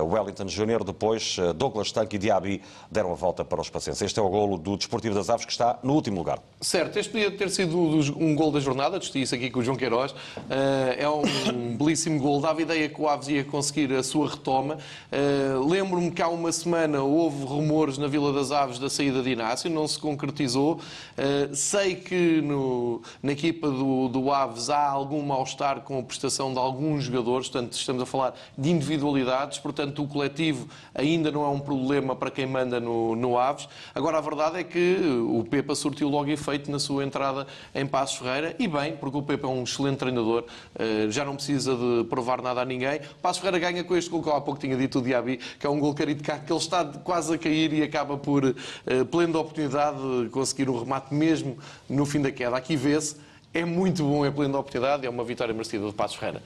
Wellington 0.03 0.47
Júnior, 0.47 0.83
depois 0.83 1.37
Douglas 1.55 1.91
Tanque 1.91 2.15
e 2.15 2.19
Diaby 2.19 2.61
deram 2.89 3.11
a 3.11 3.15
volta 3.15 3.26
para 3.33 3.61
os 3.61 3.69
pacientes. 3.69 4.01
Este 4.01 4.19
é 4.19 4.23
o 4.23 4.29
golo 4.29 4.57
do 4.57 4.77
Desportivo 4.77 5.13
das 5.15 5.29
Aves, 5.29 5.45
que 5.45 5.51
está 5.51 5.79
no 5.83 5.93
último 5.93 6.17
lugar. 6.17 6.39
Certo, 6.61 6.97
este 6.97 7.11
podia 7.11 7.29
ter 7.31 7.49
sido 7.49 7.77
um 7.77 8.35
gol 8.35 8.51
da 8.51 8.59
jornada, 8.59 8.97
discuti 8.99 9.21
isso 9.21 9.35
aqui 9.35 9.49
com 9.49 9.59
o 9.59 9.63
João 9.63 9.77
Queiroz. 9.77 10.13
Eh, 10.49 10.97
é 10.99 11.09
um 11.09 11.21
belíssimo 11.77 12.19
gol, 12.19 12.39
dava 12.41 12.61
ideia 12.61 12.87
que 12.89 12.99
o 13.01 13.07
Aves 13.07 13.27
ia 13.27 13.43
conseguir 13.43 13.93
a 13.93 14.03
sua 14.03 14.29
retoma. 14.29 14.77
Eh, 15.11 15.53
Lembro-me 15.67 16.11
que 16.11 16.21
há 16.21 16.27
uma 16.27 16.51
semana 16.51 17.01
houve 17.01 17.43
rumores 17.45 17.97
na 17.97 18.07
Vila 18.07 18.31
das 18.33 18.51
Aves 18.51 18.79
da 18.79 18.89
saída 18.89 19.21
de 19.21 19.29
Inácio, 19.31 19.69
não 19.69 19.87
se 19.87 19.99
concretizou. 19.99 20.79
Eh, 21.17 21.49
Sei 21.53 21.95
que 21.95 22.41
no- 22.41 23.01
na 23.21 23.31
equipa 23.31 23.69
do, 23.69 24.07
do 24.07 24.31
Aves 24.31 24.69
há 24.69 24.87
algum 24.89 25.21
mal-estar 25.23 25.81
com 25.81 25.99
a 25.99 26.03
prestação 26.03 26.51
de 26.53 26.59
alguns 26.59 27.03
jogadores, 27.03 27.49
portanto, 27.49 27.73
estamos 27.73 28.01
a 28.01 28.05
falar 28.05 28.33
de 28.57 28.69
individualidades, 28.69 29.59
portanto, 29.59 30.03
o 30.03 30.07
coletivo 30.07 30.67
ainda 30.93 31.31
não 31.31 31.43
é 31.43 31.49
um 31.49 31.59
problema 31.59 32.15
para 32.15 32.31
quem 32.31 32.45
manda 32.45 32.79
no, 32.79 33.15
no 33.17 33.37
Aves. 33.37 33.67
Agora, 33.93 34.17
a 34.17 34.21
verdade 34.21 34.59
é 34.59 34.63
que 34.63 34.97
o 35.27 35.43
Pepa 35.43 35.75
surtiu 35.75 36.07
logo 36.09 36.29
efeito 36.29 36.71
na 36.71 36.79
sua 36.79 37.03
entrada 37.03 37.47
em 37.73 37.85
Passos 37.85 38.17
Ferreira, 38.17 38.55
e 38.59 38.67
bem, 38.67 38.95
porque 38.95 39.17
o 39.17 39.21
Pepa 39.21 39.47
é 39.47 39.49
um 39.49 39.63
excelente 39.63 39.97
treinador, 39.97 40.45
eh, 40.77 41.07
já 41.09 41.25
não 41.25 41.35
precisa 41.35 41.75
de 41.75 42.05
provar 42.09 42.41
nada 42.41 42.61
a 42.61 42.65
ninguém. 42.65 43.01
Passos 43.21 43.41
Ferreira 43.41 43.59
ganha 43.59 43.83
com 43.83 43.95
este 43.95 44.09
gol 44.09 44.23
que 44.23 44.29
eu 44.29 44.35
há 44.35 44.41
pouco 44.41 44.59
tinha 44.59 44.77
dito 44.77 44.99
o 44.99 45.01
Diaby, 45.01 45.37
que 45.59 45.65
é 45.65 45.69
um 45.69 45.79
gol 45.79 45.93
carido 45.93 46.23
cá, 46.23 46.37
que 46.37 46.51
ele 46.51 46.59
está 46.59 46.85
quase 46.85 47.33
a 47.33 47.37
cair 47.37 47.73
e 47.73 47.83
acaba 47.83 48.17
por, 48.17 48.45
eh, 48.45 49.03
plena 49.09 49.39
oportunidade, 49.39 49.97
de 50.23 50.29
conseguir 50.29 50.69
um 50.69 50.79
remate 50.79 51.13
mesmo 51.13 51.57
no 51.89 52.05
fim 52.05 52.21
da 52.21 52.31
queda. 52.31 52.55
Aqui 52.55 52.75
vê-se, 52.75 53.17
é 53.53 53.65
muito 53.65 54.03
bom, 54.03 54.25
é 54.25 54.31
plena 54.31 54.57
oportunidade, 54.57 55.05
é 55.05 55.09
uma 55.09 55.23
vitória 55.23 55.53
merecida 55.53 55.87
de 55.87 55.93
Passos 55.93 56.17
Ferreira. 56.17 56.41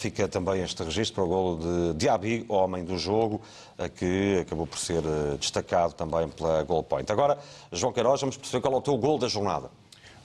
Fica 0.00 0.26
também 0.26 0.62
este 0.62 0.82
registro 0.82 1.16
para 1.16 1.24
o 1.24 1.26
golo 1.26 1.58
de 1.92 1.98
Diaby, 1.98 2.46
homem 2.48 2.82
do 2.82 2.96
jogo, 2.96 3.38
eh, 3.76 3.86
que 3.86 4.38
acabou 4.40 4.66
por 4.66 4.78
ser 4.78 5.04
eh, 5.04 5.36
destacado 5.38 5.92
também 5.92 6.26
pela 6.26 6.62
Goal 6.62 6.82
Point. 6.82 7.12
Agora, 7.12 7.36
João 7.70 7.92
Queiroz, 7.92 8.18
vamos 8.18 8.38
perceber 8.38 8.62
qual 8.62 8.72
é 8.72 8.76
o 8.78 8.80
teu 8.80 8.96
gol 8.96 9.18
da 9.18 9.28
jornada. 9.28 9.70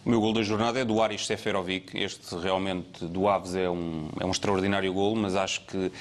O 0.06 0.10
meu 0.10 0.22
gol 0.22 0.32
da 0.32 0.42
jornada 0.44 0.80
é 0.80 0.86
do 0.86 1.02
Aris 1.02 1.28
Seferovic. 1.28 1.94
Este 1.94 2.38
realmente 2.38 3.06
do 3.06 3.28
Aves 3.28 3.54
é 3.54 3.70
um, 3.70 4.08
é 4.18 4.26
um 4.26 4.32
extraordinário 4.32 4.94
gol, 4.94 5.14
mas 5.14 5.36
acho 5.36 5.60
que 5.66 5.92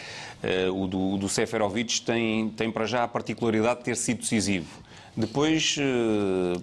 eh, 0.41 0.68
o, 0.70 0.87
do, 0.87 1.14
o 1.14 1.18
do 1.18 1.29
Seferovic 1.29 2.01
tem, 2.03 2.51
tem 2.51 2.70
para 2.70 2.87
já 2.87 3.03
a 3.03 3.09
particularidade 3.09 3.81
de 3.81 3.87
ter 3.87 3.97
sido 3.97 4.20
decisivo. 4.20 4.85
Depois, 5.16 5.77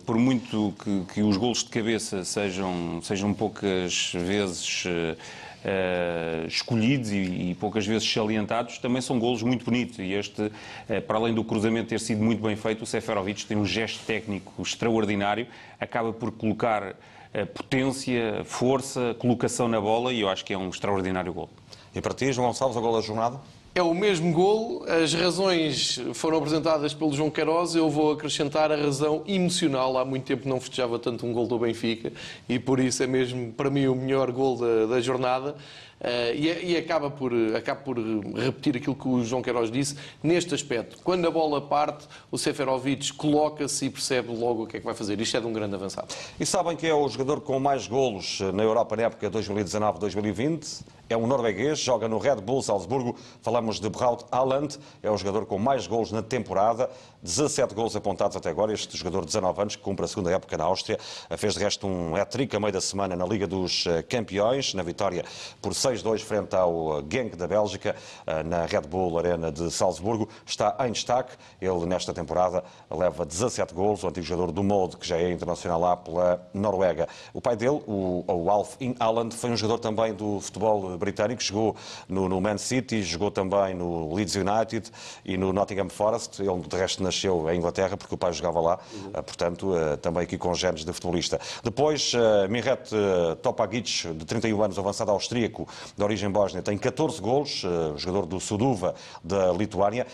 por 0.05 0.17
muito 0.17 0.73
que, 0.83 1.13
que 1.13 1.21
os 1.21 1.37
golos 1.37 1.59
de 1.59 1.69
cabeça 1.69 2.25
sejam, 2.25 3.01
sejam 3.01 3.33
poucas 3.33 4.11
vezes 4.13 4.83
eh, 4.85 5.15
eh, 5.63 6.45
escolhidos 6.47 7.11
e, 7.11 7.51
e 7.51 7.57
poucas 7.59 7.85
vezes 7.85 8.11
salientados, 8.11 8.77
também 8.77 9.01
são 9.01 9.19
golos 9.19 9.43
muito 9.43 9.63
bonitos. 9.63 9.99
E 9.99 10.13
este, 10.13 10.51
eh, 10.89 10.99
para 10.99 11.17
além 11.17 11.33
do 11.33 11.43
cruzamento 11.43 11.89
ter 11.89 11.99
sido 11.99 12.23
muito 12.23 12.41
bem 12.41 12.55
feito, 12.55 12.83
o 12.83 12.85
Seferovic 12.85 13.45
tem 13.45 13.57
um 13.57 13.65
gesto 13.65 14.03
técnico 14.05 14.61
extraordinário, 14.61 15.47
acaba 15.79 16.11
por 16.11 16.31
colocar 16.31 16.95
eh, 17.33 17.45
potência, 17.45 18.43
força, 18.43 19.15
colocação 19.19 19.67
na 19.67 19.79
bola 19.79 20.11
e 20.11 20.21
eu 20.21 20.29
acho 20.29 20.43
que 20.43 20.53
é 20.53 20.57
um 20.57 20.69
extraordinário 20.69 21.33
gol. 21.33 21.49
E 21.95 22.01
para 22.01 22.13
ti, 22.13 22.31
João 22.33 22.47
Gonçalves, 22.47 22.75
o 22.75 22.81
gol 22.81 22.93
da 22.93 23.01
jornada? 23.01 23.39
É 23.73 23.81
o 23.81 23.93
mesmo 23.93 24.33
golo, 24.33 24.83
as 24.85 25.13
razões 25.13 25.97
foram 26.13 26.39
apresentadas 26.39 26.93
pelo 26.93 27.13
João 27.13 27.29
Queiroz, 27.29 27.73
eu 27.73 27.89
vou 27.89 28.11
acrescentar 28.11 28.69
a 28.69 28.75
razão 28.75 29.23
emocional. 29.25 29.97
Há 29.97 30.03
muito 30.03 30.25
tempo 30.25 30.45
não 30.45 30.59
festejava 30.59 30.99
tanto 30.99 31.25
um 31.25 31.31
gol 31.31 31.47
do 31.47 31.57
Benfica 31.57 32.11
e 32.49 32.59
por 32.59 32.81
isso 32.81 33.01
é 33.01 33.07
mesmo, 33.07 33.53
para 33.53 33.69
mim, 33.69 33.87
o 33.87 33.95
melhor 33.95 34.29
gol 34.29 34.57
da, 34.57 34.87
da 34.87 34.99
jornada. 34.99 35.55
Eh, 36.03 36.35
e, 36.35 36.71
e 36.71 36.77
acaba, 36.77 37.11
por, 37.11 37.31
acaba 37.55 37.79
por 37.79 37.97
repetir 38.35 38.75
aquilo 38.75 38.95
que 38.95 39.07
o 39.07 39.23
João 39.23 39.41
Queiroz 39.41 39.71
disse 39.71 39.95
neste 40.21 40.53
aspecto. 40.53 40.97
Quando 41.03 41.27
a 41.27 41.31
bola 41.31 41.61
parte, 41.61 42.07
o 42.31 42.37
Seferovic 42.37 43.13
coloca-se 43.13 43.85
e 43.85 43.89
percebe 43.89 44.35
logo 44.35 44.63
o 44.63 44.67
que 44.67 44.77
é 44.77 44.79
que 44.79 44.85
vai 44.85 44.95
fazer. 44.95 45.21
Isto 45.21 45.37
é 45.37 45.39
de 45.39 45.45
um 45.47 45.53
grande 45.53 45.75
avançado. 45.75 46.07
E 46.39 46.45
sabem 46.45 46.75
que 46.75 46.87
é 46.87 46.93
o 46.93 47.07
jogador 47.07 47.41
com 47.41 47.59
mais 47.59 47.87
golos 47.87 48.41
na 48.53 48.63
Europa 48.63 48.95
na 48.95 49.03
época 49.03 49.29
2019-2020? 49.29 50.81
É 51.07 51.17
um 51.17 51.27
norueguês, 51.27 51.77
joga 51.77 52.07
no 52.07 52.17
Red 52.17 52.37
Bull 52.37 52.61
Salzburgo. 52.61 53.17
Falamos 53.41 53.60
de 53.69 53.89
Braut 53.89 54.25
Haaland, 54.31 54.77
é 55.03 55.09
o 55.09 55.17
jogador 55.17 55.45
com 55.45 55.57
mais 55.59 55.87
golos 55.87 56.11
na 56.11 56.21
temporada. 56.21 56.89
17 57.21 57.75
golos 57.75 57.95
apontados 57.95 58.35
até 58.35 58.49
agora. 58.49 58.73
Este 58.73 58.97
jogador 58.97 59.21
de 59.21 59.27
19 59.27 59.61
anos, 59.61 59.75
que 59.75 59.81
cumpre 59.81 60.05
a 60.05 60.07
segunda 60.07 60.31
época 60.31 60.57
na 60.57 60.63
Áustria, 60.63 60.97
fez 61.37 61.53
de 61.53 61.59
resto 61.59 61.85
um 61.85 62.15
hat-trick 62.15 62.55
a 62.55 62.59
meio 62.59 62.73
da 62.73 62.81
semana 62.81 63.15
na 63.15 63.25
Liga 63.25 63.45
dos 63.45 63.85
eh, 63.85 64.01
Campeões, 64.01 64.73
na 64.73 64.81
vitória 64.81 65.23
por 65.61 65.73
6-2 65.73 66.19
frente 66.19 66.55
ao 66.55 66.99
eh, 66.99 67.03
Genk 67.09 67.35
da 67.35 67.47
Bélgica, 67.47 67.95
eh, 68.25 68.43
na 68.43 68.65
Red 68.65 68.81
Bull 68.81 69.19
Arena 69.19 69.51
de 69.51 69.69
Salzburgo. 69.69 70.27
Está 70.45 70.75
em 70.87 70.91
destaque. 70.91 71.33
Ele, 71.61 71.85
nesta 71.85 72.13
temporada, 72.13 72.63
leva 72.89 73.25
17 73.25 73.73
golos. 73.73 74.03
O 74.03 74.07
antigo 74.07 74.25
jogador 74.25 74.51
do 74.51 74.63
Molde, 74.63 74.97
que 74.97 75.07
já 75.07 75.17
é 75.17 75.31
internacional 75.31 75.79
lá 75.79 75.95
pela 75.95 76.49
Noruega. 76.53 77.07
O 77.33 77.41
pai 77.41 77.55
dele, 77.55 77.81
o, 77.85 78.23
o 78.27 78.49
Alf 78.49 78.75
Haaland, 78.99 79.35
foi 79.35 79.51
um 79.51 79.55
jogador 79.55 79.79
também 79.79 80.13
do 80.13 80.39
futebol 80.39 80.97
britânico. 80.97 81.41
Jogou 81.41 81.75
no, 82.09 82.27
no 82.27 82.41
Man 82.41 82.57
City, 82.57 83.03
jogou 83.03 83.29
também 83.29 83.50
no 83.75 84.13
Leeds 84.13 84.35
United 84.35 84.91
e 85.25 85.37
no 85.37 85.51
Nottingham 85.51 85.89
Forest. 85.89 86.41
Ele, 86.41 86.61
de 86.61 86.75
resto, 86.75 87.03
nasceu 87.03 87.49
em 87.49 87.57
Inglaterra, 87.57 87.97
porque 87.97 88.15
o 88.15 88.17
pai 88.17 88.33
jogava 88.33 88.59
lá. 88.59 88.79
Eh, 89.13 89.21
Portanto, 89.21 89.75
eh, 89.75 89.97
também 89.97 90.23
aqui 90.23 90.37
com 90.37 90.53
genes 90.53 90.83
de 90.83 90.91
futebolista. 90.93 91.39
Depois, 91.63 92.13
eh, 92.13 92.47
Miret 92.47 92.91
eh, 92.93 93.35
Topagic, 93.35 94.13
de 94.13 94.25
31 94.25 94.61
anos, 94.61 94.77
avançado 94.77 95.09
austríaco, 95.11 95.67
de 95.95 96.03
origem 96.03 96.29
bósnia, 96.29 96.61
tem 96.61 96.77
14 96.77 97.21
golos, 97.21 97.65
jogador 97.95 98.25
do 98.25 98.39
Suduva, 98.39 98.93
da 99.23 99.51
Lituânia. 99.51 100.05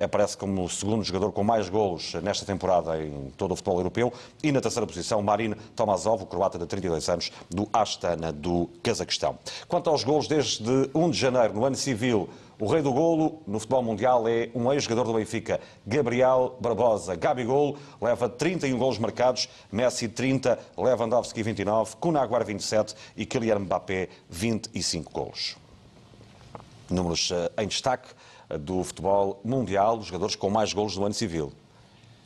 Aparece 0.00 0.36
como 0.36 0.64
o 0.64 0.68
segundo 0.68 1.02
jogador 1.04 1.32
com 1.32 1.42
mais 1.42 1.68
golos 1.68 2.14
nesta 2.14 2.44
temporada 2.44 3.02
em 3.02 3.30
todo 3.36 3.52
o 3.52 3.56
futebol 3.56 3.78
europeu. 3.78 4.12
E 4.42 4.52
na 4.52 4.60
terceira 4.60 4.86
posição, 4.86 5.22
Marin 5.22 5.54
Tomazov, 5.74 6.22
o 6.22 6.26
croata 6.26 6.58
de 6.58 6.66
32 6.66 7.08
anos, 7.08 7.32
do 7.50 7.68
Astana, 7.72 8.32
do 8.32 8.68
Cazaquistão. 8.82 9.38
Quanto 9.68 9.90
aos 9.90 10.04
golos, 10.04 10.28
desde 10.28 10.90
1 10.94 11.10
de 11.10 11.18
janeiro, 11.18 11.54
no 11.54 11.64
ano 11.64 11.76
civil, 11.76 12.28
O 12.58 12.66
rei 12.66 12.80
do 12.80 12.90
golo 12.90 13.42
no 13.46 13.58
futebol 13.58 13.82
mundial 13.82 14.26
é 14.26 14.48
um 14.54 14.72
ex-jogador 14.72 15.04
do 15.04 15.18
Benfica, 15.18 15.60
Gabriel 15.86 16.56
Barbosa. 16.58 17.14
Gabigol 17.14 17.76
leva 18.00 18.30
31 18.30 18.78
golos 18.78 18.98
marcados, 18.98 19.46
Messi 19.70 20.08
30, 20.08 20.58
Lewandowski 20.74 21.42
29, 21.42 21.96
Kunaguar 21.96 22.42
27 22.46 22.94
e 23.14 23.26
Kylian 23.26 23.58
Mbappé 23.58 24.08
25 24.30 25.12
golos. 25.12 25.58
Números 26.88 27.30
eh, 27.30 27.62
em 27.62 27.66
destaque 27.66 28.08
eh, 28.48 28.56
do 28.56 28.82
futebol 28.82 29.38
mundial, 29.44 29.98
os 29.98 30.06
jogadores 30.06 30.34
com 30.34 30.48
mais 30.48 30.72
golos 30.72 30.96
no 30.96 31.04
ano 31.04 31.14
civil. 31.14 31.52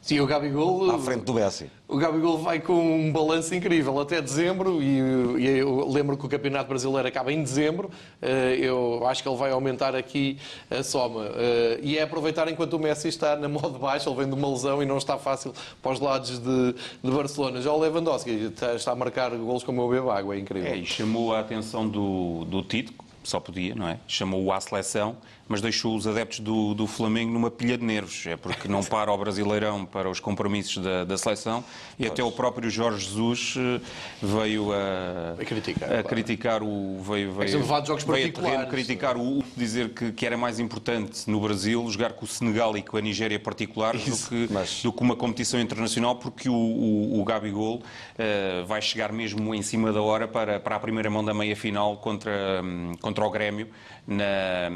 Sim, 0.03 0.21
o 0.21 0.27
Gabigol. 0.27 0.91
À 0.91 0.99
frente 0.99 1.25
do 1.25 1.35
Messi. 1.35 1.71
O 1.87 1.97
Gabigol 1.97 2.39
vai 2.39 2.61
com 2.61 2.73
um 2.73 3.13
balanço 3.13 3.55
incrível 3.55 3.99
até 4.01 4.21
dezembro 4.23 4.83
e, 4.83 4.99
e 5.39 5.47
eu 5.59 5.89
lembro 5.89 6.17
que 6.17 6.25
o 6.25 6.29
Campeonato 6.29 6.69
Brasileiro 6.69 7.07
acaba 7.07 7.33
em 7.33 7.43
dezembro. 7.43 7.91
Eh, 8.23 8.59
eu 8.61 9.07
acho 9.07 9.23
que 9.23 9.29
ele 9.29 9.37
vai 9.37 9.51
aumentar 9.51 9.95
aqui 9.95 10.39
a 10.71 10.83
soma. 10.83 11.27
Eh, 11.35 11.81
e 11.83 11.99
é 11.99 12.03
aproveitar 12.03 12.49
enquanto 12.49 12.75
o 12.75 12.79
Messi 12.79 13.09
está 13.09 13.37
na 13.37 13.49
moda 13.49 13.79
baixa, 13.79 14.09
ele 14.09 14.17
vem 14.17 14.29
de 14.29 14.35
uma 14.35 14.49
lesão 14.49 14.83
e 14.83 14.87
não 14.87 14.99
está 14.99 15.19
fácil 15.19 15.53
para 15.83 15.93
os 15.93 16.01
lados 16.01 16.39
de, 16.39 16.75
de 17.03 17.11
Barcelona. 17.11 17.61
Já 17.61 17.73
o 17.73 17.79
Lewandowski 17.79 18.31
está, 18.31 18.75
está 18.75 18.93
a 18.93 18.97
marcar 18.97 19.31
golos 19.31 19.65
como 19.65 19.83
o 19.83 19.89
bebo 19.89 20.11
água, 20.11 20.35
é 20.35 20.39
incrível. 20.39 20.71
É, 20.71 20.77
e 20.77 20.87
chamou 20.87 21.35
a 21.35 21.41
atenção 21.41 21.89
do, 21.89 22.45
do 22.47 22.63
Tito, 22.63 22.95
só 23.23 23.39
podia, 23.39 23.75
não 23.75 23.89
é? 23.89 23.99
Chamou-o 24.07 24.53
à 24.53 24.61
seleção 24.61 25.17
mas 25.51 25.61
deixou 25.61 25.97
os 25.97 26.07
adeptos 26.07 26.39
do, 26.39 26.75
do 26.75 26.87
Flamengo 26.87 27.33
numa 27.33 27.51
pilha 27.51 27.77
de 27.77 27.85
nervos. 27.85 28.25
É 28.25 28.37
porque 28.37 28.69
não 28.69 28.85
para 28.87 29.11
o 29.11 29.19
Brasileirão 29.19 29.85
para 29.85 30.09
os 30.09 30.21
compromissos 30.21 30.81
da, 30.81 31.03
da 31.05 31.19
seleção 31.19 31.65
e 31.99 32.05
pois. 32.05 32.13
até 32.13 32.23
o 32.23 32.31
próprio 32.31 32.71
Jorge 32.71 33.05
Jesus 33.07 33.57
eh, 33.59 33.81
veio 34.23 34.73
a, 34.73 35.35
a 35.41 35.45
criticar, 35.45 35.89
a 35.89 35.89
claro. 35.89 36.09
criticar 36.09 36.63
o. 36.63 37.01
Veio, 37.03 37.33
veio, 37.33 37.35
veio, 37.35 37.65
jogos 37.85 38.05
veio 38.05 38.29
a 38.29 38.33
terreno 38.33 38.67
criticar 38.69 39.17
o. 39.17 39.43
dizer 39.57 39.89
que, 39.89 40.13
que 40.13 40.25
era 40.25 40.37
mais 40.37 40.61
importante 40.61 41.29
no 41.29 41.41
Brasil 41.41 41.85
jogar 41.91 42.13
com 42.13 42.25
o 42.25 42.29
Senegal 42.29 42.77
e 42.79 42.83
com 42.83 42.97
a 42.97 43.01
Nigéria 43.01 43.41
particulares 43.41 44.05
do 44.05 44.29
que, 44.29 44.53
mas... 44.53 44.83
do 44.85 44.93
que 44.93 45.03
uma 45.03 45.17
competição 45.17 45.59
internacional, 45.59 46.15
porque 46.15 46.49
o, 46.49 46.55
o, 46.55 47.21
o 47.21 47.25
Gabigol 47.25 47.79
uh, 47.79 48.65
vai 48.67 48.81
chegar 48.81 49.13
mesmo 49.13 49.53
em 49.53 49.63
cima 49.63 49.93
da 49.93 50.01
hora 50.01 50.29
para, 50.29 50.61
para 50.61 50.77
a 50.77 50.81
primeira 50.81 51.11
mão 51.11 51.25
da 51.25 51.35
meia 51.35 51.57
final 51.57 51.97
contra, 51.97 52.63
um, 52.63 52.93
contra 53.01 53.25
o 53.25 53.31
Grêmio 53.31 53.69
na, 54.11 54.69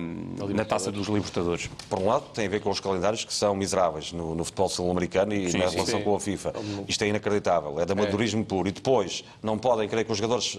na 0.54 0.64
taça 0.64 0.92
dos 0.92 1.08
Libertadores. 1.08 1.68
Por 1.88 1.98
um 1.98 2.06
lado, 2.06 2.24
tem 2.32 2.46
a 2.46 2.48
ver 2.48 2.60
com 2.60 2.70
os 2.70 2.78
calendários 2.78 3.24
que 3.24 3.34
são 3.34 3.54
miseráveis 3.54 4.12
no, 4.12 4.34
no 4.34 4.44
futebol 4.44 4.68
sul-americano 4.68 5.34
e 5.34 5.50
sim, 5.50 5.58
na 5.58 5.68
sim, 5.68 5.74
relação 5.74 5.98
sim. 5.98 6.04
com 6.04 6.14
a 6.14 6.20
FIFA. 6.20 6.52
Isto 6.86 7.02
é 7.02 7.08
inacreditável, 7.08 7.80
é 7.80 7.84
de 7.84 7.92
amadorismo 7.92 8.42
é. 8.42 8.44
puro. 8.44 8.68
E 8.68 8.72
depois, 8.72 9.24
não 9.42 9.58
podem 9.58 9.88
querer 9.88 10.04
que 10.04 10.12
os 10.12 10.18
jogadores 10.18 10.56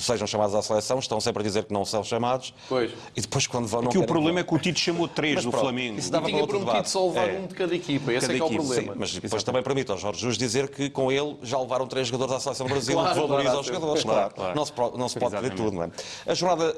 sejam 0.00 0.26
chamados 0.26 0.56
à 0.56 0.62
seleção, 0.62 0.98
estão 0.98 1.20
sempre 1.20 1.42
a 1.42 1.46
dizer 1.46 1.64
que 1.64 1.72
não 1.72 1.84
são 1.84 2.02
chamados. 2.02 2.52
Pois. 2.68 2.90
E 3.16 3.20
depois, 3.20 3.46
quando 3.46 3.68
vão. 3.68 3.82
Aqui 3.82 3.98
o 3.98 4.06
problema 4.06 4.40
é 4.40 4.42
que 4.42 4.54
o 4.54 4.58
Tito 4.58 4.80
chamou 4.80 5.06
três 5.06 5.36
mas, 5.36 5.44
do 5.44 5.50
pronto, 5.50 5.62
Flamengo. 5.62 5.98
Isso 5.98 6.10
dava 6.10 6.28
e 6.28 6.32
tinha 6.32 6.46
prometido 6.46 6.88
só 6.88 7.06
levar 7.06 7.28
é. 7.28 7.38
um 7.38 7.46
de 7.46 7.54
cada 7.54 7.74
equipa. 7.74 8.12
Esse 8.12 8.26
cada 8.26 8.32
é 8.32 8.36
que 8.36 8.42
é 8.42 8.44
o 8.44 8.50
problema. 8.50 8.94
mas 8.96 9.12
depois 9.12 9.32
Exato. 9.32 9.44
também 9.44 9.62
permite 9.62 9.90
ao 9.90 9.98
Jorge 9.98 10.18
Jesus 10.18 10.36
dizer 10.36 10.68
que 10.68 10.90
com 10.90 11.12
ele 11.12 11.36
já 11.42 11.60
levaram 11.60 11.86
três 11.86 12.08
jogadores 12.08 12.34
à 12.34 12.40
seleção 12.40 12.66
do 12.66 12.70
Brasil, 12.70 12.94
claro, 12.94 13.14
que 13.14 13.20
valoriza 13.20 13.44
claro, 13.44 13.60
os 13.60 13.66
jogadores. 13.66 14.02
Claro, 14.02 14.34
claro. 14.34 14.56
Não 14.56 14.64
se, 14.64 14.72
não 14.96 15.08
se 15.08 15.18
pode 15.18 15.36
pedir 15.36 15.54
tudo, 15.54 15.76
não 15.76 15.84
é? 15.84 15.90
A 16.26 16.34
jornada 16.34 16.74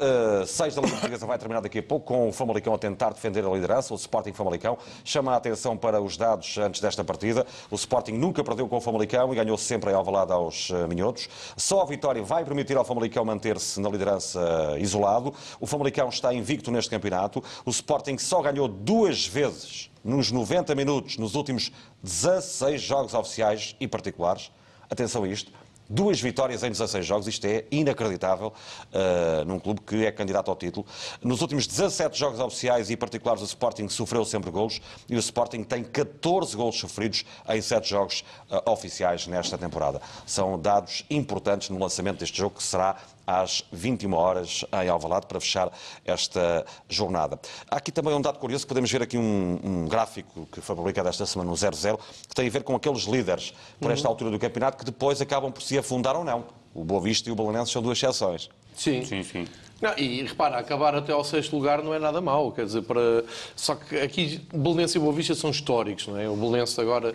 6 0.46 0.76
uh, 0.76 0.80
da 0.80 0.86
Liga 0.86 1.21
Portuguesa 1.22 1.26
vai 1.26 1.38
terminar 1.38 1.60
daqui 1.60 1.78
a 1.78 1.82
pouco 1.82 2.06
com 2.06 2.28
o 2.28 2.32
Famalicão 2.32 2.74
a 2.74 2.78
tentar 2.78 3.10
defender 3.10 3.44
a 3.44 3.50
liderança. 3.50 3.94
O 3.94 3.96
Sporting 3.96 4.32
Famalicão 4.32 4.76
chama 5.04 5.32
a 5.32 5.36
atenção 5.36 5.76
para 5.76 6.00
os 6.00 6.16
dados 6.16 6.58
antes 6.58 6.80
desta 6.80 7.04
partida. 7.04 7.46
O 7.70 7.74
Sporting 7.74 8.12
nunca 8.12 8.42
perdeu 8.42 8.68
com 8.68 8.76
o 8.76 8.80
Famalicão 8.80 9.32
e 9.32 9.36
ganhou 9.36 9.56
sempre 9.56 9.90
em 9.90 9.94
Alvalade 9.94 10.32
aos 10.32 10.70
eh, 10.70 10.86
minhotos. 10.86 11.28
Só 11.56 11.82
a 11.82 11.84
vitória 11.84 12.22
vai 12.22 12.44
permitir 12.44 12.76
ao 12.76 12.84
Famalicão 12.84 13.24
manter-se 13.24 13.80
na 13.80 13.88
liderança 13.88 14.76
isolado. 14.78 15.32
O 15.60 15.66
Famalicão 15.66 16.08
está 16.08 16.32
invicto 16.34 16.70
neste 16.70 16.90
campeonato. 16.90 17.42
O 17.64 17.70
Sporting 17.70 18.18
só 18.18 18.42
ganhou 18.42 18.68
duas 18.68 19.26
vezes 19.26 19.90
nos 20.04 20.32
90 20.32 20.74
minutos 20.74 21.16
nos 21.16 21.34
últimos 21.34 21.70
16 22.02 22.80
jogos 22.80 23.14
oficiais 23.14 23.76
e 23.78 23.86
particulares. 23.86 24.50
Atenção 24.90 25.24
a 25.24 25.28
isto. 25.28 25.52
Duas 25.88 26.20
vitórias 26.20 26.62
em 26.62 26.70
16 26.70 27.04
jogos, 27.04 27.26
isto 27.26 27.44
é 27.46 27.64
inacreditável 27.70 28.48
uh, 28.48 29.44
num 29.44 29.58
clube 29.58 29.80
que 29.80 30.06
é 30.06 30.12
candidato 30.12 30.50
ao 30.50 30.56
título. 30.56 30.86
Nos 31.22 31.42
últimos 31.42 31.66
17 31.66 32.18
jogos 32.18 32.40
oficiais 32.40 32.90
e 32.90 32.96
particulares, 32.96 33.42
o 33.42 33.44
Sporting 33.44 33.88
sofreu 33.88 34.24
sempre 34.24 34.50
golos 34.50 34.80
e 35.08 35.16
o 35.16 35.18
Sporting 35.18 35.62
tem 35.64 35.84
14 35.84 36.56
golos 36.56 36.78
sofridos 36.78 37.24
em 37.48 37.60
7 37.60 37.88
jogos 37.88 38.24
uh, 38.50 38.70
oficiais 38.70 39.26
nesta 39.26 39.58
temporada. 39.58 40.00
São 40.26 40.58
dados 40.58 41.04
importantes 41.10 41.68
no 41.68 41.78
lançamento 41.78 42.20
deste 42.20 42.38
jogo, 42.38 42.56
que 42.56 42.62
será 42.62 42.96
às 43.26 43.64
21 43.72 44.12
horas 44.14 44.64
em 44.82 44.88
Alvalade 44.88 45.26
para 45.26 45.40
fechar 45.40 45.70
esta 46.04 46.64
jornada. 46.88 47.38
Há 47.70 47.76
aqui 47.76 47.92
também 47.92 48.14
um 48.14 48.20
dado 48.20 48.38
curioso, 48.38 48.66
podemos 48.66 48.90
ver 48.90 49.02
aqui 49.02 49.16
um, 49.16 49.60
um, 49.62 49.88
gráfico 49.88 50.46
que 50.50 50.60
foi 50.60 50.76
publicado 50.76 51.08
esta 51.08 51.26
semana 51.26 51.50
no 51.50 51.56
00, 51.56 51.98
que 52.28 52.34
tem 52.34 52.46
a 52.46 52.50
ver 52.50 52.62
com 52.62 52.74
aqueles 52.74 53.02
líderes 53.02 53.54
por 53.80 53.90
esta 53.90 54.06
uhum. 54.06 54.12
altura 54.12 54.30
do 54.30 54.38
campeonato 54.38 54.78
que 54.78 54.84
depois 54.84 55.20
acabam 55.20 55.52
por 55.52 55.62
se 55.62 55.78
afundar 55.78 56.16
ou 56.16 56.24
não. 56.24 56.44
O 56.74 56.84
Boa 56.84 57.00
Vista 57.00 57.28
e 57.28 57.32
o 57.32 57.34
Belenenses 57.34 57.70
são 57.70 57.82
duas 57.82 57.98
exceções. 57.98 58.48
Sim. 58.74 59.04
sim, 59.04 59.22
sim. 59.22 59.46
Não, 59.82 59.98
e 59.98 60.22
repara, 60.22 60.58
acabar 60.58 60.94
até 60.94 61.12
ao 61.12 61.24
sexto 61.24 61.56
lugar 61.56 61.82
não 61.82 61.92
é 61.92 61.98
nada 61.98 62.20
mau, 62.20 62.52
quer 62.52 62.64
dizer, 62.64 62.82
para... 62.82 63.24
só 63.56 63.74
que 63.74 63.98
aqui 63.98 64.40
Belenense 64.54 64.96
e 64.96 65.00
Boa 65.00 65.12
Vista 65.12 65.34
são 65.34 65.50
históricos, 65.50 66.06
não 66.06 66.16
é? 66.16 66.28
O 66.28 66.36
Belenense 66.36 66.80
agora 66.80 67.10
uh, 67.10 67.14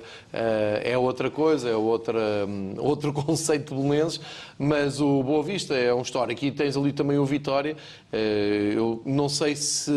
é 0.84 0.98
outra 0.98 1.32
coisa, 1.32 1.70
é 1.70 1.76
outra, 1.76 2.20
um, 2.46 2.76
outro 2.78 3.14
conceito 3.16 3.74
de 3.74 3.82
Belenenses, 3.82 4.20
mas 4.58 5.00
o 5.00 5.22
Boa 5.24 5.44
Vista 5.44 5.76
é 5.76 5.94
um 5.94 6.02
histórico 6.02 6.44
e 6.46 6.52
tens 6.52 6.76
ali 6.76 6.92
também 6.92 7.18
o 7.18 7.26
Vitória. 7.26 7.76
Uh, 8.12 8.74
eu 8.74 9.02
não 9.06 9.30
sei 9.30 9.56
se 9.56 9.92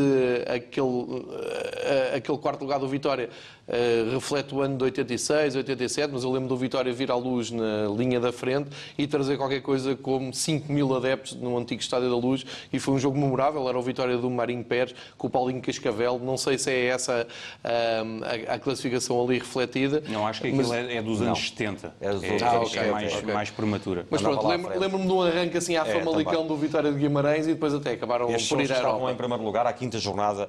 aquele, 0.47 0.87
uh, 0.87 2.17
aquele 2.17 2.39
quarto 2.39 2.63
lugar 2.63 2.79
do 2.79 2.89
Vitória 2.89 3.31
Uh, 3.71 4.15
reflete 4.15 4.53
o 4.53 4.63
ano 4.63 4.77
de 4.77 4.83
86, 4.83 5.55
87, 5.55 6.13
mas 6.13 6.25
eu 6.25 6.33
lembro 6.33 6.49
do 6.49 6.57
Vitória 6.57 6.93
vir 6.93 7.09
à 7.09 7.15
luz 7.15 7.53
na 7.53 7.87
linha 7.97 8.19
da 8.19 8.33
frente 8.33 8.69
e 8.99 9.07
trazer 9.07 9.37
qualquer 9.37 9.61
coisa 9.63 9.95
como 9.95 10.35
5 10.35 10.73
mil 10.73 10.93
adeptos 10.93 11.37
no 11.37 11.57
antigo 11.57 11.81
Estádio 11.81 12.11
da 12.11 12.17
Luz 12.17 12.45
e 12.73 12.81
foi 12.81 12.95
um 12.95 12.99
jogo 12.99 13.17
memorável, 13.17 13.69
era 13.69 13.79
o 13.79 13.83
Vitória 13.83 14.19
do 14.19 14.29
Marinho 14.29 14.65
Pérez 14.65 14.93
com 15.17 15.29
o 15.29 15.31
Paulinho 15.31 15.63
Cascavel, 15.63 16.19
não 16.19 16.37
sei 16.37 16.59
se 16.59 16.69
é 16.69 16.87
essa 16.87 17.29
a, 17.63 18.55
a, 18.55 18.59
classificação 18.59 19.23
ali 19.23 19.39
refletida. 19.39 20.03
Não, 20.09 20.27
acho 20.27 20.41
que 20.41 20.49
aquilo 20.49 20.69
mas... 20.69 20.73
é, 20.73 20.97
é, 20.97 21.03
dos 21.03 21.23
anos 21.23 21.39
não. 21.39 21.47
70, 21.49 21.95
é, 22.01 22.11
dos 22.13 22.25
é, 22.25 22.39
ah, 22.43 22.61
okay, 22.63 22.83
é 22.83 22.91
mais, 22.91 23.15
okay. 23.15 23.35
mais 23.35 23.51
prematura. 23.51 24.05
Mas 24.11 24.21
pronto, 24.21 24.49
lembro-me 24.51 24.79
lembro 24.79 24.99
de 24.99 25.13
um 25.13 25.23
arranque 25.23 25.57
assim 25.57 25.77
à 25.77 25.87
é, 25.87 25.99
Famalicão 25.99 26.47
do 26.47 26.57
Vitória 26.57 26.93
de 26.93 26.99
Guimarães 26.99 27.47
e 27.47 27.55
depois 27.55 27.75
até 27.75 27.93
acabaram 27.93 28.27
por 28.27 28.61
ir 28.61 28.73
à 28.73 28.79
Europa. 28.79 29.13
em 29.13 29.15
primeiro 29.15 29.43
lugar 29.43 29.67
à 29.67 29.73
quinta 29.73 29.99
jornada 29.99 30.49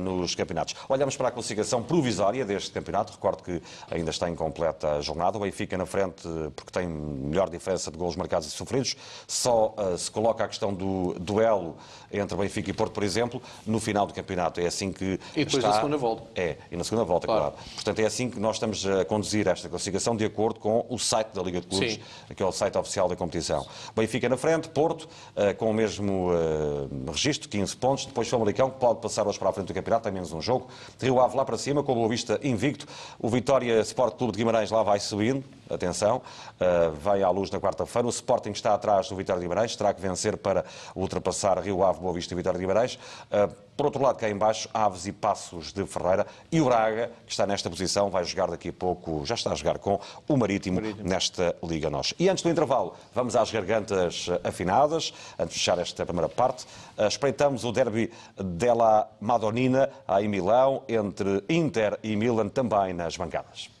nos 0.00 0.34
campeonatos. 0.34 0.74
Olhamos 0.88 1.16
para 1.16 1.28
a 1.28 1.30
classificação 1.30 1.82
provisória 1.82 2.44
deste 2.44 2.70
campeonato, 2.70 3.12
recordo 3.12 3.42
que 3.42 3.62
ainda 3.90 4.10
está 4.10 4.28
incompleta 4.28 4.96
a 4.96 5.00
jornada, 5.00 5.38
o 5.38 5.40
Benfica 5.40 5.76
na 5.76 5.86
frente 5.86 6.28
porque 6.54 6.70
tem 6.70 6.86
melhor 6.86 7.48
diferença 7.48 7.90
de 7.90 7.96
golos 7.96 8.16
marcados 8.16 8.48
e 8.48 8.50
sofridos, 8.50 8.96
só 9.26 9.74
uh, 9.76 9.96
se 9.96 10.10
coloca 10.10 10.44
a 10.44 10.48
questão 10.48 10.72
do 10.72 11.14
duelo 11.18 11.76
entre 12.12 12.36
Benfica 12.36 12.70
e 12.70 12.72
Porto, 12.72 12.92
por 12.92 13.02
exemplo, 13.02 13.40
no 13.66 13.78
final 13.78 14.06
do 14.06 14.12
campeonato. 14.12 14.60
É 14.60 14.66
assim 14.66 14.92
que. 14.92 15.18
E 15.34 15.44
depois 15.44 15.56
está... 15.56 15.68
na 15.68 15.74
segunda 15.74 15.96
volta. 15.96 16.24
É, 16.34 16.56
e 16.70 16.76
na 16.76 16.84
segunda 16.84 17.04
volta, 17.04 17.26
claro. 17.26 17.52
claro. 17.52 17.56
Portanto, 17.74 17.98
é 18.00 18.06
assim 18.06 18.30
que 18.30 18.40
nós 18.40 18.56
estamos 18.56 18.86
a 18.86 19.04
conduzir 19.04 19.46
esta 19.46 19.68
classificação 19.68 20.16
de 20.16 20.24
acordo 20.24 20.58
com 20.58 20.84
o 20.88 20.98
site 20.98 21.28
da 21.32 21.42
Liga 21.42 21.60
de 21.60 21.66
Clubes, 21.66 21.94
Sim. 21.94 22.34
que 22.34 22.42
é 22.42 22.46
o 22.46 22.52
site 22.52 22.76
oficial 22.76 23.08
da 23.08 23.16
competição. 23.16 23.66
Benfica 23.94 24.28
na 24.28 24.36
frente, 24.36 24.68
Porto, 24.68 25.04
uh, 25.04 25.54
com 25.56 25.70
o 25.70 25.74
mesmo 25.74 26.30
uh, 26.30 27.10
registro, 27.10 27.48
15 27.48 27.76
pontos. 27.76 28.06
Depois 28.06 28.28
Famalicão, 28.28 28.70
que 28.70 28.78
pode 28.78 29.00
passar 29.00 29.26
hoje 29.26 29.38
para 29.38 29.50
a 29.50 29.52
frente 29.52 29.69
do 29.72 29.74
campeonato, 29.74 30.04
tem 30.04 30.12
menos 30.12 30.32
um 30.32 30.40
jogo. 30.40 30.68
Rio 31.00 31.20
Ave 31.20 31.36
lá 31.36 31.44
para 31.44 31.56
cima, 31.56 31.82
com 31.82 31.92
o 31.92 31.94
Boa 31.94 32.08
Vista 32.08 32.38
invicto. 32.42 32.86
O 33.18 33.28
Vitória 33.28 33.80
Sport 33.80 34.16
Clube 34.16 34.32
de 34.32 34.38
Guimarães 34.38 34.70
lá 34.70 34.82
vai 34.82 35.00
subindo 35.00 35.44
atenção, 35.68 36.16
uh, 36.16 36.92
vai 36.92 37.22
à 37.22 37.30
luz 37.30 37.50
na 37.50 37.60
quarta-feira. 37.60 38.06
O 38.06 38.10
Sporting 38.10 38.50
está 38.50 38.74
atrás 38.74 39.08
do 39.08 39.16
Vitória 39.16 39.40
de 39.40 39.46
Guimarães, 39.46 39.76
terá 39.76 39.94
que 39.94 40.00
vencer 40.00 40.36
para 40.36 40.64
ultrapassar 40.94 41.58
Rio 41.58 41.84
Ave, 41.84 42.00
Boa 42.00 42.12
Vista 42.12 42.34
e 42.34 42.36
Vitória 42.36 42.58
de 42.58 42.66
Guimarães. 42.66 42.94
Uh, 43.30 43.69
por 43.80 43.86
outro 43.86 44.02
lado, 44.02 44.18
cá 44.18 44.28
em 44.28 44.36
baixo, 44.36 44.68
Aves 44.74 45.06
e 45.06 45.12
Passos 45.12 45.72
de 45.72 45.86
Ferreira 45.86 46.26
e 46.52 46.60
o 46.60 46.66
Braga, 46.66 47.10
que 47.24 47.32
está 47.32 47.46
nesta 47.46 47.70
posição, 47.70 48.10
vai 48.10 48.22
jogar 48.24 48.50
daqui 48.50 48.68
a 48.68 48.72
pouco, 48.74 49.24
já 49.24 49.34
está 49.34 49.52
a 49.52 49.54
jogar 49.54 49.78
com 49.78 49.98
o 50.28 50.36
Marítimo, 50.36 50.82
Marítimo. 50.82 51.08
nesta 51.08 51.56
Liga 51.62 51.88
Nós. 51.88 52.12
E 52.18 52.28
antes 52.28 52.44
do 52.44 52.50
intervalo, 52.50 52.94
vamos 53.14 53.34
às 53.34 53.50
gargantas 53.50 54.26
afinadas, 54.44 55.14
antes 55.38 55.54
de 55.54 55.60
fechar 55.60 55.78
esta 55.78 56.04
primeira 56.04 56.28
parte. 56.28 56.66
Uh, 56.98 57.06
espreitamos 57.06 57.64
o 57.64 57.72
derby 57.72 58.12
della 58.36 59.08
Madonnina, 59.18 59.88
aí 60.06 60.26
em 60.26 60.28
Milão, 60.28 60.82
entre 60.86 61.42
Inter 61.48 61.98
e 62.02 62.14
Milan, 62.16 62.50
também 62.50 62.92
nas 62.92 63.16
bancadas. 63.16 63.79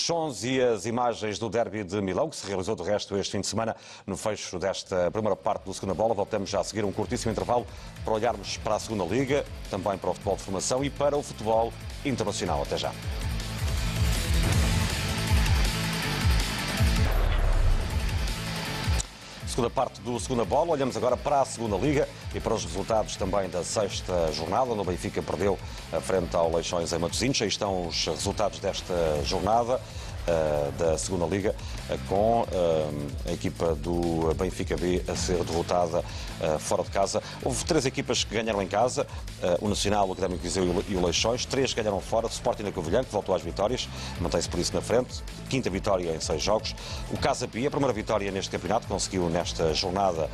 Os 0.00 0.06
sons 0.06 0.44
e 0.44 0.58
as 0.58 0.86
imagens 0.86 1.38
do 1.38 1.50
derby 1.50 1.84
de 1.84 2.00
Milão, 2.00 2.30
que 2.30 2.34
se 2.34 2.46
realizou 2.46 2.74
de 2.74 2.82
resto 2.82 3.18
este 3.18 3.32
fim 3.32 3.42
de 3.42 3.46
semana, 3.46 3.76
no 4.06 4.16
fecho 4.16 4.58
desta 4.58 5.10
primeira 5.10 5.36
parte 5.36 5.64
do 5.64 5.74
segunda 5.74 5.92
bola, 5.92 6.14
voltamos 6.14 6.48
já 6.48 6.60
a 6.60 6.64
seguir 6.64 6.86
um 6.86 6.90
curtíssimo 6.90 7.30
intervalo 7.30 7.66
para 8.02 8.14
olharmos 8.14 8.56
para 8.56 8.76
a 8.76 8.78
segunda 8.78 9.04
liga, 9.04 9.44
também 9.70 9.98
para 9.98 10.08
o 10.08 10.14
futebol 10.14 10.36
de 10.36 10.42
formação 10.42 10.82
e 10.82 10.88
para 10.88 11.14
o 11.18 11.22
futebol 11.22 11.70
internacional. 12.02 12.62
Até 12.62 12.78
já. 12.78 12.94
Segunda 19.46 19.68
parte 19.68 20.00
do 20.00 20.18
Segunda 20.18 20.44
Bola, 20.44 20.70
olhamos 20.70 20.96
agora 20.96 21.16
para 21.16 21.42
a 21.42 21.44
Segunda 21.44 21.76
Liga 21.76 22.08
e 22.34 22.40
para 22.40 22.54
os 22.54 22.64
resultados 22.64 23.16
também 23.16 23.50
da 23.50 23.62
sexta 23.62 24.32
jornada, 24.32 24.70
onde 24.70 24.80
o 24.80 24.84
Benfica 24.84 25.20
perdeu 25.20 25.58
frente 26.00 26.36
ao 26.36 26.52
Leixões 26.54 26.92
em 26.92 26.98
Matosinhos. 26.98 27.40
Aí 27.42 27.48
estão 27.48 27.88
os 27.88 28.06
resultados 28.06 28.58
desta 28.60 28.94
jornada. 29.24 29.80
Uh, 30.20 30.70
da 30.72 30.98
segunda 30.98 31.24
Liga, 31.24 31.56
uh, 31.88 31.98
com 32.06 32.42
uh, 32.42 32.46
a 33.26 33.32
equipa 33.32 33.74
do 33.74 34.32
Benfica 34.34 34.76
B 34.76 35.02
a 35.08 35.16
ser 35.16 35.42
derrotada 35.42 36.04
fora 36.58 36.82
de 36.82 36.90
casa. 36.90 37.22
Houve 37.42 37.64
três 37.64 37.86
equipas 37.86 38.22
que 38.22 38.34
ganharam 38.34 38.60
em 38.60 38.68
casa, 38.68 39.06
o 39.60 39.68
Nacional, 39.68 40.08
o 40.08 40.12
Académico 40.12 40.42
Viseu 40.42 40.64
e 40.88 40.94
o 40.94 41.04
Leixões, 41.04 41.44
três 41.44 41.72
ganharam 41.72 42.00
fora, 42.00 42.26
o 42.26 42.30
Sporting 42.30 42.64
da 42.64 42.72
Covilhã, 42.72 43.02
que 43.04 43.10
voltou 43.10 43.34
às 43.34 43.42
vitórias, 43.42 43.88
mantém-se 44.20 44.48
por 44.48 44.60
isso 44.60 44.74
na 44.74 44.80
frente, 44.80 45.22
quinta 45.48 45.70
vitória 45.70 46.14
em 46.14 46.20
seis 46.20 46.42
jogos. 46.42 46.74
O 47.10 47.18
Casa 47.18 47.48
Pia, 47.48 47.68
a 47.68 47.70
primeira 47.70 47.92
vitória 47.92 48.30
neste 48.30 48.50
campeonato, 48.50 48.86
conseguiu 48.86 49.28
nesta 49.28 49.72
jornada 49.74 50.28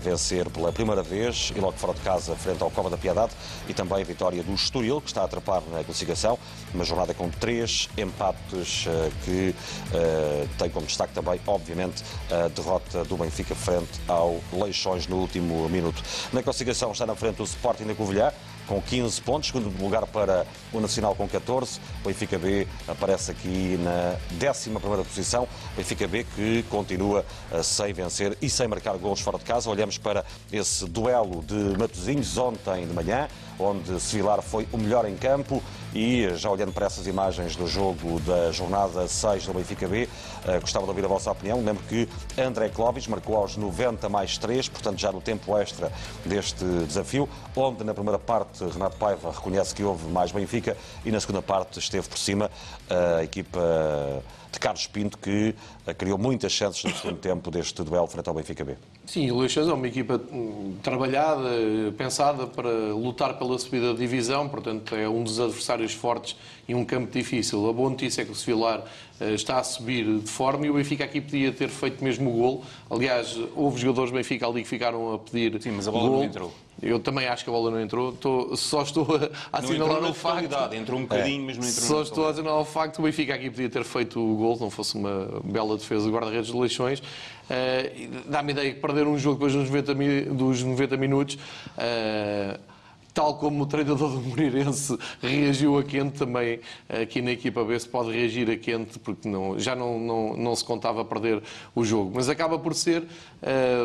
vencer 0.00 0.48
pela 0.50 0.72
primeira 0.72 1.02
vez 1.02 1.52
e 1.54 1.60
logo 1.60 1.76
fora 1.78 1.94
de 1.94 2.00
casa, 2.00 2.34
frente 2.36 2.62
ao 2.62 2.70
Cova 2.70 2.90
da 2.90 2.96
Piedade, 2.96 3.32
e 3.68 3.74
também 3.74 4.00
a 4.00 4.04
vitória 4.04 4.42
do 4.42 4.54
Estoril, 4.54 5.00
que 5.00 5.08
está 5.08 5.22
a 5.22 5.24
atrapar 5.24 5.62
na 5.70 5.84
classificação, 5.84 6.38
uma 6.74 6.84
jornada 6.84 7.14
com 7.14 7.28
três 7.30 7.88
empates 7.96 8.86
que 9.24 9.54
uh, 9.92 10.48
tem 10.58 10.70
como 10.70 10.86
destaque 10.86 11.12
também, 11.12 11.40
obviamente, 11.46 12.02
a 12.30 12.48
derrota 12.48 13.04
do 13.04 13.16
Benfica 13.16 13.54
frente 13.54 14.00
ao 14.08 14.40
Leixões 14.52 15.06
no 15.06 15.16
último 15.16 15.68
minuto. 15.68 16.02
Na 16.32 16.42
classificação 16.42 16.92
está 16.92 17.06
na 17.06 17.14
frente 17.14 17.40
o 17.40 17.44
Sporting 17.44 17.84
da 17.84 17.94
Covilhã, 17.94 18.31
com 18.66 18.80
15 18.80 19.20
pontos, 19.22 19.48
segundo 19.48 19.68
lugar 19.82 20.06
para 20.06 20.46
o 20.72 20.80
Nacional 20.80 21.14
com 21.14 21.28
14. 21.28 21.80
O 22.02 22.08
Benfica 22.08 22.38
B 22.38 22.66
aparece 22.86 23.30
aqui 23.30 23.78
na 23.82 24.16
11 24.32 25.04
posição. 25.04 25.44
O 25.44 25.76
Benfica 25.76 26.06
B 26.06 26.24
que 26.34 26.64
continua 26.70 27.24
eh, 27.50 27.62
sem 27.62 27.92
vencer 27.92 28.36
e 28.40 28.48
sem 28.48 28.68
marcar 28.68 28.96
gols 28.96 29.20
fora 29.20 29.38
de 29.38 29.44
casa. 29.44 29.70
Olhamos 29.70 29.98
para 29.98 30.24
esse 30.52 30.86
duelo 30.86 31.42
de 31.42 31.54
Matosinhos 31.78 32.36
ontem 32.38 32.86
de 32.86 32.92
manhã, 32.92 33.28
onde 33.58 34.00
Sevilar 34.00 34.42
foi 34.42 34.66
o 34.72 34.78
melhor 34.78 35.06
em 35.08 35.16
campo. 35.16 35.62
E 35.94 36.30
já 36.36 36.48
olhando 36.50 36.72
para 36.72 36.86
essas 36.86 37.06
imagens 37.06 37.54
do 37.54 37.66
jogo 37.66 38.18
da 38.20 38.50
jornada 38.50 39.06
6 39.06 39.46
do 39.46 39.52
Benfica 39.52 39.86
B, 39.86 40.04
uh, 40.46 40.60
gostava 40.60 40.86
de 40.86 40.90
ouvir 40.90 41.04
a 41.04 41.08
vossa 41.08 41.30
opinião. 41.30 41.62
Lembro 41.62 41.82
que 41.84 42.08
André 42.38 42.70
Clóvis 42.70 43.06
marcou 43.06 43.36
aos 43.36 43.58
90 43.58 44.08
mais 44.08 44.38
3, 44.38 44.70
portanto 44.70 44.98
já 44.98 45.12
no 45.12 45.20
tempo 45.20 45.56
extra 45.58 45.92
deste 46.24 46.64
desafio, 46.86 47.28
onde 47.54 47.84
na 47.84 47.92
primeira 47.92 48.18
parte 48.18 48.64
Renato 48.64 48.96
Paiva 48.96 49.32
reconhece 49.32 49.74
que 49.74 49.84
houve 49.84 50.08
mais 50.08 50.32
Benfica 50.32 50.76
e 51.04 51.10
na 51.10 51.20
segunda 51.20 51.42
parte 51.42 51.78
esteve 51.78 52.08
por 52.08 52.18
cima 52.18 52.50
a 52.88 53.22
equipa 53.22 53.60
de 54.52 54.60
Carlos 54.60 54.86
Pinto, 54.86 55.18
que 55.18 55.54
eh, 55.86 55.94
criou 55.94 56.18
muitas 56.18 56.52
chances 56.52 56.84
no 56.84 56.94
segundo 56.94 57.18
tempo 57.18 57.50
deste 57.50 57.82
duelo 57.82 58.06
frente 58.06 58.28
ao 58.28 58.34
Benfica 58.34 58.64
B. 58.64 58.76
Sim, 59.04 59.30
o 59.32 59.38
Leixões 59.38 59.66
é 59.66 59.72
uma 59.72 59.88
equipa 59.88 60.20
hum, 60.32 60.76
trabalhada, 60.82 61.42
pensada 61.98 62.46
para 62.46 62.70
lutar 62.94 63.36
pela 63.36 63.58
subida 63.58 63.92
de 63.92 63.98
divisão, 63.98 64.48
portanto 64.48 64.94
é 64.94 65.08
um 65.08 65.24
dos 65.24 65.40
adversários 65.40 65.92
fortes 65.92 66.36
e 66.68 66.74
um 66.74 66.84
campo 66.84 67.10
difícil. 67.10 67.68
A 67.68 67.72
boa 67.72 67.90
notícia 67.90 68.22
é 68.22 68.24
que 68.24 68.30
o 68.30 68.34
Sevilar 68.34 68.84
eh, 69.20 69.34
está 69.34 69.58
a 69.58 69.64
subir 69.64 70.04
de 70.04 70.30
forma 70.30 70.66
e 70.66 70.70
o 70.70 70.74
Benfica 70.74 71.04
aqui 71.04 71.20
podia 71.20 71.52
ter 71.52 71.68
feito 71.68 72.02
mesmo 72.02 72.30
o 72.30 72.32
gol. 72.32 72.64
Aliás, 72.90 73.38
houve 73.54 73.80
jogadores 73.80 74.10
do 74.10 74.16
Benfica 74.16 74.46
ali 74.46 74.62
que 74.62 74.68
ficaram 74.68 75.14
a 75.14 75.18
pedir 75.18 75.60
Sim, 75.60 75.72
mas 75.72 75.86
a 75.86 75.90
bola 75.90 76.08
gol. 76.08 76.18
não 76.18 76.24
entrou. 76.24 76.52
Eu 76.80 76.98
também 76.98 77.28
acho 77.28 77.44
que 77.44 77.50
a 77.50 77.52
bola 77.52 77.70
não 77.70 77.80
entrou. 77.80 78.10
Estou, 78.10 78.56
só 78.56 78.82
estou 78.82 79.06
a 79.52 79.58
assinalar 79.58 80.02
o 80.02 80.14
facto. 80.14 80.74
Entrou 80.74 80.98
um 80.98 81.02
bocadinho, 81.02 81.44
mas 81.44 81.56
não 81.56 81.68
entrou 81.68 81.86
Só 81.86 82.02
estou 82.02 82.26
a 82.26 82.30
assinalar 82.30 82.60
o 82.60 82.64
facto 82.64 82.94
que 82.94 83.00
o 83.00 83.04
Benfica 83.04 83.34
aqui 83.34 83.50
podia 83.50 83.68
ter 83.68 83.84
feito 83.84 84.18
o 84.18 84.36
gol, 84.36 84.58
não 84.58 84.70
fosse 84.70 84.96
uma 84.96 85.40
bela 85.44 85.76
defesa 85.76 86.06
do 86.06 86.12
guarda-redes 86.12 86.50
de 86.50 86.56
Leixões. 86.56 87.02
Uh, 87.52 88.30
Dá-me 88.30 88.52
ideia 88.52 88.72
que 88.72 88.80
perder 88.80 89.06
um 89.06 89.18
jogo 89.18 89.34
depois 89.34 89.52
dos 89.52 89.68
90, 89.68 90.32
dos 90.32 90.62
90 90.62 90.96
minutos. 90.96 91.34
Uh, 91.76 92.58
tal 93.12 93.34
como 93.34 93.64
o 93.64 93.66
treinador 93.66 94.10
do 94.10 94.22
Moreirense 94.22 94.98
reagiu 95.20 95.76
a 95.76 95.84
quente, 95.84 96.18
também 96.18 96.60
aqui 96.88 97.20
na 97.20 97.32
equipa 97.32 97.62
B 97.62 97.78
se 97.78 97.86
pode 97.86 98.10
reagir 98.10 98.50
a 98.50 98.56
quente, 98.56 98.98
porque 98.98 99.28
não, 99.28 99.58
já 99.58 99.76
não, 99.76 99.98
não, 99.98 100.36
não 100.36 100.56
se 100.56 100.64
contava 100.64 101.04
perder 101.04 101.42
o 101.74 101.84
jogo. 101.84 102.12
Mas 102.14 102.30
acaba 102.30 102.58
por 102.58 102.74
ser 102.74 103.04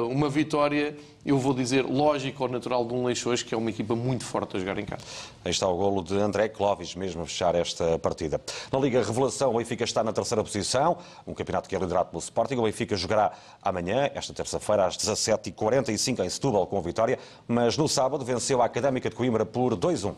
uma 0.09 0.29
vitória 0.29 0.95
eu 1.27 1.37
vou 1.37 1.53
dizer, 1.53 1.83
lógico 1.83 2.43
ou 2.43 2.49
natural 2.49 2.85
de 2.85 2.93
um 2.93 3.03
Leixões, 3.03 3.43
que 3.43 3.53
é 3.53 3.57
uma 3.57 3.69
equipa 3.69 3.93
muito 3.97 4.23
forte 4.23 4.55
a 4.55 4.59
jogar 4.61 4.79
em 4.79 4.85
casa. 4.85 5.03
Aí 5.43 5.51
está 5.51 5.67
o 5.67 5.75
golo 5.75 6.01
de 6.01 6.17
André 6.17 6.47
Clóvis, 6.47 6.95
mesmo 6.95 7.21
a 7.21 7.25
fechar 7.25 7.53
esta 7.53 7.99
partida. 7.99 8.39
Na 8.71 8.79
Liga 8.79 9.03
Revelação, 9.03 9.53
o 9.53 9.57
Benfica 9.57 9.83
está 9.83 10.01
na 10.05 10.13
terceira 10.13 10.41
posição, 10.41 10.97
um 11.27 11.33
campeonato 11.33 11.67
que 11.67 11.75
é 11.75 11.79
liderado 11.79 12.11
pelo 12.11 12.21
Sporting. 12.21 12.55
O 12.55 12.63
Benfica 12.63 12.95
jogará 12.95 13.33
amanhã, 13.61 14.09
esta 14.15 14.33
terça-feira, 14.33 14.85
às 14.85 14.95
17h45 14.95 16.23
em 16.23 16.29
Setúbal, 16.29 16.65
com 16.65 16.81
vitória, 16.81 17.19
mas 17.45 17.75
no 17.75 17.89
sábado 17.89 18.23
venceu 18.23 18.61
a 18.61 18.65
Académica 18.65 19.09
de 19.09 19.15
Coimbra 19.17 19.45
por 19.45 19.75
2-1. 19.75 20.15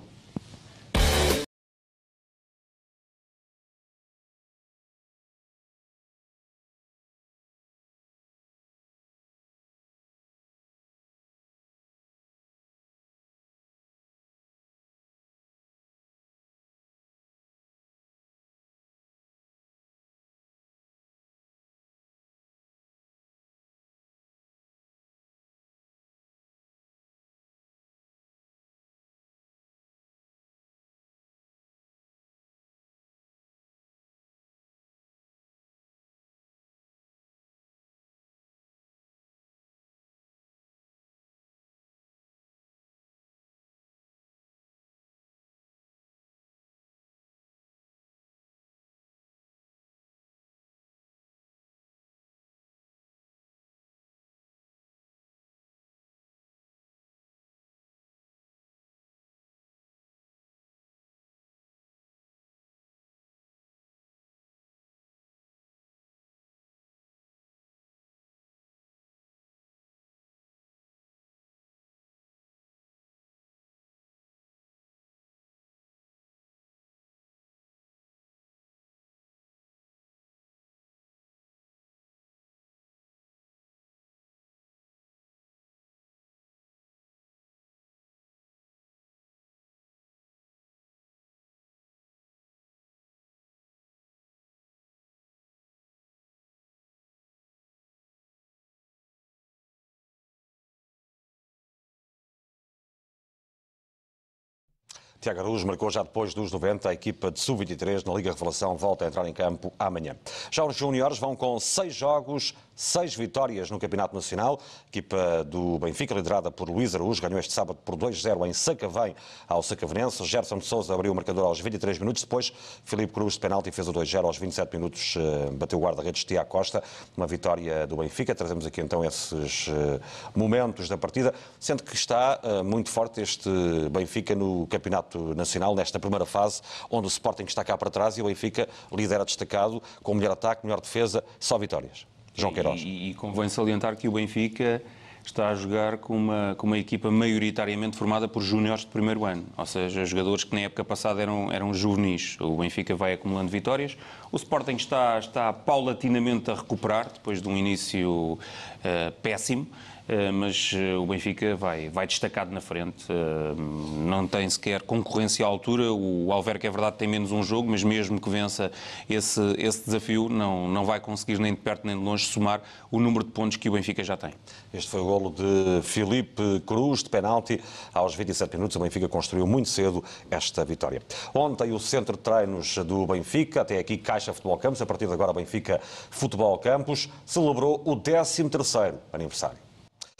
Tiago 105.21 105.41
Aruz 105.41 105.65
marcou 105.65 105.89
já 105.89 106.01
depois 106.01 106.33
dos 106.33 106.49
90. 106.49 106.87
A 106.87 106.93
equipa 106.93 107.29
de 107.29 107.41
Sub-23 107.41 108.07
na 108.07 108.13
Liga 108.13 108.31
Revelação 108.31 108.77
volta 108.77 109.03
a 109.03 109.07
entrar 109.09 109.27
em 109.27 109.33
campo 109.33 109.73
amanhã. 109.77 110.15
Já 110.49 110.63
os 110.63 110.77
juniores 110.77 111.17
vão 111.17 111.35
com 111.35 111.59
seis 111.59 111.93
jogos 111.93 112.53
seis 112.79 113.13
vitórias 113.13 113.69
no 113.69 113.77
Campeonato 113.77 114.15
Nacional. 114.15 114.57
A 114.85 114.87
equipa 114.87 115.43
do 115.43 115.77
Benfica, 115.79 116.15
liderada 116.15 116.49
por 116.49 116.69
Luís 116.69 116.95
Araújo, 116.95 117.21
ganhou 117.21 117.37
este 117.37 117.51
sábado 117.51 117.77
por 117.83 117.97
2-0 117.97 118.47
em 118.47 118.53
Sacavém 118.53 119.13
ao 119.49 119.61
Sacavenense. 119.61 120.23
Gerson 120.23 120.59
de 120.59 120.65
Souza 120.65 120.93
abriu 120.93 121.11
o 121.11 121.15
marcador 121.15 121.45
aos 121.45 121.59
23 121.59 121.99
minutos. 121.99 122.23
Depois, 122.23 122.53
Filipe 122.85 123.11
Cruz, 123.11 123.33
de 123.33 123.41
penalti, 123.41 123.69
fez 123.69 123.85
o 123.89 123.91
2-0 123.91 124.23
aos 124.23 124.37
27 124.37 124.73
minutos. 124.77 125.15
eh, 125.17 125.51
Bateu 125.51 125.77
o 125.77 125.81
guarda-redes 125.81 126.23
Tiago 126.23 126.49
Costa. 126.49 126.81
Uma 127.17 127.27
vitória 127.27 127.85
do 127.85 127.97
Benfica. 127.97 128.33
Trazemos 128.33 128.65
aqui 128.65 128.79
então 128.79 129.03
esses 129.03 129.67
eh, 129.67 129.99
momentos 130.33 130.87
da 130.87 130.97
partida, 130.97 131.33
sendo 131.59 131.83
que 131.83 131.93
está 131.93 132.39
eh, 132.41 132.63
muito 132.63 132.89
forte 132.89 133.19
este 133.19 133.49
Benfica 133.91 134.33
no 134.33 134.65
Campeonato 134.67 135.35
Nacional, 135.35 135.75
nesta 135.75 135.99
primeira 135.99 136.25
fase, 136.25 136.61
onde 136.89 137.07
o 137.07 137.09
Sporting 137.09 137.43
está 137.43 137.61
cá 137.61 137.77
para 137.77 137.89
trás 137.89 138.17
e 138.17 138.21
o 138.21 138.25
Benfica 138.25 138.69
lidera 138.89 139.25
destacado, 139.25 139.83
com 140.01 140.13
melhor 140.13 140.31
ataque, 140.31 140.65
melhor 140.65 140.79
defesa, 140.79 141.21
só 141.37 141.57
vitórias. 141.57 142.07
João 142.33 142.53
Queiroz. 142.53 142.81
E, 142.81 143.09
e 143.09 143.13
convém 143.13 143.49
salientar 143.49 143.95
que 143.95 144.07
o 144.07 144.11
Benfica 144.11 144.81
está 145.25 145.49
a 145.49 145.55
jogar 145.55 145.97
com 145.97 146.15
uma, 146.15 146.55
com 146.57 146.67
uma 146.67 146.77
equipa 146.77 147.11
maioritariamente 147.11 147.97
formada 147.97 148.27
por 148.27 148.41
júniores 148.41 148.81
de 148.81 148.87
primeiro 148.87 149.25
ano, 149.25 149.45
ou 149.57 149.65
seja, 149.65 150.05
jogadores 150.05 150.43
que 150.43 150.55
na 150.55 150.61
época 150.61 150.83
passada 150.83 151.21
eram, 151.21 151.51
eram 151.51 151.73
juvenis. 151.73 152.37
O 152.39 152.57
Benfica 152.57 152.95
vai 152.95 153.13
acumulando 153.13 153.49
vitórias. 153.49 153.97
O 154.31 154.37
Sporting 154.37 154.75
está, 154.75 155.19
está 155.19 155.53
paulatinamente 155.53 156.49
a 156.49 156.55
recuperar, 156.55 157.11
depois 157.13 157.41
de 157.41 157.47
um 157.47 157.55
início 157.55 158.39
eh, 158.83 159.11
péssimo. 159.21 159.67
Uh, 160.09 160.33
mas 160.33 160.73
uh, 160.73 160.99
o 160.99 161.05
Benfica 161.05 161.55
vai, 161.55 161.87
vai 161.87 162.07
destacado 162.07 162.51
na 162.51 162.59
frente, 162.59 163.05
uh, 163.11 163.55
não 163.55 164.27
tem 164.27 164.49
sequer 164.49 164.81
concorrência 164.81 165.45
à 165.45 165.47
altura. 165.47 165.93
O 165.93 166.33
Alverca, 166.33 166.65
é 166.65 166.71
verdade, 166.71 166.97
tem 166.97 167.07
menos 167.07 167.31
um 167.31 167.43
jogo, 167.43 167.69
mas 167.69 167.83
mesmo 167.83 168.19
que 168.19 168.27
vença 168.27 168.71
esse, 169.07 169.39
esse 169.59 169.85
desafio, 169.85 170.27
não, 170.27 170.67
não 170.67 170.83
vai 170.83 170.99
conseguir 170.99 171.37
nem 171.37 171.53
de 171.53 171.59
perto 171.59 171.85
nem 171.85 171.95
de 171.95 172.03
longe 172.03 172.25
somar 172.25 172.59
o 172.89 172.99
número 172.99 173.23
de 173.23 173.29
pontos 173.29 173.57
que 173.57 173.69
o 173.69 173.73
Benfica 173.73 174.03
já 174.03 174.17
tem. 174.17 174.33
Este 174.73 174.89
foi 174.89 174.99
o 174.99 175.05
golo 175.05 175.29
de 175.29 175.83
Filipe 175.83 176.59
Cruz, 176.65 177.03
de 177.03 177.09
penalti. 177.11 177.61
Aos 177.93 178.15
27 178.15 178.55
minutos, 178.55 178.77
o 178.77 178.79
Benfica 178.79 179.07
construiu 179.07 179.45
muito 179.45 179.69
cedo 179.69 180.03
esta 180.31 180.65
vitória. 180.65 181.03
Ontem, 181.35 181.71
o 181.71 181.79
centro 181.79 182.17
de 182.17 182.23
treinos 182.23 182.77
do 182.77 183.05
Benfica, 183.05 183.61
até 183.61 183.77
aqui 183.77 183.95
Caixa 183.95 184.33
Futebol 184.33 184.57
Campos, 184.57 184.81
a 184.81 184.87
partir 184.87 185.05
de 185.05 185.13
agora 185.13 185.31
Benfica 185.31 185.79
Futebol 186.09 186.57
Campos, 186.57 187.09
celebrou 187.27 187.79
o 187.85 187.95
13º 187.95 188.95
aniversário. 189.13 189.68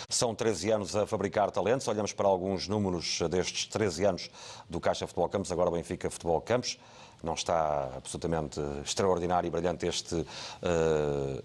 São 0.07 0.33
13 0.33 0.71
anos 0.71 0.95
a 0.95 1.05
fabricar 1.05 1.51
talentos. 1.51 1.87
Olhamos 1.87 2.13
para 2.13 2.27
alguns 2.27 2.67
números 2.67 3.19
destes 3.29 3.65
13 3.65 4.05
anos 4.05 4.29
do 4.69 4.79
Caixa 4.79 5.05
Futebol 5.05 5.27
Campos, 5.27 5.51
agora 5.51 5.71
Benfica 5.71 6.09
Futebol 6.09 6.39
Campos. 6.39 6.77
Não 7.21 7.33
está 7.33 7.89
absolutamente 7.97 8.61
extraordinário 8.83 9.47
e 9.47 9.51
brilhante 9.51 9.85
este 9.85 10.15
uh, 10.15 10.25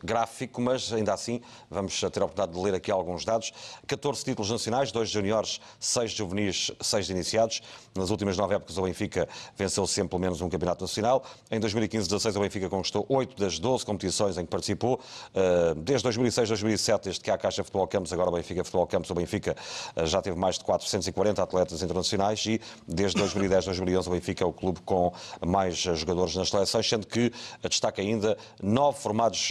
gráfico, 0.03 0.61
mas 0.61 0.93
ainda 0.93 1.13
assim 1.13 1.41
vamos 1.69 1.99
ter 1.99 2.23
a 2.23 2.25
oportunidade 2.25 2.53
de 2.53 2.65
ler 2.65 2.75
aqui 2.75 2.91
alguns 2.91 3.25
dados. 3.25 3.53
14 3.87 4.25
títulos 4.25 4.51
nacionais, 4.51 4.93
2 4.93 5.11
juniores, 5.11 5.61
6 5.81 6.13
juvenis, 6.13 6.71
6 6.81 7.11
iniciados. 7.11 7.61
Nas 7.95 8.11
últimas 8.11 8.37
9 8.37 8.55
épocas 8.55 8.79
o 8.79 8.83
Benfica 8.83 9.29
venceu 9.57 9.87
sempre 9.87 10.11
pelo 10.11 10.21
menos 10.21 10.41
um 10.41 10.49
campeonato 10.49 10.85
nacional. 10.85 11.25
Em 11.51 11.59
2015-16 11.61 12.37
o 12.37 12.41
Benfica 12.41 12.69
conquistou 12.69 13.05
8 13.09 13.37
das 13.37 13.59
12 13.59 13.85
competições 13.85 14.39
em 14.39 14.45
que 14.45 14.51
participou. 14.51 15.01
Uh, 15.35 15.75
desde 15.75 16.09
2006-2007, 16.09 17.01
desde 17.03 17.21
que 17.21 17.31
há 17.31 17.35
a 17.35 17.39
Caixa 17.39 17.65
Futebol 17.65 17.87
Campos, 17.89 18.13
agora 18.13 18.31
o 18.31 18.33
Benfica 18.33 18.63
Futebol 18.63 18.87
Campos, 18.87 19.11
o 19.11 19.15
Benfica 19.15 19.57
uh, 19.97 20.07
já 20.07 20.23
teve 20.23 20.37
mais 20.37 20.57
de 20.57 20.65
440 20.65 21.43
atletas 21.43 21.83
internacionais 21.83 22.45
e 22.47 22.61
desde 22.87 23.21
2010-2011 23.21 24.07
o 24.07 24.11
Benfica 24.11 24.45
é 24.45 24.47
o 24.47 24.53
clube 24.53 24.81
com 24.83 25.13
mais 25.45 25.64
mais 25.65 25.77
jogadores 25.77 26.37
nas 26.37 26.51
seleções, 26.51 26.89
sendo 26.89 27.07
que 27.07 27.33
destaca 27.63 28.03
ainda 28.03 28.37
nove 28.63 28.99
formados 28.99 29.51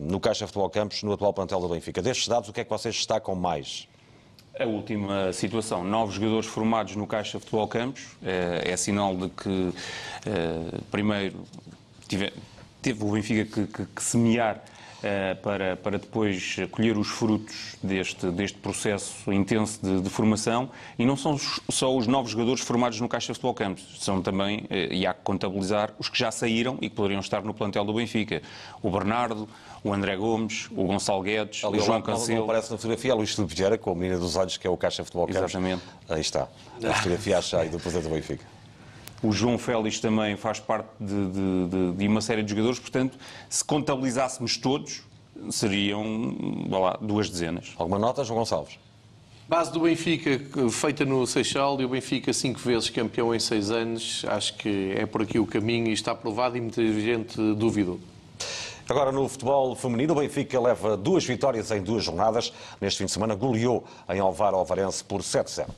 no 0.00 0.18
Caixa 0.18 0.46
Futebol 0.46 0.68
Campos 0.70 1.02
no 1.02 1.12
atual 1.12 1.32
plantel 1.32 1.60
do 1.60 1.68
Benfica. 1.68 2.02
Destes 2.02 2.26
dados, 2.26 2.48
o 2.48 2.52
que 2.52 2.60
é 2.60 2.64
que 2.64 2.70
vocês 2.70 2.94
destacam 2.94 3.34
mais? 3.34 3.86
A 4.58 4.64
última 4.64 5.32
situação, 5.32 5.84
nove 5.84 6.14
jogadores 6.14 6.46
formados 6.46 6.96
no 6.96 7.06
Caixa 7.06 7.38
Futebol 7.38 7.68
Campos, 7.68 8.16
é, 8.22 8.72
é 8.72 8.76
sinal 8.76 9.14
de 9.14 9.28
que, 9.28 9.72
é, 10.26 10.78
primeiro, 10.90 11.44
tive, 12.08 12.32
teve 12.82 13.04
o 13.04 13.12
Benfica 13.12 13.44
que, 13.44 13.66
que, 13.66 13.86
que 13.86 14.02
semear 14.02 14.64
para, 15.42 15.76
para 15.76 15.98
depois 15.98 16.56
colher 16.70 16.96
os 16.96 17.08
frutos 17.08 17.76
deste, 17.82 18.30
deste 18.30 18.58
processo 18.58 19.32
intenso 19.32 19.80
de, 19.82 20.00
de, 20.00 20.10
formação. 20.10 20.70
E 20.98 21.04
não 21.04 21.16
são 21.16 21.38
só 21.70 21.94
os 21.94 22.06
novos 22.06 22.30
jogadores 22.30 22.62
formados 22.62 23.00
no 23.00 23.08
Caixa 23.08 23.32
Futebol 23.34 23.54
Campos, 23.54 23.84
são 24.00 24.20
também, 24.22 24.66
e 24.70 25.06
há 25.06 25.14
que 25.14 25.22
contabilizar, 25.22 25.92
os 25.98 26.08
que 26.08 26.18
já 26.18 26.30
saíram 26.30 26.78
e 26.80 26.88
que 26.88 26.96
poderiam 26.96 27.20
estar 27.20 27.42
no 27.42 27.54
plantel 27.54 27.84
do 27.84 27.92
Benfica. 27.92 28.42
O 28.82 28.90
Bernardo, 28.90 29.48
o 29.82 29.92
André 29.92 30.16
Gomes, 30.16 30.68
o 30.72 30.84
Gonçalo 30.84 31.22
Guedes, 31.22 31.64
Ali 31.64 31.78
o 31.78 31.82
João 31.82 32.02
Cancelo. 32.02 32.44
Aparece 32.44 32.70
na 32.70 32.76
fotografia, 32.76 33.12
é 33.12 33.14
Luís 33.14 33.34
Filipe 33.34 33.54
Vieira, 33.54 33.78
com 33.78 33.92
a 33.92 33.94
menina 33.94 34.18
dos 34.18 34.36
olhos, 34.36 34.56
que 34.56 34.66
é 34.66 34.70
o 34.70 34.76
Caixa 34.76 35.04
Futebol 35.04 35.26
Campos. 35.26 35.42
Exatamente. 35.42 35.82
Aí 36.08 36.20
está, 36.20 36.48
a 36.84 36.94
fotografia 36.94 37.38
acha 37.38 37.60
aí 37.60 37.68
do 37.68 37.78
presidente 37.78 38.08
do 38.08 38.14
Benfica. 38.14 38.55
O 39.22 39.32
João 39.32 39.58
Félix 39.58 39.98
também 39.98 40.36
faz 40.36 40.60
parte 40.60 40.88
de, 41.00 41.06
de, 41.06 41.68
de, 41.68 41.92
de, 41.92 42.06
uma 42.08 42.20
série 42.20 42.42
de 42.42 42.50
jogadores, 42.50 42.78
portanto, 42.78 43.18
se 43.48 43.64
contabilizássemos 43.64 44.56
todos, 44.56 45.02
seriam 45.50 46.04
lá, 46.68 46.98
duas 47.00 47.30
dezenas. 47.30 47.72
Alguma 47.76 47.98
nota, 47.98 48.24
João 48.24 48.40
Gonçalves? 48.40 48.78
Base 49.48 49.72
do 49.72 49.80
Benfica, 49.80 50.40
feita 50.70 51.04
no 51.04 51.24
Seixal, 51.24 51.80
e 51.80 51.84
o 51.84 51.88
Benfica 51.88 52.32
cinco 52.32 52.58
vezes 52.58 52.90
campeão 52.90 53.32
em 53.34 53.38
seis 53.38 53.70
anos. 53.70 54.24
Acho 54.28 54.54
que 54.56 54.92
é 54.96 55.06
por 55.06 55.22
aqui 55.22 55.38
o 55.38 55.46
caminho 55.46 55.86
e 55.86 55.92
está 55.92 56.12
aprovado 56.12 56.56
e 56.56 56.60
muita 56.60 56.84
gente 56.84 57.36
duvidou. 57.54 58.00
Agora 58.88 59.10
no 59.10 59.28
futebol 59.28 59.74
feminino, 59.74 60.14
o 60.14 60.16
Benfica 60.16 60.60
leva 60.60 60.96
duas 60.96 61.24
vitórias 61.24 61.70
em 61.70 61.80
duas 61.80 62.04
jornadas. 62.04 62.52
Neste 62.80 62.98
fim 62.98 63.04
de 63.06 63.12
semana 63.12 63.34
goleou 63.34 63.84
em 64.08 64.18
Alvar 64.18 64.52
Alvarense 64.52 65.02
por 65.02 65.22
7-0. 65.22 65.68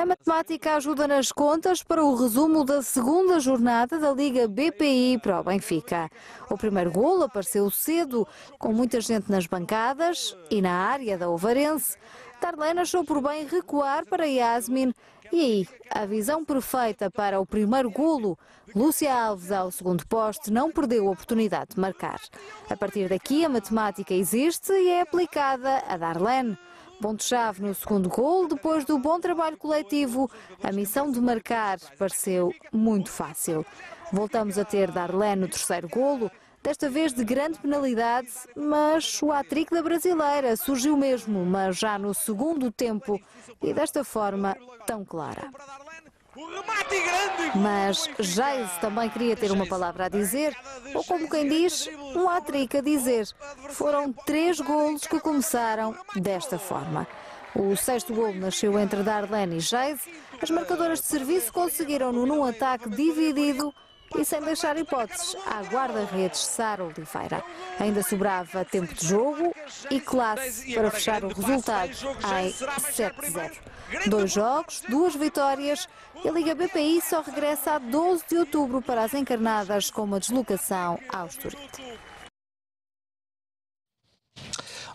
A 0.00 0.06
matemática 0.06 0.76
ajuda 0.76 1.08
nas 1.08 1.32
contas 1.32 1.82
para 1.82 2.04
o 2.04 2.14
resumo 2.14 2.64
da 2.64 2.80
segunda 2.82 3.40
jornada 3.40 3.98
da 3.98 4.12
Liga 4.12 4.46
BPI 4.46 5.18
para 5.20 5.40
o 5.40 5.42
Benfica. 5.42 6.08
O 6.48 6.56
primeiro 6.56 6.92
golo 6.92 7.24
apareceu 7.24 7.68
cedo, 7.68 8.24
com 8.60 8.72
muita 8.72 9.00
gente 9.00 9.28
nas 9.28 9.48
bancadas 9.48 10.36
e 10.48 10.62
na 10.62 10.72
área 10.72 11.18
da 11.18 11.28
Ovarense. 11.28 11.96
Darlene 12.40 12.78
achou 12.78 13.04
por 13.04 13.20
bem 13.20 13.44
recuar 13.44 14.06
para 14.06 14.24
Yasmin 14.24 14.94
e 15.30 15.40
aí, 15.40 15.68
a 15.90 16.06
visão 16.06 16.42
perfeita 16.42 17.10
para 17.10 17.38
o 17.38 17.44
primeiro 17.44 17.90
golo. 17.90 18.38
Lúcia 18.74 19.12
Alves, 19.12 19.52
ao 19.52 19.70
segundo 19.70 20.06
poste, 20.06 20.50
não 20.50 20.70
perdeu 20.70 21.06
a 21.06 21.10
oportunidade 21.10 21.74
de 21.74 21.80
marcar. 21.80 22.20
A 22.70 22.76
partir 22.76 23.08
daqui, 23.08 23.44
a 23.44 23.48
matemática 23.48 24.14
existe 24.14 24.72
e 24.72 24.88
é 24.88 25.02
aplicada 25.02 25.82
a 25.86 25.96
Darlene. 25.98 26.56
Ponto-chave 27.00 27.62
no 27.62 27.74
segundo 27.74 28.08
gol, 28.08 28.48
depois 28.48 28.84
do 28.84 28.98
bom 28.98 29.20
trabalho 29.20 29.56
coletivo, 29.56 30.28
a 30.62 30.72
missão 30.72 31.12
de 31.12 31.20
marcar 31.20 31.78
pareceu 31.96 32.52
muito 32.72 33.08
fácil. 33.10 33.64
Voltamos 34.12 34.58
a 34.58 34.64
ter 34.64 34.90
Darlene 34.90 35.42
no 35.42 35.48
terceiro 35.48 35.88
golo, 35.88 36.28
desta 36.60 36.90
vez 36.90 37.12
de 37.12 37.24
grande 37.24 37.60
penalidade, 37.60 38.30
mas 38.56 39.22
o 39.22 39.30
hat-trick 39.30 39.72
da 39.72 39.80
brasileira 39.80 40.56
surgiu 40.56 40.96
mesmo, 40.96 41.44
mas 41.46 41.78
já 41.78 41.96
no 41.98 42.12
segundo 42.12 42.72
tempo 42.72 43.20
e 43.62 43.72
desta 43.72 44.02
forma 44.02 44.56
tão 44.84 45.04
clara. 45.04 45.52
Mas 47.54 48.08
Jaise 48.18 48.78
também 48.80 49.08
queria 49.08 49.36
ter 49.36 49.50
uma 49.50 49.66
palavra 49.66 50.06
a 50.06 50.08
dizer, 50.08 50.56
ou 50.94 51.02
como 51.04 51.28
quem 51.28 51.48
diz, 51.48 51.88
um 52.14 52.28
hat-trick 52.28 52.76
a 52.76 52.80
dizer. 52.80 53.26
Foram 53.70 54.12
três 54.12 54.60
golos 54.60 55.06
que 55.06 55.18
começaram 55.20 55.96
desta 56.16 56.58
forma. 56.58 57.06
O 57.54 57.74
sexto 57.76 58.14
gol 58.14 58.34
nasceu 58.34 58.78
entre 58.78 59.02
Darlene 59.02 59.56
e 59.56 59.60
Jaise. 59.60 60.02
As 60.40 60.50
marcadoras 60.50 61.00
de 61.00 61.06
serviço 61.06 61.52
conseguiram-no 61.52 62.26
num 62.26 62.44
ataque 62.44 62.88
dividido 62.88 63.74
e 64.16 64.24
sem 64.24 64.40
deixar 64.40 64.76
hipóteses 64.76 65.36
à 65.46 65.60
guarda-redes 65.62 66.40
Sara 66.40 66.84
Oliveira. 66.84 67.42
Ainda 67.78 68.02
sobrava 68.02 68.64
tempo 68.64 68.94
de 68.94 69.06
jogo 69.06 69.54
e 69.90 70.00
classe 70.00 70.74
para 70.74 70.90
fechar 70.90 71.24
o 71.24 71.28
resultado 71.28 71.90
em 71.90 72.52
7-0. 72.52 73.52
Dois 74.06 74.32
jogos, 74.32 74.82
duas 74.88 75.14
vitórias 75.14 75.88
e 76.24 76.28
a 76.28 76.32
Liga 76.32 76.54
BPI 76.54 77.00
só 77.00 77.20
regressa 77.20 77.72
a 77.72 77.78
12 77.78 78.24
de 78.28 78.36
outubro 78.36 78.82
para 78.82 79.04
as 79.04 79.14
encarnadas 79.14 79.90
com 79.90 80.02
uma 80.02 80.20
deslocação 80.20 80.98
ao 81.08 81.26
Estoril. 81.26 81.58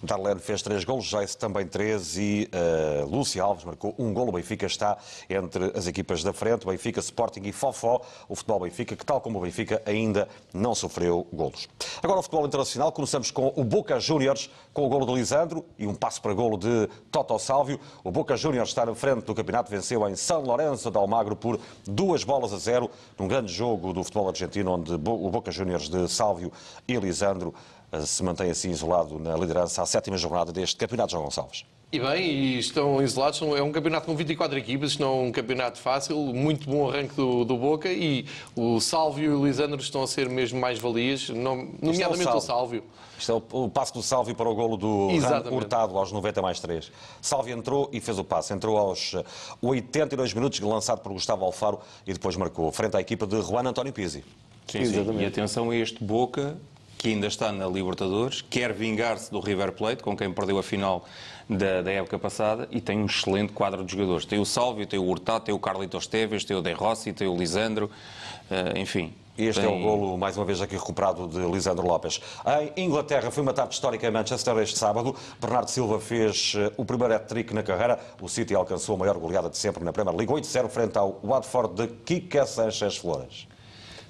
Darlene 0.03 0.39
fez 0.39 0.61
três 0.61 0.83
golos, 0.83 1.05
Jace 1.05 1.37
também 1.37 1.65
três 1.65 2.17
e 2.17 2.49
uh, 2.53 3.05
Lúcia 3.05 3.41
Alves 3.41 3.63
marcou 3.63 3.95
um 3.97 4.13
golo. 4.13 4.29
O 4.29 4.31
Benfica 4.33 4.65
está 4.65 4.97
entre 5.29 5.71
as 5.75 5.87
equipas 5.87 6.21
da 6.23 6.33
frente, 6.33 6.65
Benfica, 6.65 6.99
Sporting 6.99 7.41
e 7.45 7.51
Fofó. 7.53 8.01
O 8.27 8.35
futebol 8.35 8.59
Benfica, 8.59 8.95
que 8.95 9.05
tal 9.05 9.21
como 9.21 9.39
o 9.39 9.41
Benfica, 9.41 9.81
ainda 9.85 10.27
não 10.53 10.75
sofreu 10.75 11.25
golos. 11.31 11.69
Agora 12.01 12.19
o 12.19 12.23
futebol 12.23 12.45
internacional, 12.45 12.91
começamos 12.91 13.31
com 13.31 13.53
o 13.55 13.63
Boca 13.63 13.99
Juniors, 13.99 14.49
com 14.73 14.85
o 14.85 14.89
golo 14.89 15.05
de 15.05 15.13
Lisandro 15.13 15.65
e 15.79 15.87
um 15.87 15.95
passo 15.95 16.21
para 16.21 16.33
golo 16.33 16.57
de 16.57 16.89
Toto 17.09 17.37
Sálvio. 17.39 17.79
O 18.03 18.11
Boca 18.11 18.35
Juniors 18.35 18.69
está 18.69 18.85
na 18.85 18.93
frente 18.93 19.23
do 19.23 19.33
campeonato, 19.33 19.71
venceu 19.71 20.07
em 20.09 20.15
São 20.15 20.41
Lourenço 20.41 20.91
de 20.91 20.97
Almagro 20.97 21.35
por 21.35 21.59
duas 21.85 22.23
bolas 22.23 22.51
a 22.51 22.57
zero, 22.57 22.89
num 23.17 23.27
grande 23.27 23.51
jogo 23.53 23.93
do 23.93 24.03
futebol 24.03 24.27
argentino, 24.27 24.71
onde 24.71 24.93
o 24.93 24.97
Boca 24.97 25.51
Juniors 25.51 25.87
de 25.87 26.09
Sálvio 26.09 26.51
e 26.87 26.95
Lisandro 26.97 27.53
eh, 27.53 27.82
se 28.05 28.23
mantém 28.23 28.49
assim 28.49 28.69
isolado 28.71 29.19
na 29.19 29.35
liderança 29.35 29.81
à 29.81 29.85
sétima 29.85 30.17
jornada 30.17 30.51
deste 30.51 30.75
campeonato, 30.75 31.11
João 31.11 31.23
Gonçalves. 31.25 31.65
E 31.93 31.99
bem, 31.99 32.23
e 32.23 32.57
estão 32.57 32.99
isolados. 33.03 33.39
É 33.39 33.61
um 33.61 33.71
campeonato 33.71 34.07
com 34.07 34.15
24 34.15 34.57
equipas, 34.57 34.89
isto 34.91 35.03
não 35.03 35.09
é 35.09 35.27
um 35.27 35.31
campeonato 35.31 35.77
fácil. 35.77 36.17
Muito 36.33 36.67
bom 36.67 36.89
arranque 36.89 37.13
do, 37.15 37.45
do 37.45 37.55
Boca 37.55 37.87
e 37.87 38.25
o 38.55 38.79
Sálvio 38.79 39.31
e 39.31 39.35
o 39.35 39.45
Lisandro 39.45 39.79
estão 39.79 40.01
a 40.01 40.07
ser 40.07 40.27
mesmo 40.27 40.59
mais 40.59 40.79
valias, 40.79 41.29
nomeadamente 41.29 42.27
é 42.27 42.31
o, 42.31 42.37
o 42.37 42.41
Sálvio. 42.41 42.83
Isto 43.15 43.31
é 43.31 43.35
o, 43.35 43.65
o 43.65 43.69
passo 43.69 43.93
do 43.93 44.01
Sálvio 44.01 44.33
para 44.33 44.49
o 44.49 44.55
golo 44.55 44.75
do 44.75 45.09
Hurtado 45.51 45.95
aos 45.95 46.11
90 46.11 46.41
mais 46.41 46.59
3. 46.59 46.91
Sálvio 47.21 47.55
entrou 47.55 47.87
e 47.93 48.01
fez 48.01 48.17
o 48.17 48.23
passo. 48.23 48.51
Entrou 48.55 48.75
aos 48.75 49.13
82 49.61 50.31
eh, 50.31 50.33
minutos, 50.33 50.59
lançado 50.61 50.99
por 50.99 51.13
Gustavo 51.13 51.45
Alfaro 51.45 51.79
e 52.07 52.13
depois 52.13 52.35
marcou, 52.35 52.71
frente 52.71 52.97
à 52.97 53.01
equipa 53.01 53.27
de 53.27 53.39
Juan 53.39 53.67
António 53.67 53.93
Pizzi. 53.93 54.25
Sim, 54.67 54.83
sim. 54.83 55.19
E 55.19 55.25
atenção 55.27 55.69
a 55.69 55.75
este 55.75 56.03
Boca 56.03 56.57
que 57.03 57.09
ainda 57.09 57.27
está 57.27 57.51
na 57.51 57.67
Libertadores, 57.67 58.41
quer 58.49 58.71
vingar-se 58.71 59.29
do 59.29 59.41
River 59.41 59.73
Plate, 59.73 60.01
com 60.01 60.15
quem 60.15 60.31
perdeu 60.31 60.57
a 60.57 60.63
final 60.63 61.03
da, 61.49 61.81
da, 61.81 61.91
época 61.91 62.17
passada, 62.17 62.65
e 62.71 62.79
tem 62.79 62.97
um 62.97 63.07
excelente 63.07 63.51
quadro 63.51 63.83
de 63.83 63.91
jogadores. 63.91 64.25
Tem 64.25 64.39
o 64.39 64.45
Salvio, 64.45 64.87
tem 64.87 64.97
o 64.97 65.03
Hurtado, 65.03 65.43
tem 65.43 65.53
o 65.53 65.59
Carlitos 65.59 66.07
Teves, 66.07 66.45
tem 66.45 66.55
o 66.55 66.61
De 66.61 66.71
Rossi, 66.71 67.11
tem 67.11 67.27
o 67.27 67.35
Lisandro, 67.35 67.91
uh, 68.49 68.79
enfim. 68.79 69.13
Este 69.37 69.59
tem... 69.59 69.69
é 69.69 69.77
o 69.77 69.83
golo, 69.83 70.17
mais 70.17 70.37
uma 70.37 70.45
vez 70.45 70.61
aqui 70.61 70.75
recuperado, 70.77 71.27
de 71.27 71.39
Lisandro 71.39 71.85
Lopes. 71.85 72.21
Em 72.73 72.85
Inglaterra 72.85 73.29
foi 73.31 73.43
uma 73.43 73.51
tarde 73.51 73.73
histórica 73.73 74.07
em 74.07 74.11
Manchester 74.11 74.57
este 74.59 74.79
sábado. 74.79 75.13
Bernardo 75.41 75.69
Silva 75.69 75.99
fez 75.99 76.53
uh, 76.53 76.71
o 76.77 76.85
primeiro 76.85 77.13
hat-trick 77.15 77.53
na 77.53 77.63
carreira. 77.63 77.99
O 78.21 78.29
City 78.29 78.55
alcançou 78.55 78.95
a 78.95 78.97
maior 78.97 79.17
goleada 79.17 79.49
de 79.49 79.57
sempre 79.57 79.83
na 79.83 79.91
Premier 79.91 80.15
League, 80.15 80.31
8-0 80.31 80.69
frente 80.69 80.97
ao 80.97 81.19
Watford 81.21 81.73
de 81.73 81.87
Kike 82.05 82.45
Sanchez 82.47 82.95
Flores. 82.95 83.45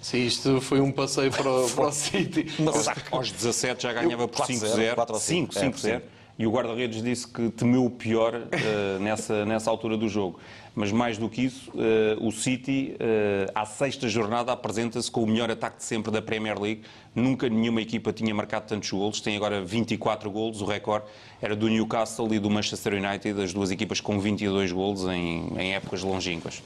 Sim, 0.03 0.25
isto 0.25 0.59
foi 0.59 0.81
um 0.81 0.91
passeio 0.91 1.31
para, 1.31 1.49
o, 1.49 1.69
para 1.69 1.87
o 1.87 1.91
City. 1.93 2.45
Mas 2.59 2.89
aos 3.09 3.31
17 3.31 3.83
já 3.83 3.93
ganhava 3.93 4.27
por 4.27 4.45
5-0. 4.45 4.95
5-0. 4.95 6.01
E 6.37 6.45
o 6.45 6.51
guarda-redes 6.51 7.01
disse 7.01 7.25
que 7.25 7.49
temeu 7.51 7.85
o 7.85 7.89
pior 7.89 8.33
uh, 8.35 8.99
nessa, 8.99 9.45
nessa 9.45 9.69
altura 9.69 9.95
do 9.95 10.09
jogo. 10.09 10.39
Mas 10.75 10.91
mais 10.91 11.17
do 11.17 11.29
que 11.29 11.43
isso, 11.43 11.71
uh, 11.71 12.27
o 12.27 12.31
City, 12.33 12.95
uh, 12.95 13.51
à 13.55 13.65
sexta 13.65 14.09
jornada, 14.09 14.51
apresenta-se 14.51 15.09
com 15.09 15.23
o 15.23 15.27
melhor 15.27 15.49
ataque 15.49 15.77
de 15.77 15.85
sempre 15.85 16.11
da 16.11 16.21
Premier 16.21 16.59
League. 16.59 16.81
Nunca 17.15 17.47
nenhuma 17.47 17.81
equipa 17.81 18.11
tinha 18.11 18.33
marcado 18.35 18.65
tantos 18.67 18.91
golos. 18.91 19.21
Tem 19.21 19.37
agora 19.37 19.63
24 19.63 20.29
golos. 20.29 20.59
O 20.59 20.65
recorde 20.65 21.05
era 21.41 21.55
do 21.55 21.69
Newcastle 21.69 22.33
e 22.33 22.39
do 22.39 22.49
Manchester 22.49 22.93
United, 22.95 23.41
as 23.41 23.53
duas 23.53 23.71
equipas 23.71 24.01
com 24.01 24.19
22 24.19 24.69
golos 24.73 25.05
em, 25.05 25.47
em 25.57 25.75
épocas 25.75 26.03
longínquas. 26.03 26.61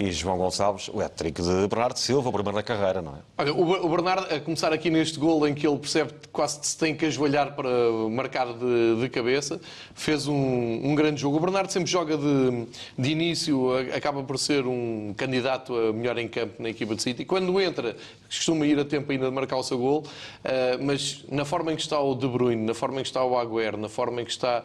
E 0.00 0.12
João 0.12 0.38
Gonçalves, 0.38 0.88
o 0.88 1.00
hat-trick 1.00 1.42
de 1.42 1.66
Bernardo 1.66 1.98
Silva, 1.98 2.28
o 2.28 2.32
primeiro 2.32 2.56
na 2.56 2.62
carreira, 2.62 3.02
não 3.02 3.16
é? 3.16 3.18
Olha, 3.36 3.52
o 3.52 3.88
Bernardo, 3.88 4.32
a 4.32 4.38
começar 4.38 4.72
aqui 4.72 4.90
neste 4.90 5.18
gol 5.18 5.46
em 5.48 5.54
que 5.54 5.66
ele 5.66 5.76
percebe 5.76 6.12
que 6.12 6.28
quase 6.28 6.60
se 6.62 6.78
tem 6.78 6.94
que 6.94 7.06
ajoelhar 7.06 7.56
para 7.56 7.68
marcar 8.08 8.46
de, 8.52 9.00
de 9.00 9.08
cabeça, 9.08 9.60
fez 9.96 10.28
um, 10.28 10.34
um, 10.36 10.94
grande 10.94 11.20
jogo. 11.20 11.38
O 11.38 11.40
Bernardo 11.40 11.72
sempre 11.72 11.90
joga 11.90 12.16
de, 12.16 12.66
de 12.96 13.10
início, 13.10 13.76
acaba 13.92 14.22
por 14.22 14.38
ser 14.38 14.66
um 14.66 15.12
candidato 15.16 15.74
a 15.74 15.92
melhor 15.92 16.16
em 16.16 16.28
campo 16.28 16.62
na 16.62 16.68
equipa 16.68 16.94
de 16.94 17.02
City. 17.02 17.24
Quando 17.24 17.60
entra, 17.60 17.96
costuma 18.28 18.66
ir 18.66 18.78
a 18.78 18.84
tempo 18.84 19.10
ainda 19.10 19.26
de 19.26 19.32
marcar 19.32 19.56
o 19.56 19.64
seu 19.64 19.78
gol, 19.78 20.04
uh, 20.04 20.84
mas 20.84 21.24
na 21.28 21.44
forma 21.44 21.72
em 21.72 21.76
que 21.76 21.82
está 21.82 21.98
o 21.98 22.14
De 22.14 22.28
Bruyne, 22.28 22.64
na 22.64 22.74
forma 22.74 23.00
em 23.00 23.02
que 23.02 23.08
está 23.08 23.24
o 23.24 23.36
Agüero, 23.36 23.76
na 23.76 23.88
forma 23.88 24.22
em 24.22 24.24
que 24.24 24.30
está 24.30 24.62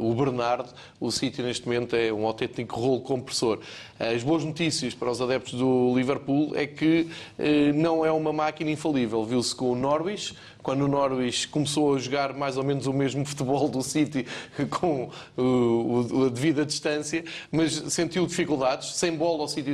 o 0.00 0.14
Bernardo, 0.14 0.68
o 1.00 1.10
City 1.10 1.42
neste 1.42 1.66
momento 1.66 1.94
é 1.94 2.12
um 2.12 2.26
autêntico 2.26 2.80
rolo 2.80 3.00
compressor. 3.00 3.60
As 3.98 4.22
boas 4.22 4.44
notícias 4.44 4.94
para 4.94 5.10
os 5.10 5.20
adeptos 5.20 5.54
do 5.54 5.92
Liverpool 5.96 6.52
é 6.54 6.66
que 6.66 7.08
uh, 7.38 7.72
não 7.74 8.06
é 8.06 8.12
uma 8.12 8.32
máquina 8.32 8.70
infalível. 8.70 9.24
Viu-se 9.24 9.52
com 9.54 9.72
o 9.72 9.74
Norwich, 9.74 10.36
quando 10.62 10.82
o 10.84 10.88
Norwich 10.88 11.48
começou 11.48 11.94
a 11.94 11.98
jogar 11.98 12.32
mais 12.34 12.56
ou 12.56 12.62
menos 12.62 12.86
o 12.86 12.92
mesmo 12.92 13.24
futebol 13.24 13.68
do 13.68 13.82
City 13.82 14.26
com 14.70 15.10
a 15.36 16.28
devida 16.28 16.64
distância, 16.64 17.24
mas 17.50 17.72
sentiu 17.88 18.26
dificuldades, 18.26 18.94
sem 18.96 19.16
bola 19.16 19.44
o 19.44 19.48
City 19.48 19.72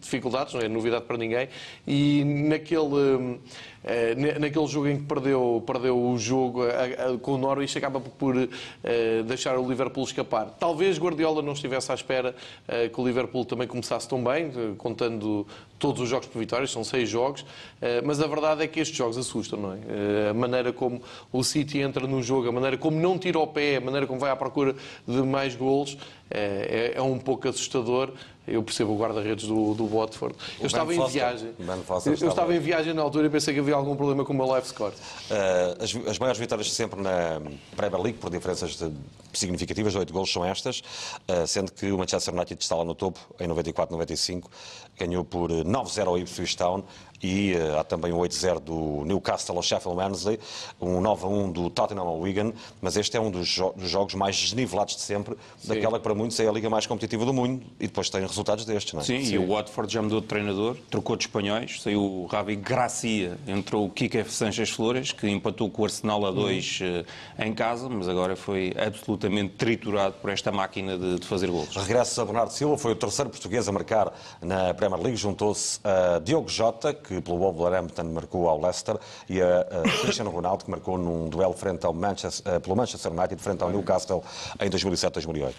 dificuldades, 0.00 0.54
não 0.54 0.60
é 0.60 0.68
novidade 0.68 1.04
para 1.04 1.16
ninguém, 1.16 1.48
e 1.86 2.24
naquele 2.24 3.36
eh, 3.36 3.38
naquele 4.38 4.66
jogo 4.66 4.88
em 4.88 4.98
que 4.98 5.04
perdeu, 5.04 5.62
perdeu 5.66 5.98
o 5.98 6.18
jogo 6.18 6.62
com 7.22 7.32
o 7.32 7.38
Norwich, 7.38 7.76
acaba 7.78 8.00
por 8.00 8.36
eh, 8.36 9.22
deixar 9.24 9.58
o 9.58 9.68
Liverpool 9.68 10.04
escapar. 10.04 10.56
Talvez 10.58 10.98
Guardiola 10.98 11.42
não 11.42 11.52
estivesse 11.52 11.90
à 11.92 11.94
espera 11.94 12.34
eh, 12.66 12.88
que 12.88 13.00
o 13.00 13.06
Liverpool 13.06 13.44
também 13.44 13.66
começasse 13.66 14.08
tão 14.08 14.22
bem, 14.22 14.50
contando 14.76 15.46
todos 15.78 16.02
os 16.02 16.08
jogos 16.08 16.26
por 16.26 16.38
vitórias, 16.38 16.70
são 16.70 16.82
seis 16.82 17.08
jogos, 17.08 17.44
mas 18.04 18.20
a 18.20 18.26
verdade 18.26 18.62
é 18.62 18.66
que 18.66 18.80
estes 18.80 18.96
jogos 18.96 19.16
assustam, 19.16 19.60
não 19.60 19.72
é? 19.72 20.30
A 20.30 20.34
maneira 20.34 20.72
como 20.72 21.00
o 21.32 21.44
City 21.44 21.78
entra 21.78 22.06
no 22.06 22.22
jogo, 22.22 22.48
a 22.48 22.52
maneira 22.52 22.76
como 22.76 22.98
não 22.98 23.18
tira 23.18 23.38
o 23.38 23.46
pé, 23.46 23.76
a 23.76 23.80
maneira 23.80 24.06
como 24.06 24.18
vai 24.18 24.30
à 24.30 24.36
procura 24.36 24.74
de 25.06 25.22
mais 25.22 25.54
golos, 25.54 25.96
é, 26.30 26.92
é 26.96 27.02
um 27.02 27.18
pouco 27.18 27.48
assustador 27.48 28.12
eu 28.48 28.62
percebo 28.62 28.92
o 28.92 28.98
guarda-redes 28.98 29.46
do, 29.46 29.74
do 29.74 29.86
Watford. 29.86 30.34
eu 30.58 30.66
estava 30.66 30.94
em 30.94 31.06
viagem. 31.06 31.50
Eu, 32.06 32.14
eu 32.20 32.28
estava 32.28 32.54
em 32.54 32.58
viagem 32.58 32.94
na 32.94 33.02
altura 33.02 33.26
e 33.26 33.30
pensei 33.30 33.52
que 33.52 33.60
havia 33.60 33.74
algum 33.74 33.94
problema 33.94 34.24
com 34.24 34.32
o 34.32 34.36
meu 34.36 34.46
live 34.46 34.66
score. 34.66 34.92
Uh, 34.92 35.82
as, 35.82 35.94
as 36.08 36.18
maiores 36.18 36.38
vitórias 36.38 36.72
sempre 36.72 37.00
na 37.00 37.40
Premier 37.76 38.02
League, 38.02 38.18
por 38.18 38.30
diferenças 38.30 38.76
de, 38.76 38.90
significativas, 39.32 39.94
oito 39.94 40.12
gols 40.12 40.32
são 40.32 40.44
estas, 40.44 40.80
uh, 40.80 41.46
sendo 41.46 41.72
que 41.72 41.90
o 41.90 41.98
Manchester 41.98 42.34
United 42.34 42.62
está 42.62 42.76
lá 42.76 42.84
no 42.84 42.94
topo, 42.94 43.20
em 43.38 43.48
94-95, 43.48 44.44
ganhou 44.98 45.24
por 45.24 45.50
9-0 45.50 46.06
ao 46.06 46.18
Ipswich 46.18 46.56
Town 46.56 46.84
e 47.22 47.54
uh, 47.54 47.78
há 47.78 47.84
também 47.84 48.12
um 48.12 48.18
8-0 48.18 48.60
do 48.60 49.04
Newcastle 49.04 49.56
ao 49.56 49.62
Sheffield 49.62 49.98
Wednesday, 49.98 50.38
um 50.80 51.00
9-1 51.00 51.52
do 51.52 51.70
Tottenham 51.70 52.06
ao 52.06 52.18
Wigan, 52.18 52.52
mas 52.80 52.96
este 52.96 53.16
é 53.16 53.20
um 53.20 53.30
dos, 53.30 53.48
jo 53.48 53.72
dos 53.76 53.88
jogos 53.88 54.14
mais 54.14 54.36
desnivelados 54.36 54.96
de 54.96 55.02
sempre, 55.02 55.36
Sim. 55.58 55.68
daquela 55.68 55.98
que 55.98 56.04
para 56.04 56.14
muitos 56.14 56.38
é 56.40 56.48
a 56.48 56.52
liga 56.52 56.70
mais 56.70 56.86
competitiva 56.86 57.24
do 57.24 57.32
mundo 57.32 57.64
e 57.78 57.86
depois 57.86 58.08
tem 58.10 58.20
resultados 58.20 58.64
destes, 58.64 58.92
não 58.92 59.00
é? 59.00 59.04
Sim, 59.04 59.24
Sim. 59.24 59.34
e 59.34 59.38
o 59.38 59.48
Watford 59.48 59.92
já 59.92 60.02
mudou 60.02 60.20
de 60.20 60.26
treinador, 60.26 60.76
trocou 60.90 61.16
de 61.16 61.24
espanhóis, 61.24 61.80
saiu 61.82 62.02
o 62.02 62.26
Ravi 62.26 62.56
Gracia, 62.56 63.38
entrou 63.46 63.86
o 63.86 63.90
Kike 63.90 64.24
Sanchez 64.30 64.70
Flores, 64.70 65.12
que 65.12 65.28
empatou 65.28 65.70
com 65.70 65.82
o 65.82 65.84
Arsenal 65.84 66.24
a 66.26 66.30
2 66.30 66.80
uhum. 66.80 67.00
uh, 67.00 67.44
em 67.44 67.52
casa, 67.52 67.88
mas 67.88 68.08
agora 68.08 68.36
foi 68.36 68.72
absolutamente 68.76 69.54
triturado 69.54 70.14
por 70.20 70.30
esta 70.30 70.52
máquina 70.52 70.96
de, 70.96 71.18
de 71.18 71.26
fazer 71.26 71.50
gols. 71.50 71.74
Regresso 71.76 72.20
a 72.20 72.24
Bernardo 72.24 72.52
Silva, 72.52 72.76
foi 72.78 72.92
o 72.92 72.96
terceiro 72.96 73.30
português 73.30 73.68
a 73.68 73.72
marcar 73.72 74.12
na 74.40 74.72
Premier 74.74 75.02
League, 75.02 75.16
juntou-se 75.16 75.80
a 75.84 76.18
Diogo 76.18 76.48
Jota, 76.48 76.92
que 77.08 77.20
pelo 77.22 77.38
Wolverhampton 77.38 78.04
marcou 78.04 78.48
ao 78.48 78.60
Leicester, 78.60 78.96
e 79.28 79.40
a, 79.40 79.60
a 79.60 80.02
Cristiano 80.02 80.30
Ronaldo, 80.30 80.64
que 80.64 80.70
marcou 80.70 80.98
num 80.98 81.28
duelo 81.28 81.54
frente 81.54 81.86
ao 81.86 81.94
Manchester, 81.94 82.56
uh, 82.56 82.60
pelo 82.60 82.76
Manchester 82.76 83.10
United, 83.10 83.40
frente 83.42 83.62
ao 83.62 83.70
Newcastle, 83.70 84.22
em 84.60 84.68
2007-2008. 84.68 85.52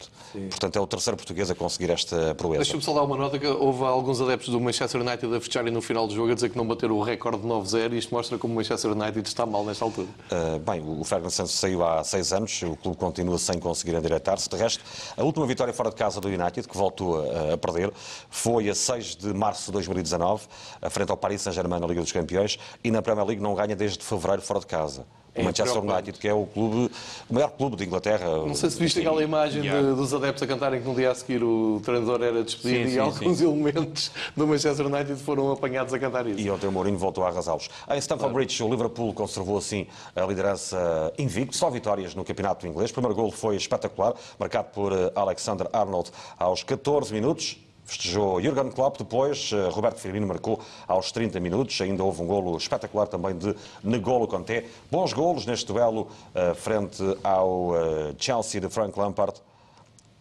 Portanto, 0.49 0.75
é 0.77 0.79
o 0.79 0.85
terceiro 0.87 1.17
português 1.17 1.49
a 1.49 1.55
conseguir 1.55 1.89
esta 1.89 2.35
proeza. 2.35 2.63
Deixa-me 2.63 2.83
só 2.83 2.93
dar 2.93 3.03
uma 3.03 3.17
nota 3.17 3.39
que 3.39 3.47
houve 3.47 3.83
alguns 3.83 4.21
adeptos 4.21 4.49
do 4.49 4.59
Manchester 4.59 5.01
United 5.01 5.35
a 5.35 5.41
fecharem 5.41 5.73
no 5.73 5.81
final 5.81 6.07
do 6.07 6.13
jogo 6.13 6.31
a 6.31 6.35
dizer 6.35 6.49
que 6.49 6.57
não 6.57 6.67
bateram 6.67 6.95
o 6.95 7.01
recorde 7.01 7.41
de 7.41 7.47
9-0 7.47 7.93
e 7.93 7.97
isto 7.97 8.13
mostra 8.13 8.37
como 8.37 8.53
o 8.53 8.57
Manchester 8.57 8.91
United 8.91 9.27
está 9.27 9.45
mal 9.45 9.65
nesta 9.65 9.83
altura. 9.83 10.07
Uh, 10.31 10.59
bem, 10.59 10.83
o 10.85 11.03
Ferguson 11.03 11.47
saiu 11.47 11.83
há 11.83 12.03
seis 12.03 12.31
anos, 12.31 12.61
o 12.61 12.75
clube 12.75 12.97
continua 12.97 13.39
sem 13.39 13.59
conseguir 13.59 13.95
endireitar-se. 13.95 14.47
De 14.47 14.55
resto, 14.55 14.83
a 15.17 15.23
última 15.23 15.47
vitória 15.47 15.73
fora 15.73 15.89
de 15.89 15.95
casa 15.95 16.21
do 16.21 16.27
United, 16.27 16.67
que 16.67 16.77
voltou 16.77 17.21
a, 17.21 17.53
a 17.53 17.57
perder, 17.57 17.91
foi 18.29 18.69
a 18.69 18.75
6 18.75 19.15
de 19.15 19.33
março 19.33 19.67
de 19.67 19.71
2019, 19.73 20.43
frente 20.89 21.09
ao 21.09 21.17
Paris 21.17 21.38
Saint-Germain 21.39 21.79
na 21.79 21.87
Liga 21.87 22.01
dos 22.01 22.11
Campeões, 22.11 22.59
e 22.83 22.91
na 22.91 23.01
Premier 23.01 23.25
League 23.25 23.41
não 23.41 23.55
ganha 23.55 23.75
desde 23.75 24.03
fevereiro 24.03 24.41
fora 24.41 24.59
de 24.59 24.67
casa. 24.67 25.05
O 25.35 25.41
é 25.41 25.43
Manchester 25.43 25.81
United, 25.81 26.19
que 26.19 26.27
é 26.27 26.33
o 26.33 26.45
clube, 26.45 26.91
o 27.29 27.33
maior 27.33 27.49
clube 27.49 27.75
de 27.75 27.85
Inglaterra. 27.85 28.25
Não 28.45 28.55
sei 28.55 28.69
se 28.69 28.79
viste 28.79 28.99
aquela 28.99 29.23
imagem 29.23 29.61
de, 29.61 29.95
dos 29.95 30.13
adeptos 30.13 30.43
a 30.43 30.47
cantarem 30.47 30.81
que 30.81 30.87
no 30.87 30.95
dia 30.95 31.11
a 31.11 31.15
seguir 31.15 31.43
o 31.43 31.79
treinador 31.83 32.21
era 32.21 32.43
despedido 32.43 32.83
sim, 32.83 32.89
e 32.89 32.91
sim, 32.93 32.99
alguns 32.99 33.37
sim. 33.37 33.45
elementos 33.45 34.11
do 34.35 34.47
Manchester 34.47 34.87
United 34.87 35.15
foram 35.21 35.51
apanhados 35.51 35.93
a 35.93 35.99
cantar 35.99 36.25
isso. 36.27 36.39
E 36.39 36.49
ontem 36.49 36.67
o 36.67 36.71
Mourinho 36.71 36.97
voltou 36.97 37.23
a 37.23 37.29
arrasá-los. 37.29 37.69
Em 37.89 37.97
Stamford 37.97 38.31
claro. 38.31 38.33
Bridge, 38.33 38.63
o 38.63 38.69
Liverpool 38.69 39.13
conservou 39.13 39.57
assim 39.57 39.87
a 40.15 40.25
liderança 40.25 41.13
invicto, 41.17 41.55
só 41.55 41.69
vitórias 41.69 42.15
no 42.15 42.23
campeonato 42.23 42.65
inglês. 42.65 42.89
O 42.89 42.93
primeiro 42.93 43.15
gol 43.15 43.31
foi 43.31 43.55
espetacular, 43.55 44.13
marcado 44.37 44.69
por 44.73 44.91
eh, 44.91 45.11
Alexander 45.15 45.67
Arnold 45.71 46.11
aos 46.37 46.63
14 46.63 47.13
minutos 47.13 47.57
Festejou 47.89 48.39
Jurgen 48.39 48.69
Klopp, 48.69 48.99
depois 48.99 49.49
eh, 49.51 49.67
Roberto 49.69 49.97
Firmino 49.97 50.27
marcou 50.27 50.61
aos 50.87 51.11
30 51.11 51.39
minutos. 51.39 51.81
Ainda 51.81 52.03
houve 52.03 52.21
um 52.21 52.27
golo 52.27 52.55
espetacular 52.55 53.07
também 53.07 53.35
de 53.35 53.55
Negolo 53.83 54.27
Conté. 54.27 54.65
Bons 54.91 55.11
golos 55.11 55.47
neste 55.47 55.65
duelo 55.65 56.07
eh, 56.35 56.53
frente 56.53 57.03
ao 57.23 57.75
eh, 57.75 58.13
Chelsea 58.19 58.61
de 58.61 58.69
Frank 58.69 58.97
Lampard. 58.97 59.41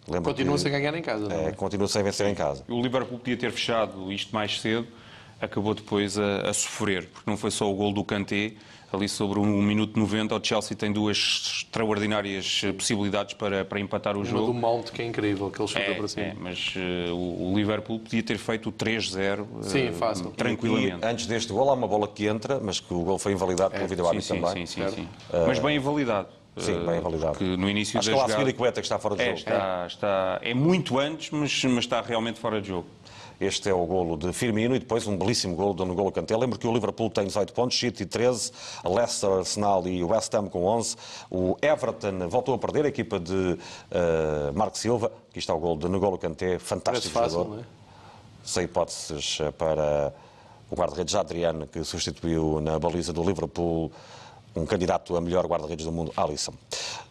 Lembro 0.08 0.30
Continua-se 0.30 0.64
que, 0.64 0.74
a 0.74 0.78
ganhar 0.78 0.94
em 0.94 1.02
casa, 1.02 1.28
não 1.28 1.36
eh, 1.36 1.48
é? 1.48 1.52
continua 1.52 1.86
sem 1.86 2.02
vencer 2.02 2.26
em 2.26 2.34
casa. 2.34 2.64
O 2.68 2.80
Liverpool 2.80 3.18
podia 3.18 3.36
ter 3.36 3.52
fechado 3.52 4.10
isto 4.10 4.34
mais 4.34 4.58
cedo, 4.58 4.88
acabou 5.38 5.74
depois 5.74 6.16
a, 6.18 6.48
a 6.48 6.54
sofrer, 6.54 7.06
porque 7.08 7.30
não 7.30 7.36
foi 7.36 7.50
só 7.50 7.70
o 7.70 7.74
gol 7.74 7.92
do 7.92 8.02
Kanté, 8.02 8.54
ali 8.92 9.08
sobre 9.08 9.38
um 9.38 9.62
minuto 9.62 9.98
90, 9.98 10.34
o 10.34 10.40
Chelsea 10.42 10.76
tem 10.76 10.90
duas 10.92 11.16
extraordinárias 11.72 12.62
eh, 12.64 12.72
possibilidades 12.72 13.34
para, 13.34 13.64
para 13.64 13.78
empatar 13.80 14.14
o 14.16 14.20
Uma 14.20 14.24
jogo. 14.24 14.46
do 14.46 14.54
Mount, 14.54 14.90
que 14.90 15.02
é 15.02 15.06
incrível, 15.06 15.50
que 15.50 15.60
ele 15.60 15.68
chuta 15.68 15.80
É, 15.80 15.94
para 15.94 16.08
cima. 16.08 16.26
é, 16.26 16.34
mas 16.38 16.72
eh, 16.76 17.10
o, 17.10 17.52
o 17.52 17.56
Liverpool 17.56 17.98
podia 17.98 18.22
ter 18.22 18.38
feito 18.38 18.70
o 18.70 18.72
3-0 18.72 19.18
eh, 19.20 19.62
Sim, 19.62 19.92
fácil. 19.92 20.30
tranquilamente. 20.30 21.04
E 21.04 21.06
antes 21.06 21.26
deste 21.26 21.52
gol 21.52 21.68
há 21.68 21.74
uma 21.74 21.86
bola 21.86 22.08
que 22.08 22.26
entra, 22.26 22.58
mas 22.62 22.80
que 22.80 22.92
o 22.94 23.00
gol 23.02 23.18
foi 23.18 23.32
invalidado 23.32 23.72
pelo 23.74 23.86
vídeo 23.86 24.04
Sim, 24.04 24.08
árbitro 24.10 24.34
sim, 24.34 24.40
também. 24.40 24.66
sim, 24.66 24.82
sim, 24.84 24.94
sim. 24.94 25.08
Mas 25.46 25.58
bem 25.58 25.76
invalidado. 25.76 26.28
Sim, 26.56 26.84
bem 26.84 26.98
invalidado. 26.98 27.38
Que 27.38 27.56
no 27.56 27.70
início 27.70 28.00
Acho 28.00 28.08
da 28.10 28.14
que 28.14 28.18
é 28.18 28.18
o 28.18 28.26
jogada... 28.26 28.32
Aspilicueta 28.40 28.80
que 28.80 28.84
está 28.86 28.98
fora 28.98 29.14
de 29.14 29.22
É, 29.22 29.26
jogo. 29.26 29.38
está, 29.38 29.86
está, 29.86 30.40
é 30.42 30.52
muito 30.54 30.98
antes, 30.98 31.30
mas, 31.30 31.62
mas 31.66 31.84
está 31.84 32.00
realmente 32.00 32.40
fora 32.40 32.60
de 32.60 32.66
jogo. 32.66 32.86
Este 33.40 33.70
é 33.70 33.74
o 33.74 33.86
golo 33.86 34.16
de 34.16 34.32
Firmino 34.32 34.74
e 34.74 34.80
depois 34.80 35.06
um 35.06 35.16
belíssimo 35.16 35.54
golo 35.54 35.72
do 35.72 35.86
N'Golo 35.86 36.10
Kanté. 36.10 36.36
Lembro 36.36 36.58
que 36.58 36.66
o 36.66 36.72
Liverpool 36.72 37.08
tem 37.08 37.24
18 37.24 37.52
pontos, 37.52 37.78
City 37.78 38.04
13, 38.04 38.50
Leicester, 38.84 39.30
Arsenal 39.30 39.86
e 39.86 40.02
West 40.02 40.34
Ham 40.34 40.48
com 40.48 40.64
11. 40.64 40.96
O 41.30 41.56
Everton 41.62 42.28
voltou 42.28 42.54
a 42.54 42.58
perder, 42.58 42.86
a 42.86 42.88
equipa 42.88 43.20
de 43.20 43.56
eh, 43.92 44.50
Marco 44.52 44.76
Silva. 44.76 45.12
Aqui 45.30 45.38
está 45.38 45.54
o 45.54 45.58
golo 45.60 45.78
de 45.78 45.88
N'Golo 45.88 46.18
Kanté, 46.18 46.58
fantástico 46.58 47.14
fácil, 47.14 47.30
jogador. 47.38 47.54
não 47.54 47.62
é? 47.62 47.64
Sem 48.42 48.64
hipóteses 48.64 49.38
eh, 49.40 49.52
para 49.52 50.12
o 50.68 50.74
guarda-redes 50.74 51.14
Adriano, 51.14 51.68
que 51.68 51.84
substituiu 51.84 52.60
na 52.60 52.76
baliza 52.76 53.12
do 53.12 53.22
Liverpool 53.22 53.92
um 54.56 54.66
candidato 54.66 55.16
a 55.16 55.20
melhor 55.20 55.46
guarda-redes 55.46 55.86
do 55.86 55.92
mundo, 55.92 56.12
Alisson. 56.16 56.54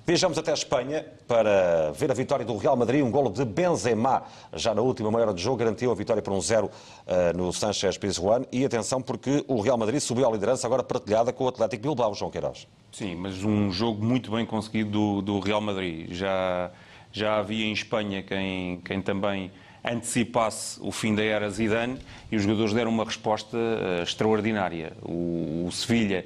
Viajamos 0.08 0.38
até 0.38 0.52
a 0.52 0.54
Espanha 0.54 1.06
para 1.28 1.92
ver 1.92 2.10
a 2.10 2.14
vitória 2.14 2.46
do 2.46 2.56
Real 2.56 2.78
Madrid, 2.78 3.04
um 3.04 3.12
golo 3.12 3.30
de 3.30 3.44
Benzema, 3.44 4.24
já 4.54 4.74
na 4.74 4.82
última 4.82 5.12
meia 5.12 5.24
hora 5.24 5.34
de 5.34 5.44
jogo, 5.44 5.58
garantiu 5.58 5.92
a 5.92 5.96
vitória 5.96 6.22
por 6.22 6.32
um 6.32 6.40
zero 6.40 6.72
eh, 7.06 7.34
no 7.34 7.52
Sanchez 7.52 7.98
Pizjuan. 7.98 8.46
E 8.50 8.64
atenção, 8.64 9.02
porque 9.02 9.44
o 9.50 9.60
Real 9.60 9.78
Madrid 9.78 10.00
subiu 10.00 10.26
à 10.26 10.32
liderança, 10.32 10.66
agora 10.66 10.82
partilhada 10.82 11.34
com 11.34 11.44
o 11.44 11.50
Atlético 11.50 11.84
Bilbao, 11.84 12.16
João 12.16 12.32
Queiroz. 12.32 12.70
Sim, 12.90 13.16
mas 13.16 13.44
um 13.44 13.70
jogo 13.70 14.02
muito 14.02 14.32
bem 14.32 14.46
conseguido 14.46 14.92
do, 14.92 15.22
do 15.22 15.40
Real 15.42 15.60
Madrid. 15.60 16.10
Já, 16.14 16.72
já 17.12 17.40
havia 17.40 17.66
em 17.66 17.74
Espanha 17.74 18.24
quem, 18.24 18.80
quem 18.86 19.02
também 19.02 19.52
antecipasse 19.84 20.80
o 20.82 20.90
fim 20.90 21.16
da 21.16 21.24
era 21.24 21.50
Zidane 21.50 22.00
e 22.32 22.38
os 22.38 22.44
jogadores 22.44 22.74
deram 22.74 22.92
uma 22.92 23.04
resposta 23.04 23.58
eh, 23.58 24.04
extraordinária. 24.04 24.94
O, 25.04 25.66
o 25.68 25.72
Sevilha, 25.74 26.26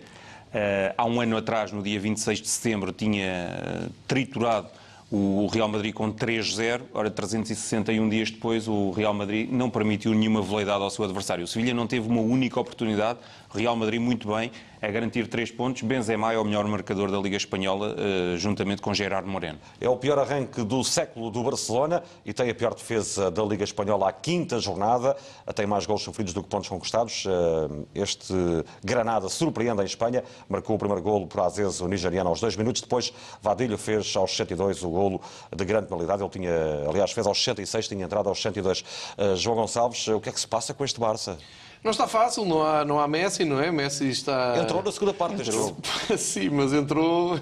há 0.97 1.05
um 1.05 1.21
ano 1.21 1.37
atrás, 1.37 1.71
no 1.71 1.81
dia 1.81 1.99
26 1.99 2.41
de 2.41 2.47
setembro, 2.47 2.91
tinha 2.91 3.25
eh, 3.25 3.87
triturado 4.07 4.67
o 5.11 5.47
Real 5.47 5.67
Madrid 5.67 5.93
com 5.93 6.11
3-0. 6.11 6.83
Ora, 6.93 7.11
361 7.11 8.07
dias 8.07 8.31
depois, 8.31 8.67
o 8.67 8.91
Real 8.91 9.13
Madrid 9.13 9.49
não 9.51 9.69
permitiu 9.69 10.13
nenhuma 10.13 10.41
veleidade 10.41 10.81
ao 10.81 10.89
seu 10.89 11.03
adversário. 11.03 11.43
O 11.43 11.47
Sevilha 11.47 11.73
não 11.73 11.85
teve 11.85 12.07
uma 12.07 12.21
única 12.21 12.59
oportunidade. 12.59 13.19
Real 13.53 13.75
Madrid, 13.75 13.99
muito 13.99 14.33
bem, 14.33 14.51
a 14.81 14.87
garantir 14.89 15.27
três 15.27 15.51
pontos. 15.51 15.83
Benzema 15.83 16.33
é 16.33 16.37
o 16.39 16.43
melhor 16.43 16.65
marcador 16.65 17.11
da 17.11 17.17
Liga 17.19 17.37
Espanhola, 17.37 17.95
eh, 17.97 18.37
juntamente 18.37 18.81
com 18.81 18.93
Gerard 18.93 19.27
Moreno. 19.29 19.59
É 19.79 19.87
o 19.87 19.95
pior 19.95 20.17
arranque 20.17 20.63
do 20.63 20.83
século 20.83 21.29
do 21.29 21.43
Barcelona 21.43 22.01
e 22.25 22.33
tem 22.33 22.49
a 22.49 22.55
pior 22.55 22.73
defesa 22.73 23.29
da 23.29 23.43
Liga 23.43 23.63
Espanhola 23.63 24.09
à 24.09 24.11
quinta 24.11 24.59
jornada. 24.59 25.15
Tem 25.53 25.67
mais 25.67 25.85
gols 25.85 26.01
sofridos 26.01 26.33
do 26.33 26.41
que 26.41 26.49
pontos 26.49 26.67
conquistados. 26.67 27.25
Eh, 27.27 28.01
Este 28.01 28.33
Granada 28.83 29.29
surpreende 29.29 29.81
em 29.83 29.85
Espanha. 29.85 30.23
Marcou 30.49 30.75
o 30.75 30.79
primeiro 30.79 31.03
golo 31.03 31.27
por 31.27 31.41
Aziz, 31.41 31.79
o 31.79 31.87
nigeriano, 31.87 32.29
aos 32.29 32.39
dois 32.39 32.55
minutos. 32.55 32.81
Depois, 32.81 33.13
Vadilho 33.41 33.77
fez 33.77 34.15
aos 34.15 34.35
102 34.35 34.83
o 34.83 34.89
golo 34.89 35.21
de 35.55 35.63
grande 35.63 35.87
penalidade. 35.87 36.23
Ele 36.23 36.29
tinha, 36.29 36.51
aliás, 36.89 37.11
fez 37.11 37.27
aos 37.27 37.41
106, 37.43 37.87
tinha 37.87 38.03
entrado 38.03 38.29
aos 38.29 38.41
102. 38.41 38.83
Eh, 39.17 39.35
João 39.35 39.57
Gonçalves, 39.57 40.07
o 40.07 40.19
que 40.19 40.29
é 40.29 40.31
que 40.31 40.39
se 40.39 40.47
passa 40.47 40.73
com 40.73 40.83
este 40.83 40.99
Barça? 40.99 41.37
Não 41.83 41.89
está 41.89 42.07
fácil, 42.07 42.45
não 42.45 42.61
há, 42.61 42.85
não 42.85 42.99
há 42.99 43.07
Messi, 43.07 43.43
não 43.43 43.59
é? 43.59 43.71
Messi 43.71 44.07
está. 44.07 44.55
Entrou 44.61 44.83
na 44.83 44.91
segunda 44.91 45.13
parte 45.15 45.43
jogo. 45.43 45.77
Sim, 46.15 46.49
mas 46.49 46.73
entrou 46.73 47.33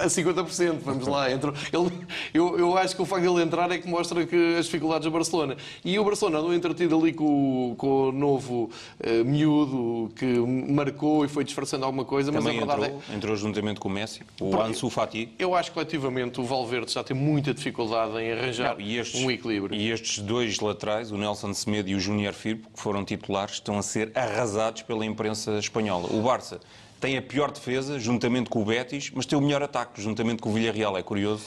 a 0.00 0.06
50%, 0.06 0.78
vamos 0.84 1.06
lá. 1.06 1.30
Entrou. 1.30 1.54
Ele, 1.72 1.92
eu, 2.34 2.58
eu 2.58 2.76
acho 2.76 2.96
que 2.96 3.02
o 3.02 3.04
facto 3.06 3.22
de 3.22 3.28
ele 3.28 3.40
entrar 3.40 3.70
é 3.70 3.78
que 3.78 3.86
mostra 3.88 4.26
que 4.26 4.56
as 4.56 4.64
dificuldades 4.64 5.04
do 5.04 5.12
Barcelona. 5.12 5.56
E 5.84 5.96
o 5.96 6.04
Barcelona 6.04 6.38
andou 6.38 6.52
entretido 6.52 6.98
ali 6.98 7.12
com, 7.12 7.70
o- 7.70 7.76
com 7.76 8.08
o 8.08 8.12
novo 8.12 8.68
eh, 8.98 9.22
miúdo 9.22 10.12
que 10.16 10.24
marcou 10.26 11.24
e 11.24 11.28
foi 11.28 11.44
disfarçando 11.44 11.84
alguma 11.84 12.04
coisa, 12.04 12.32
mas 12.32 12.42
Também 12.42 12.60
a 12.60 12.66
verdade 12.66 12.82
entrou, 12.90 13.02
é. 13.10 13.14
entrou 13.16 13.36
juntamente 13.36 13.78
com 13.78 13.88
o 13.88 13.92
Messi, 13.92 14.22
o 14.40 14.50
Porque- 14.50 14.70
Ansu 14.70 14.90
Fati. 14.90 15.28
Eu 15.38 15.54
acho 15.54 15.70
que 15.70 15.74
coletivamente 15.74 16.40
o 16.40 16.44
Valverde 16.44 16.92
já 16.92 17.04
tem 17.04 17.16
muita 17.16 17.54
dificuldade 17.54 18.18
em 18.18 18.32
arranjar 18.32 18.74
Não, 18.76 18.84
estes, 18.84 19.22
um 19.22 19.30
equilíbrio. 19.30 19.76
e 19.78 19.90
estes 19.92 20.18
dois 20.18 20.58
laterais, 20.58 21.12
o 21.12 21.16
Nelson 21.16 21.54
Semedo 21.54 21.88
e 21.88 21.94
o 21.94 22.00
Júnior 22.00 22.32
Firpo, 22.34 22.68
que 22.74 22.80
foram 22.80 23.04
titulares, 23.04 23.60
estão 23.68 23.78
a 23.78 23.82
ser 23.82 24.10
arrasados 24.14 24.82
pela 24.82 25.04
imprensa 25.04 25.58
espanhola. 25.58 26.08
O 26.10 26.22
Barça 26.22 26.58
tem 26.98 27.18
a 27.18 27.22
pior 27.22 27.50
defesa, 27.50 27.98
juntamente 27.98 28.48
com 28.48 28.62
o 28.62 28.64
Betis, 28.64 29.10
mas 29.14 29.26
tem 29.26 29.38
o 29.38 29.42
melhor 29.42 29.62
ataque, 29.62 30.00
juntamente 30.00 30.40
com 30.40 30.48
o 30.48 30.52
Villarreal. 30.52 30.96
É 30.96 31.02
curioso. 31.02 31.44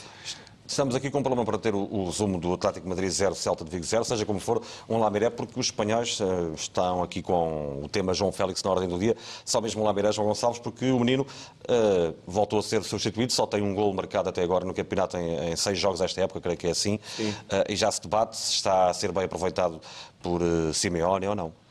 Estamos 0.64 0.94
aqui 0.94 1.10
com 1.10 1.18
um 1.18 1.22
problema 1.22 1.44
para 1.44 1.58
ter 1.58 1.74
o, 1.74 1.80
o 1.80 2.04
resumo 2.06 2.38
do 2.38 2.54
Atlético 2.54 2.88
Madrid 2.88 3.10
0, 3.10 3.34
Celta 3.34 3.64
de 3.64 3.70
Vigo 3.70 3.84
0, 3.84 4.04
seja 4.04 4.24
como 4.24 4.38
for, 4.38 4.62
um 4.88 4.96
Lamiré, 4.98 5.28
porque 5.28 5.58
os 5.58 5.66
espanhóis 5.66 6.18
eh, 6.20 6.24
estão 6.54 7.02
aqui 7.02 7.20
com 7.20 7.82
o 7.82 7.88
tema 7.88 8.14
João 8.14 8.30
Félix 8.30 8.62
na 8.62 8.70
ordem 8.70 8.88
do 8.88 8.96
dia, 8.98 9.14
só 9.44 9.60
mesmo 9.60 9.82
o 9.82 9.84
Lamiré, 9.84 10.12
João 10.12 10.28
Gonçalves, 10.28 10.60
porque 10.60 10.90
o 10.90 11.00
menino 11.00 11.26
eh, 11.68 12.14
voltou 12.26 12.60
a 12.60 12.62
ser 12.62 12.82
substituído, 12.84 13.32
só 13.32 13.44
tem 13.44 13.60
um 13.60 13.74
gol 13.74 13.92
marcado 13.92 14.28
até 14.28 14.42
agora 14.42 14.64
no 14.64 14.72
campeonato 14.72 15.18
em, 15.18 15.50
em 15.50 15.56
seis 15.56 15.78
jogos 15.78 16.00
esta 16.00 16.22
época, 16.22 16.40
creio 16.40 16.56
que 16.56 16.68
é 16.68 16.70
assim, 16.70 16.98
Eh, 17.18 17.64
e 17.70 17.76
já 17.76 17.90
se 17.90 18.00
debate 18.00 18.36
se 18.36 18.54
está 18.54 18.88
a 18.88 18.94
ser 18.94 19.12
bem 19.12 19.24
aproveitado 19.24 19.80
por 20.22 20.40
Simeone 20.72 21.26
ou 21.26 21.34
não. 21.34 21.61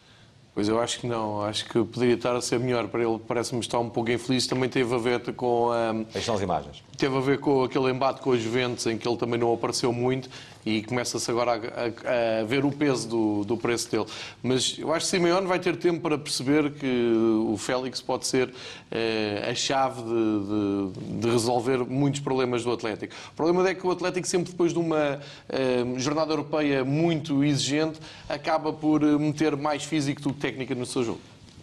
Pois 0.53 0.67
eu 0.67 0.81
acho 0.81 0.99
que 0.99 1.07
não, 1.07 1.41
acho 1.43 1.63
que 1.65 1.81
poderia 1.81 2.15
estar 2.15 2.35
a 2.35 2.41
ser 2.41 2.59
melhor 2.59 2.87
para 2.89 3.01
ele, 3.01 3.17
parece-me 3.25 3.61
estar 3.61 3.79
um 3.79 3.89
pouco 3.89 4.11
infeliz. 4.11 4.45
Também 4.47 4.69
teve 4.69 4.93
a 4.93 4.97
ver 4.97 5.33
com 5.33 5.71
a, 5.71 5.91
Aí 5.91 6.05
estão 6.15 6.35
as 6.35 6.41
imagens. 6.41 6.83
teve 6.97 7.15
a 7.15 7.21
ver 7.21 7.39
com 7.39 7.63
aquele 7.63 7.89
embate 7.89 8.19
com 8.19 8.31
os 8.31 8.41
Juventus 8.41 8.85
em 8.85 8.97
que 8.97 9.07
ele 9.07 9.17
também 9.17 9.39
não 9.39 9.53
apareceu 9.53 9.93
muito 9.93 10.29
e 10.65 10.83
começa-se 10.83 11.29
agora 11.31 11.51
a, 11.53 11.55
a- 11.57 12.41
a 12.41 12.43
ver 12.43 12.63
o 12.65 12.71
peso 12.71 13.07
do, 13.07 13.43
do 13.45 13.57
preço 13.57 13.89
dele. 13.89 14.05
Mas 14.43 14.77
eu 14.77 14.93
acho 14.93 15.05
que 15.05 15.11
Simeone 15.11 15.47
vai 15.47 15.59
ter 15.59 15.75
tempo 15.77 15.99
para 16.01 16.17
perceber 16.17 16.71
que 16.71 17.13
o 17.47 17.57
Félix 17.57 18.01
pode 18.01 18.27
ser 18.27 18.53
eh, 18.91 19.47
a 19.49 19.55
chave 19.55 20.01
de, 20.03 20.09
de- 20.09 21.19
de 21.21 21.29
resolver 21.29 21.79
muitos 21.79 22.19
problemas 22.21 22.63
do 22.63 22.71
Atlético. 22.71 23.13
O 23.31 23.35
problema 23.35 23.67
é 23.69 23.73
que 23.73 23.85
o 23.85 23.91
Atlético 23.91 24.27
sempre 24.27 24.51
depois 24.51 24.71
de 24.73 24.79
uma 24.79 25.19
eh, 25.49 25.83
jornada 25.97 26.31
europeia 26.33 26.83
muito 26.85 27.43
exigente 27.43 27.99
acaba 28.29 28.71
por 28.71 29.01
eh, 29.03 29.17
meter 29.17 29.55
mais 29.55 29.83
físico 29.83 30.21
do 30.21 30.33
que 30.33 30.39
técnica 30.41 30.75
no 30.75 30.85
seu 30.85 31.03
jogo. 31.03 31.19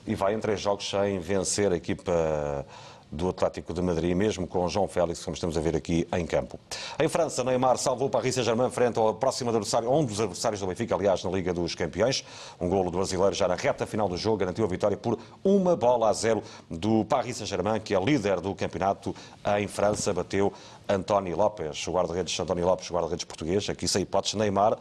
e 0.07 0.15
vai 0.15 0.35
em 0.35 0.39
três 0.41 0.61
jogos 0.61 0.89
sem 0.89 1.19
vencer 1.21 1.71
a 1.73 1.77
equipa 1.77 2.65
do 3.11 3.29
Atlético 3.29 3.73
de 3.73 3.81
Madrid, 3.81 4.15
mesmo 4.15 4.47
com 4.47 4.65
o 4.65 4.69
João 4.69 4.87
Félix, 4.87 5.25
como 5.25 5.35
estamos 5.35 5.57
a 5.57 5.61
ver 5.61 5.77
aqui 5.77 6.07
em 6.13 6.27
campo. 6.27 6.59
Em 6.99 7.09
França, 7.09 7.43
Neymar 7.43 7.79
salvou 7.79 8.09
o 8.09 8.11
Paris 8.11 8.35
Saint-Germain 8.35 8.71
frente 8.71 8.99
ao 8.99 9.15
próximo 9.15 9.51
adversário, 9.51 9.91
um 9.91 10.05
dos 10.05 10.21
adversários 10.21 10.61
do 10.61 10.67
Benfica, 10.67 10.95
aliás, 10.95 11.25
na 11.25 11.31
Liga 11.31 11.55
dos 11.55 11.75
Campeões. 11.75 12.25
Um 12.61 12.69
golo 12.69 12.91
do 12.91 12.99
brasileiro 12.99 13.35
já 13.35 13.49
na 13.49 13.55
reta 13.55 13.87
final 13.87 14.09
do 14.09 14.17
jogo 14.17 14.37
garantiu 14.37 14.65
a 14.65 14.69
vitória 14.69 14.97
por 14.97 15.19
uma 15.43 15.75
bola 15.75 16.11
a 16.11 16.13
zero 16.13 16.43
do 16.71 17.05
Paris 17.05 17.39
Saint-Germain, 17.39 17.81
que 17.81 17.95
é 17.95 18.01
líder 18.01 18.41
do 18.41 18.55
campeonato 18.55 19.15
em 19.59 19.67
França, 19.67 20.13
bateu 20.13 20.53
António 20.89 21.37
Lopes, 21.37 21.87
o 21.87 21.93
guarda-redes 21.93 22.39
António 22.39 22.67
Lopes, 22.67 22.91
o 22.91 22.95
guarda-redes 22.95 23.25
português. 23.25 23.69
Aqui 23.69 23.89
sem 23.89 24.03
hipóteses, 24.03 24.35
Neymar, 24.35 24.79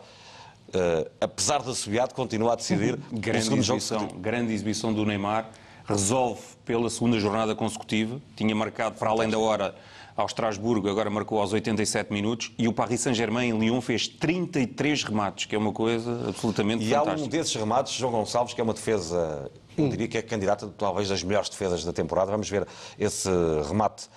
eh, 0.73 1.11
apesar 1.21 1.61
de 1.61 1.71
assobiado, 1.71 2.13
continua 2.13 2.53
a 2.53 2.55
decidir 2.55 2.99
Grande 3.11 3.53
exibição, 3.53 4.07
grande 4.07 4.53
exibição 4.53 4.93
do 4.93 5.05
Neymar. 5.05 5.49
Resolve 5.87 6.41
pela 6.65 6.89
segunda 6.89 7.17
jornada 7.19 7.55
consecutiva. 7.55 8.19
Tinha 8.35 8.53
marcado 8.53 8.97
para 8.97 9.09
além 9.09 9.29
da 9.29 9.39
hora 9.39 9.73
ao 10.17 10.25
Estrasburgo, 10.25 10.89
agora 10.89 11.09
marcou 11.09 11.39
aos 11.39 11.53
87 11.53 12.11
minutos. 12.11 12.51
E 12.57 12.67
o 12.67 12.73
Paris 12.73 13.01
Saint-Germain 13.01 13.49
em 13.49 13.57
Lyon 13.57 13.79
fez 13.79 14.07
33 14.07 15.03
remates, 15.03 15.45
que 15.45 15.55
é 15.55 15.57
uma 15.57 15.71
coisa 15.71 16.27
absolutamente 16.27 16.83
E 16.83 16.93
há 16.93 17.01
um 17.01 17.05
fantástica. 17.05 17.37
desses 17.37 17.55
remates, 17.55 17.93
João 17.93 18.11
Gonçalves, 18.11 18.53
que 18.53 18.59
é 18.59 18.63
uma 18.63 18.73
defesa, 18.73 19.49
eu 19.77 19.87
diria 19.87 20.07
que 20.07 20.17
é 20.17 20.21
candidata 20.21 20.67
talvez 20.77 21.07
das 21.07 21.23
melhores 21.23 21.49
defesas 21.49 21.85
da 21.85 21.93
temporada. 21.93 22.31
Vamos 22.31 22.49
ver 22.49 22.67
esse 22.99 23.29
remate 23.69 24.09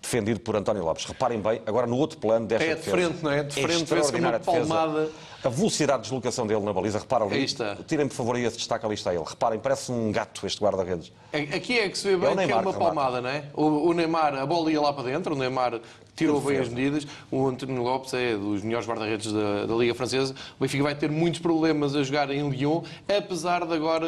defendido 0.00 0.40
por 0.40 0.56
António 0.56 0.84
Lopes. 0.84 1.04
Reparem 1.04 1.40
bem, 1.40 1.60
agora 1.66 1.86
no 1.86 1.96
outro 1.96 2.18
plano 2.18 2.46
desta 2.46 2.64
É 2.64 2.68
de 2.70 2.74
defesa. 2.76 2.96
frente, 2.96 3.22
não 3.22 3.30
é? 3.30 3.42
De 3.42 3.54
frente, 3.54 3.68
vê-se 3.68 3.82
extraordinária 3.82 4.40
uma 4.46 4.52
defesa. 4.52 5.10
A 5.44 5.48
velocidade 5.48 5.98
de 5.98 6.08
deslocação 6.08 6.46
dele 6.46 6.60
na 6.60 6.72
baliza, 6.72 7.00
reparam 7.00 7.26
ali. 7.26 7.46
Tirem, 7.86 8.06
por 8.06 8.14
favor, 8.14 8.36
aí 8.36 8.44
esse 8.44 8.56
destaque, 8.56 8.86
ali 8.86 8.94
está 8.94 9.12
ele. 9.12 9.24
Reparem, 9.26 9.58
parece 9.58 9.90
um 9.90 10.12
gato 10.12 10.46
este 10.46 10.62
guarda-redes. 10.62 11.12
Aqui 11.32 11.80
é 11.80 11.88
que 11.88 11.98
se 11.98 12.14
vê 12.14 12.26
É 12.26 12.34
bem 12.34 12.46
que 12.46 12.52
é 12.52 12.56
uma 12.56 12.72
palmada, 12.72 13.20
não 13.20 13.28
é? 13.28 13.44
O, 13.54 13.88
o 13.88 13.92
Neymar, 13.92 14.34
a 14.34 14.46
bola 14.46 14.70
ia 14.70 14.80
lá 14.80 14.92
para 14.92 15.04
dentro, 15.04 15.34
o 15.34 15.38
Neymar 15.38 15.80
tirou 16.14 16.40
bem 16.40 16.58
as 16.58 16.68
medidas. 16.68 17.06
O 17.30 17.46
António 17.46 17.82
Lopes 17.82 18.12
é 18.14 18.36
dos 18.36 18.62
melhores 18.62 18.86
guarda-redes 18.86 19.32
da, 19.32 19.66
da, 19.66 19.74
Liga 19.74 19.94
Francesa. 19.94 20.34
O 20.58 20.62
Benfica 20.62 20.82
vai 20.82 20.94
ter 20.94 21.10
muitos 21.10 21.40
problemas 21.40 21.94
a 21.94 22.02
jogar 22.02 22.30
em 22.30 22.48
Lyon, 22.48 22.82
apesar 23.08 23.66
de 23.66 23.74
agora 23.74 24.06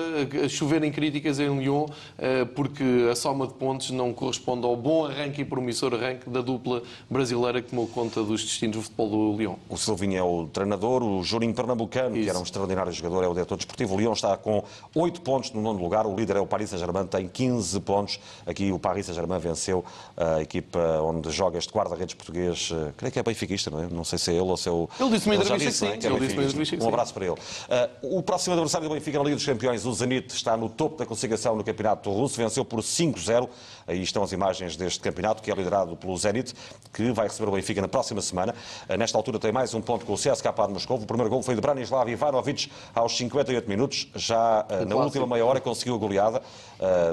choverem 0.49 0.93
críticas 0.93 1.39
em 1.41 1.59
Lyon, 1.59 1.87
eh, 2.19 2.45
porque 2.45 3.09
a 3.11 3.15
soma 3.15 3.47
de 3.47 3.55
pontos 3.55 3.91
não 3.91 4.13
corresponde 4.13 4.67
ao 4.67 4.77
bom 4.77 5.07
arranque 5.07 5.43
e 5.43 5.45
promissor 5.45 5.95
arranque 5.95 6.29
da 6.29 6.41
dupla 6.41 6.83
brasileira 7.09 7.63
que 7.63 7.71
tomou 7.71 7.87
conta 7.87 8.23
dos 8.23 8.43
destinos 8.43 8.77
do 8.77 8.83
futebol 8.83 9.09
do 9.09 9.39
Lyon. 9.39 9.55
O 9.69 9.77
Silvinho 9.77 10.19
é 10.19 10.23
o 10.23 10.47
treinador, 10.47 11.03
o 11.03 11.23
Juninho 11.23 11.55
Pernambucano, 11.55 12.17
Isso. 12.17 12.25
que 12.25 12.31
era 12.31 12.39
um 12.39 12.43
extraordinário 12.43 12.93
jogador, 12.93 13.25
é 13.25 13.29
o 13.29 13.35
diretor 13.35 13.57
desportivo. 13.57 13.95
O 13.95 13.99
Lyon 13.99 14.13
está 14.13 14.37
com 14.37 14.63
8 14.95 15.21
pontos 15.21 15.53
no 15.53 15.63
nono 15.63 15.81
lugar, 15.83 16.07
o 16.07 16.15
líder 16.15 16.37
é 16.37 16.41
o 16.41 16.47
Paris 16.47 16.71
Saint-Germain, 16.71 17.07
tem 17.07 17.29
15 17.29 17.81
pontos. 17.81 18.21
Aqui 18.47 18.71
o 18.71 18.79
Paris 18.79 19.07
Saint-Germain 19.07 19.39
venceu 19.39 19.85
a 20.17 20.43
equipa 20.43 20.79
onde 21.03 21.31
joga 21.31 21.59
este 21.59 21.73
guarda-redes 21.95 22.15
português, 22.15 22.71
eh, 22.73 22.93
creio 22.97 23.13
que 23.13 23.19
é 23.19 23.23
benfiquista, 23.23 23.71
não 23.71 23.83
é? 23.83 23.87
Não 23.89 24.05
sei 24.05 24.19
se 24.19 24.31
é 24.31 24.35
ele 24.35 24.43
ou 24.43 24.57
se 24.57 24.69
é 24.69 24.73
o... 24.73 24.89
Ele 24.99 25.11
disse-me 25.11 25.37
entrevista 25.37 25.71
disse, 25.71 25.79
sim. 25.79 25.87
É? 25.87 25.95
Ele 25.95 26.59
disse 26.59 26.77
um 26.77 26.89
abraço 26.89 27.15
para 27.15 27.25
ele. 27.25 27.35
Uh, 27.35 28.19
o 28.19 28.23
próximo 28.23 28.55
adversário 28.55 28.89
do 28.89 28.95
Benfica 28.95 29.19
na 29.19 29.25
Liga 29.25 29.37
dos 29.37 29.47
Campeões, 29.47 29.87
o 29.87 29.93
Zenit, 29.93 30.35
está 30.35 30.57
no 30.57 30.69
topo 30.69 30.99
da 30.99 31.07
classificação 31.07 31.57
no 31.57 31.65
Campeonato 31.65 32.11
Russo, 32.11 32.37
venceu 32.37 32.65
por 32.65 32.81
5-0. 32.81 33.49
Aí 33.87 34.03
estão 34.03 34.23
as 34.23 34.33
imagens 34.33 34.77
deste 34.77 35.01
campeonato, 35.01 35.43
que 35.43 35.51
é 35.51 35.55
liderado 35.55 35.97
pelo 35.97 36.17
Zenit, 36.17 36.55
que 36.93 37.13
vai 37.13 37.29
receber 37.29 37.49
o 37.49 37.53
Benfica 37.53 37.81
na 37.81 37.89
próxima 37.89 38.21
semana. 38.23 38.55
Uh, 38.89 38.97
nesta 38.97 39.19
altura 39.19 39.39
tem 39.39 39.53
mais 39.53 39.75
um 39.75 39.81
ponto 39.81 40.07
com 40.07 40.15
o 40.15 40.17
CSKA 40.17 40.53
de 40.67 40.73
Moscou. 40.73 40.97
O 40.97 41.07
primeiro 41.07 41.29
gol 41.29 41.43
foi 41.43 41.55
de 41.55 41.61
Branislav 41.61 42.09
Ivanovic 42.09 42.71
aos 42.95 43.17
58 43.17 43.69
minutos. 43.69 44.09
Já 44.15 44.67
uh, 44.71 44.85
na 44.87 44.97
última 44.97 45.27
meia 45.27 45.45
hora 45.45 45.61
conseguiu 45.61 45.95
a 45.95 45.99
goleada, 45.99 46.43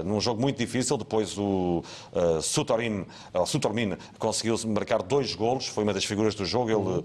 num 0.05 0.19
jogo 0.19 0.41
muito 0.41 0.57
difícil. 0.57 0.97
Depois 0.97 1.37
o 1.37 1.83
Sutorin, 2.41 3.05
Sutormin 3.45 3.97
conseguiu 4.19 4.55
marcar 4.67 5.01
dois 5.01 5.33
golos, 5.35 5.67
foi 5.67 5.83
uma 5.83 5.93
das 5.93 6.05
figuras 6.05 6.35
do 6.35 6.45
jogo. 6.45 7.03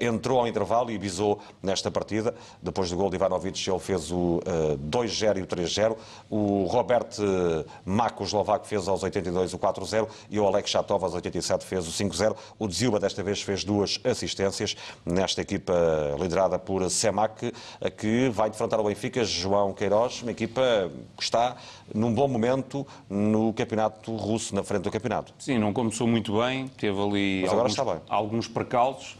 Ele 0.00 0.08
entrou 0.08 0.40
ao 0.40 0.46
intervalo 0.46 0.90
e 0.90 0.98
visou 0.98 1.40
nesta 1.62 1.90
partida. 1.90 2.34
Depois 2.62 2.90
do 2.90 2.96
gol 2.96 3.10
de 3.10 3.16
Ivanovic, 3.16 3.68
ele 3.68 3.78
fez 3.78 4.10
o 4.10 4.40
2-0 4.90 5.38
e 5.38 5.42
o 5.42 5.46
3-0. 5.46 5.96
O 6.30 6.64
Robert 6.64 7.08
Mako, 7.84 8.24
eslovaco, 8.24 8.66
fez 8.66 8.88
aos 8.88 9.04
82 9.06 9.54
o 9.54 9.58
4-0 9.58 10.08
e 10.30 10.38
o 10.38 10.46
Alex 10.46 10.70
Chatov 10.70 11.02
aos 11.04 11.14
87 11.14 11.64
fez 11.64 11.86
o 11.88 11.90
5-0. 11.90 12.36
O 12.58 12.68
Dzilba 12.68 13.00
desta 13.00 13.22
vez 13.22 13.42
fez 13.42 13.64
duas 13.64 13.98
assistências 14.04 14.76
nesta 15.04 15.40
equipa 15.40 15.74
liderada 16.20 16.58
por 16.58 16.88
Semak, 16.90 17.52
que 17.96 18.28
vai 18.30 18.50
defrontar 18.50 18.80
o 18.80 18.84
Benfica, 18.84 19.24
João 19.24 19.72
Queiroz, 19.72 20.22
uma 20.22 20.30
equipa 20.30 20.90
que 21.16 21.22
está 21.22 21.56
num 21.94 22.12
bom 22.12 22.28
momento 22.28 22.86
no 23.08 23.52
campeonato 23.52 24.14
russo, 24.14 24.54
na 24.54 24.62
frente 24.62 24.82
do 24.82 24.90
campeonato. 24.90 25.32
Sim, 25.38 25.58
não 25.58 25.72
começou 25.72 26.06
muito 26.06 26.38
bem, 26.38 26.68
teve 26.68 27.00
ali 27.00 27.46
alguns, 27.46 27.76
alguns 28.08 28.48
percalços. 28.48 29.16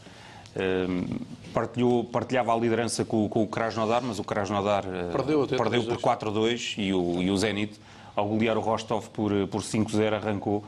Uh, 0.55 1.25
partilhou, 1.53 2.03
partilhava 2.03 2.51
a 2.51 2.57
liderança 2.57 3.05
com, 3.05 3.29
com 3.29 3.43
o 3.43 3.47
Krasnodar, 3.47 4.01
mas 4.03 4.17
o 4.17 4.23
Krasnodar 4.23 4.85
uh, 4.85 5.11
perdeu, 5.11 5.47
perdeu 5.47 5.83
por 5.83 5.97
4-2 5.97 6.75
e 6.77 6.93
o, 6.93 7.21
e 7.21 7.29
o 7.29 7.37
Zenit, 7.37 7.79
ao 8.17 8.27
golear 8.27 8.57
o 8.57 8.61
Rostov 8.61 9.07
por, 9.09 9.31
por 9.47 9.61
5-0, 9.61 10.13
arrancou 10.13 10.63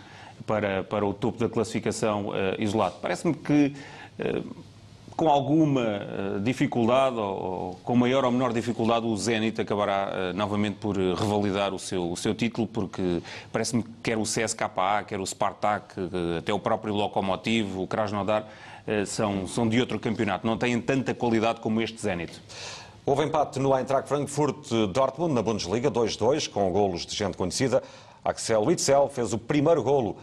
para, 0.45 0.83
para 0.83 1.05
o 1.05 1.13
topo 1.13 1.39
da 1.39 1.49
classificação 1.49 2.29
uh, 2.29 2.33
isolado. 2.59 2.95
Parece-me 3.01 3.33
que 3.33 3.73
com 5.15 5.29
alguma 5.29 6.39
dificuldade, 6.43 7.15
ou, 7.15 7.79
com 7.83 7.95
maior 7.95 8.25
ou 8.25 8.31
menor 8.31 8.51
dificuldade, 8.51 9.05
o 9.05 9.15
Zenit 9.15 9.59
acabará 9.59 10.33
novamente 10.33 10.75
por 10.75 10.97
revalidar 10.97 11.73
o 11.73 11.79
seu, 11.79 12.11
o 12.11 12.17
seu 12.17 12.35
título, 12.35 12.67
porque 12.67 13.21
parece-me 13.51 13.83
que 13.83 13.89
quer 14.03 14.17
o 14.17 14.23
CSKA, 14.23 15.03
quer 15.07 15.19
o 15.19 15.25
Spartak, 15.25 15.95
até 16.37 16.53
o 16.53 16.59
próprio 16.59 16.93
Lokomotiv, 16.93 17.77
o 17.77 17.87
Krasnodar, 17.87 18.45
são, 19.05 19.47
são 19.47 19.67
de 19.67 19.79
outro 19.79 19.99
campeonato, 19.99 20.45
não 20.45 20.57
têm 20.57 20.79
tanta 20.81 21.13
qualidade 21.13 21.61
como 21.61 21.81
este 21.81 22.01
Zenit. 22.01 22.41
Houve 23.09 23.23
empate 23.23 23.57
no 23.57 23.73
Eintracht 23.73 24.07
Frankfurt-Dortmund 24.07 25.33
na 25.33 25.41
Bundesliga, 25.41 25.89
2-2, 25.89 26.47
com 26.47 26.71
golos 26.71 27.07
de 27.07 27.15
gente 27.15 27.35
conhecida. 27.35 27.81
Axel 28.23 28.61
Witzel 28.61 29.09
fez 29.09 29.33
o 29.33 29.39
primeiro 29.39 29.81
golo 29.81 30.17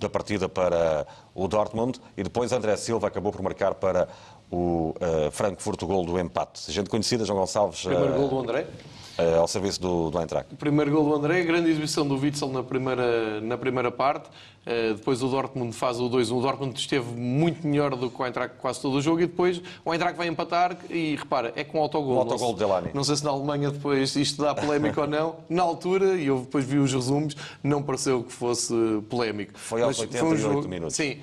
da 0.00 0.08
partida 0.08 0.48
para 0.48 1.06
o 1.34 1.46
Dortmund 1.46 2.00
e 2.16 2.22
depois 2.22 2.50
André 2.50 2.76
Silva 2.76 3.08
acabou 3.08 3.30
por 3.30 3.42
marcar 3.42 3.74
para 3.74 4.08
o 4.50 4.94
uh, 4.96 5.30
Frankfurt 5.32 5.82
o 5.82 5.86
gol 5.86 6.06
do 6.06 6.18
empate. 6.18 6.72
Gente 6.72 6.88
conhecida, 6.88 7.26
João 7.26 7.40
Gonçalves. 7.40 7.82
Primeiro 7.82 8.14
uh, 8.14 8.16
gol 8.16 8.28
do 8.30 8.38
André? 8.38 8.68
Uh, 9.16 9.38
ao 9.38 9.46
serviço 9.46 9.80
do, 9.80 10.10
do 10.10 10.18
Eintracht. 10.18 10.52
Primeiro 10.56 10.90
gol 10.90 11.04
do 11.04 11.14
André, 11.14 11.42
grande 11.44 11.70
exibição 11.70 12.04
do 12.04 12.16
Witzel 12.16 12.48
na 12.48 12.64
primeira, 12.64 13.40
na 13.40 13.56
primeira 13.56 13.88
parte. 13.88 14.28
Uh, 14.66 14.94
depois 14.94 15.22
o 15.22 15.28
Dortmund 15.28 15.72
faz 15.72 16.00
o 16.00 16.10
2-1. 16.10 16.36
O 16.36 16.40
Dortmund 16.40 16.76
esteve 16.76 17.14
muito 17.14 17.64
melhor 17.64 17.94
do 17.94 18.10
que 18.10 18.20
o 18.20 18.26
Eintracht 18.26 18.56
quase 18.58 18.80
todo 18.80 18.94
o 18.96 19.00
jogo 19.00 19.20
e 19.20 19.26
depois 19.26 19.62
o 19.84 19.92
Eintracht 19.92 20.18
vai 20.18 20.26
empatar 20.26 20.76
e 20.90 21.14
repara, 21.14 21.52
é 21.54 21.62
com 21.62 21.80
autogol. 21.80 22.16
O 22.16 22.18
autogol 22.20 22.54
de 22.54 22.58
Delany. 22.58 22.90
Não 22.92 23.04
sei 23.04 23.14
se 23.14 23.24
na 23.24 23.30
Alemanha 23.30 23.70
depois 23.70 24.16
isto 24.16 24.42
dá 24.42 24.52
polémica 24.52 25.02
ou 25.02 25.06
não. 25.06 25.36
Na 25.48 25.62
altura, 25.62 26.16
e 26.16 26.26
eu 26.26 26.40
depois 26.40 26.64
vi 26.64 26.78
os 26.78 26.92
resumos, 26.92 27.36
não 27.62 27.84
pareceu 27.84 28.24
que 28.24 28.32
fosse 28.32 28.74
polémico. 29.08 29.52
Foi 29.54 29.80
aos 29.80 29.96
Mas 29.96 30.08
88 30.08 30.26
foi 30.26 30.36
um 30.36 30.54
jogo, 30.54 30.68
minutos. 30.68 30.96
Sim, 30.96 31.18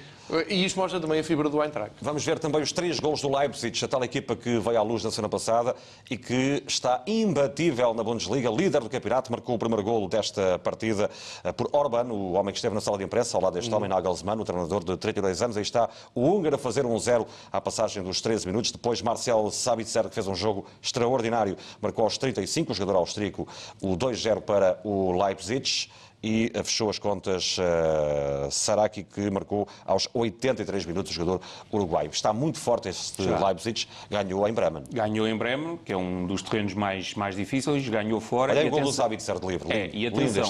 e 0.48 0.64
isto 0.64 0.80
mostra 0.80 1.00
também 1.00 1.20
a 1.20 1.24
fibra 1.24 1.50
do 1.50 1.62
Eintracht. 1.62 1.94
Vamos 2.02 2.24
ver 2.24 2.40
também 2.40 2.62
os 2.62 2.72
três 2.72 3.00
gols 3.00 3.22
do 3.22 3.30
Leipzig, 3.30 3.84
a 3.84 3.88
tal 3.88 4.02
equipa 4.04 4.34
que 4.34 4.60
veio 4.60 4.80
à 4.80 4.82
luz 4.82 5.04
na 5.04 5.12
semana 5.12 5.28
passada 5.28 5.76
e 6.10 6.18
que 6.18 6.64
está 6.66 7.04
imbatível 7.06 7.94
na 7.94 8.02
Bundesliga, 8.02 8.50
líder 8.50 8.80
do 8.82 8.90
campeonato, 8.90 9.30
marcou 9.30 9.56
o 9.56 9.60
primeiro 9.60 9.84
golo 9.84 10.08
desta 10.08 10.58
partida 10.60 11.10
eh, 11.44 11.52
por 11.52 11.70
Orban, 11.74 12.06
o 12.14 12.34
homem 12.34 12.54
que 12.54 12.60
esteve 12.60 12.74
na 12.74 12.80
sala 12.80 12.98
de 12.98 13.04
imprensa, 13.04 13.36
ao 13.36 13.44
lado 13.44 13.54
deste 13.56 13.70
hum. 13.70 13.76
homem, 13.76 13.90
Nagelsmann, 13.90 14.40
o 14.40 14.46
treinador 14.46 14.84
de 14.84 14.96
32 14.96 15.42
anos. 15.42 15.58
Aí 15.58 15.64
está 15.64 15.90
o 16.16 16.22
húngaro 16.22 16.56
a 16.56 16.60
fazer 16.60 16.86
um 16.86 16.98
zero 16.98 17.28
à 17.52 17.60
passagem 17.60 18.02
dos 18.02 18.22
13 18.22 18.48
minutos. 18.48 18.72
Depois 18.72 19.02
Marcel 19.02 19.52
Sabitzer, 19.52 20.08
que 20.08 20.16
fez 20.16 20.28
um 20.28 20.36
jogo 20.36 20.66
extraordinário, 20.82 21.58
marcou 21.82 22.06
aos 22.06 22.18
35, 22.18 22.72
o 22.72 22.76
jogador 22.76 23.00
austríaco, 23.00 23.46
o 23.82 23.98
2-0 23.98 24.42
para 24.42 24.80
o 24.86 25.12
Leipzig 25.12 25.90
e 26.24 26.52
fechou 26.64 26.90
as 26.90 27.00
contas 27.00 27.58
uh, 27.58 28.52
Saraki, 28.52 29.04
que 29.04 29.30
marcou 29.30 29.68
aos 29.86 30.08
83 30.14 30.86
minutos 30.86 31.12
o 31.12 31.16
jogador 31.16 31.42
uruguaio. 31.72 32.10
Está 32.10 32.32
muito 32.32 32.60
forte 32.60 32.90
este 32.90 33.24
Já. 33.24 33.46
Leipzig, 33.46 33.88
ganhou 34.10 34.48
em 34.48 34.54
Bremen. 34.54 34.84
Ganhou 34.92 35.28
em 35.28 35.36
Bremen, 35.36 35.80
que 35.84 35.92
é 35.92 35.98
um 35.98 36.28
dos 36.28 36.42
terrenos 36.42 36.74
mais, 36.74 37.16
mais 37.16 37.36
difíceis, 37.36 37.88
ganhou 37.90 38.20
fora. 38.20 38.52
Olha, 38.52 38.64
e 38.64 38.68
o 38.68 38.72
gol 38.72 38.82
do 38.82 38.92
Sabitzer 38.92 39.40
de 39.40 39.48
livre. 39.48 39.72
É, 39.72 39.90
e 39.94 40.06
atenção, 40.06 40.44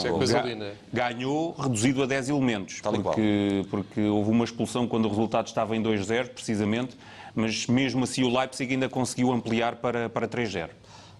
ganhou 0.91 1.53
reduzido 1.53 2.03
a 2.03 2.05
10 2.05 2.29
elementos, 2.29 2.81
porque, 2.81 3.65
porque 3.69 4.01
houve 4.01 4.29
uma 4.31 4.43
expulsão 4.43 4.87
quando 4.87 5.05
o 5.05 5.09
resultado 5.09 5.47
estava 5.47 5.75
em 5.75 5.81
2-0, 5.81 6.29
precisamente, 6.29 6.97
mas 7.33 7.65
mesmo 7.67 8.03
assim 8.03 8.23
o 8.23 8.37
Leipzig 8.37 8.73
ainda 8.73 8.89
conseguiu 8.89 9.31
ampliar 9.31 9.77
para, 9.77 10.09
para 10.09 10.27
3-0. 10.27 10.69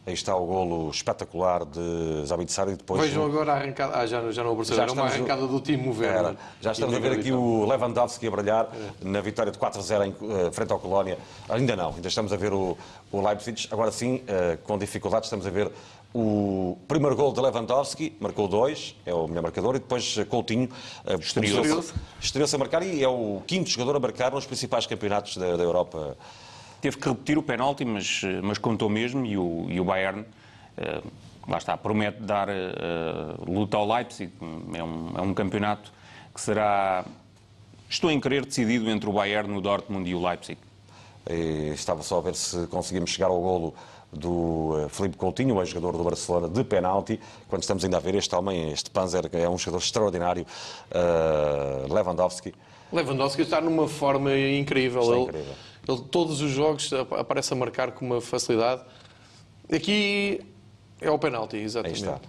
Aí 0.06 0.14
está 0.14 0.36
o 0.36 0.46
golo 0.48 0.90
espetacular 0.90 1.64
de 1.64 2.26
Zabitsar 2.26 2.68
e 2.70 2.76
depois... 2.76 3.02
Vejam 3.02 3.24
agora 3.24 3.54
a 3.54 3.56
arrancada... 3.58 4.00
Ah, 4.00 4.06
já, 4.08 4.32
já 4.32 4.44
não 4.44 4.56
percebi. 4.56 4.80
Era 4.80 4.92
uma 4.92 5.04
arrancada 5.04 5.46
do 5.46 5.60
time 5.60 5.90
Werner. 5.90 6.36
Já 6.60 6.72
estamos 6.72 6.96
a 6.96 7.00
ver 7.00 7.12
aqui 7.12 7.32
o 7.32 7.66
Lewandowski 7.66 8.26
a 8.26 8.32
brilhar 8.32 8.70
é. 8.74 9.08
na 9.08 9.22
vitória 9.22 9.52
de 9.52 9.60
4-0 9.60 10.08
em 10.08 10.10
uh, 10.10 10.52
frente 10.52 10.74
ao 10.74 10.80
Colónia. 10.80 11.20
Ainda 11.48 11.76
não, 11.76 11.94
ainda 11.94 12.08
estamos 12.08 12.34
a 12.34 12.36
ver 12.36 12.52
o, 12.52 12.76
o 13.12 13.22
Leipzig. 13.22 13.68
Agora 13.70 13.92
sim, 13.92 14.16
uh, 14.16 14.58
com 14.64 14.76
dificuldades, 14.76 15.28
estamos 15.28 15.46
a 15.46 15.52
ver 15.52 15.72
o 16.14 16.78
primeiro 16.88 17.16
gol 17.16 17.32
de 17.32 17.40
Lewandowski, 17.40 18.18
marcou 18.20 18.48
dois, 18.48 18.96
é 19.06 19.14
o 19.14 19.28
melhor 19.28 19.44
marcador, 19.44 19.76
e 19.76 19.80
depois 19.80 20.18
eh, 20.18 20.26
Coutinho 20.26 20.68
estreou-se 21.20 21.94
estreou 22.20 22.50
a 22.54 22.58
marcar 22.58 22.84
e 22.84 23.02
é 23.02 23.08
o 23.08 23.42
quinto 23.48 23.70
jogador 23.70 23.96
a 23.96 24.00
marcar 24.00 24.32
nos 24.32 24.46
principais 24.46 24.86
campeonatos 24.86 25.38
da, 25.38 25.56
da 25.56 25.64
Europa 25.64 26.18
Teve 26.82 26.98
que 26.98 27.08
repetir 27.08 27.38
o 27.38 27.44
penalti, 27.44 27.86
mas, 27.86 28.22
mas 28.42 28.58
contou 28.58 28.90
mesmo 28.90 29.24
e 29.26 29.38
o, 29.38 29.68
e 29.70 29.80
o 29.80 29.84
Bayern, 29.86 30.22
uh, 30.22 31.12
lá 31.48 31.58
está, 31.58 31.78
promete 31.78 32.22
dar 32.24 32.50
uh, 32.50 33.52
luta 33.52 33.78
ao 33.78 33.88
Leipzig. 33.88 34.32
É 34.74 34.84
um, 34.84 35.14
é 35.16 35.22
um 35.22 35.34
campeonato 35.34 35.94
que 36.34 36.42
será, 36.42 37.06
estou 37.88 38.10
em 38.10 38.20
querer, 38.20 38.46
decidido 38.46 38.90
entre 38.90 39.08
o 39.08 39.14
Bayern, 39.14 39.56
o 39.56 39.62
Dortmund 39.62 40.10
e 40.10 40.16
o 40.16 40.28
Leipzig. 40.28 40.58
E 41.30 41.72
estava 41.74 42.02
só 42.02 42.18
a 42.18 42.22
ver 42.22 42.36
se 42.36 42.66
conseguimos 42.68 43.12
chegar 43.12 43.28
ao 43.28 43.40
golo 43.40 43.76
do 44.12 44.88
Felipe 44.90 45.16
Coutinho, 45.18 45.56
o 45.56 45.62
ex-jogador 45.62 45.98
do 45.98 46.04
Barcelona, 46.04 46.50
de 46.50 46.64
penalti. 46.64 47.20
Quando 47.48 47.62
estamos 47.62 47.84
ainda 47.84 47.98
a 47.98 48.00
ver 48.00 48.16
este 48.16 48.36
homem, 48.36 48.72
este 48.72 48.90
Panzer, 48.90 49.30
que 49.30 49.38
é 49.38 49.48
um 49.48 49.58
jogador 49.58 49.84
extraordinário, 49.84 50.46
uh, 50.92 51.94
Lewandowski. 51.94 52.54
Lewandowski 52.92 53.44
está 53.44 53.62
numa 53.62 53.88
forma 53.88 54.36
incrível. 54.36 55.02
Está 55.02 55.16
incrível. 55.16 55.42
Ele, 55.42 55.71
todos 55.86 56.42
os 56.42 56.52
jogos 56.52 56.92
aparece 57.18 57.54
a 57.54 57.56
marcar 57.56 57.92
com 57.92 58.06
uma 58.06 58.22
facilidade. 58.22 58.82
Aqui 59.74 60.42
é 61.00 61.10
o 61.10 61.18
penalti, 61.18 61.58
exatamente. 61.58 62.04
Aí 62.04 62.12
está. 62.12 62.22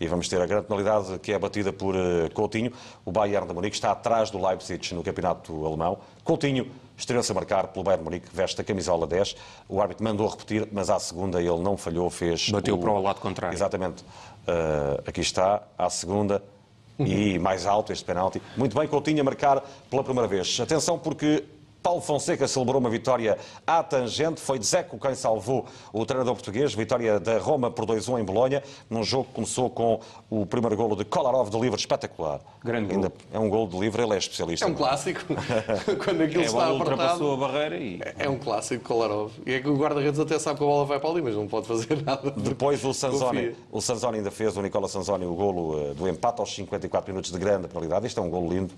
E 0.00 0.06
vamos 0.08 0.26
ter 0.26 0.40
a 0.42 0.46
grande 0.46 0.66
penalidade 0.66 1.16
que 1.20 1.32
é 1.32 1.38
batida 1.38 1.72
por 1.72 1.94
eh, 1.94 2.28
Coutinho. 2.34 2.72
O 3.04 3.12
Bayern 3.12 3.46
de 3.46 3.54
Munique 3.54 3.76
está 3.76 3.92
atrás 3.92 4.30
do 4.30 4.44
Leipzig 4.44 4.92
no 4.94 5.02
campeonato 5.02 5.64
alemão. 5.64 5.98
Coutinho 6.24 6.66
estreou-se 6.96 7.30
a 7.30 7.34
marcar 7.34 7.68
pelo 7.68 7.84
Bayern 7.84 8.02
de 8.02 8.04
Munique, 8.04 8.26
veste 8.32 8.60
a 8.60 8.64
camisola 8.64 9.06
10. 9.06 9.36
O 9.68 9.80
árbitro 9.80 10.02
mandou 10.02 10.26
repetir, 10.26 10.66
mas 10.72 10.90
à 10.90 10.98
segunda 10.98 11.40
ele 11.40 11.58
não 11.58 11.76
falhou, 11.76 12.10
fez... 12.10 12.50
Bateu 12.50 12.74
o... 12.74 12.78
para 12.78 12.90
o 12.90 13.00
lado 13.00 13.20
contrário. 13.20 13.54
Exatamente. 13.54 14.02
Uh, 14.02 15.02
aqui 15.06 15.20
está, 15.20 15.62
à 15.78 15.88
segunda, 15.88 16.42
E 16.98 17.38
mais 17.40 17.64
alto 17.64 17.92
este 17.92 18.04
penalti. 18.04 18.42
Muito 18.56 18.76
bem, 18.76 18.88
Coutinho 18.88 19.20
a 19.20 19.24
marcar 19.24 19.62
pela 19.88 20.02
primeira 20.02 20.26
vez. 20.26 20.58
Atenção 20.58 20.98
porque 20.98 21.44
Paulo 21.82 22.00
Fonseca 22.00 22.46
celebrou 22.46 22.78
uma 22.80 22.88
vitória 22.88 23.36
à 23.66 23.82
tangente. 23.82 24.40
Foi 24.40 24.58
Dzeko 24.58 24.98
quem 24.98 25.14
salvou 25.14 25.66
o 25.92 26.06
treinador 26.06 26.34
português. 26.34 26.72
Vitória 26.74 27.18
da 27.18 27.38
Roma 27.38 27.70
por 27.70 27.84
2-1 27.86 28.20
em 28.20 28.24
Bolonha, 28.24 28.62
num 28.88 29.02
jogo 29.02 29.24
que 29.24 29.32
começou 29.34 29.68
com 29.68 29.98
o 30.30 30.46
primeiro 30.46 30.76
golo 30.76 30.94
de 30.94 31.04
Kolarov 31.04 31.50
de 31.50 31.58
livre, 31.58 31.78
espetacular. 31.78 32.40
Grande 32.62 32.92
Ainda 32.94 33.08
golo. 33.08 33.20
É 33.32 33.38
um 33.38 33.48
golo 33.48 33.68
de 33.68 33.78
livre, 33.78 34.02
ele 34.02 34.14
é 34.14 34.18
especialista. 34.18 34.64
É 34.64 34.68
um 34.68 34.74
clássico. 34.74 35.20
Quando 36.04 36.22
aquilo 36.22 36.42
É, 36.42 36.44
a 36.44 36.46
está 36.46 36.58
bola 36.66 36.72
ultrapassou 36.74 37.34
apertado. 37.34 37.34
a 37.34 37.36
barreira 37.48 37.76
e 37.76 38.00
É 38.18 38.28
um 38.28 38.38
clássico, 38.38 38.84
Kolarov. 38.84 39.32
E 39.44 39.52
é 39.54 39.60
que 39.60 39.68
o 39.68 39.76
guarda-redes 39.76 40.20
até 40.20 40.38
sabe 40.38 40.58
que 40.58 40.64
a 40.64 40.66
bola 40.68 40.84
vai 40.84 41.00
para 41.00 41.10
ali, 41.10 41.22
mas 41.22 41.34
não 41.34 41.48
pode 41.48 41.66
fazer 41.66 42.00
nada. 42.06 42.30
Depois 42.30 42.84
o 42.84 42.92
Sanzoni, 42.94 43.48
Confia. 43.48 43.56
o 43.72 43.80
Sanzoni 43.80 44.18
ainda 44.18 44.30
fez, 44.30 44.56
o 44.56 44.62
Nicola 44.62 44.86
Sanzoni, 44.88 45.24
o 45.26 45.34
golo 45.34 45.90
eh, 45.90 45.94
do 45.94 46.08
empate 46.08 46.40
aos 46.40 46.54
54 46.54 47.10
minutos 47.12 47.32
de 47.32 47.38
grande 47.38 47.66
penalidade. 47.66 48.06
Isto 48.06 48.20
é 48.20 48.22
um 48.22 48.30
golo 48.30 48.48
lindo 48.48 48.72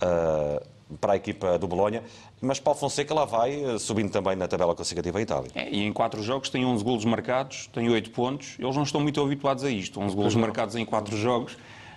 eh, 0.00 0.62
para 1.00 1.14
a 1.14 1.16
equipa 1.16 1.58
do 1.58 1.66
Bolonha. 1.66 2.02
Mas 2.40 2.60
Paulo 2.60 2.78
Fonseca 2.78 3.12
lá 3.14 3.24
vai, 3.24 3.62
eh, 3.62 3.78
subindo 3.78 4.10
também 4.10 4.36
na 4.36 4.46
tabela 4.46 4.74
classificativa 4.74 5.18
a 5.18 5.22
Itália. 5.22 5.50
É, 5.54 5.68
e 5.70 5.84
em 5.84 5.92
quatro 5.92 6.22
jogos 6.22 6.48
tem 6.48 6.64
11 6.64 6.84
golos 6.84 7.04
marcados, 7.04 7.68
tem 7.72 7.88
8 7.88 8.10
pontos. 8.10 8.56
Eles 8.58 8.76
não 8.76 8.82
estão 8.82 9.00
muito 9.00 9.20
habituados 9.20 9.64
a 9.64 9.70
isto. 9.70 10.00
11 10.00 10.14
golos 10.14 10.34
marcados 10.34 10.76
em 10.76 10.84
quatro 10.84 11.16
jogos 11.16 11.56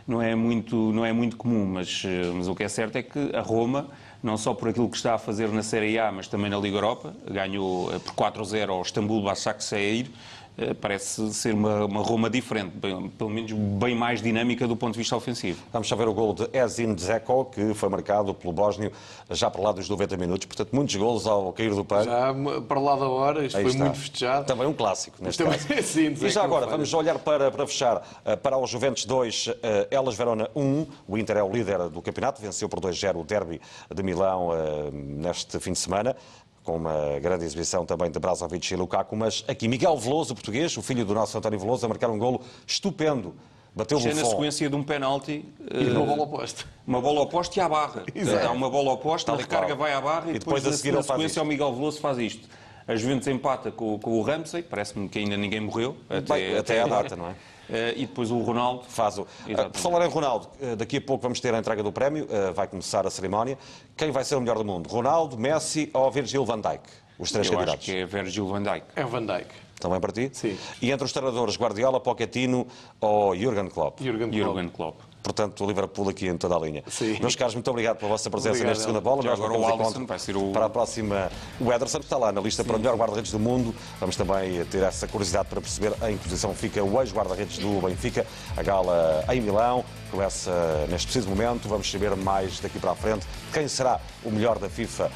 não 0.09 0.19
é 0.19 0.33
muito, 0.33 0.75
não 0.91 1.05
é 1.05 1.13
muito 1.13 1.37
comum, 1.37 1.65
mas, 1.65 2.01
eh, 2.03 2.31
mas 2.33 2.47
o 2.47 2.55
que 2.55 2.63
é 2.63 2.67
certo 2.67 2.95
é 2.95 3.03
que 3.03 3.29
a 3.35 3.41
Roma, 3.41 3.87
não 4.23 4.37
só 4.37 4.55
por 4.55 4.69
aquilo 4.69 4.89
que 4.89 4.97
está 4.97 5.13
a 5.13 5.17
fazer 5.19 5.49
na 5.49 5.61
Série 5.61 5.99
A, 5.99 6.11
mas 6.11 6.27
também 6.27 6.49
na 6.49 6.57
Liga 6.57 6.77
Europa, 6.77 7.13
ganhou 7.29 7.93
eh, 7.93 7.99
por 7.99 8.15
4-0 8.15 8.69
ao 8.69 8.81
Istambul 8.81 9.21
Başakşehir, 9.21 10.07
eh, 10.07 10.09
parece 10.81 11.34
ser 11.34 11.53
uma, 11.53 11.86
uma 11.86 12.02
Roma 12.02 12.30
diferente, 12.30 12.72
bem- 12.76 13.10
pelo 13.10 13.30
menos 13.30 13.52
bem 13.52 13.95
mais 13.95 14.22
dinâmica 14.22 14.68
do 14.68 14.76
ponto 14.76 14.94
de 14.94 14.99
vista 14.99 15.15
ofensivo. 15.15 15.61
Vamos 15.72 15.88
só 15.88 15.95
ver 15.95 16.07
o 16.07 16.14
golo 16.14 16.34
de 16.34 16.49
Ezin 16.57 16.94
Dzeko, 16.94 17.45
que 17.45 17.73
foi 17.73 17.90
marcado 17.90 18.34
pelo 18.34 18.53
Bósnio 18.53 18.91
já 19.30 19.49
para 19.49 19.61
lá 19.61 19.72
dos 19.72 19.88
90 19.90 20.18
minutos. 20.18 20.45
Portanto, 20.45 20.69
muitos 20.73 20.95
golos 20.95 21.26
ao 21.27 21.52
cair 21.53 21.73
do 21.73 21.84
pano. 21.86 22.06
Já 22.06 22.34
para 22.68 22.80
lá 22.80 22.95
da 22.95 23.07
hora, 23.07 23.45
isto 23.45 23.57
Aí 23.57 23.64
foi 23.64 23.72
está. 23.72 23.84
muito 23.86 23.98
festejado. 23.99 24.45
Também 24.45 24.68
um 24.68 24.73
clássico, 24.73 25.18
neste 25.22 25.44
Também- 25.44 25.60
caso. 25.60 25.84
sim, 25.88 26.15
e 26.22 26.30
já 26.30 26.44
agora, 26.44 26.65
vamos 26.68 26.94
olhar 26.94 27.18
para, 27.19 27.52
para 27.52 27.65
fechar 27.68 28.02
eh, 28.26 28.36
para 28.36 28.57
o 28.57 28.65
Juventus 28.68 29.06
2, 29.06 29.49
eh, 29.64 29.88
Elas 29.91 30.15
Verona 30.15 30.49
1. 30.56 30.86
O 31.07 31.18
Inter 31.18 31.38
é 31.38 31.44
o 31.44 31.52
líder 31.52 31.90
do 31.90 32.02
campeonato, 32.02 32.41
venceu 32.41 32.68
por 32.69 32.80
2-0 32.80 33.15
o 33.19 33.23
derby 33.23 33.60
de 33.94 34.03
Milão 34.03 34.49
eh, 34.53 34.90
neste 34.91 35.60
fim 35.60 35.72
de 35.73 35.80
semana. 35.80 36.15
Com 36.69 36.75
uma 36.77 37.19
grande 37.19 37.45
exibição 37.45 37.83
também 37.83 38.11
de 38.11 38.19
Brazovic 38.19 38.71
e 38.71 38.77
Lukaku, 38.77 39.15
mas 39.15 39.43
aqui 39.47 39.67
Miguel 39.67 39.97
Veloso, 39.97 40.35
português, 40.35 40.77
o 40.77 40.83
filho 40.83 41.03
do 41.03 41.15
nosso 41.15 41.35
António 41.35 41.57
Veloso, 41.57 41.83
a 41.83 41.89
marcar 41.89 42.11
um 42.11 42.19
golo 42.19 42.41
estupendo. 42.67 43.33
Bateu 43.73 43.97
o 43.97 43.99
Isto 43.99 44.09
é 44.09 44.13
na 44.13 44.21
Buffon. 44.21 44.31
sequência 44.35 44.69
de 44.69 44.75
um 44.75 44.83
penalti, 44.83 45.45
E 45.71 45.87
eh, 45.87 45.91
uma 45.91 46.05
bola 46.05 46.21
oposta. 46.23 46.65
uma 46.85 47.01
bola 47.01 47.21
oposta 47.21 47.59
e 47.59 47.61
à 47.63 47.67
barra. 47.67 48.03
Exato. 48.13 48.45
Há 48.45 48.51
uma 48.51 48.69
bola 48.69 48.91
oposta, 48.91 49.31
Tal 49.31 49.41
a 49.41 49.43
qual. 49.43 49.49
recarga 49.61 49.75
vai 49.75 49.93
à 49.93 49.99
barra 49.99 50.27
e, 50.27 50.35
E 50.35 50.39
depois 50.39 50.61
depois, 50.61 50.65
a 50.67 50.69
na, 50.69 50.77
seguir 50.77 50.91
na 50.91 51.01
sequência 51.01 51.41
o 51.41 51.45
Miguel 51.45 51.73
Veloso 51.73 51.99
faz 51.99 52.19
isto. 52.19 52.47
A 52.87 52.95
Juventus 52.95 53.27
empata 53.27 53.71
com, 53.71 53.97
com 53.97 54.19
o 54.19 54.21
Ramsey, 54.21 54.61
parece-me 54.61 55.09
que 55.09 55.17
ainda 55.17 55.37
ninguém 55.37 55.61
morreu. 55.61 55.95
Bem, 56.27 56.55
até 56.55 56.81
à 56.83 56.87
data, 56.87 57.15
não 57.15 57.29
é? 57.29 57.35
Eh, 57.69 57.93
e 57.97 58.05
depois 58.05 58.31
o 58.31 58.39
Ronaldo 58.39 58.83
Faz 58.87 59.17
o... 59.17 59.27
Exatamente. 59.47 59.73
Por 59.73 59.79
falar 59.79 60.05
em 60.05 60.09
Ronaldo, 60.09 60.47
eh, 60.61 60.75
daqui 60.75 60.97
a 60.97 61.01
pouco 61.01 61.21
vamos 61.23 61.39
ter 61.39 61.53
a 61.53 61.59
entrega 61.59 61.83
do 61.83 61.91
prémio, 61.91 62.27
eh, 62.29 62.51
vai 62.51 62.67
começar 62.67 63.05
a 63.05 63.09
cerimónia. 63.09 63.57
Quem 63.95 64.11
vai 64.11 64.23
ser 64.23 64.35
o 64.35 64.41
melhor 64.41 64.57
do 64.57 64.65
mundo? 64.65 64.87
Ronaldo, 64.89 65.37
Messi 65.37 65.89
ou 65.93 66.09
Virgil 66.11 66.45
van 66.45 66.59
Dijk? 66.59 66.81
Os 67.17 67.31
três 67.31 67.47
Eu 67.47 67.53
acho 67.53 67.59
candidatos. 67.59 67.85
que 67.85 67.95
é 67.97 68.05
Virgil 68.05 68.47
van 68.47 68.63
Dijk. 68.63 68.85
É 68.95 69.05
o 69.05 69.07
Van 69.09 69.25
Dijk. 69.25 69.47
Também 69.79 69.99
para 69.99 70.11
ti? 70.11 70.29
Sim. 70.33 70.57
E 70.81 70.91
entre 70.91 71.05
os 71.05 71.11
treinadores, 71.13 71.57
Guardiola, 71.57 71.99
Pochettino 71.99 72.67
ou 72.99 73.35
Jurgen 73.35 73.69
Klopp? 73.69 74.01
Jürgen 74.01 74.29
Klopp. 74.29 74.35
Jürgen 74.35 74.69
Klopp. 74.69 75.01
Portanto, 75.21 75.63
o 75.63 75.67
Liverpool 75.67 76.09
aqui 76.09 76.27
em 76.27 76.37
toda 76.37 76.55
a 76.55 76.59
linha. 76.59 76.83
Sim. 76.87 77.17
Meus 77.19 77.35
caros, 77.35 77.53
muito 77.53 77.69
obrigado 77.69 77.97
pela 77.97 78.09
vossa 78.09 78.29
presença 78.29 78.49
Obrigado, 78.51 78.69
nesta 78.69 78.83
segunda 78.83 79.01
bola. 79.01 79.21
Já 79.21 79.29
Nós 79.31 79.39
agora 79.39 79.53
o 79.53 79.61
marcamos 79.61 79.81
Alisson 79.85 79.89
encontro 79.99 80.07
vai 80.07 80.19
ser 80.19 80.35
o- 80.37 80.51
Para 80.51 80.65
a 80.65 80.69
próxima, 80.69 81.31
o 81.59 81.71
Ederson 81.73 81.97
está 81.99 82.17
lá 82.17 82.31
na 82.31 82.41
lista 82.41 82.63
para 82.63 82.75
o 82.75 82.79
melhor 82.79 82.95
guarda-redes 82.95 83.31
do 83.31 83.39
mundo. 83.39 83.75
Vamos 83.99 84.15
também 84.15 84.63
ter 84.65 84.81
essa 84.83 85.07
curiosidade 85.07 85.47
para 85.49 85.59
perceber 85.61 85.93
em 86.09 86.17
que 86.17 86.23
posição 86.23 86.53
fica 86.55 86.83
o 86.83 87.01
ex-guarda-redes 87.01 87.57
do 87.59 87.81
Benfica. 87.85 88.25
A 88.55 88.63
gala 88.63 89.23
em 89.31 89.41
Milão 89.41 89.83
começa 90.09 90.51
neste 90.89 91.07
preciso 91.07 91.29
momento. 91.29 91.67
Vamos 91.67 91.89
saber 91.91 92.15
mais 92.15 92.59
daqui 92.59 92.79
para 92.79 92.91
a 92.91 92.95
frente 92.95 93.27
quem 93.53 93.67
será 93.67 93.99
o 94.23 94.31
melhor 94.31 94.57
da 94.57 94.69
FIFA 94.69 95.11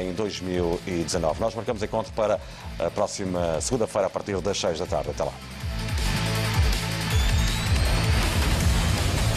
em 0.00 0.12
2019. 0.12 1.40
Nós 1.40 1.54
marcamos 1.54 1.82
encontro 1.82 2.12
para 2.12 2.40
a 2.78 2.90
próxima 2.90 3.60
segunda-feira 3.60 4.06
a 4.06 4.10
partir 4.10 4.40
das 4.40 4.58
6 4.58 4.78
da 4.78 4.86
tarde. 4.86 5.10
Até 5.10 5.24
lá. 5.24 5.32